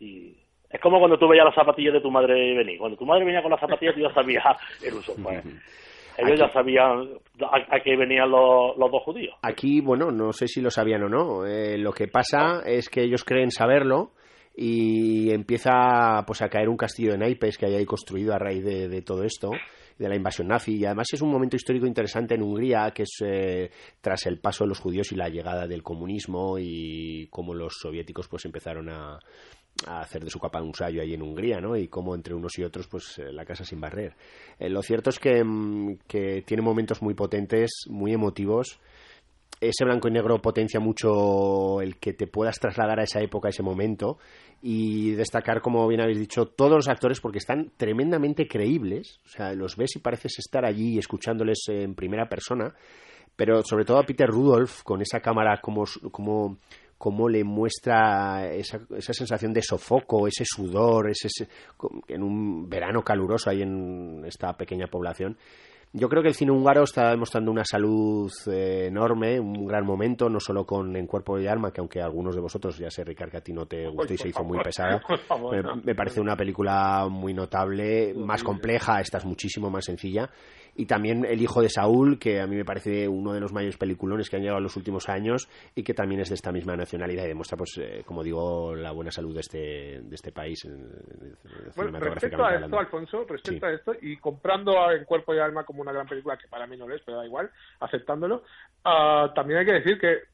y 0.00 0.43
es 0.74 0.80
como 0.80 0.98
cuando 0.98 1.16
tú 1.16 1.28
veías 1.28 1.44
las 1.44 1.54
zapatillas 1.54 1.94
de 1.94 2.00
tu 2.00 2.10
madre 2.10 2.52
venir. 2.56 2.78
Cuando 2.78 2.96
tu 2.96 3.06
madre 3.06 3.24
venía 3.24 3.40
con 3.40 3.52
las 3.52 3.60
zapatillas, 3.60 3.94
tú 3.94 4.00
ya 4.00 4.12
sabías 4.12 4.44
el 4.84 4.94
uso. 4.94 5.14
Pues. 5.22 5.44
Ellos 6.18 6.38
ya 6.38 6.48
sabían 6.52 7.10
a, 7.40 7.80
qué 7.80 7.96
venían 7.96 8.30
los, 8.30 8.76
dos 8.76 9.02
judíos. 9.04 9.36
Aquí, 9.42 9.80
bueno, 9.80 10.10
no 10.10 10.32
sé 10.32 10.48
si 10.48 10.60
lo 10.60 10.70
sabían 10.70 11.04
o 11.04 11.08
no. 11.08 11.46
Eh, 11.46 11.78
lo 11.78 11.92
que 11.92 12.08
pasa 12.08 12.62
es 12.64 12.88
que 12.88 13.02
ellos 13.02 13.24
creen 13.24 13.50
saberlo 13.50 14.12
y 14.56 15.32
empieza 15.32 16.24
pues 16.24 16.40
a 16.42 16.48
caer 16.48 16.68
un 16.68 16.76
castillo 16.76 17.12
de 17.12 17.18
naipes 17.18 17.58
que 17.58 17.66
hay 17.66 17.74
ahí 17.74 17.84
construido 17.84 18.32
a 18.32 18.38
raíz 18.38 18.64
de, 18.64 19.02
todo 19.02 19.24
esto 19.24 19.50
de 19.98 20.08
la 20.08 20.14
invasión 20.14 20.46
nazi 20.46 20.76
y 20.76 20.84
además 20.84 21.08
es 21.12 21.20
un 21.20 21.30
momento 21.30 21.56
histórico 21.56 21.86
interesante 21.86 22.36
en 22.36 22.42
Hungría 22.42 22.92
que 22.94 23.02
es 23.02 23.16
eh, 23.24 23.70
tras 24.00 24.26
el 24.26 24.38
paso 24.38 24.62
de 24.62 24.68
los 24.68 24.78
judíos 24.78 25.10
y 25.10 25.16
la 25.16 25.28
llegada 25.28 25.66
del 25.66 25.82
comunismo 25.82 26.56
y 26.60 27.26
cómo 27.30 27.52
los 27.52 27.74
soviéticos 27.80 28.28
pues 28.28 28.44
empezaron 28.44 28.88
a, 28.90 29.18
a 29.86 30.00
hacer 30.00 30.24
de 30.24 30.30
su 30.30 30.38
capa 30.38 30.62
un 30.62 30.74
sallo 30.74 31.02
ahí 31.02 31.14
en 31.14 31.22
Hungría, 31.22 31.60
¿no? 31.60 31.76
Y 31.76 31.88
cómo 31.88 32.14
entre 32.14 32.34
unos 32.34 32.58
y 32.58 32.64
otros, 32.64 32.86
pues 32.86 33.18
eh, 33.18 33.32
la 33.32 33.44
casa 33.44 33.64
sin 33.64 33.80
barrer. 33.80 34.14
Eh, 34.58 34.68
lo 34.68 34.82
cierto 34.82 35.10
es 35.10 35.18
que, 35.18 35.42
mm, 35.42 35.98
que, 36.06 36.42
tiene 36.42 36.62
momentos 36.62 37.02
muy 37.02 37.14
potentes, 37.14 37.84
muy 37.88 38.12
emotivos. 38.12 38.80
Ese 39.60 39.84
blanco 39.84 40.08
y 40.08 40.10
negro 40.10 40.40
potencia 40.40 40.80
mucho 40.80 41.80
el 41.80 41.96
que 41.96 42.12
te 42.12 42.26
puedas 42.26 42.58
trasladar 42.58 43.00
a 43.00 43.04
esa 43.04 43.20
época, 43.20 43.48
a 43.48 43.50
ese 43.50 43.62
momento, 43.62 44.18
y 44.62 45.12
destacar, 45.12 45.60
como 45.60 45.86
bien 45.88 46.00
habéis 46.00 46.18
dicho, 46.18 46.46
todos 46.46 46.72
los 46.72 46.88
actores 46.88 47.20
porque 47.20 47.38
están 47.38 47.72
tremendamente 47.76 48.46
creíbles. 48.46 49.20
O 49.24 49.28
sea, 49.28 49.54
los 49.54 49.76
ves 49.76 49.96
y 49.96 50.00
pareces 50.00 50.38
estar 50.38 50.64
allí 50.64 50.98
escuchándoles 50.98 51.64
en 51.68 51.94
primera 51.94 52.28
persona. 52.28 52.74
Pero 53.36 53.62
sobre 53.64 53.84
todo 53.84 53.98
a 53.98 54.06
Peter 54.06 54.28
Rudolph, 54.28 54.82
con 54.82 55.02
esa 55.02 55.20
cámara 55.20 55.60
como, 55.60 55.84
como 56.12 56.58
cómo 56.98 57.28
le 57.28 57.44
muestra 57.44 58.52
esa, 58.52 58.80
esa 58.96 59.12
sensación 59.12 59.52
de 59.52 59.62
sofoco, 59.62 60.26
ese 60.26 60.44
sudor, 60.44 61.10
ese, 61.10 61.28
en 62.08 62.22
un 62.22 62.68
verano 62.68 63.02
caluroso 63.02 63.50
ahí 63.50 63.62
en 63.62 64.22
esta 64.26 64.52
pequeña 64.56 64.86
población. 64.86 65.36
Yo 65.96 66.08
creo 66.08 66.22
que 66.22 66.28
el 66.30 66.34
cine 66.34 66.50
húngaro 66.50 66.82
está 66.82 67.10
demostrando 67.10 67.52
una 67.52 67.64
salud 67.64 68.28
eh, 68.50 68.86
enorme, 68.88 69.38
un 69.38 69.64
gran 69.64 69.86
momento, 69.86 70.28
no 70.28 70.40
solo 70.40 70.66
con 70.66 70.96
En 70.96 71.06
Cuerpo 71.06 71.38
y 71.38 71.46
Arma, 71.46 71.70
que 71.70 71.80
aunque 71.80 72.02
algunos 72.02 72.34
de 72.34 72.40
vosotros, 72.40 72.76
ya 72.76 72.90
sé, 72.90 73.04
Ricardo, 73.04 73.30
que 73.30 73.36
a 73.36 73.40
ti 73.40 73.52
no 73.52 73.66
te 73.66 73.86
gustó 73.86 74.12
y 74.12 74.18
se 74.18 74.28
hizo 74.30 74.42
muy 74.42 74.58
pesada, 74.58 75.00
me, 75.84 75.94
parece 75.94 76.20
una 76.20 76.36
película 76.36 77.06
muy 77.08 77.32
notable, 77.32 78.12
más 78.12 78.42
compleja, 78.42 79.00
esta 79.00 79.18
es 79.18 79.24
muchísimo 79.24 79.70
más 79.70 79.84
sencilla, 79.84 80.28
y 80.76 80.86
también 80.86 81.24
El 81.24 81.40
hijo 81.40 81.60
de 81.60 81.68
Saúl, 81.68 82.18
que 82.18 82.40
a 82.40 82.46
mí 82.46 82.56
me 82.56 82.64
parece 82.64 83.08
uno 83.08 83.32
de 83.32 83.40
los 83.40 83.52
mayores 83.52 83.76
peliculones 83.76 84.28
que 84.28 84.36
han 84.36 84.42
llegado 84.42 84.58
en 84.58 84.64
los 84.64 84.76
últimos 84.76 85.08
años 85.08 85.48
y 85.74 85.82
que 85.82 85.94
también 85.94 86.20
es 86.20 86.28
de 86.28 86.34
esta 86.34 86.52
misma 86.52 86.76
nacionalidad 86.76 87.24
y 87.24 87.28
demuestra, 87.28 87.56
pues, 87.56 87.78
eh, 87.78 88.02
como 88.04 88.22
digo, 88.22 88.74
la 88.74 88.92
buena 88.92 89.10
salud 89.10 89.34
de 89.34 89.40
este, 89.40 89.58
de 90.02 90.14
este 90.14 90.32
país. 90.32 90.66
Bueno, 91.76 91.98
respecto 92.00 92.44
a 92.44 92.56
esto, 92.56 92.78
Alfonso, 92.78 93.24
respecto 93.28 93.66
a 93.66 93.72
esto, 93.72 93.92
y 94.00 94.16
comprando 94.16 94.90
en 94.90 95.04
Cuerpo 95.04 95.34
y 95.34 95.38
Alma 95.38 95.64
como 95.64 95.82
una 95.82 95.92
gran 95.92 96.06
película, 96.06 96.36
que 96.36 96.48
para 96.48 96.66
mí 96.66 96.76
no 96.76 96.88
lo 96.88 96.94
es, 96.94 97.02
pero 97.04 97.18
da 97.18 97.26
igual, 97.26 97.50
aceptándolo, 97.80 98.42
uh, 98.84 99.32
también 99.34 99.60
hay 99.60 99.66
que 99.66 99.72
decir 99.72 99.98
que 99.98 100.33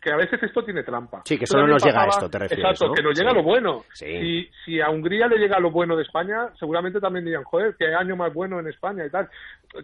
que 0.00 0.10
a 0.10 0.16
veces 0.16 0.42
esto 0.42 0.62
tiene 0.64 0.82
trampa. 0.82 1.22
Sí, 1.24 1.38
que 1.38 1.46
solo 1.46 1.66
nos 1.66 1.84
llega 1.84 2.06
esto, 2.06 2.28
te 2.28 2.38
refieres. 2.38 2.64
Exacto, 2.64 2.94
que 2.94 3.02
nos 3.02 3.18
llega 3.18 3.32
lo 3.32 3.42
bueno. 3.42 3.84
Si, 3.92 4.48
si, 4.64 4.80
a 4.80 4.90
Hungría 4.90 5.26
le 5.26 5.38
llega 5.38 5.58
lo 5.58 5.70
bueno 5.70 5.96
de 5.96 6.02
España, 6.02 6.48
seguramente 6.58 7.00
también 7.00 7.24
dirían, 7.24 7.44
joder, 7.44 7.76
qué 7.78 7.94
año 7.94 8.16
más 8.16 8.32
bueno 8.32 8.60
en 8.60 8.68
España 8.68 9.04
y 9.04 9.10
tal. 9.10 9.28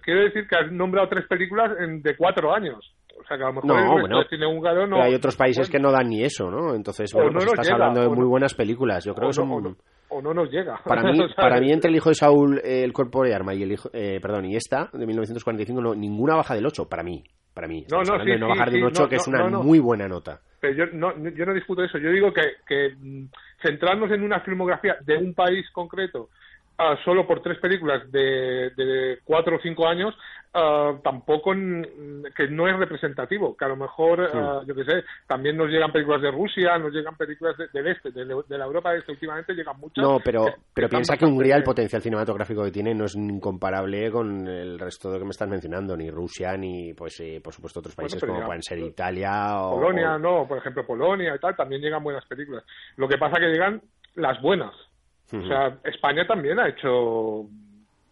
Quiero 0.02 0.22
decir 0.22 0.48
que 0.48 0.56
has 0.56 0.72
nombrado 0.72 1.08
tres 1.08 1.26
películas 1.26 1.72
en, 1.78 2.02
de 2.02 2.16
cuatro 2.16 2.54
años. 2.54 2.92
O 3.18 3.24
sea, 3.26 3.36
que 3.36 3.42
a 3.42 3.46
lo 3.46 3.54
mejor 3.54 3.66
no, 3.66 3.92
bueno, 3.92 4.22
cine 4.28 4.46
húngaro 4.46 4.86
no. 4.86 5.02
hay 5.02 5.14
otros 5.14 5.36
países 5.36 5.68
que 5.68 5.78
no 5.78 5.90
dan 5.90 6.08
ni 6.08 6.22
eso, 6.22 6.50
¿no? 6.50 6.74
Entonces, 6.74 7.12
bueno, 7.12 7.32
pues 7.32 7.46
estás 7.46 7.70
hablando 7.70 8.02
de 8.02 8.08
muy 8.08 8.26
buenas 8.26 8.54
películas. 8.54 9.04
Yo 9.04 9.14
creo 9.14 9.28
que 9.28 9.34
son. 9.34 9.76
O 10.08 10.22
no, 10.22 10.32
nos 10.32 10.50
llega. 10.50 10.80
Para 10.84 11.02
mí, 11.02 11.18
para 11.36 11.60
mí 11.60 11.72
entre 11.72 11.90
el 11.90 11.96
hijo 11.96 12.10
de 12.10 12.14
Saúl, 12.14 12.60
el 12.62 12.92
cuerpo 12.92 13.24
de 13.24 13.34
arma 13.34 13.54
y 13.54 13.62
el 13.64 13.72
hijo, 13.72 13.90
eh, 13.92 14.20
perdón, 14.20 14.44
y 14.46 14.54
esta 14.54 14.88
de 14.92 15.04
1945, 15.04 15.80
no, 15.80 15.94
ninguna 15.94 16.36
baja 16.36 16.54
del 16.54 16.66
8 16.66 16.88
para 16.88 17.02
mí 17.02 17.24
para 17.56 17.68
mí. 17.68 17.86
No, 17.90 18.02
no, 18.02 18.18
no 18.18 18.48
bajar 18.48 18.70
de 18.70 18.76
un 18.76 18.84
8, 18.88 19.08
que 19.08 19.16
es 19.16 19.26
una 19.26 19.48
muy 19.48 19.78
buena 19.78 20.06
nota. 20.06 20.40
Pero 20.60 20.74
yo 20.74 20.84
no, 20.92 21.16
yo 21.30 21.46
no 21.46 21.54
discuto 21.54 21.82
eso. 21.82 21.96
Yo 21.96 22.10
digo 22.10 22.30
que, 22.30 22.42
que 22.68 22.94
mm, 22.94 23.30
centrarnos 23.62 24.10
en 24.10 24.22
una 24.22 24.40
filmografía 24.40 24.96
de 25.00 25.16
un 25.16 25.32
país 25.32 25.64
concreto 25.72 26.28
uh, 26.78 26.96
solo 27.04 27.26
por 27.26 27.42
tres 27.42 27.58
películas 27.58 28.10
de, 28.10 28.70
de 28.76 29.18
cuatro 29.24 29.56
o 29.56 29.60
cinco 29.60 29.86
años 29.86 30.14
uh, 30.54 30.98
tampoco 31.02 31.52
que 31.52 32.48
no 32.48 32.68
es 32.68 32.76
representativo 32.78 33.56
que 33.56 33.64
a 33.64 33.68
lo 33.68 33.76
mejor 33.76 34.20
uh, 34.20 34.66
yo 34.66 34.74
qué 34.74 34.84
sé 34.84 35.04
también 35.26 35.56
nos 35.56 35.68
llegan 35.68 35.92
películas 35.92 36.22
de 36.22 36.30
Rusia 36.30 36.78
nos 36.78 36.92
llegan 36.92 37.16
películas 37.16 37.56
de, 37.56 37.68
del 37.72 37.88
este 37.88 38.10
de, 38.10 38.24
la 38.24 38.64
Europa 38.64 38.94
este 38.94 39.12
últimamente 39.12 39.54
llegan 39.54 39.78
muchas 39.78 40.04
no 40.04 40.18
pero 40.24 40.46
pero 40.72 40.88
piensa 40.88 41.16
que 41.16 41.26
Hungría 41.26 41.56
el 41.56 41.64
potencial 41.64 42.02
cinematográfico 42.02 42.64
que 42.64 42.70
tiene 42.70 42.94
no 42.94 43.04
es 43.04 43.16
incomparable 43.16 44.10
con 44.10 44.46
el 44.46 44.78
resto 44.78 45.08
de 45.08 45.14
lo 45.14 45.20
que 45.20 45.26
me 45.26 45.30
estás 45.30 45.48
mencionando 45.48 45.96
ni 45.96 46.10
Rusia 46.10 46.56
ni 46.56 46.94
pues 46.94 47.20
eh, 47.20 47.40
por 47.42 47.52
supuesto 47.52 47.80
otros 47.80 47.94
países 47.94 48.22
como 48.24 48.44
pueden 48.44 48.62
ser 48.62 48.78
Italia 48.78 49.60
o 49.60 49.76
Polonia 49.76 50.18
no 50.18 50.46
por 50.46 50.58
ejemplo 50.58 50.86
Polonia 50.86 51.34
y 51.34 51.38
tal 51.38 51.56
también 51.56 51.80
llegan 51.80 52.02
buenas 52.02 52.24
películas. 52.26 52.64
Lo 52.96 53.08
que 53.08 53.18
pasa 53.18 53.40
que 53.40 53.46
llegan 53.46 53.82
las 54.14 54.40
buenas 54.40 54.72
o 55.32 55.46
sea, 55.46 55.78
España 55.84 56.26
también 56.26 56.58
ha 56.60 56.68
hecho 56.68 57.46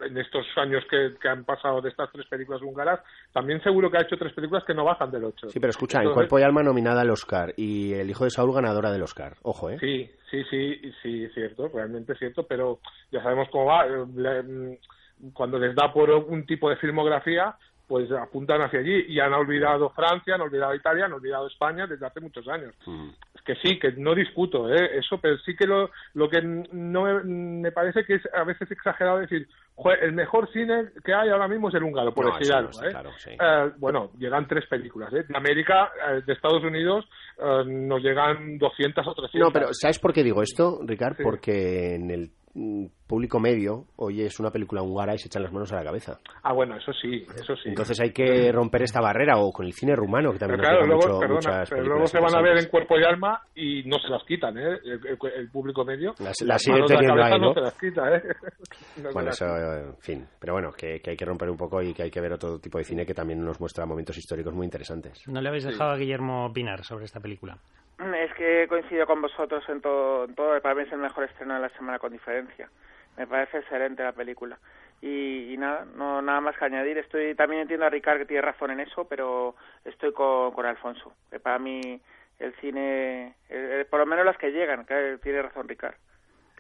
en 0.01 0.19
estos 0.19 0.47
años 0.57 0.85
que, 0.91 1.29
han 1.29 1.45
pasado 1.45 1.81
de 1.81 1.91
estas 1.91 2.11
tres 2.13 2.27
películas 2.27 2.61
húngaras, 2.63 3.01
también 3.33 3.63
seguro 3.63 3.91
que 3.91 3.99
ha 3.99 4.03
hecho 4.03 4.17
tres 4.17 4.33
películas 4.33 4.65
que 4.65 4.75
no 4.75 4.85
bajan 4.85 5.11
del 5.11 5.25
8. 5.25 5.49
Sí, 5.51 5.61
pero 5.61 5.71
escucha, 5.71 6.03
El 6.03 6.11
Cuerpo 6.11 6.39
y 6.39 6.43
Alma 6.43 6.63
nominada 6.63 7.03
al 7.03 7.11
Oscar 7.11 7.55
y 7.57 7.93
El 7.93 8.11
Hijo 8.11 8.25
de 8.25 8.31
Saúl 8.31 8.55
ganadora 8.55 8.91
del 8.91 9.03
Oscar. 9.03 9.35
Ojo, 9.43 9.71
¿eh? 9.71 9.79
Sí, 9.81 10.11
sí, 10.31 10.43
sí, 10.51 10.93
sí, 11.03 11.29
cierto, 11.29 11.69
realmente 11.73 12.15
cierto, 12.17 12.45
pero 12.47 12.81
ya 13.11 13.23
sabemos 13.23 13.49
cómo 13.51 13.67
va. 13.67 13.87
Cuando 15.33 15.59
les 15.59 15.75
da 15.75 15.93
por 15.93 16.11
un 16.11 16.45
tipo 16.45 16.69
de 16.69 16.77
filmografía, 16.77 17.55
pues 17.87 18.11
apuntan 18.13 18.63
hacia 18.63 18.81
allí 18.81 19.05
y 19.09 19.21
han 19.21 19.33
olvidado 19.33 19.91
Francia, 19.91 20.35
han 20.35 20.41
olvidado 20.41 20.75
Italia, 20.75 21.05
han 21.05 21.13
olvidado 21.13 21.47
España 21.47 21.87
desde 21.87 22.07
hace 22.07 22.21
muchos 22.21 22.47
años. 22.49 22.75
Mm. 22.87 23.11
Que 23.45 23.55
sí, 23.57 23.79
que 23.79 23.93
no 23.93 24.15
discuto 24.15 24.73
¿eh? 24.73 24.99
eso, 24.99 25.19
pero 25.21 25.37
sí 25.39 25.55
que 25.55 25.67
lo, 25.67 25.91
lo 26.15 26.31
que 26.31 26.41
no 26.41 27.05
me, 27.25 27.71
parece 27.73 28.05
que 28.05 28.15
es 28.15 28.23
a 28.33 28.43
veces 28.45 28.71
exagerado 28.71 29.19
decir, 29.19 29.47
el 30.01 30.13
mejor 30.13 30.51
cine 30.53 30.91
que 31.05 31.13
hay 31.13 31.29
ahora 31.29 31.49
mismo 31.49 31.69
es 31.69 31.75
el 31.75 31.83
húngaro, 31.83 32.15
por 32.15 32.33
decir 32.33 32.55
algo. 32.55 32.71
¿eh? 32.83 32.93
¿eh? 33.29 33.73
bueno, 33.79 34.13
llegan 34.19 34.47
tres 34.47 34.67
películas. 34.67 35.13
¿eh? 35.13 35.25
De 35.29 35.37
América, 35.37 35.91
eh, 36.09 36.23
de 36.25 36.33
Estados 36.33 36.63
Unidos, 36.63 37.05
nos 37.67 38.01
llegan 38.03 38.59
200 38.59 39.07
o 39.07 39.15
300. 39.15 39.41
No, 39.41 39.53
pero 39.53 39.73
¿sabes 39.73 39.99
por 39.99 40.13
qué 40.13 40.23
digo 40.23 40.43
esto, 40.43 40.79
Ricard? 40.85 41.17
Porque 41.23 41.97
en 41.97 42.11
el 42.11 42.31
público 43.07 43.41
medio 43.41 43.87
oye 43.97 44.27
es 44.27 44.39
una 44.39 44.51
película 44.51 44.83
húngara 44.83 45.15
y 45.15 45.19
se 45.19 45.27
echan 45.27 45.43
las 45.43 45.53
manos 45.53 45.73
a 45.73 45.77
la 45.77 45.85
cabeza. 45.85 46.19
Ah, 46.43 46.53
bueno, 46.53 46.77
eso 46.77 46.93
sí, 46.93 47.25
eso 47.37 47.57
sí. 47.57 47.69
Entonces 47.69 48.01
hay 48.01 48.13
que 48.13 48.51
romper 48.53 48.83
esta 48.83 49.01
barrera 49.01 49.39
o 49.39 49.53
con 49.53 49.67
el 49.67 49.73
cine 49.73 49.97
rumano 49.97 50.33
que 50.33 50.39
también 50.39 50.61
pero 50.61 50.87
luego, 50.87 51.21
pero 51.21 51.83
luego 51.83 52.07
se 52.07 52.21
van 52.21 52.35
a 52.35 52.41
ver 52.41 52.59
en 52.59 52.69
cuerpo 52.69 52.99
y 52.99 53.05
alma 53.05 53.43
y 53.55 53.83
no 53.85 53.99
se 53.99 54.09
las 54.09 54.23
quitan, 54.25 54.57
¿eh? 54.59 54.79
El, 54.85 55.51
público 55.51 55.85
medio. 55.85 56.15
Las, 56.19 56.63
siguen 56.63 56.85
teniendo 56.87 57.23
ahí, 57.23 57.39
¿no? 57.39 57.53
se 57.55 57.61
las 57.61 57.79
quita, 57.79 58.17
¿eh? 58.17 58.23
bueno, 59.13 59.31
eso, 59.31 59.47
en 59.47 59.97
fin. 59.99 60.27
Pero 60.39 60.55
bueno, 60.55 60.71
que, 60.73 61.01
hay 61.05 61.17
que 61.17 61.25
romper 61.25 61.51
un 61.51 61.57
poco 61.57 61.83
y 61.83 61.93
que 61.93 62.05
hay 62.05 62.11
que 62.11 62.21
ver 62.21 62.33
otro 62.33 62.59
tipo 62.59 62.79
de 62.79 62.85
cine 62.85 63.05
que 63.05 63.15
también 63.15 63.45
nos 63.45 63.61
muestra 63.61 63.87
momentos 63.87 64.17
históricos 64.17 64.55
muy 64.55 64.65
interesantes. 64.65 65.23
¿No 65.27 65.41
le 65.41 65.49
habéis 65.49 65.65
dejado 65.65 65.91
a 65.91 65.97
Guillermo 65.97 66.47
opinar 66.47 66.85
sobre 66.85 67.05
esta 67.05 67.21
película? 67.21 67.59
Es 67.99 68.35
que 68.35 68.67
coincido 68.69 69.07
con 69.07 69.23
vosotros 69.23 69.65
en 69.69 69.81
todo, 69.81 70.25
en 70.25 70.35
todo. 70.35 70.61
Para 70.61 70.75
mí 70.75 70.83
es 70.83 70.93
el 70.93 70.99
mejor 70.99 71.25
estreno 71.25 71.55
de 71.55 71.61
la 71.61 71.69
semana 71.71 71.99
con 71.99 72.13
diferencia. 72.13 72.69
Me 73.17 73.27
parece 73.27 73.59
excelente 73.59 74.03
la 74.03 74.13
película. 74.13 74.59
Y, 75.01 75.55
nada 75.59 75.85
no 75.97 76.23
nada 76.23 76.41
más 76.41 76.57
que 76.57 76.65
añadir. 76.65 76.99
Estoy 76.99 77.35
también 77.35 77.63
entiendo 77.63 77.87
a 77.87 77.91
Ricard 77.91 78.19
que 78.19 78.27
tiene 78.27 78.43
razón 78.43 78.71
en 78.71 78.81
eso 78.81 79.07
pero 79.07 79.55
estoy 79.85 80.13
con, 80.13 80.53
con 80.53 80.67
Alfonso 80.67 81.13
que 81.31 81.39
para 81.39 81.59
mí 81.59 82.01
el 82.39 82.55
cine 82.57 83.35
por 83.91 84.01
lo 84.01 84.07
menos 84.07 84.25
las 84.25 84.39
que 84.39 84.51
llegan 84.51 84.85
que 84.87 85.19
tiene 85.23 85.43
razón 85.43 85.69
Ricard 85.69 85.95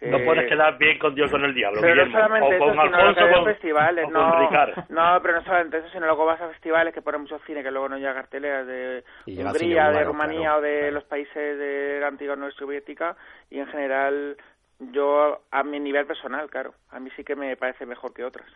no 0.03 0.19
puedes 0.25 0.49
quedar 0.49 0.77
bien 0.77 0.99
con 0.99 1.15
Dios 1.15 1.31
con 1.31 1.45
el 1.45 1.55
diablo 1.55 1.81
pero 1.81 2.05
no 2.05 2.13
solamente 2.13 2.57
eso, 2.57 2.71
sino 2.71 2.83
Alfonso, 2.83 3.21
con, 3.33 3.45
festivales 3.45 4.09
no, 4.11 4.51
no 4.89 5.23
pero 5.23 5.35
no 5.35 5.45
solamente 5.45 5.79
eso 5.79 5.89
sino 5.91 6.07
luego 6.07 6.27
vas 6.27 6.41
a 6.41 6.49
festivales 6.49 6.93
que 6.93 7.03
ponen 7.03 7.23
mucho 7.23 7.39
cine 7.47 7.63
que 7.63 7.71
luego 7.71 7.89
no 7.89 7.97
llega 7.97 8.11
a 8.11 8.15
carteleras 8.15 8.67
de 8.67 9.05
Hungría 9.27 9.91
de 9.91 10.05
Rumanía 10.05 10.57
o 10.57 10.61
de 10.61 10.91
los 10.91 11.05
países 11.05 11.59
de 11.59 11.99
la 12.01 12.09
antigua 12.09 12.35
Unión 12.35 12.53
Soviética 12.53 13.17
y 13.51 13.61
en 13.61 13.67
general 13.69 14.37
yo, 14.81 15.43
a 15.51 15.63
mi 15.63 15.79
nivel 15.81 16.07
personal, 16.07 16.51
claro, 16.51 16.75
a 16.91 16.99
mí 17.01 17.11
sí 17.17 17.25
que 17.25 17.37
me 17.37 17.57
parece 17.57 17.87
mejor 17.87 18.13
que 18.13 18.25
otras. 18.25 18.47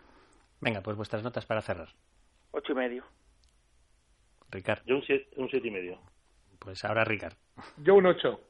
Venga, 0.61 0.83
pues 0.83 0.97
vuestras 0.97 1.23
notas 1.23 1.47
para 1.47 1.63
cerrar. 1.63 1.89
Ocho 2.51 2.73
y 2.73 2.75
medio. 2.75 3.05
Ricard. 4.51 4.83
Yo 4.87 4.97
un 4.97 5.03
siete, 5.03 5.29
un 5.37 5.49
siete 5.49 5.69
y 5.69 5.71
medio. 5.71 6.01
Pues 6.59 6.85
ahora 6.85 7.05
Ricard. 7.05 7.35
Yo 7.77 7.95
un 7.95 8.07
ocho. 8.07 8.41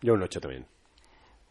Yo 0.00 0.14
un 0.14 0.22
ocho 0.22 0.40
también. 0.40 0.66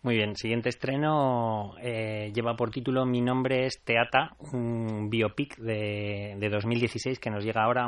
Muy 0.03 0.15
bien, 0.15 0.35
siguiente 0.35 0.69
estreno 0.69 1.75
eh, 1.79 2.31
lleva 2.33 2.55
por 2.55 2.71
título 2.71 3.05
Mi 3.05 3.21
nombre 3.21 3.67
es 3.67 3.83
Teata, 3.83 4.31
un 4.51 5.11
biopic 5.11 5.57
de, 5.57 6.37
de 6.39 6.49
2016 6.49 7.19
que 7.19 7.29
nos 7.29 7.43
llega 7.45 7.61
ahora, 7.63 7.87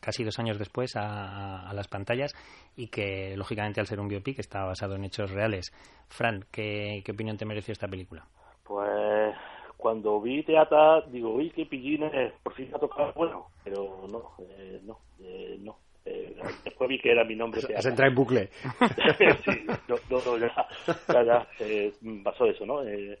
casi 0.00 0.22
dos 0.22 0.38
años 0.38 0.58
después, 0.58 0.92
a, 0.96 1.72
las 1.72 1.88
pantallas 1.88 2.34
y 2.76 2.88
que, 2.88 3.38
lógicamente, 3.38 3.80
al 3.80 3.86
ser 3.86 4.00
un 4.00 4.08
biopic, 4.08 4.38
está 4.38 4.64
basado 4.64 4.96
en 4.96 5.04
hechos 5.04 5.30
reales. 5.30 5.72
Fran, 6.08 6.44
¿qué, 6.52 7.02
opinión 7.10 7.38
te 7.38 7.46
mereció 7.46 7.72
esta 7.72 7.88
película? 7.88 8.26
Pues 8.62 9.34
cuando 9.78 10.20
vi 10.20 10.42
Teata, 10.42 11.00
digo, 11.10 11.34
uy, 11.34 11.50
qué 11.52 11.64
pillines, 11.64 12.34
por 12.42 12.52
fin 12.52 12.68
ha 12.74 12.78
tocado 12.78 13.14
bueno, 13.14 13.46
pero 13.64 14.06
no, 14.08 14.32
eh, 14.40 14.78
no, 14.84 14.98
eh, 15.20 15.56
no. 15.58 15.78
Eh, 16.06 16.36
después 16.64 16.88
vi 16.88 16.98
que 16.98 17.12
era 17.12 17.24
mi 17.24 17.34
nombre. 17.34 17.60
Se 17.62 17.88
entra 17.88 18.06
en 18.06 18.14
bucle. 18.14 18.48
sí, 19.44 19.66
no, 19.88 19.96
no, 20.10 20.38
ya, 20.38 20.68
ya, 21.08 21.22
ya 21.22 21.48
eh, 21.60 21.92
pasó 22.22 22.46
eso, 22.46 22.66
¿no? 22.66 22.86
Eh, 22.86 23.18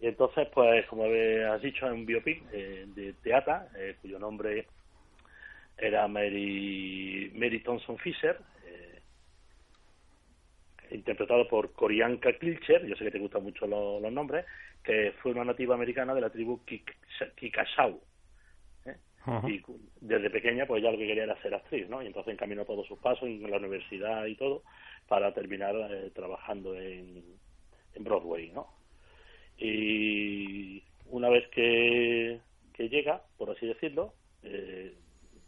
y 0.00 0.06
entonces, 0.06 0.48
pues, 0.52 0.86
como 0.86 1.04
has 1.04 1.62
dicho, 1.62 1.86
es 1.86 1.92
un 1.92 2.06
biopic 2.06 2.42
de 2.50 3.14
Teata, 3.22 3.68
cuyo 4.00 4.18
nombre 4.18 4.66
era 5.78 6.08
Mary, 6.08 7.30
Mary 7.34 7.60
Thompson 7.60 7.96
Fisher, 7.98 8.36
interpretado 10.90 11.46
por 11.46 11.72
Corianka 11.72 12.32
Kilcher, 12.32 12.84
yo 12.84 12.96
sé 12.96 13.04
que 13.04 13.12
te 13.12 13.18
gustan 13.20 13.44
mucho 13.44 13.66
los, 13.66 14.12
nombres, 14.12 14.44
que 14.82 15.12
fue 15.22 15.30
una 15.30 15.44
nativa 15.44 15.76
americana 15.76 16.14
de 16.14 16.20
la 16.20 16.30
tribu 16.30 16.60
Kikasau 17.36 18.00
y 19.46 19.62
desde 20.00 20.30
pequeña 20.30 20.66
pues 20.66 20.82
ya 20.82 20.90
lo 20.90 20.98
que 20.98 21.06
quería 21.06 21.24
era 21.24 21.40
ser 21.42 21.54
actriz, 21.54 21.88
¿no? 21.88 22.02
Y 22.02 22.06
entonces 22.06 22.34
encaminó 22.34 22.64
todos 22.64 22.86
sus 22.86 22.98
pasos 22.98 23.28
en 23.28 23.48
la 23.48 23.58
universidad 23.58 24.26
y 24.26 24.34
todo 24.34 24.62
para 25.08 25.32
terminar 25.32 25.74
eh, 25.76 26.10
trabajando 26.14 26.74
en, 26.74 27.22
Broadway, 28.00 28.50
¿no? 28.50 28.68
Y 29.58 30.82
una 31.06 31.28
vez 31.28 31.46
que, 31.48 32.40
que 32.72 32.88
llega, 32.88 33.22
por 33.36 33.50
así 33.50 33.66
decirlo, 33.66 34.14
eh, 34.42 34.94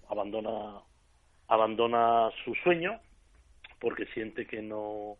abandona 0.08 0.82
abandona 1.48 2.30
su 2.44 2.54
sueño 2.56 3.00
porque 3.80 4.06
siente 4.06 4.46
que 4.46 4.62
no, 4.62 5.16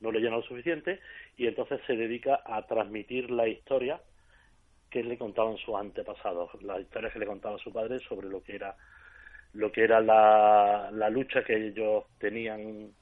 no 0.00 0.12
le 0.12 0.20
llena 0.20 0.36
lo 0.36 0.42
suficiente 0.42 1.00
y 1.36 1.46
entonces 1.46 1.80
se 1.86 1.96
dedica 1.96 2.40
a 2.44 2.66
transmitir 2.66 3.30
la 3.30 3.48
historia 3.48 4.00
le 5.02 5.18
contaban 5.18 5.56
sus 5.58 5.74
antepasados, 5.74 6.50
las 6.62 6.80
historias 6.80 7.12
que 7.12 7.18
le 7.18 7.26
contaba 7.26 7.58
su 7.58 7.72
padre 7.72 7.98
sobre 8.00 8.28
lo 8.28 8.42
que 8.42 8.56
era 8.56 8.76
lo 9.54 9.72
que 9.72 9.82
era 9.82 10.00
la, 10.00 10.90
la 10.92 11.08
lucha 11.08 11.42
que 11.42 11.56
ellos 11.56 12.04
tenían 12.18 12.92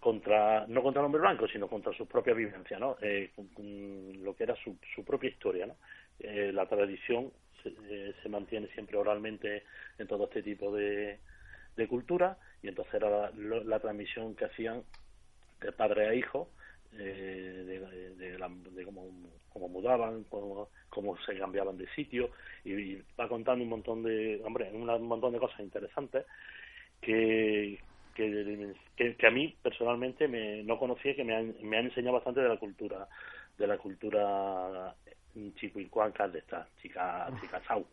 contra 0.00 0.66
no 0.68 0.82
contra 0.82 1.00
el 1.00 1.06
hombre 1.06 1.20
blanco 1.20 1.48
sino 1.48 1.66
contra 1.66 1.92
su 1.92 2.06
propia 2.06 2.34
vivencia 2.34 2.78
no 2.78 2.96
eh, 3.00 3.32
lo 4.20 4.36
que 4.36 4.44
era 4.44 4.54
su, 4.56 4.76
su 4.94 5.04
propia 5.04 5.30
historia 5.30 5.66
no 5.66 5.76
eh, 6.20 6.52
la 6.52 6.66
tradición 6.66 7.32
se, 7.62 8.12
se, 8.22 8.28
mantiene 8.28 8.68
siempre 8.68 8.96
oralmente 8.96 9.64
en 9.98 10.06
todo 10.06 10.24
este 10.24 10.42
tipo 10.42 10.74
de, 10.74 11.18
de 11.76 11.88
cultura 11.88 12.38
y 12.62 12.68
entonces 12.68 12.94
era 12.94 13.30
la, 13.32 13.60
la 13.64 13.80
transmisión 13.80 14.36
que 14.36 14.44
hacían 14.44 14.82
de 15.60 15.72
padre 15.72 16.08
a 16.08 16.14
hijo 16.14 16.48
eh, 16.96 17.64
de, 17.66 17.80
de, 18.16 18.36
de, 18.36 18.84
cómo, 18.84 19.08
cómo, 19.52 19.68
mudaban, 19.68 20.24
cómo, 20.24 20.68
cómo, 20.88 21.16
se 21.18 21.38
cambiaban 21.38 21.76
de 21.76 21.86
sitio 21.94 22.30
y, 22.64 22.96
va 23.18 23.28
contando 23.28 23.62
un 23.62 23.70
montón 23.70 24.02
de, 24.02 24.40
hombre, 24.44 24.70
un 24.72 25.06
montón 25.06 25.32
de 25.32 25.38
cosas 25.38 25.60
interesantes 25.60 26.24
que, 27.00 27.78
que, 28.14 28.74
que, 28.96 29.26
a 29.26 29.30
mí 29.30 29.54
personalmente 29.62 30.26
me, 30.28 30.62
no 30.64 30.78
conocía 30.78 31.14
que 31.14 31.24
me 31.24 31.36
han, 31.36 31.54
me 31.62 31.78
han 31.78 31.86
enseñado 31.86 32.14
bastante 32.14 32.40
de 32.40 32.48
la 32.48 32.56
cultura 32.56 33.06
de 33.56 33.66
la 33.66 33.78
cultura 33.78 34.94
chicuicuanca 35.56 36.26
de 36.28 36.40
esta 36.40 36.68
chica 36.80 37.28
chica 37.40 37.62
chau 37.66 37.86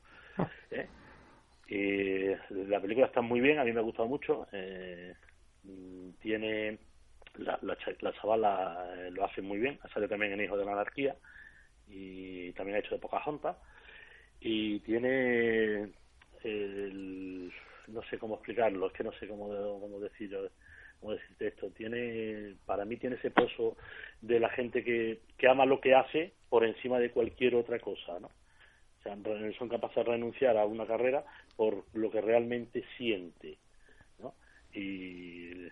¿eh? 0.72 2.38
la 2.50 2.80
película 2.80 3.08
está 3.08 3.22
muy 3.22 3.40
bien 3.40 3.60
a 3.60 3.64
mí 3.64 3.72
me 3.72 3.80
ha 3.80 3.84
gustado 3.84 4.08
mucho 4.08 4.48
eh, 4.52 5.14
tiene 6.22 6.78
la, 7.38 7.60
la, 7.62 7.78
la 8.02 8.14
chavala 8.14 8.94
eh, 8.98 9.12
lo 9.12 9.26
hace 9.26 9.42
muy 9.42 9.58
bien, 9.60 9.80
ha 9.84 9.90
salido 9.90 10.10
también 10.10 10.34
en 10.34 10.44
Hijo 10.44 10.58
de 10.58 10.66
la 10.66 10.74
Anarquía 10.74 11.16
y 11.88 12.52
también 12.54 12.78
ha 12.78 12.80
hecho 12.80 12.96
de 12.96 13.02
Pocahontas 13.02 13.58
y 14.40 14.80
tiene 14.80 15.92
el, 16.44 17.52
no 17.88 18.02
sé 18.10 18.18
cómo 18.18 18.36
explicarlo, 18.36 18.88
es 18.88 18.94
que 18.94 19.04
no 19.04 19.12
sé 19.14 19.28
cómo, 19.28 19.48
cómo 19.80 20.00
decirlo 20.00 20.50
cómo 21.00 21.14
decirte 21.14 21.48
esto, 21.48 21.70
tiene, 21.72 22.56
para 22.66 22.86
mí 22.86 22.98
tiene 22.98 23.18
ese 23.18 23.30
pozo 23.30 23.76
de 24.22 24.40
la 24.40 24.50
gente 24.50 24.84
que, 24.84 25.20
que 25.38 25.48
ama 25.48 25.66
lo 25.66 25.80
que 25.82 25.94
hace 25.94 26.34
por 26.50 26.66
encima 26.66 27.00
de 27.00 27.12
cualquier 27.12 27.56
otra 27.56 27.80
cosa, 27.80 28.20
¿no? 28.20 28.32
Son 29.60 29.70
capaces 29.70 29.98
de 29.98 30.04
renunciar 30.04 30.58
a 30.58 30.66
una 30.66 30.88
carrera 30.88 31.24
por 31.56 31.86
lo 31.94 32.10
que 32.10 32.22
realmente 32.22 32.84
siente, 32.98 33.60
¿no? 34.18 34.34
Y 34.74 35.68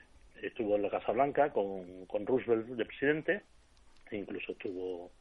estuvo 0.47 0.75
en 0.75 0.83
la 0.83 0.89
Casa 0.89 1.11
Blanca 1.11 1.51
con, 1.51 2.05
con 2.05 2.25
Roosevelt 2.25 2.67
de 2.67 2.85
presidente, 2.85 3.41
e 4.11 4.17
incluso 4.17 4.51
estuvo 4.51 5.11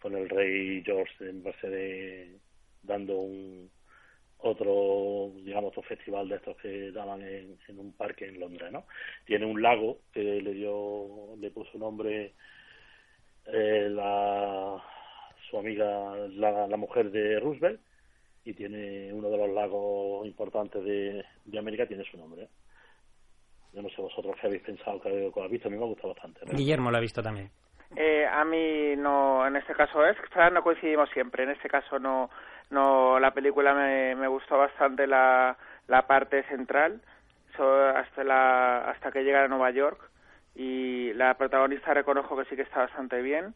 con 0.00 0.14
el 0.14 0.28
rey 0.28 0.82
George 0.84 1.28
en 1.28 1.42
Mercedes 1.42 2.40
dando 2.82 3.18
un 3.18 3.70
otro 4.40 5.32
digamos 5.44 5.70
otro 5.70 5.82
festival 5.82 6.28
de 6.28 6.36
estos 6.36 6.56
que 6.58 6.92
daban 6.92 7.22
en, 7.22 7.58
un 7.76 7.92
parque 7.92 8.24
en 8.26 8.38
Londres 8.38 8.70
no 8.70 8.84
tiene 9.26 9.44
un 9.46 9.60
lago 9.60 9.98
que 10.12 10.22
le 10.22 10.54
dio 10.54 11.34
le 11.40 11.50
puso 11.50 11.76
nombre 11.76 12.34
eh, 13.46 13.88
la 13.90 14.80
su 15.50 15.58
amiga 15.58 16.14
la, 16.28 16.68
la 16.68 16.76
mujer 16.76 17.10
de 17.10 17.40
Roosevelt 17.40 17.80
y 18.48 18.54
tiene 18.54 19.12
uno 19.12 19.28
de 19.28 19.36
los 19.36 19.50
lagos 19.50 20.26
importantes 20.26 20.82
de, 20.82 21.22
de 21.44 21.58
América 21.58 21.86
tiene 21.86 22.04
su 22.04 22.16
nombre. 22.16 22.48
Yo 23.72 23.82
no 23.82 23.88
sé 23.90 24.00
vosotros 24.00 24.36
qué 24.40 24.46
habéis 24.46 24.62
pensado 24.62 25.00
que, 25.00 25.08
lo 25.08 25.42
habéis 25.42 25.52
visto. 25.52 25.68
A 25.68 25.70
mí 25.70 25.76
me 25.76 25.84
ha 25.84 25.88
gustado 25.88 26.14
bastante. 26.14 26.40
Guillermo 26.52 26.90
lo 26.90 26.96
ha 26.96 27.00
visto 27.00 27.22
también. 27.22 27.50
Eh, 27.96 28.26
a 28.26 28.44
mí 28.44 28.96
no, 28.96 29.46
en 29.46 29.56
este 29.56 29.74
caso 29.74 30.04
es, 30.04 30.16
Fran, 30.30 30.54
no 30.54 30.62
coincidimos 30.62 31.08
siempre. 31.10 31.44
En 31.44 31.50
este 31.50 31.68
caso 31.68 31.98
no, 31.98 32.30
no, 32.70 33.18
la 33.18 33.32
película 33.32 33.74
me, 33.74 34.14
me 34.14 34.28
gustó 34.28 34.58
bastante 34.58 35.06
la, 35.06 35.56
la 35.86 36.06
parte 36.06 36.42
central, 36.44 37.00
hasta 37.94 38.24
la, 38.24 38.90
hasta 38.90 39.10
que 39.10 39.24
llega 39.24 39.44
a 39.44 39.48
Nueva 39.48 39.70
York 39.70 39.98
y 40.54 41.12
la 41.14 41.34
protagonista 41.34 41.94
reconozco 41.94 42.36
que 42.36 42.44
sí 42.44 42.56
que 42.56 42.62
está 42.62 42.80
bastante 42.80 43.20
bien 43.22 43.54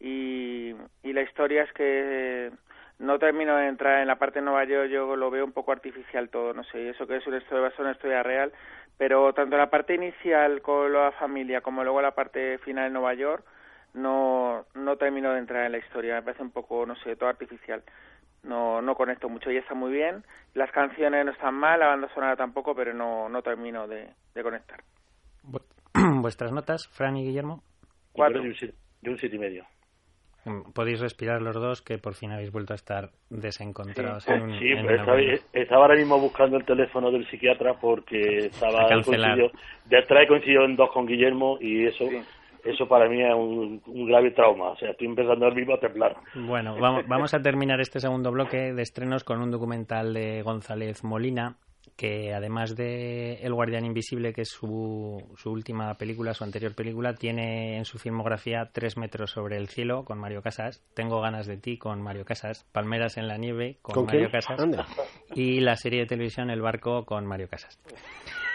y, 0.00 0.74
y 1.02 1.12
la 1.12 1.22
historia 1.22 1.64
es 1.64 1.72
que 1.72 2.50
no 2.98 3.18
termino 3.18 3.56
de 3.56 3.68
entrar 3.68 4.00
en 4.00 4.06
la 4.06 4.16
parte 4.16 4.38
de 4.38 4.44
Nueva 4.44 4.64
York, 4.64 4.88
yo 4.88 5.16
lo 5.16 5.30
veo 5.30 5.44
un 5.44 5.52
poco 5.52 5.72
artificial 5.72 6.28
todo, 6.28 6.54
no 6.54 6.64
sé, 6.64 6.90
eso 6.90 7.06
que 7.06 7.16
es 7.16 7.26
una 7.26 7.38
historia, 7.38 7.72
una 7.78 7.92
historia 7.92 8.22
real, 8.22 8.52
pero 8.96 9.32
tanto 9.32 9.56
la 9.56 9.70
parte 9.70 9.94
inicial 9.94 10.62
con 10.62 10.92
la 10.92 11.12
familia 11.12 11.60
como 11.60 11.82
luego 11.82 12.00
la 12.02 12.14
parte 12.14 12.58
final 12.58 12.86
en 12.86 12.92
Nueva 12.92 13.14
York 13.14 13.44
no 13.94 14.64
no 14.74 14.96
termino 14.96 15.32
de 15.32 15.38
entrar 15.38 15.66
en 15.66 15.72
la 15.72 15.78
historia 15.78 16.14
me 16.14 16.22
parece 16.22 16.42
un 16.42 16.50
poco 16.50 16.86
no 16.86 16.94
sé 16.96 17.16
todo 17.16 17.28
artificial. 17.28 17.82
No 18.42 18.82
no 18.82 18.94
conecto 18.94 19.28
mucho 19.28 19.50
y 19.50 19.56
está 19.56 19.74
muy 19.74 19.92
bien. 19.92 20.24
Las 20.54 20.70
canciones 20.72 21.24
no 21.24 21.32
están 21.32 21.54
mal 21.54 21.80
la 21.80 21.88
banda 21.88 22.08
sonora 22.14 22.36
tampoco 22.36 22.74
pero 22.74 22.92
no 22.92 23.28
no 23.28 23.42
termino 23.42 23.86
de, 23.86 24.08
de 24.34 24.42
conectar. 24.42 24.80
Vuestras 26.20 26.52
notas 26.52 26.88
Fran 26.88 27.16
y 27.16 27.24
Guillermo. 27.24 27.62
Cuatro. 28.12 28.42
yo 28.42 29.12
un 29.12 29.18
siete 29.18 29.36
y 29.36 29.38
medio 29.38 29.66
podéis 30.74 31.00
respirar 31.00 31.40
los 31.40 31.54
dos 31.54 31.82
que 31.82 31.98
por 31.98 32.14
fin 32.14 32.32
habéis 32.32 32.50
vuelto 32.50 32.72
a 32.72 32.76
estar 32.76 33.10
desencontrados 33.30 34.24
sí, 34.24 34.32
en 34.32 34.42
un, 34.42 34.58
sí 34.58 34.72
estaba, 34.72 35.20
estaba, 35.52 35.82
ahora 35.82 35.96
mismo 35.96 36.18
buscando 36.18 36.56
el 36.56 36.64
teléfono 36.64 37.10
del 37.10 37.26
psiquiatra 37.28 37.74
porque 37.74 38.46
estaba 38.46 38.88
coincidido, 38.88 39.50
de 39.86 40.26
coincidido 40.26 40.64
en 40.64 40.76
dos 40.76 40.90
con 40.90 41.06
Guillermo 41.06 41.58
y 41.60 41.86
eso 41.86 42.04
eso 42.64 42.86
para 42.86 43.08
mí 43.08 43.20
es 43.20 43.34
un, 43.34 43.82
un, 43.86 44.06
grave 44.06 44.30
trauma. 44.30 44.70
O 44.70 44.76
sea 44.76 44.90
estoy 44.90 45.08
empezando 45.08 45.44
ahora 45.44 45.56
mismo 45.56 45.74
a 45.74 45.80
temblar. 45.80 46.16
Bueno 46.34 46.76
vamos, 46.78 47.06
vamos 47.08 47.34
a 47.34 47.42
terminar 47.42 47.80
este 47.80 48.00
segundo 48.00 48.30
bloque 48.30 48.72
de 48.72 48.82
estrenos 48.82 49.24
con 49.24 49.40
un 49.40 49.50
documental 49.50 50.12
de 50.14 50.42
González 50.42 51.04
Molina 51.04 51.56
que 51.96 52.34
además 52.34 52.74
de 52.76 53.34
El 53.42 53.54
Guardián 53.54 53.84
Invisible, 53.84 54.32
que 54.32 54.42
es 54.42 54.48
su, 54.48 55.22
su 55.36 55.50
última 55.50 55.94
película, 55.94 56.34
su 56.34 56.44
anterior 56.44 56.74
película, 56.74 57.14
tiene 57.14 57.76
en 57.76 57.84
su 57.84 57.98
filmografía 57.98 58.70
Tres 58.72 58.96
metros 58.96 59.30
sobre 59.30 59.56
el 59.56 59.68
cielo 59.68 60.04
con 60.04 60.18
Mario 60.18 60.42
Casas, 60.42 60.82
Tengo 60.94 61.20
ganas 61.20 61.46
de 61.46 61.56
ti 61.56 61.78
con 61.78 62.02
Mario 62.02 62.24
Casas, 62.24 62.64
Palmeras 62.72 63.16
en 63.16 63.28
la 63.28 63.36
nieve 63.36 63.78
con, 63.82 64.06
Mario 64.06 64.30
Casas. 64.30 64.60
Y 65.34 65.60
la 65.60 65.76
serie 65.76 66.00
de 66.00 66.06
televisión 66.06 66.50
El 66.50 66.62
barco 66.62 67.04
con 67.04 67.26
Mario 67.26 67.48
Casas. 67.48 67.78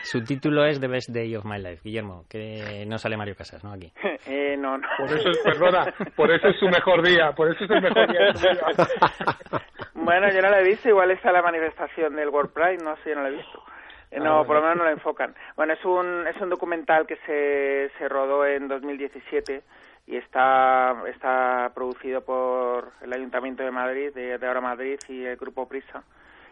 Su 0.09 0.23
título 0.23 0.63
es 0.63 0.79
The 0.79 0.87
Best 0.87 1.09
Day 1.09 1.35
of 1.35 1.43
My 1.43 1.57
Life. 1.57 1.81
Guillermo, 1.83 2.23
que 2.29 2.85
no 2.87 2.97
sale 2.97 3.17
Mario 3.17 3.35
Casas, 3.35 3.61
¿no? 3.61 3.73
Aquí. 3.73 3.91
Eh, 4.29 4.57
no, 4.57 4.77
no. 4.77 4.87
Por 4.97 5.07
eso 5.07 5.29
es, 5.29 5.37
perdona, 5.39 5.93
por 6.15 6.31
eso 6.31 6.47
es 6.47 6.59
su 6.59 6.67
mejor 6.67 7.01
día, 7.05 7.31
por 7.31 7.49
eso 7.49 7.63
es 7.63 7.71
el 7.71 7.81
mejor 7.81 8.11
día 8.11 8.19
de. 8.33 9.59
Bueno, 9.93 10.29
yo 10.31 10.41
no 10.41 10.49
la 10.49 10.59
he 10.59 10.63
visto, 10.63 10.89
igual 10.89 11.11
está 11.11 11.31
la 11.31 11.41
manifestación 11.41 12.15
del 12.15 12.29
World 12.29 12.51
Pride, 12.51 12.83
no 12.83 12.95
sé, 12.97 13.09
yo 13.09 13.15
no 13.15 13.23
la 13.23 13.29
he 13.29 13.33
visto. 13.33 13.63
Eh, 14.11 14.19
no, 14.19 14.45
por 14.45 14.55
lo 14.57 14.61
menos 14.61 14.77
no 14.77 14.83
la 14.85 14.91
enfocan. 14.91 15.35
Bueno, 15.55 15.73
es 15.73 15.85
un, 15.85 16.25
es 16.27 16.39
un 16.41 16.49
documental 16.49 17.05
que 17.05 17.17
se, 17.25 17.91
se 17.97 18.09
rodó 18.09 18.45
en 18.45 18.67
2017 18.67 19.61
y 20.07 20.15
está, 20.15 21.03
está 21.07 21.71
producido 21.73 22.21
por 22.21 22.91
el 23.01 23.13
Ayuntamiento 23.13 23.63
de 23.63 23.71
Madrid, 23.71 24.13
de, 24.13 24.37
de 24.37 24.47
Ahora 24.47 24.61
Madrid 24.61 24.99
y 25.09 25.25
el 25.25 25.37
Grupo 25.37 25.67
Prisa. 25.67 26.03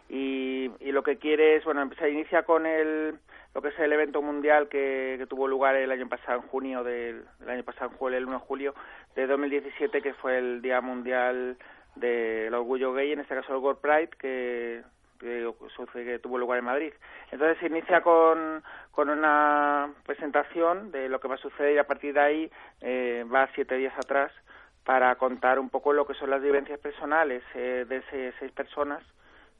Y, 0.08 0.70
lo 0.92 1.02
que 1.02 1.18
quiere 1.18 1.56
es, 1.56 1.64
bueno, 1.64 1.90
se 1.98 2.10
inicia 2.10 2.44
con 2.44 2.64
el, 2.64 3.18
lo 3.54 3.60
que 3.60 3.68
es 3.68 3.78
el 3.78 3.92
evento 3.92 4.22
mundial 4.22 4.68
que, 4.68 5.16
que 5.18 5.26
tuvo 5.26 5.46
lugar 5.46 5.76
el 5.76 5.90
año 5.90 6.08
pasado, 6.08 6.40
en 6.40 6.48
junio 6.48 6.82
del, 6.82 7.24
el 7.42 7.50
año 7.50 7.64
pasado, 7.64 7.90
en 7.90 7.96
julio, 7.98 8.16
el 8.16 8.24
1 8.24 8.38
de 8.38 8.44
julio 8.46 8.74
de 9.14 9.26
2017, 9.26 10.00
que 10.00 10.14
fue 10.14 10.38
el 10.38 10.62
Día 10.62 10.80
Mundial 10.80 11.58
del 11.96 12.54
Orgullo 12.54 12.92
Gay, 12.92 13.12
en 13.12 13.20
este 13.20 13.34
caso 13.34 13.52
el 13.52 13.62
World 13.62 13.80
Pride, 13.80 14.10
que, 14.18 14.82
que, 15.18 15.52
que 15.92 16.18
tuvo 16.18 16.38
lugar 16.38 16.58
en 16.58 16.64
Madrid. 16.64 16.92
Entonces 17.30 17.58
se 17.58 17.66
inicia 17.66 18.02
con, 18.02 18.62
con 18.92 19.10
una 19.10 19.92
presentación 20.04 20.90
de 20.92 21.08
lo 21.08 21.20
que 21.20 21.28
va 21.28 21.34
a 21.34 21.38
suceder 21.38 21.74
y 21.74 21.78
a 21.78 21.86
partir 21.86 22.14
de 22.14 22.20
ahí 22.20 22.50
eh, 22.80 23.24
va 23.32 23.48
siete 23.54 23.76
días 23.76 23.94
atrás 23.98 24.32
para 24.84 25.16
contar 25.16 25.58
un 25.58 25.68
poco 25.68 25.92
lo 25.92 26.06
que 26.06 26.14
son 26.14 26.30
las 26.30 26.40
vivencias 26.40 26.78
personales 26.78 27.42
eh, 27.54 27.84
de 27.88 27.96
ese, 27.96 28.32
seis 28.38 28.52
personas 28.52 29.02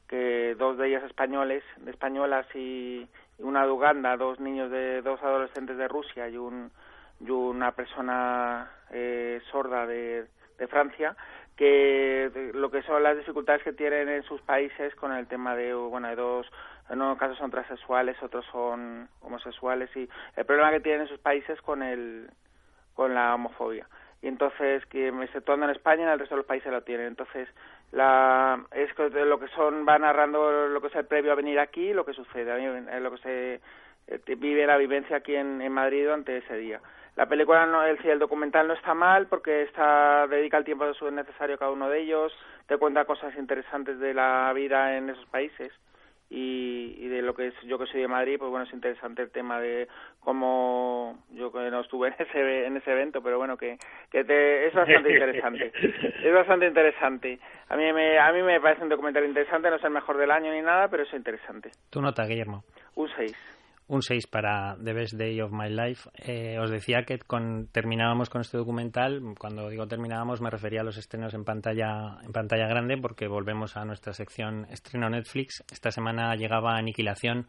que 0.07 0.55
dos 0.55 0.77
de 0.77 0.87
ellas 0.87 1.03
españoles, 1.03 1.63
españolas 1.85 2.45
y, 2.55 3.07
una 3.39 3.65
de 3.65 3.71
Uganda, 3.71 4.17
dos 4.17 4.39
niños 4.39 4.71
de 4.71 5.01
dos 5.01 5.21
adolescentes 5.21 5.77
de 5.77 5.87
Rusia 5.87 6.27
y 6.27 6.37
un 6.37 6.71
y 7.19 7.29
una 7.31 7.71
persona 7.71 8.71
eh, 8.91 9.41
sorda 9.51 9.87
de, 9.87 10.27
de 10.57 10.67
Francia 10.67 11.15
que 11.55 12.51
lo 12.53 12.69
que 12.69 12.83
son 12.83 13.01
las 13.01 13.17
dificultades 13.17 13.63
que 13.63 13.73
tienen 13.73 14.07
en 14.07 14.23
sus 14.23 14.39
países 14.41 14.93
con 14.95 15.11
el 15.11 15.27
tema 15.27 15.55
de 15.55 15.73
bueno 15.73 16.07
de 16.07 16.15
dos 16.15 16.47
en 16.89 17.01
unos 17.01 17.17
casos 17.17 17.37
son 17.37 17.49
transexuales 17.49 18.21
otros 18.21 18.45
son 18.51 19.09
homosexuales 19.21 19.89
y 19.95 20.07
el 20.35 20.45
problema 20.45 20.71
que 20.71 20.79
tienen 20.79 21.01
en 21.01 21.07
sus 21.07 21.19
países 21.19 21.59
con 21.61 21.81
el 21.81 22.29
con 22.97 23.13
la 23.13 23.35
homofobia. 23.35 23.87
Y 24.21 24.27
entonces 24.27 24.83
que 24.87 25.09
exceptuando 25.09 25.65
en 25.65 25.71
España 25.71 26.03
en 26.03 26.09
el 26.09 26.19
resto 26.19 26.33
de 26.33 26.39
los 26.39 26.47
países 26.47 26.71
lo 26.71 26.81
tienen. 26.81 27.07
Entonces 27.07 27.47
la 27.91 28.59
es 28.71 28.89
lo 28.97 29.39
que 29.39 29.47
son 29.49 29.85
va 29.87 29.97
narrando 29.97 30.67
lo 30.67 30.81
que 30.81 30.87
es 30.87 30.95
el 30.95 31.05
previo 31.05 31.31
a 31.31 31.35
venir 31.35 31.59
aquí 31.59 31.93
lo 31.93 32.05
que 32.05 32.13
sucede 32.13 32.99
lo 32.99 33.11
que 33.11 33.17
se 33.17 33.61
eh, 34.07 34.35
vive 34.35 34.65
la 34.65 34.77
vivencia 34.77 35.17
aquí 35.17 35.35
en, 35.35 35.61
en 35.61 35.71
Madrid 35.71 36.05
durante 36.05 36.37
ese 36.37 36.55
día. 36.55 36.79
La 37.15 37.25
película, 37.25 37.65
no, 37.65 37.83
el, 37.83 37.97
el 38.05 38.19
documental 38.19 38.67
no 38.67 38.73
está 38.73 38.93
mal 38.93 39.27
porque 39.27 39.63
está 39.63 40.27
dedica 40.27 40.57
el 40.57 40.65
tiempo 40.65 40.85
necesario 40.85 41.55
a 41.55 41.57
cada 41.57 41.71
uno 41.71 41.89
de 41.89 42.01
ellos, 42.01 42.31
te 42.67 42.77
cuenta 42.77 43.05
cosas 43.05 43.35
interesantes 43.35 43.99
de 43.99 44.13
la 44.13 44.51
vida 44.53 44.97
en 44.97 45.09
esos 45.09 45.25
países 45.25 45.73
y, 46.29 47.07
de 47.07 47.21
lo 47.21 47.33
que 47.33 47.47
es 47.47 47.53
yo 47.63 47.79
que 47.79 47.85
soy 47.87 48.01
de 48.01 48.07
Madrid 48.07 48.37
pues 48.37 48.51
bueno 48.51 48.65
es 48.65 48.73
interesante 48.73 49.21
el 49.21 49.31
tema 49.31 49.59
de 49.59 49.87
cómo 50.19 51.23
yo 51.31 51.51
que 51.51 51.71
no 51.71 51.81
estuve 51.81 52.07
en 52.19 52.27
ese 52.27 52.65
en 52.65 52.77
ese 52.77 52.91
evento 52.91 53.21
pero 53.21 53.37
bueno 53.37 53.57
que 53.57 53.77
que 54.11 54.23
te, 54.23 54.67
es 54.67 54.73
bastante 54.73 55.13
interesante 55.13 55.71
es 56.23 56.33
bastante 56.33 56.67
interesante. 56.67 57.39
A 57.69 57.75
mí 57.75 57.91
me 57.93 58.19
a 58.19 58.31
mí 58.31 58.41
me 58.41 58.59
parece 58.59 58.83
un 58.83 58.89
documental 58.89 59.25
interesante 59.25 59.69
no 59.69 59.77
es 59.77 59.83
el 59.83 59.91
mejor 59.91 60.17
del 60.17 60.31
año 60.31 60.51
ni 60.51 60.61
nada 60.61 60.87
pero 60.89 61.03
es 61.03 61.13
interesante. 61.13 61.71
Tu 61.89 62.01
nota 62.01 62.25
Guillermo. 62.25 62.63
Un 62.95 63.09
6 63.15 63.56
un 63.87 64.01
6 64.01 64.27
para 64.27 64.77
The 64.83 64.93
Best 64.93 65.13
Day 65.13 65.39
of 65.41 65.51
My 65.51 65.69
Life. 65.69 66.09
Eh, 66.15 66.59
os 66.59 66.69
decía 66.69 67.03
que 67.03 67.19
con, 67.19 67.67
terminábamos 67.71 68.29
con 68.29 68.41
este 68.41 68.57
documental. 68.57 69.21
Cuando 69.39 69.69
digo 69.69 69.87
terminábamos 69.87 70.41
me 70.41 70.49
refería 70.49 70.81
a 70.81 70.83
los 70.83 70.97
estrenos 70.97 71.33
en 71.33 71.45
pantalla, 71.45 72.17
en 72.23 72.31
pantalla 72.31 72.67
grande 72.67 72.97
porque 72.97 73.27
volvemos 73.27 73.77
a 73.77 73.85
nuestra 73.85 74.13
sección 74.13 74.65
estreno 74.69 75.09
Netflix. 75.09 75.63
Esta 75.71 75.91
semana 75.91 76.35
llegaba 76.35 76.77
Aniquilación, 76.77 77.47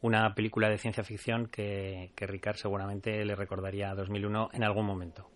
una 0.00 0.34
película 0.34 0.68
de 0.68 0.78
ciencia 0.78 1.02
ficción 1.02 1.46
que, 1.46 2.12
que 2.14 2.26
Ricard 2.26 2.56
seguramente 2.56 3.24
le 3.24 3.34
recordaría 3.34 3.90
a 3.90 3.94
2001 3.94 4.50
en 4.52 4.64
algún 4.64 4.86
momento. 4.86 5.28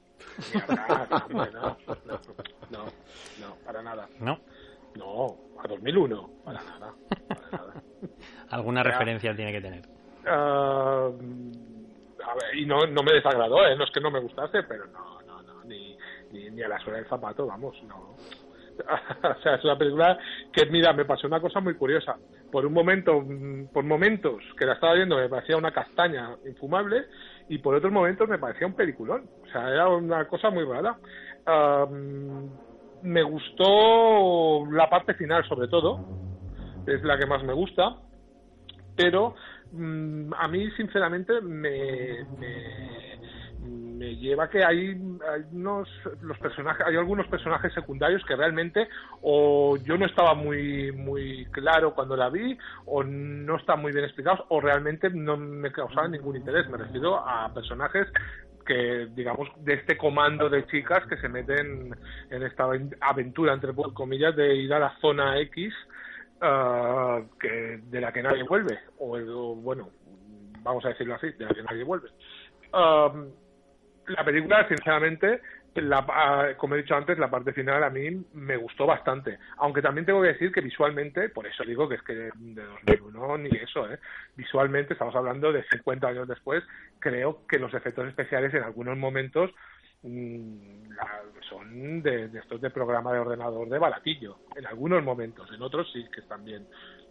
no, 1.32 1.46
no, 2.70 2.84
no, 3.40 3.56
para 3.64 3.82
nada. 3.82 4.08
¿No? 4.20 4.40
No, 4.96 5.36
a 5.62 5.68
2001, 5.68 6.30
para 6.44 6.62
nada. 6.62 6.94
Para 7.28 7.50
nada. 7.50 7.82
Alguna 8.50 8.82
referencia 8.82 9.34
tiene 9.34 9.52
que 9.52 9.60
tener. 9.60 9.95
Uh, 10.26 11.12
y 12.54 12.66
no, 12.66 12.86
no 12.86 13.02
me 13.02 13.12
desagradó, 13.12 13.64
¿eh? 13.66 13.76
no 13.76 13.84
es 13.84 13.90
que 13.90 14.00
no 14.00 14.10
me 14.10 14.20
gustase, 14.20 14.62
pero 14.64 14.86
no, 14.86 15.22
no, 15.22 15.42
no, 15.42 15.64
ni, 15.64 15.96
ni, 16.32 16.62
a 16.62 16.68
la 16.68 16.78
suela 16.80 16.98
del 16.98 17.08
zapato, 17.08 17.46
vamos, 17.46 17.80
no. 17.84 18.16
o 19.36 19.42
sea, 19.42 19.54
es 19.54 19.64
una 19.64 19.78
película 19.78 20.18
que, 20.52 20.66
mira, 20.66 20.92
me 20.92 21.04
pasó 21.04 21.26
una 21.26 21.40
cosa 21.40 21.60
muy 21.60 21.74
curiosa. 21.74 22.16
Por 22.50 22.66
un 22.66 22.72
momento, 22.72 23.24
por 23.72 23.84
momentos 23.84 24.42
que 24.58 24.66
la 24.66 24.74
estaba 24.74 24.94
viendo 24.94 25.16
me 25.16 25.28
parecía 25.28 25.56
una 25.56 25.72
castaña 25.72 26.36
infumable 26.44 27.04
y 27.48 27.58
por 27.58 27.74
otros 27.74 27.92
momentos 27.92 28.28
me 28.28 28.38
parecía 28.38 28.66
un 28.66 28.74
peliculón. 28.74 29.28
O 29.44 29.50
sea, 29.50 29.70
era 29.70 29.88
una 29.88 30.26
cosa 30.26 30.50
muy 30.50 30.64
rara. 30.64 30.98
me 33.02 33.22
gustó 33.22 34.66
la 34.70 34.90
parte 34.90 35.14
final, 35.14 35.46
sobre 35.48 35.68
todo, 35.68 36.04
es 36.86 37.02
la 37.02 37.16
que 37.18 37.26
más 37.26 37.42
me 37.44 37.54
gusta, 37.54 37.96
pero 38.94 39.34
Mm, 39.34 39.55
a 40.36 40.48
mí 40.48 40.70
sinceramente 40.72 41.40
me, 41.40 42.24
me, 42.38 44.16
lleva 44.16 44.48
que 44.48 44.64
hay, 44.64 44.90
hay, 44.90 45.42
unos 45.52 45.88
los 46.22 46.38
personajes 46.38 46.86
hay 46.86 46.96
algunos 46.96 47.26
personajes 47.26 47.72
secundarios 47.74 48.24
que 48.24 48.36
realmente 48.36 48.88
o 49.22 49.76
yo 49.78 49.98
no 49.98 50.06
estaba 50.06 50.34
muy 50.34 50.92
muy 50.92 51.46
claro 51.46 51.94
cuando 51.94 52.16
la 52.16 52.30
vi 52.30 52.56
o 52.86 53.02
no 53.02 53.56
están 53.56 53.80
muy 53.80 53.92
bien 53.92 54.04
explicados 54.04 54.44
o 54.48 54.60
realmente 54.60 55.10
no 55.10 55.36
me 55.36 55.72
causaban 55.72 56.12
ningún 56.12 56.36
interés. 56.36 56.68
Me 56.68 56.78
refiero 56.78 57.18
a 57.18 57.52
personajes 57.52 58.06
que 58.66 59.08
digamos 59.14 59.48
de 59.64 59.74
este 59.74 59.96
comando 59.96 60.48
de 60.50 60.66
chicas 60.66 61.06
que 61.06 61.16
se 61.16 61.28
meten 61.28 61.94
en 62.30 62.42
esta 62.42 62.68
aventura 63.00 63.54
entre 63.54 63.72
comillas 63.94 64.34
de 64.36 64.56
ir 64.56 64.74
a 64.74 64.78
la 64.78 64.96
zona 65.00 65.38
X 65.40 65.72
Ah, 66.40 67.22
que 67.40 67.80
de 67.82 67.98
la 67.98 68.12
que 68.12 68.22
nadie 68.22 68.42
vuelve 68.42 68.78
o, 68.98 69.54
bueno 69.54 69.88
vamos 70.60 70.84
a 70.84 70.88
decirlo 70.88 71.14
así 71.14 71.30
de 71.30 71.46
la 71.46 71.54
que 71.54 71.62
nadie 71.62 71.82
vuelve 71.82 72.10
ah, 72.74 73.10
la 74.08 74.22
película 74.22 74.68
sinceramente 74.68 75.40
la, 75.76 76.04
ah, 76.06 76.48
como 76.58 76.74
he 76.74 76.82
dicho 76.82 76.94
antes 76.94 77.18
la 77.18 77.30
parte 77.30 77.54
final 77.54 77.82
a 77.82 77.88
mí 77.88 78.22
me 78.34 78.58
gustó 78.58 78.84
bastante 78.84 79.38
aunque 79.56 79.80
también 79.80 80.04
tengo 80.04 80.20
que 80.20 80.28
decir 80.28 80.52
que 80.52 80.60
visualmente 80.60 81.30
por 81.30 81.46
eso 81.46 81.64
digo 81.64 81.88
que 81.88 81.94
es 81.94 82.02
que 82.02 82.12
de 82.12 82.62
2001 82.84 83.38
ni 83.38 83.50
eso 83.56 83.90
¿eh? 83.90 83.98
visualmente 84.36 84.92
estamos 84.92 85.16
hablando 85.16 85.50
de 85.52 85.64
50 85.64 86.06
años 86.06 86.28
después 86.28 86.62
creo 86.98 87.46
que 87.46 87.58
los 87.58 87.72
efectos 87.72 88.08
especiales 88.08 88.52
en 88.52 88.62
algunos 88.62 88.98
momentos 88.98 89.52
Mm, 90.06 90.76
son 91.48 92.02
de, 92.02 92.26
estos 92.38 92.60
de 92.60 92.70
programa 92.70 93.12
de 93.12 93.18
ordenador 93.18 93.68
de 93.68 93.78
baratillo, 93.78 94.38
en 94.54 94.66
algunos 94.66 95.02
momentos, 95.02 95.50
en 95.52 95.62
otros 95.62 95.90
sí 95.92 96.04
que 96.12 96.20
están 96.20 96.44
bien. 96.44 96.66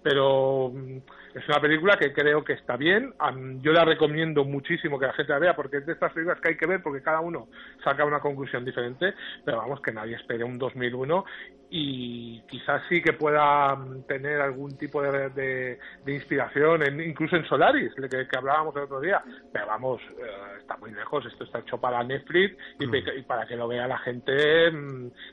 Pero 0.06 0.70
mm, 0.72 0.98
es 1.34 1.48
una 1.50 1.60
película 1.60 1.98
que 1.98 2.14
creo 2.14 2.44
que 2.44 2.54
está 2.54 2.78
bien, 2.78 3.16
yo 3.62 3.74
la 3.74 3.84
recomiendo 3.84 4.46
muchísimo 4.46 5.00
que 5.00 5.08
la 5.08 5.14
gente 5.14 5.34
la 5.34 5.40
vea, 5.40 5.56
porque 5.56 5.78
es 5.78 5.86
de 5.88 5.94
estas 5.94 6.14
películas 6.14 6.40
que 6.40 6.50
hay 6.50 6.58
que 6.58 6.68
ver, 6.68 6.84
porque 6.84 7.02
cada 7.02 7.22
uno 7.22 7.48
saca 7.84 8.06
una 8.06 8.20
conclusión 8.20 8.64
diferente, 8.64 9.16
pero 9.44 9.58
vamos, 9.58 9.82
que 9.82 9.92
nadie 9.92 10.16
espere 10.16 10.44
un 10.44 10.60
2001 10.60 11.26
y 11.72 12.40
quizás 12.42 12.84
sí 12.88 13.02
que 13.02 13.14
pueda 13.14 13.76
mm, 13.76 14.04
tener 14.04 14.42
algún 14.42 14.78
tipo 14.78 15.02
de, 15.02 15.30
de, 15.32 16.14
inspiración, 16.14 16.84
en, 16.84 17.02
incluso 17.02 17.36
en 17.36 17.46
Solaris, 17.46 17.92
que, 17.96 18.08
que, 18.08 18.38
hablábamos 18.38 18.76
el 18.76 18.84
otro 18.84 19.02
día, 19.02 19.24
pero 19.52 19.66
vamos, 19.66 20.02
eh, 20.20 20.60
está 20.60 20.78
muy 20.78 20.92
lejos, 20.92 21.26
esto 21.26 21.46
está 21.46 21.60
hecho 21.60 21.80
para 21.82 22.04
Netflix 22.04 22.56
y, 22.80 22.86
mm. 22.86 23.24
para 23.26 23.48
que 23.48 23.56
lo 23.56 23.68
vea 23.68 23.88
la 23.88 23.98
gente, 23.98 24.72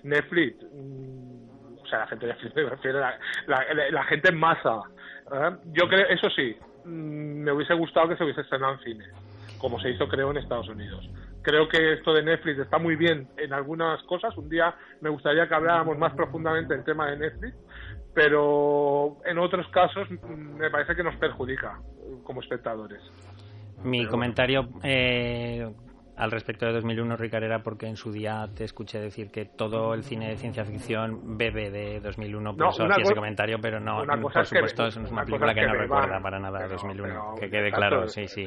Netflix, 0.03 0.65
sea, 1.93 2.01
la 2.01 2.07
gente 2.09 2.27
Netflix, 2.27 2.57
me 2.57 2.63
refiero 2.63 3.01
la, 3.01 3.19
la, 3.47 4.05
gente 4.05 4.29
en 4.31 4.39
masa. 4.39 4.81
¿eh? 5.33 5.57
Yo 5.73 5.89
creo, 5.89 6.07
eso 6.09 6.29
sí, 6.31 6.57
me 6.85 7.53
hubiese 7.53 7.75
gustado 7.75 8.09
que 8.09 8.17
se 8.17 8.25
hubiese 8.25 8.41
estrenado 8.41 8.75
en 8.75 8.81
cine, 8.81 9.05
como 9.59 9.81
se 9.81 9.91
hizo 9.91 10.09
creo 10.09 10.31
en 10.31 10.39
Estados 10.39 10.69
Unidos 10.69 11.09
creo 11.43 11.69
que 11.69 11.95
esto 11.95 12.15
de 12.15 12.23
Netflix 12.23 12.61
está 12.61 12.79
muy 12.79 12.97
bien 12.97 13.29
en 13.37 13.53
algunas 13.53 14.03
cosas. 14.05 14.37
Un 14.39 14.49
día 14.49 14.75
me 15.01 15.11
gustaría 15.11 15.47
que 15.49 15.55
habláramos 15.55 15.99
más 15.99 16.15
profundamente 16.15 16.75
del 16.75 16.85
tema 16.85 17.11
de 17.11 17.19
Netflix, 17.19 17.57
pero 18.15 19.19
en 19.25 19.39
otros 19.39 19.67
casos 19.69 20.09
me 20.11 20.71
parece 20.71 20.95
que 20.95 21.03
nos 21.03 21.17
perjudica 21.17 21.79
como 22.25 22.41
espectadores. 22.41 23.01
Mi 23.83 24.07
comentario 24.07 24.69
eh, 24.83 25.69
al 26.17 26.31
respecto 26.31 26.67
de 26.67 26.73
2001, 26.73 27.17
Ricard, 27.17 27.45
era 27.45 27.63
porque 27.63 27.87
en 27.87 27.97
su 27.97 28.13
día 28.13 28.49
te 28.55 28.65
escuché 28.65 29.01
decir 29.01 29.31
que 29.31 29.47
todo 29.47 29.95
el 29.95 30.05
cine 30.05 30.29
de 30.29 30.37
ciencia 30.37 30.65
ficción 30.65 31.39
bebe 31.39 31.71
de 31.71 32.01
2001, 32.01 32.57
por 32.57 32.69
eso 32.69 32.85
hacía 32.85 33.03
ese 33.03 33.15
comentario, 33.15 33.59
pero 33.61 33.81
no, 33.81 34.03
por 34.21 34.45
supuesto, 34.45 34.87
es 34.87 34.97
una, 34.97 35.25
película 35.25 35.55
que, 35.55 35.67
no 35.67 35.75
recuerda 35.75 36.21
para 36.21 36.39
nada 36.39 36.69
2001, 36.69 37.35
que 37.41 37.51
quede 37.51 37.73
claro, 37.73 38.09
sí, 38.09 38.29
sí. 38.29 38.47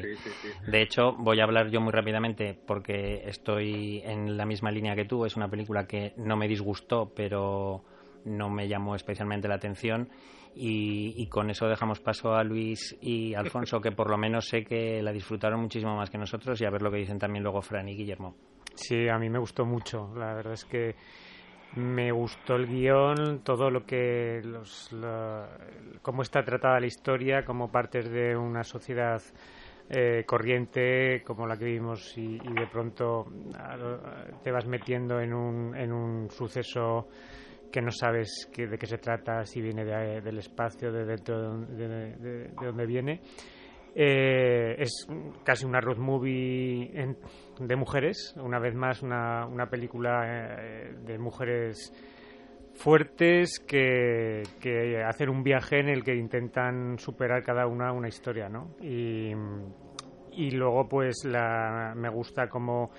De 0.66 0.82
hecho, 0.82 1.14
voy 1.18 1.40
a 1.40 1.44
hablar 1.44 1.68
yo 1.68 1.80
muy 1.80 1.92
rápidamente 1.92 2.56
porque 2.66 3.22
estoy 3.26 4.02
en 4.04 4.36
la 4.36 4.46
misma 4.46 4.70
línea 4.70 4.94
que 4.94 5.04
tú, 5.04 5.24
es 5.24 5.36
una 5.36 5.48
película 5.48 5.86
que 5.86 6.12
no 6.16 6.36
me 6.36 6.46
disgustó, 6.46 7.12
pero 7.14 7.82
no 8.24 8.48
me 8.48 8.68
llamó 8.68 8.94
especialmente 8.94 9.48
la 9.48 9.56
atención 9.56 10.08
y, 10.58 11.26
con 11.26 11.50
eso 11.50 11.68
dejamos 11.68 12.00
paso 12.00 12.34
a 12.34 12.42
Luis 12.42 12.96
y 13.02 13.34
Alfonso, 13.34 13.80
que 13.80 13.92
por 13.92 14.08
lo 14.08 14.16
menos 14.16 14.46
sé 14.46 14.64
que 14.64 15.02
la 15.02 15.12
disfrutaron 15.12 15.60
muchísimo 15.60 15.94
más 15.94 16.08
que 16.08 16.16
nosotros, 16.16 16.58
y 16.60 16.64
a 16.64 16.70
ver 16.70 16.80
lo 16.80 16.90
que 16.90 16.96
dicen 16.96 17.18
también 17.18 17.42
luego 17.42 17.60
Fran 17.60 17.88
y 17.88 17.96
Guillermo. 17.96 18.34
Sí, 18.74 19.08
a 19.08 19.18
mí 19.18 19.28
me 19.28 19.38
gustó 19.38 19.66
mucho. 19.66 20.12
La 20.16 20.34
verdad 20.34 20.54
es 20.54 20.64
que 20.64 20.94
me 21.74 22.10
gustó 22.10 22.56
el 22.56 22.66
guion, 22.66 23.42
todo 23.44 23.70
lo 23.70 23.84
que. 23.84 24.40
Los, 24.44 24.90
cómo 26.00 26.22
está 26.22 26.42
tratada 26.42 26.80
la 26.80 26.86
historia, 26.86 27.44
como 27.44 27.70
partes 27.70 28.10
de 28.10 28.36
una 28.36 28.64
sociedad. 28.64 29.22
Eh, 29.88 30.24
corriente 30.26 31.22
como 31.24 31.46
la 31.46 31.56
que 31.56 31.66
vimos 31.66 32.18
y, 32.18 32.40
y, 32.42 32.54
de 32.54 32.66
pronto 32.66 33.24
te 34.42 34.50
vas 34.50 34.66
metiendo 34.66 35.20
en 35.20 35.32
un, 35.32 35.76
en 35.76 35.92
un 35.92 36.28
suceso 36.28 37.06
que 37.70 37.80
no 37.82 37.90
sabes 37.90 38.48
de 38.56 38.78
qué 38.78 38.86
se 38.86 38.98
trata, 38.98 39.44
si 39.44 39.60
viene 39.60 39.84
del 39.84 40.38
espacio, 40.38 40.92
de 40.92 41.04
dentro 41.04 41.58
de, 41.58 41.88
de, 42.16 42.50
donde 42.54 42.86
viene. 42.86 43.20
Eh, 43.94 44.76
es 44.78 45.06
casi 45.42 45.64
una 45.64 45.80
road 45.80 45.96
movie 45.96 47.16
de 47.58 47.76
mujeres, 47.76 48.34
una 48.36 48.58
vez 48.58 48.74
más 48.74 49.02
una, 49.02 49.46
una 49.46 49.70
película 49.70 50.22
eh, 50.26 50.94
de 51.02 51.18
mujeres 51.18 51.92
fuertes 52.74 53.58
que, 53.66 54.42
que 54.60 55.02
hacen 55.02 55.30
un 55.30 55.42
viaje 55.42 55.80
en 55.80 55.88
el 55.88 56.04
que 56.04 56.14
intentan 56.14 56.98
superar 56.98 57.42
cada 57.42 57.66
una 57.66 57.92
una 57.92 58.08
historia, 58.08 58.50
¿no? 58.50 58.76
Y, 58.82 59.32
y 60.32 60.50
luego 60.50 60.86
pues 60.86 61.24
la, 61.24 61.94
me 61.96 62.10
gusta 62.10 62.48
como 62.48 62.90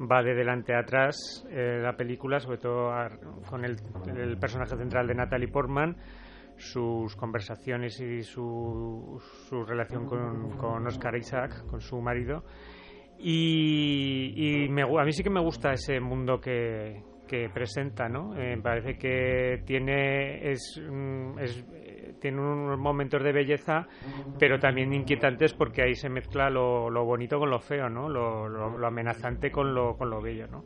va 0.00 0.22
de 0.22 0.34
delante 0.34 0.74
a 0.74 0.80
atrás 0.80 1.46
eh, 1.50 1.78
la 1.82 1.96
película, 1.96 2.38
sobre 2.38 2.58
todo 2.58 2.90
con 3.48 3.64
el, 3.64 3.76
personaje 4.38 4.76
central 4.76 5.06
de 5.06 5.14
Natalie 5.14 5.48
Portman, 5.48 5.96
sus 6.56 7.14
conversaciones 7.16 8.00
y 8.00 8.22
su, 8.22 9.20
su 9.48 9.64
relación 9.64 10.06
con, 10.06 10.56
con, 10.56 10.86
Oscar 10.86 11.16
Isaac, 11.16 11.66
con 11.66 11.80
su 11.80 12.00
marido. 12.00 12.44
Y, 13.18 14.66
me, 14.70 14.82
a 14.82 15.04
mí 15.04 15.12
sí 15.12 15.22
que 15.22 15.30
me 15.30 15.40
gusta 15.40 15.72
ese 15.72 16.00
mundo 16.00 16.38
que, 16.38 17.02
que 17.26 17.48
presenta, 17.48 18.08
¿no? 18.08 18.36
Eh, 18.36 18.58
parece 18.62 18.98
que 18.98 19.62
tiene 19.64 20.50
es, 20.50 20.80
es 21.40 21.64
tiene 22.20 22.40
unos 22.40 22.78
momentos 22.78 23.22
de 23.22 23.32
belleza, 23.32 23.86
pero 24.38 24.58
también 24.58 24.92
inquietantes 24.92 25.54
porque 25.54 25.82
ahí 25.82 25.94
se 25.94 26.08
mezcla 26.08 26.50
lo, 26.50 27.04
bonito 27.04 27.38
con 27.38 27.50
lo 27.50 27.58
feo, 27.58 27.88
¿no? 27.88 28.08
Lo, 28.08 28.86
amenazante 28.86 29.50
con 29.50 29.74
lo, 29.74 29.96
con 29.96 30.10
lo 30.10 30.20
bello, 30.20 30.46
¿no? 30.46 30.64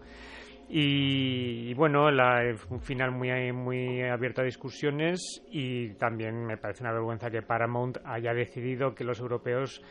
Y, 0.72 1.74
bueno, 1.74 2.12
la, 2.12 2.42
un 2.68 2.80
final 2.80 3.10
muy, 3.10 3.52
muy 3.52 4.02
abierto 4.02 4.42
a 4.42 4.44
discusiones 4.44 5.42
y 5.50 5.94
también 5.94 6.46
me 6.46 6.58
parece 6.58 6.84
una 6.84 6.92
vergüenza 6.92 7.28
que 7.28 7.42
Paramount 7.42 7.98
haya 8.04 8.32
decidido 8.32 8.94
que 8.94 9.02
los 9.02 9.18
europeos 9.18 9.82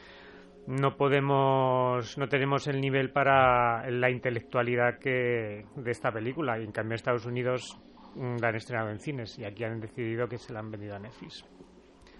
no 0.68 0.96
podemos, 0.96 2.18
no 2.18 2.30
tenemos 2.30 2.68
el 2.68 2.80
nivel 2.80 3.12
para 3.12 3.90
la 3.90 4.10
intelectualidad 4.10 5.00
que 5.00 5.66
de 5.76 5.92
esta 5.92 6.12
película 6.12 6.60
y 6.60 6.64
en 6.64 6.72
cambio 6.72 6.96
Estados 6.96 7.26
Unidos 7.26 7.78
la 8.16 8.50
han 8.50 8.56
estrenado 8.56 8.90
en 8.90 9.00
cines 9.00 9.38
y 9.40 9.46
aquí 9.46 9.64
han 9.64 9.80
decidido 9.80 10.28
que 10.28 10.38
se 10.38 10.54
la 10.54 10.60
han 10.60 10.72
vendido 10.72 10.96
a 10.96 11.00
Netflix. 11.00 11.46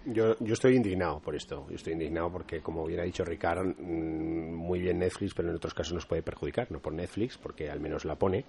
Yo, 0.06 0.34
yo 0.40 0.54
estoy 0.54 0.76
indignado 0.76 1.20
por 1.20 1.36
esto. 1.36 1.66
Yo 1.68 1.76
estoy 1.76 1.92
indignado 1.92 2.32
porque, 2.32 2.60
como 2.60 2.86
bien 2.86 3.00
ha 3.00 3.04
dicho 3.04 3.22
Ricard, 3.22 3.66
mm, 3.78 4.54
muy 4.54 4.80
bien 4.80 4.98
Netflix, 4.98 5.34
pero 5.34 5.50
en 5.50 5.56
otros 5.56 5.74
casos 5.74 5.92
nos 5.92 6.06
puede 6.06 6.22
perjudicar. 6.22 6.72
No 6.72 6.80
por 6.80 6.94
Netflix, 6.94 7.36
porque 7.36 7.70
al 7.70 7.80
menos 7.80 8.06
la 8.06 8.16
pone, 8.16 8.46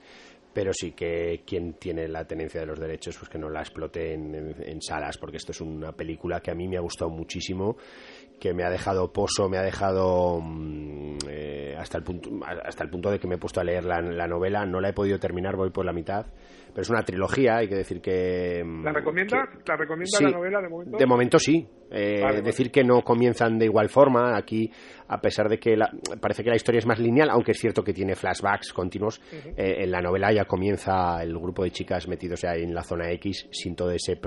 pero 0.54 0.72
sí 0.74 0.94
que 0.94 1.44
quien 1.46 1.74
tiene 1.74 2.08
la 2.08 2.26
tenencia 2.26 2.62
de 2.62 2.68
los 2.68 2.80
derechos, 2.80 3.18
pues 3.18 3.30
que 3.30 3.38
no 3.38 3.50
la 3.50 3.60
explote 3.60 4.14
en, 4.14 4.82
salas, 4.82 5.18
porque 5.18 5.38
esto 5.38 5.52
es 5.52 5.60
una 5.60 5.92
película 5.92 6.40
que 6.40 6.52
a 6.52 6.56
mí 6.56 6.70
me 6.70 6.78
ha 6.78 6.82
gustado 6.82 7.12
muchísimo, 7.12 7.76
que 8.40 8.54
me 8.54 8.64
ha 8.64 8.70
dejado 8.70 9.12
pozo, 9.12 9.50
me 9.50 9.58
ha 9.58 9.62
dejado 9.62 10.40
mm, 10.42 11.18
eh, 11.28 11.76
hasta, 11.78 11.98
el 11.98 12.04
punto, 12.06 12.30
hasta 12.46 12.86
el 12.86 12.90
punto 12.90 13.12
de 13.12 13.20
que 13.20 13.28
me 13.28 13.36
he 13.36 13.38
puesto 13.38 13.60
a 13.60 13.66
leer 13.66 13.84
la, 13.84 14.02
la 14.02 14.28
novela. 14.28 14.66
No 14.66 14.80
la 14.80 14.90
he 14.90 14.94
podido 14.94 15.20
terminar, 15.20 15.58
voy 15.58 15.70
por 15.70 15.86
la 15.86 15.92
mitad 15.92 16.28
pero 16.74 16.82
es 16.82 16.90
una 16.90 17.04
trilogía, 17.04 17.58
hay 17.58 17.68
que 17.68 17.76
decir 17.76 18.02
que... 18.02 18.64
Mm, 18.64 18.84
¿La 18.84 18.94
recomiendas? 18.94 19.50
¿La 19.68 19.76
recomienda 19.76 20.20
la 20.22 20.32
novela 20.32 20.62
de 20.62 20.70
momento? 20.70 20.98
De 20.98 21.06
momento 21.06 21.40
sí. 21.40 21.68
Eh, 21.94 22.42
decir 22.42 22.72
que 22.72 22.86
no 22.86 23.02
comienzan 23.02 23.60
de 23.60 23.66
igual 23.66 23.90
forma, 23.90 24.38
aquí, 24.38 24.72
a 25.10 25.20
pesar 25.20 25.50
de 25.50 25.58
que 25.58 25.76
parece 26.22 26.42
que 26.42 26.50
la 26.50 26.56
historia 26.56 26.80
es 26.80 26.86
más 26.86 27.00
lineal, 27.00 27.30
aunque 27.30 27.52
es 27.52 27.60
cierto 27.60 27.84
que 27.84 27.92
tiene 27.92 28.16
flashbacks 28.16 28.72
continuos, 28.72 29.22
eh, 29.58 29.84
en 29.84 29.92
la 29.92 30.00
novela 30.00 30.32
ya 30.32 30.46
comienza 30.46 31.22
el 31.22 31.38
grupo 31.38 31.66
de 31.66 31.72
chicas 31.72 32.08
metidos 32.08 32.44
ya 32.44 32.54
en 32.54 32.74
la 32.74 32.84
zona 32.84 33.12
X 33.12 33.50
sin 33.52 33.76
todo 33.76 33.92
ese 33.92 34.18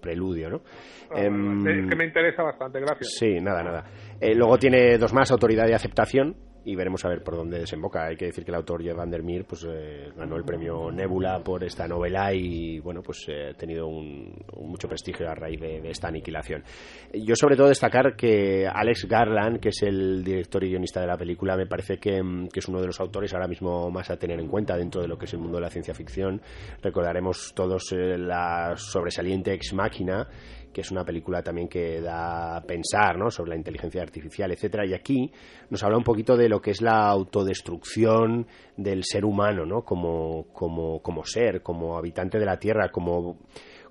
preludio, 0.00 0.48
¿no? 0.48 0.62
Ah, 1.10 1.20
em, 1.20 1.62
que 1.62 1.96
me 1.96 2.06
interesa 2.06 2.42
bastante, 2.42 2.80
gracias. 2.80 3.14
Sí, 3.18 3.38
nada, 3.38 3.62
nada. 3.62 3.84
Eh, 4.18 4.34
luego 4.34 4.56
tiene 4.56 4.96
dos 4.96 5.12
más, 5.12 5.30
autoridad 5.30 5.66
de 5.66 5.74
aceptación, 5.74 6.34
y 6.70 6.76
veremos 6.76 7.04
a 7.04 7.08
ver 7.08 7.24
por 7.24 7.34
dónde 7.34 7.58
desemboca. 7.58 8.06
Hay 8.06 8.16
que 8.16 8.26
decir 8.26 8.44
que 8.44 8.52
el 8.52 8.54
autor 8.54 8.80
Jeff 8.80 8.96
Van 8.96 9.10
der 9.10 9.24
Meer 9.24 9.44
pues, 9.44 9.66
eh, 9.68 10.12
ganó 10.16 10.36
el 10.36 10.44
premio 10.44 10.92
Nebula 10.92 11.40
por 11.42 11.64
esta 11.64 11.88
novela 11.88 12.32
y 12.32 12.78
bueno 12.78 13.02
pues 13.02 13.24
eh, 13.26 13.50
ha 13.50 13.54
tenido 13.54 13.88
un, 13.88 14.32
mucho 14.60 14.86
prestigio 14.86 15.28
a 15.28 15.34
raíz 15.34 15.60
de, 15.60 15.90
esta 15.90 16.06
aniquilación. 16.08 16.62
Yo 17.12 17.34
sobre 17.34 17.56
todo 17.56 17.68
destacar 17.68 18.14
que 18.14 18.68
Alex 18.72 19.06
Garland, 19.08 19.58
que 19.58 19.70
es 19.70 19.82
el 19.82 20.22
director 20.22 20.62
y 20.62 20.68
guionista 20.68 21.00
de 21.00 21.08
la 21.08 21.16
película, 21.16 21.56
me 21.56 21.66
parece 21.66 21.98
que, 21.98 22.22
es 22.54 22.68
uno 22.68 22.80
de 22.80 22.86
los 22.86 23.00
autores 23.00 23.34
ahora 23.34 23.48
mismo 23.48 23.90
más 23.90 24.08
a 24.10 24.16
tener 24.16 24.38
en 24.38 24.46
cuenta 24.46 24.76
dentro 24.76 25.02
de 25.02 25.08
lo 25.08 25.18
que 25.18 25.24
es 25.24 25.32
el 25.32 25.40
mundo 25.40 25.56
de 25.56 25.62
la 25.62 25.70
ciencia 25.70 25.92
ficción. 25.92 26.40
Recordaremos 26.82 27.52
todos 27.52 27.90
eh, 27.92 28.16
la 28.16 28.74
sobresaliente 28.76 29.52
Ex 29.52 29.72
Máquina 29.72 30.28
que 30.72 30.80
es 30.82 30.90
una 30.90 31.04
película 31.04 31.42
también 31.42 31.68
que 31.68 32.00
da 32.00 32.56
a 32.56 32.62
pensar 32.62 33.18
¿no? 33.18 33.30
sobre 33.30 33.50
la 33.50 33.56
inteligencia 33.56 34.02
artificial, 34.02 34.50
etcétera. 34.52 34.86
Y 34.86 34.94
aquí 34.94 35.30
nos 35.68 35.82
habla 35.82 35.96
un 35.96 36.04
poquito 36.04 36.36
de 36.36 36.48
lo 36.48 36.60
que 36.60 36.70
es 36.70 36.80
la 36.80 37.08
autodestrucción 37.08 38.46
del 38.76 39.04
ser 39.04 39.24
humano, 39.24 39.64
¿no? 39.66 39.82
como, 39.82 40.46
como, 40.52 41.00
como 41.00 41.24
ser, 41.24 41.62
como 41.62 41.96
habitante 41.96 42.38
de 42.38 42.46
la 42.46 42.58
Tierra, 42.58 42.90
como 42.90 43.38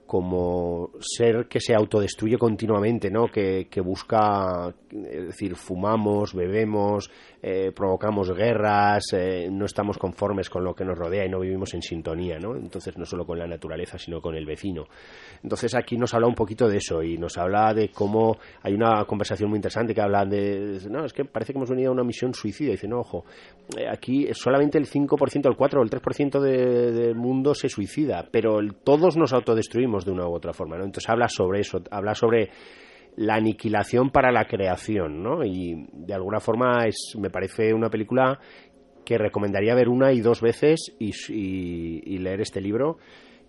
como 0.10 0.90
ser 1.00 1.48
que 1.48 1.60
se 1.60 1.76
autodestruye 1.76 2.40
continuamente, 2.40 3.12
¿no? 3.12 3.28
Que, 3.28 3.68
que 3.70 3.80
busca, 3.80 4.74
es 4.92 5.28
decir, 5.28 5.56
fumamos, 5.56 6.34
bebemos, 6.34 7.12
eh, 7.42 7.72
provocamos 7.74 8.32
guerras, 8.32 9.14
eh, 9.14 9.48
no 9.52 9.66
estamos 9.66 9.98
conformes 9.98 10.50
con 10.50 10.64
lo 10.64 10.74
que 10.74 10.84
nos 10.84 10.98
rodea 10.98 11.26
y 11.26 11.30
no 11.30 11.40
vivimos 11.40 11.74
en 11.74 11.82
sintonía, 11.82 12.38
¿no? 12.38 12.56
Entonces, 12.56 12.98
no 12.98 13.06
solo 13.06 13.26
con 13.26 13.40
la 13.40 13.48
naturaleza, 13.48 13.98
sino 13.98 14.22
con 14.22 14.36
el 14.36 14.46
vecino. 14.46 14.86
Entonces, 15.42 15.74
aquí 15.76 15.98
nos 15.98 16.14
habla 16.14 16.28
un 16.28 16.36
poquito 16.36 16.68
de 16.68 16.78
eso 16.78 17.02
y 17.02 17.18
nos 17.18 17.38
habla 17.38 17.74
de 17.74 17.90
cómo 17.90 18.38
hay 18.62 18.74
una 18.74 19.06
conversación 19.06 19.50
muy 19.50 19.58
interesante 19.58 19.94
que 19.94 20.02
habla 20.02 20.26
de, 20.26 20.80
no, 20.90 21.06
es 21.06 21.14
que 21.14 21.26
parece 21.26 21.54
que 21.54 21.60
hemos 21.60 21.70
venido 21.70 21.92
a 21.92 21.94
una 21.94 22.04
misión 22.04 22.34
suicida. 22.34 22.70
Y 22.70 22.72
dice, 22.74 22.88
no, 22.88 23.00
ojo, 23.00 23.24
eh, 23.78 23.88
aquí 23.90 24.28
solamente 24.34 24.78
el 24.78 24.90
5%, 24.90 25.48
el 25.48 25.56
4 25.56 25.80
o 25.80 25.84
el 25.84 25.90
3% 25.90 26.40
del 26.42 27.16
mundo 27.16 27.54
se 27.54 27.70
suicida, 27.70 28.28
pero 28.30 28.60
todos 28.84 29.16
nos 29.16 29.32
autodestruimos 29.34 30.06
de 30.06 30.12
una 30.12 30.28
u 30.28 30.34
otra 30.34 30.54
forma, 30.54 30.78
¿no? 30.78 30.84
Entonces 30.84 31.10
habla 31.10 31.28
sobre 31.30 31.62
eso, 31.62 31.82
habla 31.90 32.16
sobre 32.16 32.50
la 33.16 33.36
aniquilación 33.36 34.12
para 34.12 34.32
la 34.32 34.46
creación, 34.46 35.22
¿no? 35.22 35.44
Y 35.44 35.88
de 35.94 36.14
alguna 36.14 36.40
forma 36.40 36.86
es, 36.86 37.16
me 37.20 37.30
parece 37.30 37.74
una 37.74 37.90
película 37.90 38.40
que 39.06 39.18
recomendaría 39.18 39.76
ver 39.76 39.90
una 39.90 40.14
y 40.14 40.22
dos 40.22 40.42
veces 40.42 40.96
y, 41.00 42.18
leer 42.20 42.42
este 42.42 42.62
libro 42.62 42.98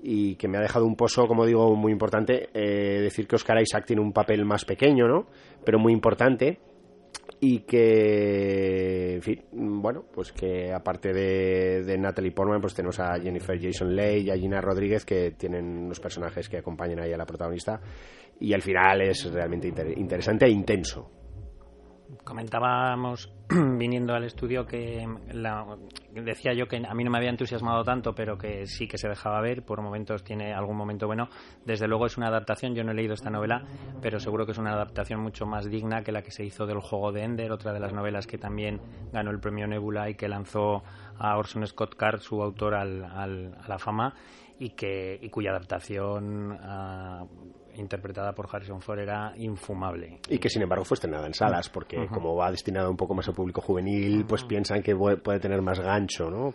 y 0.03 0.37
que 0.37 0.49
me 0.49 0.57
ha 0.57 0.63
dejado 0.63 0.87
un 0.87 0.97
pozo, 0.97 1.27
como 1.27 1.45
digo, 1.45 1.77
muy 1.77 1.93
importante. 1.93 2.49
Eh, 2.55 3.01
decir 3.03 3.27
que 3.27 3.37
Oscar 3.37 3.61
Isaac 3.61 3.85
tiene 3.87 4.01
un 4.03 4.13
papel 4.13 4.45
más 4.45 4.65
pequeño, 4.65 5.07
¿no? 5.07 5.27
Pero 5.65 5.79
muy 5.79 5.93
importante 5.93 6.59
y 7.41 7.61
que, 7.61 9.15
en 9.15 9.23
fin, 9.23 9.43
bueno, 9.53 10.05
pues 10.13 10.31
que 10.33 10.73
aparte 10.73 11.13
de, 11.13 11.83
de, 11.85 11.99
Natalie 11.99 12.33
Portman, 12.33 12.61
pues 12.61 12.75
tenemos 12.75 13.01
a 13.01 13.19
Jennifer 13.19 13.59
Jason 13.59 13.97
Leigh 13.97 14.27
y 14.27 14.31
a 14.31 14.37
Gina 14.37 14.61
Rodríguez 14.61 15.07
que 15.07 15.31
tienen 15.33 15.65
unos 15.65 16.01
personajes 16.01 16.49
que 16.49 16.59
acompañan 16.59 17.01
ahí 17.01 17.13
a 17.13 17.17
la 17.17 17.25
protagonista 17.25 17.81
y 18.41 18.53
al 18.53 18.63
final 18.63 19.03
es 19.03 19.31
realmente 19.33 19.69
interesante 19.97 20.47
e 20.47 20.51
intenso. 20.51 21.20
Comentábamos 22.31 23.29
viniendo 23.49 24.15
al 24.15 24.23
estudio 24.23 24.65
que 24.65 25.05
decía 26.15 26.53
yo 26.55 26.69
que 26.69 26.77
a 26.77 26.95
mí 26.95 27.03
no 27.03 27.11
me 27.11 27.19
había 27.19 27.31
entusiasmado 27.31 27.83
tanto, 27.83 28.15
pero 28.15 28.39
que 28.39 28.69
sí 28.69 28.87
que 28.87 28.99
se 28.99 29.09
dejaba 29.09 29.41
ver, 29.41 29.65
por 29.65 29.83
momentos 29.83 30.23
tiene 30.23 30.55
algún 30.55 30.77
momento 30.77 31.09
bueno. 31.09 31.29
Desde 31.65 31.89
luego 31.89 32.07
es 32.07 32.17
una 32.17 32.29
adaptación, 32.29 32.77
yo 32.77 32.85
no 32.85 32.93
he 32.93 32.95
leído 32.95 33.15
esta 33.15 33.31
novela, 33.31 33.65
pero 34.01 34.21
seguro 34.21 34.47
que 34.47 34.53
es 34.53 34.59
una 34.59 34.75
adaptación 34.75 35.19
mucho 35.19 35.45
más 35.45 35.69
digna 35.69 36.05
que 36.05 36.13
la 36.13 36.23
que 36.23 36.31
se 36.31 36.45
hizo 36.45 36.67
del 36.67 36.79
juego 36.79 37.11
de 37.11 37.25
Ender, 37.25 37.51
otra 37.51 37.73
de 37.73 37.81
las 37.81 37.93
novelas 37.93 38.29
que 38.29 38.39
también 38.39 38.81
ganó 39.13 39.33
el 39.33 39.41
premio 39.41 39.67
Nebula 39.67 40.09
y 40.09 40.15
que 40.15 40.29
lanzó 40.29 40.85
a 41.21 41.37
Orson 41.37 41.67
Scott 41.67 41.95
Card, 41.95 42.21
su 42.21 42.43
autor, 42.43 42.75
al, 42.75 43.05
a 43.05 43.69
la 43.69 43.79
fama 43.79 44.15
y, 44.59 44.71
que, 44.71 45.19
y 45.21 45.29
cuya 45.31 45.51
adaptación 45.51 46.53
uh, 46.53 47.27
interpretada 47.75 48.33
por 48.33 48.49
Harrison 48.51 48.81
Ford 48.81 48.99
era 48.99 49.33
infumable. 49.37 50.21
Y 50.29 50.39
que 50.39 50.49
sin 50.49 50.63
embargo 50.63 50.85
fue 50.85 50.97
estrenada 50.97 51.27
en 51.27 51.35
salas, 51.35 51.69
porque 51.69 52.07
como 52.09 52.37
va 52.37 52.51
destinado 52.51 52.91
un 52.91 52.97
poco 52.97 53.15
más 53.15 53.29
al 53.29 53.35
público 53.35 53.61
juvenil, 53.61 54.25
pues 54.27 54.45
piensan 54.45 54.83
que 54.83 54.95
puede 54.95 55.41
tener 55.41 55.63
más 55.63 55.79
gancho, 55.81 56.31
¿no? 56.31 56.55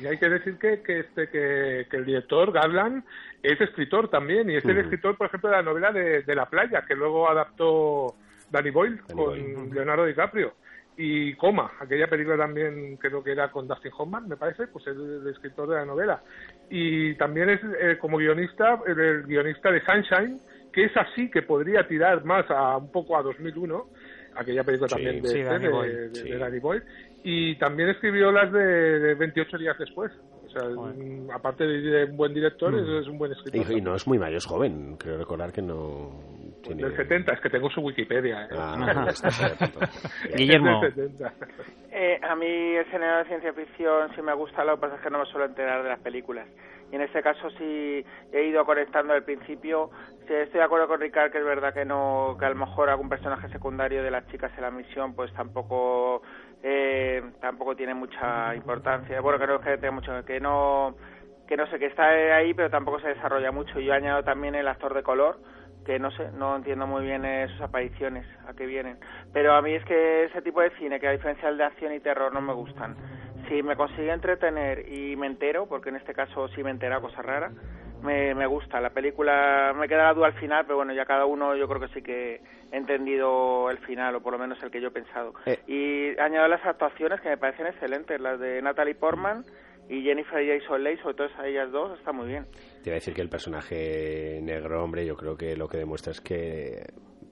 Y 0.00 0.06
hay 0.06 0.18
que 0.18 0.28
decir 0.28 0.58
que, 0.58 0.82
que, 0.82 1.00
este, 1.00 1.28
que, 1.28 1.96
el 1.96 2.04
director, 2.04 2.52
Garland, 2.52 3.04
es 3.42 3.60
escritor 3.60 4.08
también, 4.08 4.48
y 4.48 4.56
es 4.56 4.64
el 4.64 4.78
escritor, 4.78 5.16
por 5.16 5.26
ejemplo, 5.26 5.50
de 5.50 5.56
la 5.56 5.62
novela 5.62 5.92
de, 5.92 6.34
La 6.34 6.46
playa, 6.46 6.84
que 6.86 6.94
luego 6.94 7.28
adaptó 7.28 8.14
Danny 8.50 8.70
Boyle 8.70 9.00
con 9.12 9.70
Leonardo 9.70 10.06
DiCaprio 10.06 10.54
y 10.96 11.34
Coma, 11.34 11.72
aquella 11.80 12.06
película 12.08 12.36
también 12.36 12.96
creo 12.96 13.22
que 13.22 13.32
era 13.32 13.50
con 13.50 13.66
Dustin 13.66 13.92
Hoffman, 13.96 14.28
me 14.28 14.36
parece, 14.36 14.66
pues 14.66 14.86
es 14.86 14.96
el, 14.96 15.26
escritor 15.28 15.68
de 15.68 15.76
la 15.76 15.84
novela. 15.84 16.22
Y 16.68 17.14
también 17.14 17.48
es 17.48 17.60
eh, 17.80 17.96
como 17.98 18.18
guionista, 18.18 18.78
el, 18.86 19.22
guionista 19.22 19.70
de 19.70 19.82
Sunshine, 19.84 20.40
que 20.72 20.84
es 20.84 20.96
así 20.96 21.30
que 21.30 21.42
podría 21.42 21.86
tirar 21.86 22.24
más 22.24 22.44
a 22.50 22.76
un 22.76 22.92
poco 22.92 23.16
a 23.16 23.22
2001, 23.22 23.86
aquella 24.36 24.62
película 24.64 24.88
también 24.88 25.22
de, 25.22 25.28
sí, 25.28 25.42
Danny 25.42 25.66
de, 25.66 26.38
Danny 26.38 26.58
Boyle, 26.58 26.82
y 27.22 27.56
también 27.56 27.88
escribió 27.90 28.30
las 28.30 28.52
de, 28.52 29.14
28 29.14 29.58
días 29.58 29.78
después. 29.78 30.12
O 30.46 30.52
sea, 30.52 30.62
aparte 31.34 31.64
de, 31.64 32.04
un 32.04 32.16
buen 32.16 32.34
director, 32.34 32.72
mm. 32.72 33.00
es, 33.00 33.06
un 33.06 33.18
buen 33.18 33.32
escritor. 33.32 33.70
Y, 33.70 33.80
no 33.80 33.94
es 33.94 34.06
muy 34.06 34.18
mayor, 34.18 34.38
es 34.38 34.46
joven. 34.46 34.96
Creo 34.98 35.16
recordar 35.16 35.52
que 35.52 35.62
no. 35.62 36.39
Del 36.68 36.96
70, 36.96 37.32
es 37.32 37.40
que 37.40 37.50
tengo 37.50 37.70
su 37.70 37.80
Wikipedia. 37.80 38.44
¿eh? 38.44 38.48
Ah, 38.56 39.06
Guillermo. 40.36 40.82
Eh, 41.90 42.20
a 42.22 42.36
mí 42.36 42.76
el 42.76 42.84
género 42.86 43.18
de 43.18 43.24
ciencia 43.24 43.52
ficción 43.52 44.14
sí 44.14 44.22
me 44.22 44.34
gusta, 44.34 44.64
lo 44.64 44.76
que 44.76 44.82
pasa 44.82 44.96
es 44.96 45.00
que 45.00 45.10
no 45.10 45.18
me 45.18 45.26
suelo 45.26 45.46
enterar 45.46 45.82
de 45.82 45.88
las 45.88 46.00
películas. 46.00 46.46
Y 46.92 46.96
en 46.96 47.02
este 47.02 47.22
caso 47.22 47.50
sí 47.50 48.04
he 48.32 48.44
ido 48.44 48.64
conectando 48.64 49.12
al 49.12 49.22
principio. 49.22 49.90
Sí, 50.26 50.34
estoy 50.34 50.58
de 50.58 50.64
acuerdo 50.64 50.88
con 50.88 51.00
Ricard 51.00 51.30
que 51.30 51.38
es 51.38 51.44
verdad 51.44 51.72
que 51.72 51.84
no 51.84 52.36
que 52.38 52.44
a 52.44 52.50
lo 52.50 52.56
mejor 52.56 52.90
algún 52.90 53.08
personaje 53.08 53.48
secundario 53.48 54.02
de 54.02 54.10
las 54.10 54.26
chicas 54.28 54.52
en 54.56 54.62
la 54.62 54.70
misión 54.70 55.14
pues 55.14 55.32
tampoco 55.32 56.22
eh, 56.62 57.22
tampoco 57.40 57.76
tiene 57.76 57.94
mucha 57.94 58.54
importancia. 58.54 59.20
Bueno, 59.20 59.38
creo 59.38 59.60
que 59.60 59.76
tenga 59.78 59.92
mucho 59.92 60.24
que 60.24 60.40
no 60.40 60.96
que 61.46 61.56
no 61.56 61.66
sé 61.68 61.78
que 61.78 61.86
está 61.86 62.08
ahí, 62.08 62.54
pero 62.54 62.70
tampoco 62.70 63.00
se 63.00 63.08
desarrolla 63.08 63.50
mucho. 63.50 63.80
Yo 63.80 63.92
añado 63.92 64.22
también 64.22 64.54
el 64.54 64.68
actor 64.68 64.94
de 64.94 65.02
color 65.02 65.38
que 65.90 65.98
no 65.98 66.12
sé, 66.12 66.30
no 66.38 66.54
entiendo 66.54 66.86
muy 66.86 67.02
bien 67.02 67.24
sus 67.48 67.60
apariciones, 67.62 68.24
a 68.46 68.52
qué 68.52 68.64
vienen. 68.64 68.98
Pero 69.32 69.54
a 69.54 69.60
mí 69.60 69.74
es 69.74 69.84
que 69.84 70.26
ese 70.26 70.40
tipo 70.40 70.60
de 70.60 70.70
cine, 70.78 71.00
que 71.00 71.08
a 71.08 71.10
diferencia 71.10 71.48
del 71.48 71.58
de 71.58 71.64
acción 71.64 71.92
y 71.92 71.98
terror, 71.98 72.32
no 72.32 72.40
me 72.40 72.52
gustan. 72.52 72.94
Si 73.48 73.60
me 73.64 73.74
consigue 73.74 74.12
entretener 74.12 74.88
y 74.88 75.16
me 75.16 75.26
entero, 75.26 75.66
porque 75.66 75.88
en 75.88 75.96
este 75.96 76.14
caso 76.14 76.46
sí 76.50 76.62
me 76.62 76.70
entera 76.70 77.00
cosa 77.00 77.22
rara, 77.22 77.50
me, 78.04 78.36
me 78.36 78.46
gusta. 78.46 78.80
La 78.80 78.90
película 78.90 79.74
me 79.76 79.88
queda 79.88 80.04
la 80.04 80.14
duda 80.14 80.26
al 80.28 80.34
final, 80.34 80.64
pero 80.64 80.76
bueno, 80.76 80.92
ya 80.92 81.04
cada 81.06 81.26
uno 81.26 81.56
yo 81.56 81.66
creo 81.66 81.80
que 81.80 81.88
sí 81.88 82.02
que 82.02 82.40
he 82.70 82.76
entendido 82.76 83.68
el 83.68 83.78
final, 83.78 84.14
o 84.14 84.20
por 84.20 84.34
lo 84.34 84.38
menos 84.38 84.62
el 84.62 84.70
que 84.70 84.80
yo 84.80 84.88
he 84.88 84.92
pensado. 84.92 85.34
Eh. 85.44 85.58
Y 85.66 86.20
añado 86.20 86.46
las 86.46 86.64
actuaciones 86.64 87.20
que 87.20 87.30
me 87.30 87.36
parecen 87.36 87.66
excelentes, 87.66 88.20
las 88.20 88.38
de 88.38 88.62
Natalie 88.62 88.94
Portman 88.94 89.42
y 89.90 90.02
Jennifer 90.02 90.38
Jason 90.46 90.84
Leigh, 90.84 91.02
sobre 91.02 91.14
todo 91.14 91.28
a 91.36 91.48
ellas 91.48 91.70
dos, 91.72 91.98
está 91.98 92.12
muy 92.12 92.28
bien. 92.28 92.46
Te 92.82 92.90
iba 92.90 92.94
a 92.94 93.00
decir 93.00 93.12
que 93.12 93.22
el 93.22 93.28
personaje 93.28 94.40
negro, 94.40 94.84
hombre, 94.84 95.04
yo 95.04 95.16
creo 95.16 95.36
que 95.36 95.56
lo 95.56 95.68
que 95.68 95.78
demuestra 95.78 96.12
es 96.12 96.20
que 96.20 96.84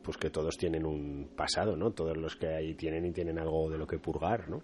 pues 0.02 0.16
que 0.16 0.30
todos 0.30 0.56
tienen 0.56 0.84
un 0.84 1.30
pasado, 1.36 1.76
¿no? 1.76 1.92
Todos 1.92 2.16
los 2.16 2.34
que 2.34 2.48
ahí 2.48 2.74
tienen 2.74 3.04
y 3.04 3.12
tienen 3.12 3.38
algo 3.38 3.70
de 3.70 3.78
lo 3.78 3.86
que 3.86 3.98
purgar, 3.98 4.48
¿no? 4.48 4.62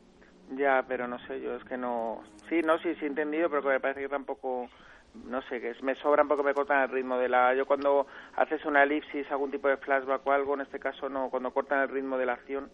Ya, 0.57 0.85
pero 0.89 1.07
no 1.07 1.19
sé, 1.27 1.41
yo 1.41 1.55
es 1.55 1.62
que 1.65 1.77
no... 1.77 2.23
Sí, 2.49 2.62
no, 2.62 2.79
sí, 2.79 2.95
sí 2.97 3.05
he 3.05 3.09
entendido, 3.09 3.49
pero 3.49 3.62
que 3.62 3.69
me 3.69 3.81
parece 3.81 4.01
que 4.01 4.09
tampoco... 4.09 4.69
No 5.27 5.41
sé, 5.43 5.61
que 5.61 5.75
me 5.83 5.95
sobran 5.95 6.27
porque 6.27 6.43
me 6.43 6.55
cortan 6.55 6.83
el 6.83 6.89
ritmo 6.89 7.19
de 7.19 7.29
la... 7.29 7.55
Yo 7.55 7.66
cuando 7.66 8.07
haces 8.37 8.65
una 8.65 8.83
elipsis, 8.83 9.31
algún 9.31 9.53
tipo 9.53 9.69
de 9.69 9.77
flashback 9.77 10.27
o 10.27 10.33
algo, 10.33 10.55
en 10.55 10.62
este 10.62 10.81
caso 10.81 11.09
no, 11.09 11.31
cuando 11.31 11.53
cortan 11.53 11.83
el 11.83 11.89
ritmo 11.89 12.19
de 12.19 12.27
la 12.27 12.33
acción, 12.33 12.71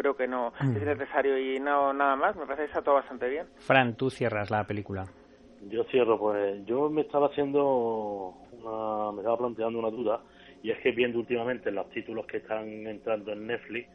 creo 0.00 0.16
que 0.16 0.26
no 0.26 0.52
Mm. 0.60 0.76
es 0.76 0.82
necesario 0.82 1.38
y 1.38 1.60
no 1.60 1.92
nada 1.92 2.16
más, 2.16 2.34
me 2.36 2.42
parece 2.46 2.62
que 2.62 2.68
está 2.68 2.82
todo 2.82 2.94
bastante 2.94 3.28
bien. 3.28 3.46
Fran, 3.58 3.94
tú 3.96 4.08
cierras 4.10 4.50
la 4.50 4.64
película. 4.66 5.06
Yo 5.68 5.84
cierro, 5.84 6.18
pues 6.18 6.64
yo 6.64 6.88
me 6.88 7.02
estaba 7.02 7.26
haciendo 7.26 8.34
una, 8.52 9.12
me 9.12 9.18
estaba 9.18 9.36
planteando 9.36 9.78
una 9.78 9.90
duda 9.90 10.20
y 10.62 10.70
es 10.70 10.78
que 10.78 10.92
viendo 10.92 11.18
últimamente 11.18 11.70
los 11.70 11.90
títulos 11.90 12.26
que 12.26 12.38
están 12.38 12.66
entrando 12.86 13.32
en 13.32 13.46
Netflix, 13.46 13.88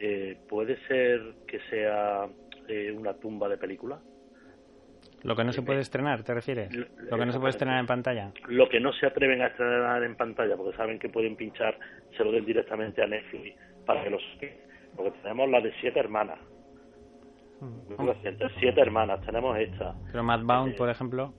eh, 0.00 0.36
¿puede 0.48 0.76
ser 0.88 1.20
que 1.46 1.60
sea 1.70 2.26
eh, 2.66 2.92
una 2.92 3.14
tumba 3.14 3.48
de 3.48 3.56
película? 3.56 4.00
Lo 5.22 5.36
que 5.36 5.44
no 5.44 5.52
se 5.52 5.62
puede 5.62 5.78
estrenar, 5.80 6.24
¿te 6.24 6.34
refieres? 6.34 6.74
Lo 6.74 7.16
que 7.16 7.24
no 7.26 7.30
se 7.30 7.38
puede 7.38 7.50
estrenar 7.50 7.78
en 7.78 7.86
pantalla. 7.86 8.32
Lo 8.48 8.68
que 8.68 8.80
no 8.80 8.92
se 8.92 9.06
atreven 9.06 9.40
a 9.42 9.46
estrenar 9.46 10.02
en 10.02 10.16
pantalla 10.16 10.56
porque 10.56 10.76
saben 10.76 10.98
que 10.98 11.08
pueden 11.08 11.36
pinchar, 11.36 11.78
se 12.16 12.24
lo 12.24 12.32
den 12.32 12.44
directamente 12.44 13.00
a 13.02 13.06
Netflix 13.06 13.54
para 13.86 14.02
que 14.02 14.10
los... 14.10 14.22
Porque 14.96 15.10
tenemos 15.22 15.48
la 15.50 15.60
de 15.60 15.72
siete 15.80 16.00
hermanas. 16.00 16.38
Reciente, 17.98 18.46
siete 18.58 18.80
hermanas, 18.80 19.20
tenemos 19.24 19.56
esta. 19.56 19.94
Pero 20.10 20.24
Madbound, 20.24 20.76
por 20.76 20.90
ejemplo. 20.90 21.32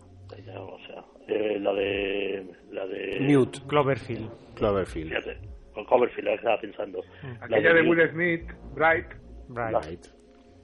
O 0.58 0.80
sea, 0.88 1.04
eh, 1.28 1.60
la 1.60 1.74
de 1.74 2.48
la 2.72 2.88
de 2.88 3.20
Newt. 3.20 3.68
Cloverfield. 3.68 4.30
Cloverfield. 4.56 5.10
Fíjate, 5.10 5.38
con 5.74 5.86
Coverfield 5.86 6.26
la 6.26 6.32
que 6.32 6.36
estaba 6.38 6.62
pensando. 6.62 7.02
La 7.24 7.46
Aquella 7.46 7.74
de 7.74 7.84
Newt, 7.84 7.98
Will 7.98 8.10
Smith, 8.12 8.52
Bright. 8.74 9.08
Right. 9.50 9.86
Right. 9.86 10.06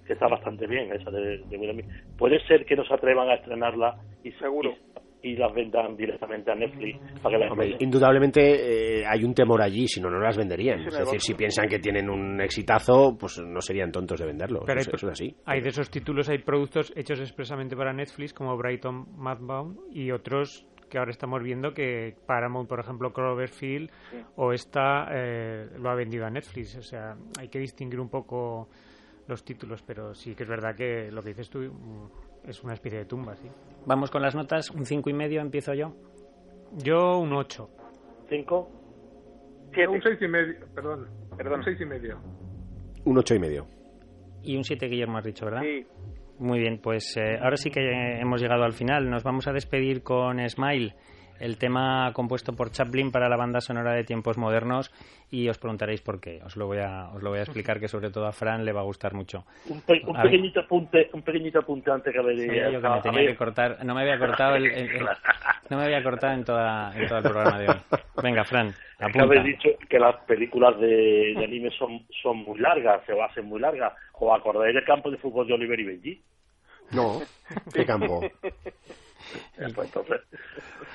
que 0.05 0.13
está 0.13 0.27
bastante 0.27 0.65
bien 0.65 0.91
esa 0.93 1.11
de, 1.11 1.39
de 1.39 1.57
Will 1.57 1.73
Smith. 1.73 1.85
Puede 2.17 2.39
ser 2.47 2.65
que 2.65 2.75
no 2.75 2.85
se 2.85 2.93
atrevan 2.93 3.29
a 3.29 3.35
estrenarla 3.35 3.97
y 4.23 4.31
Seguro. 4.33 4.71
y, 4.71 4.88
y 5.21 5.35
las 5.35 5.53
vendan 5.53 5.95
directamente 5.97 6.51
a 6.51 6.55
Netflix 6.55 6.97
para 7.21 7.35
que 7.37 7.43
las 7.43 7.51
Hombre, 7.51 7.75
indudablemente 7.79 8.99
eh, 9.01 9.05
hay 9.05 9.23
un 9.23 9.33
temor 9.33 9.61
allí, 9.61 9.87
si 9.87 9.99
no, 9.99 10.09
no 10.09 10.19
las 10.19 10.37
venderían. 10.37 10.79
Es 10.87 10.97
decir, 10.97 11.19
si 11.21 11.33
piensan 11.33 11.67
que 11.67 11.79
tienen 11.79 12.09
un 12.09 12.39
exitazo, 12.41 13.17
pues 13.19 13.39
no 13.39 13.59
serían 13.61 13.91
tontos 13.91 14.19
de 14.19 14.25
venderlo. 14.25 14.61
Pero 14.65 14.79
eso, 14.79 14.91
hay, 14.91 14.95
eso 14.95 15.07
es 15.07 15.11
así. 15.13 15.35
hay 15.45 15.61
de 15.61 15.69
esos 15.69 15.89
títulos, 15.89 16.29
hay 16.29 16.37
productos 16.39 16.93
hechos 16.95 17.19
expresamente 17.19 17.75
para 17.75 17.91
Netflix, 17.91 18.33
como 18.33 18.55
Brighton 18.57 19.07
Madbound, 19.17 19.77
y 19.91 20.11
otros 20.11 20.65
que 20.89 20.97
ahora 20.97 21.11
estamos 21.11 21.43
viendo 21.43 21.71
que 21.73 22.15
Paramount, 22.25 22.67
por 22.67 22.79
ejemplo, 22.79 23.13
Cloverfield, 23.13 23.91
Sí. 24.09 24.17
o 24.37 24.53
esta 24.53 25.07
eh, 25.11 25.67
lo 25.77 25.89
ha 25.89 25.95
vendido 25.95 26.25
a 26.25 26.29
Netflix. 26.29 26.77
O 26.77 26.81
sea, 26.81 27.15
hay 27.39 27.47
que 27.49 27.59
distinguir 27.59 27.99
un 27.99 28.09
poco 28.09 28.69
los 29.27 29.43
títulos, 29.43 29.83
pero 29.83 30.15
sí 30.15 30.33
que 30.33 30.43
es 30.43 30.49
verdad 30.49 30.75
que 30.75 31.11
lo 31.11 31.21
que 31.21 31.29
dices 31.29 31.49
tú 31.49 31.59
mm, 31.59 32.49
es 32.49 32.63
una 32.63 32.73
especie 32.73 32.99
de 32.99 33.05
tumba, 33.05 33.35
sí. 33.35 33.47
Vamos 33.85 34.11
con 34.11 34.21
las 34.21 34.35
notas. 34.35 34.69
Un 34.71 34.85
cinco 34.85 35.09
y 35.09 35.13
medio, 35.13 35.41
empiezo 35.41 35.73
yo. 35.73 35.95
Yo 36.77 37.17
un 37.19 37.33
8. 37.33 37.69
¿Cinco? 38.29 38.69
Siete. 39.73 39.87
Un 39.87 40.01
seis 40.01 40.17
y 40.21 40.27
medio, 40.27 40.55
perdón. 40.73 41.07
Perdón. 41.35 41.59
Un 41.59 41.65
seis 41.65 41.81
y 41.81 41.85
medio. 41.85 42.19
Un 43.05 43.17
ocho 43.17 43.35
y 43.35 43.39
medio. 43.39 43.65
Y 44.43 44.55
un 44.57 44.63
siete, 44.63 44.87
Guillermo, 44.87 45.17
has 45.17 45.23
dicho, 45.25 45.45
¿verdad? 45.45 45.61
Sí, 45.61 45.85
Muy 46.39 46.59
bien, 46.59 46.79
pues 46.81 47.15
eh, 47.17 47.37
ahora 47.41 47.57
sí 47.57 47.69
que 47.69 47.81
hemos 48.19 48.41
llegado 48.41 48.63
al 48.63 48.73
final. 48.73 49.09
Nos 49.09 49.23
vamos 49.23 49.47
a 49.47 49.51
despedir 49.51 50.03
con 50.03 50.37
Smile, 50.47 50.95
el 51.39 51.57
tema 51.57 52.11
compuesto 52.13 52.53
por 52.53 52.71
Chaplin 52.71 53.11
para 53.11 53.29
la 53.29 53.35
banda 53.37 53.61
sonora 53.61 53.93
de 53.93 54.03
tiempos 54.03 54.37
modernos 54.37 54.91
y 55.31 55.47
os 55.49 55.57
preguntaréis 55.57 56.01
por 56.01 56.19
qué. 56.19 56.41
Os 56.45 56.55
lo 56.55 56.67
voy 56.67 56.79
a, 56.79 57.09
os 57.13 57.21
lo 57.23 57.29
voy 57.29 57.39
a 57.39 57.43
explicar 57.43 57.79
que 57.79 57.87
sobre 57.87 58.09
todo 58.09 58.25
a 58.27 58.31
Fran 58.31 58.65
le 58.65 58.71
va 58.71 58.81
a 58.81 58.83
gustar 58.83 59.13
mucho. 59.13 59.45
Un, 59.67 59.81
pe- 59.81 60.01
pequeñito 60.23 60.59
apunte, 60.61 61.09
un 61.13 61.21
pequeñito 61.21 61.59
apunte 61.59 61.91
antes 61.91 62.13
que 62.13 62.21
venía. 62.21 62.69
yo 62.69 62.81
que 62.81 62.89
me 62.89 63.01
tenía 63.01 63.27
que 63.27 63.35
cortar, 63.35 63.83
no 63.85 63.93
me 63.95 64.01
había 64.01 64.17
cortado 64.19 64.55
el, 64.55 64.65
el- 64.65 64.89
el- 64.91 65.07
no 65.69 65.77
me 65.77 65.83
había 65.83 66.03
cortado 66.03 66.33
en 66.33 66.43
toda 66.43 66.91
en 66.99 67.07
todo 67.07 67.17
el 67.19 67.23
programa 67.23 67.59
de 67.59 67.69
hoy. 67.69 67.75
Venga, 68.23 68.43
Fran, 68.43 68.73
apunta. 68.99 69.23
habéis 69.23 69.43
dicho 69.45 69.69
que 69.87 69.99
las 69.99 70.15
películas 70.25 70.79
de, 70.79 71.33
de 71.37 71.43
anime 71.43 71.69
son, 71.71 72.05
son 72.21 72.37
muy 72.37 72.59
largas, 72.59 73.01
se 73.05 73.19
hacen 73.21 73.45
muy 73.45 73.59
largas. 73.59 73.93
¿O 74.21 74.33
acordáis 74.33 74.75
del 74.75 74.83
campo 74.83 75.09
de 75.09 75.17
fútbol 75.17 75.47
de 75.47 75.53
Oliver 75.53 75.79
y 75.79 75.83
Benji? 75.85 76.21
No, 76.91 77.21
¿qué 77.71 77.85
campo? 77.85 78.19
Pues 79.75 79.87
entonces, 79.87 80.21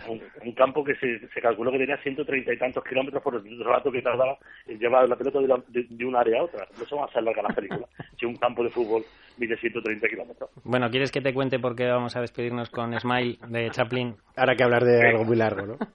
un, 0.06 0.23
un 0.43 0.52
campo 0.55 0.82
que 0.85 0.94
se, 0.97 1.28
se 1.28 1.40
calculó 1.40 1.70
que 1.70 1.78
tenía 1.78 1.97
130 1.98 2.52
y 2.52 2.59
tantos 2.59 2.82
kilómetros 2.85 3.23
por 3.23 3.35
el 3.36 3.65
rato 3.65 3.93
que 3.93 4.02
tardaba 4.02 4.36
en 4.66 4.78
llevar 4.78 5.09
la 5.09 5.16
pelota 5.16 5.39
de, 5.40 5.48
la- 5.48 5.62
de, 5.69 5.85
de 5.89 6.05
un 6.05 6.16
área 6.16 6.40
a 6.40 6.44
otra. 6.44 6.66
No 6.77 6.86
se 6.86 6.94
van 6.94 7.05
a 7.05 7.06
hacer 7.09 7.23
largas 7.23 7.44
las 7.44 7.55
películas. 7.55 7.89
Si 8.19 8.27
un 8.27 8.36
campo 8.36 8.62
de 8.65 8.70
fútbol 8.70 9.05
mide 9.36 9.56
130 9.59 10.09
kilómetros. 10.09 10.51
Bueno, 10.65 10.89
¿quieres 10.90 11.11
que 11.12 11.20
te 11.20 11.35
cuente 11.35 11.59
por 11.59 11.74
qué 11.77 11.86
vamos 11.89 12.16
a 12.16 12.20
despedirnos 12.20 12.70
con 12.70 12.98
Smile 12.98 13.39
de 13.48 13.70
Chaplin? 13.70 14.15
Ahora 14.36 14.55
que 14.56 14.62
hablar 14.65 14.85
de 14.85 15.09
algo 15.09 15.24
muy 15.24 15.36
largo, 15.36 15.66
¿no? 15.66 15.78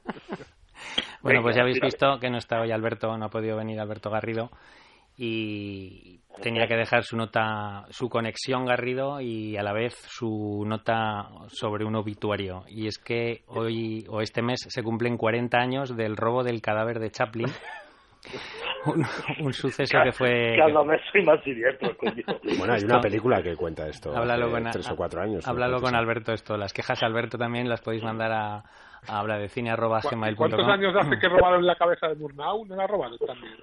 Bueno, 1.22 1.42
pues 1.42 1.56
ya 1.56 1.62
habéis 1.64 1.80
visto 1.82 2.20
que 2.20 2.30
no 2.30 2.38
está 2.38 2.62
hoy 2.62 2.72
Alberto, 2.72 3.18
no 3.18 3.26
ha 3.26 3.30
podido 3.30 3.58
venir 3.58 3.80
Alberto 3.80 4.10
Garrido 4.10 4.50
y 5.22 6.22
tenía 6.42 6.66
que 6.68 6.76
dejar 6.78 7.04
su 7.04 7.18
nota, 7.18 7.86
su 7.90 8.08
conexión 8.10 8.66
Garrido 8.66 9.20
y 9.20 9.58
a 9.58 9.64
la 9.64 9.74
vez 9.74 9.94
su 10.08 10.64
nota 10.66 11.28
sobre 11.48 11.84
un 11.84 11.96
obituario. 11.98 12.64
Y 12.70 12.88
es 12.88 12.98
que 12.98 13.42
hoy 13.48 14.06
o 14.10 14.22
este 14.22 14.42
mes 14.42 14.62
se 14.70 14.82
cumplen 14.82 15.18
40 15.18 15.58
años 15.58 15.96
del 15.98 16.16
robo 16.16 16.44
del 16.44 16.62
cadáver 16.62 17.00
de 17.00 17.12
Chaplin. 17.12 17.48
Un, 18.86 19.06
un 19.46 19.52
suceso 19.54 19.98
que 20.04 20.12
fue... 20.14 20.56
Cada 20.58 20.84
vez 20.84 21.02
soy 21.12 21.24
más 21.26 21.44
siniestro, 21.44 21.98
coño. 21.98 22.24
Bueno, 22.58 22.74
hay 22.74 22.84
una 22.86 23.02
película 23.02 23.42
que 23.44 23.56
cuenta 23.58 23.86
esto. 23.88 24.16
Háblalo 24.16 24.50
con, 24.52 24.64
tres 24.72 24.90
o 24.90 24.96
cuatro 24.96 25.22
años. 25.22 25.46
háblalo 25.46 25.82
con 25.82 25.96
Alberto 25.96 26.32
esto. 26.32 26.56
Las 26.56 26.72
quejas 26.72 27.02
Alberto 27.04 27.38
también 27.38 27.68
las 27.68 27.82
podéis 27.82 28.04
mandar 28.04 28.32
a, 28.32 28.56
a 29.08 29.20
habla 29.20 29.38
de 29.38 29.50
cine 29.50 29.72
arroba 29.72 30.00
¿Cu- 30.02 30.10
gmail 30.12 30.36
¿Cuántos 30.38 30.66
años 30.66 30.96
hace 30.98 31.20
que 31.20 31.28
robaron 31.28 31.66
la 31.66 31.76
cabeza 31.76 32.08
de 32.08 32.16
Murnau? 32.16 32.66
¿No 32.66 32.76
la 32.78 32.88
robaron 32.88 33.18
también? 33.18 33.54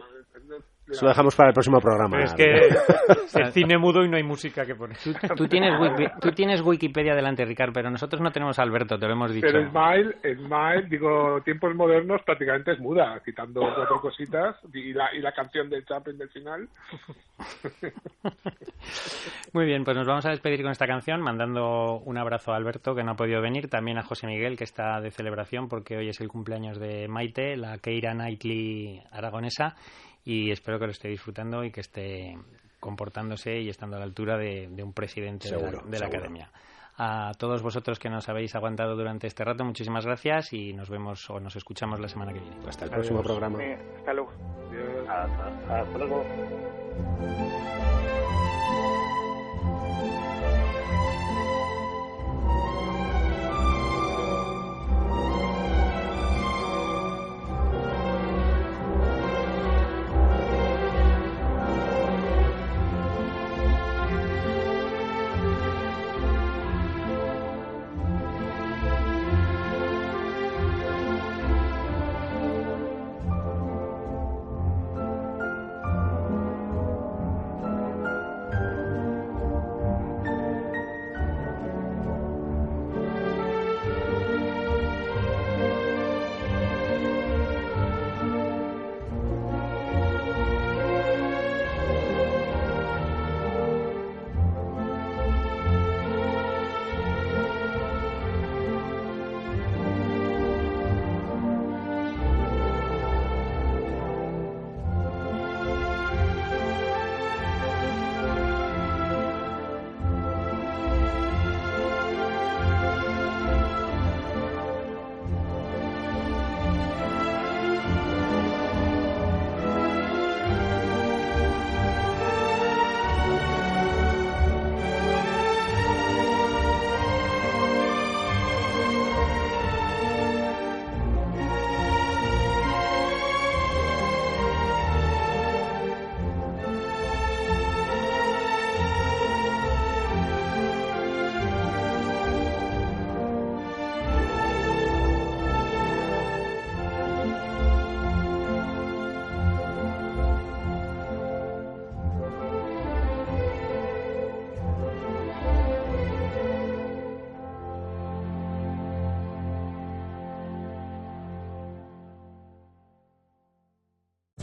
Eso 0.89 1.05
lo 1.05 1.09
dejamos 1.11 1.35
para 1.35 1.49
el 1.49 1.55
próximo 1.55 1.81
programa. 1.81 2.17
Pero 2.17 2.25
es 2.25 2.35
que 2.35 3.41
es 3.43 3.53
cine 3.55 3.77
mudo 3.77 4.05
y 4.05 4.09
no 4.09 4.17
hay 4.17 4.23
música 4.23 4.65
que 4.65 4.75
poner. 4.75 4.97
Tú 5.37 5.49
tienes, 5.49 5.73
Wiki- 5.81 6.13
tú 6.21 6.31
tienes 6.31 6.61
Wikipedia 6.63 7.15
delante, 7.15 7.45
Ricard, 7.45 7.73
pero 7.73 7.91
nosotros 7.91 8.21
no 8.23 8.31
tenemos 8.31 8.59
a 8.59 8.63
Alberto, 8.63 8.97
te 8.99 9.07
lo 9.07 9.13
hemos 9.15 9.33
dicho. 9.33 9.47
Pero 9.51 9.69
Smile, 9.71 10.15
Smile, 10.37 10.87
digo, 10.89 11.41
tiempos 11.45 11.75
modernos 11.75 12.23
prácticamente 12.25 12.73
es 12.73 12.79
muda, 12.79 13.21
quitando 13.25 13.61
cuatro 13.61 14.01
cositas 14.01 14.57
y 14.73 14.93
la, 14.93 15.13
y 15.15 15.21
la 15.21 15.33
canción 15.33 15.69
del 15.69 15.85
Chaplin 15.85 16.19
del 16.19 16.29
final. 16.31 16.69
Muy 19.53 19.65
bien, 19.67 19.85
pues 19.85 19.97
nos 19.97 20.07
vamos 20.07 20.25
a 20.27 20.31
despedir 20.31 20.63
con 20.63 20.71
esta 20.71 20.87
canción, 20.87 21.21
mandando 21.21 21.99
un 22.05 22.19
abrazo 22.19 22.53
a 22.53 22.57
Alberto, 22.57 22.95
que 22.95 23.03
no 23.03 23.13
ha 23.13 23.17
podido 23.17 23.41
venir, 23.41 23.69
también 23.69 23.99
a 23.99 24.03
José 24.03 24.27
Miguel, 24.27 24.57
que 24.57 24.65
está 24.65 25.01
de 25.01 25.11
celebración, 25.11 25.69
porque 25.69 25.97
hoy 25.97 26.09
es 26.09 26.21
el 26.21 26.29
cumpleaños 26.29 26.79
de 26.79 27.09
Maite, 27.09 27.57
la 27.57 27.79
Keira 27.79 28.13
Knightley 28.13 29.03
aragonesa, 29.11 29.75
y 30.27 30.51
espero 30.51 30.78
que 30.78 30.85
lo 30.86 30.90
esté 30.93 31.09
disfrutando 31.09 31.65
y 31.65 31.70
que 31.70 31.81
esté 31.81 32.36
comportándose 32.81 33.59
y 33.61 33.70
estando 33.70 33.97
a 33.97 34.01
la 34.01 34.05
altura 34.05 34.36
de, 34.36 34.69
de 34.69 34.82
un 34.82 34.93
presidente 34.93 35.48
de 35.48 35.62
la- 35.62 35.70
de 35.90 35.98
academia. 36.07 36.51
A 36.98 37.32
todos 37.39 37.62
vosotros 37.62 37.98
que 37.98 38.09
nos 38.11 38.28
habéis 38.28 38.55
aguantado 38.55 38.97
durante 38.97 39.27
este 39.27 39.44
rato, 39.44 39.65
muchísimas 39.65 40.05
gracias 40.07 40.53
y 40.53 40.73
nos 40.73 40.89
vemos 40.90 41.28
o 41.31 41.39
nos 41.40 41.55
escuchamos 41.57 42.01
la 42.01 42.09
semana 42.09 42.32
que 42.32 42.40
viene. 42.40 42.57
Hasta 42.69 42.85
el 42.86 42.90
próximo 42.90 43.23
programa. 43.23 43.59
Hasta 43.98 44.12
luego. 44.15 44.32
Hasta, 45.09 45.81
hasta 45.81 45.98
luego. 45.98 46.24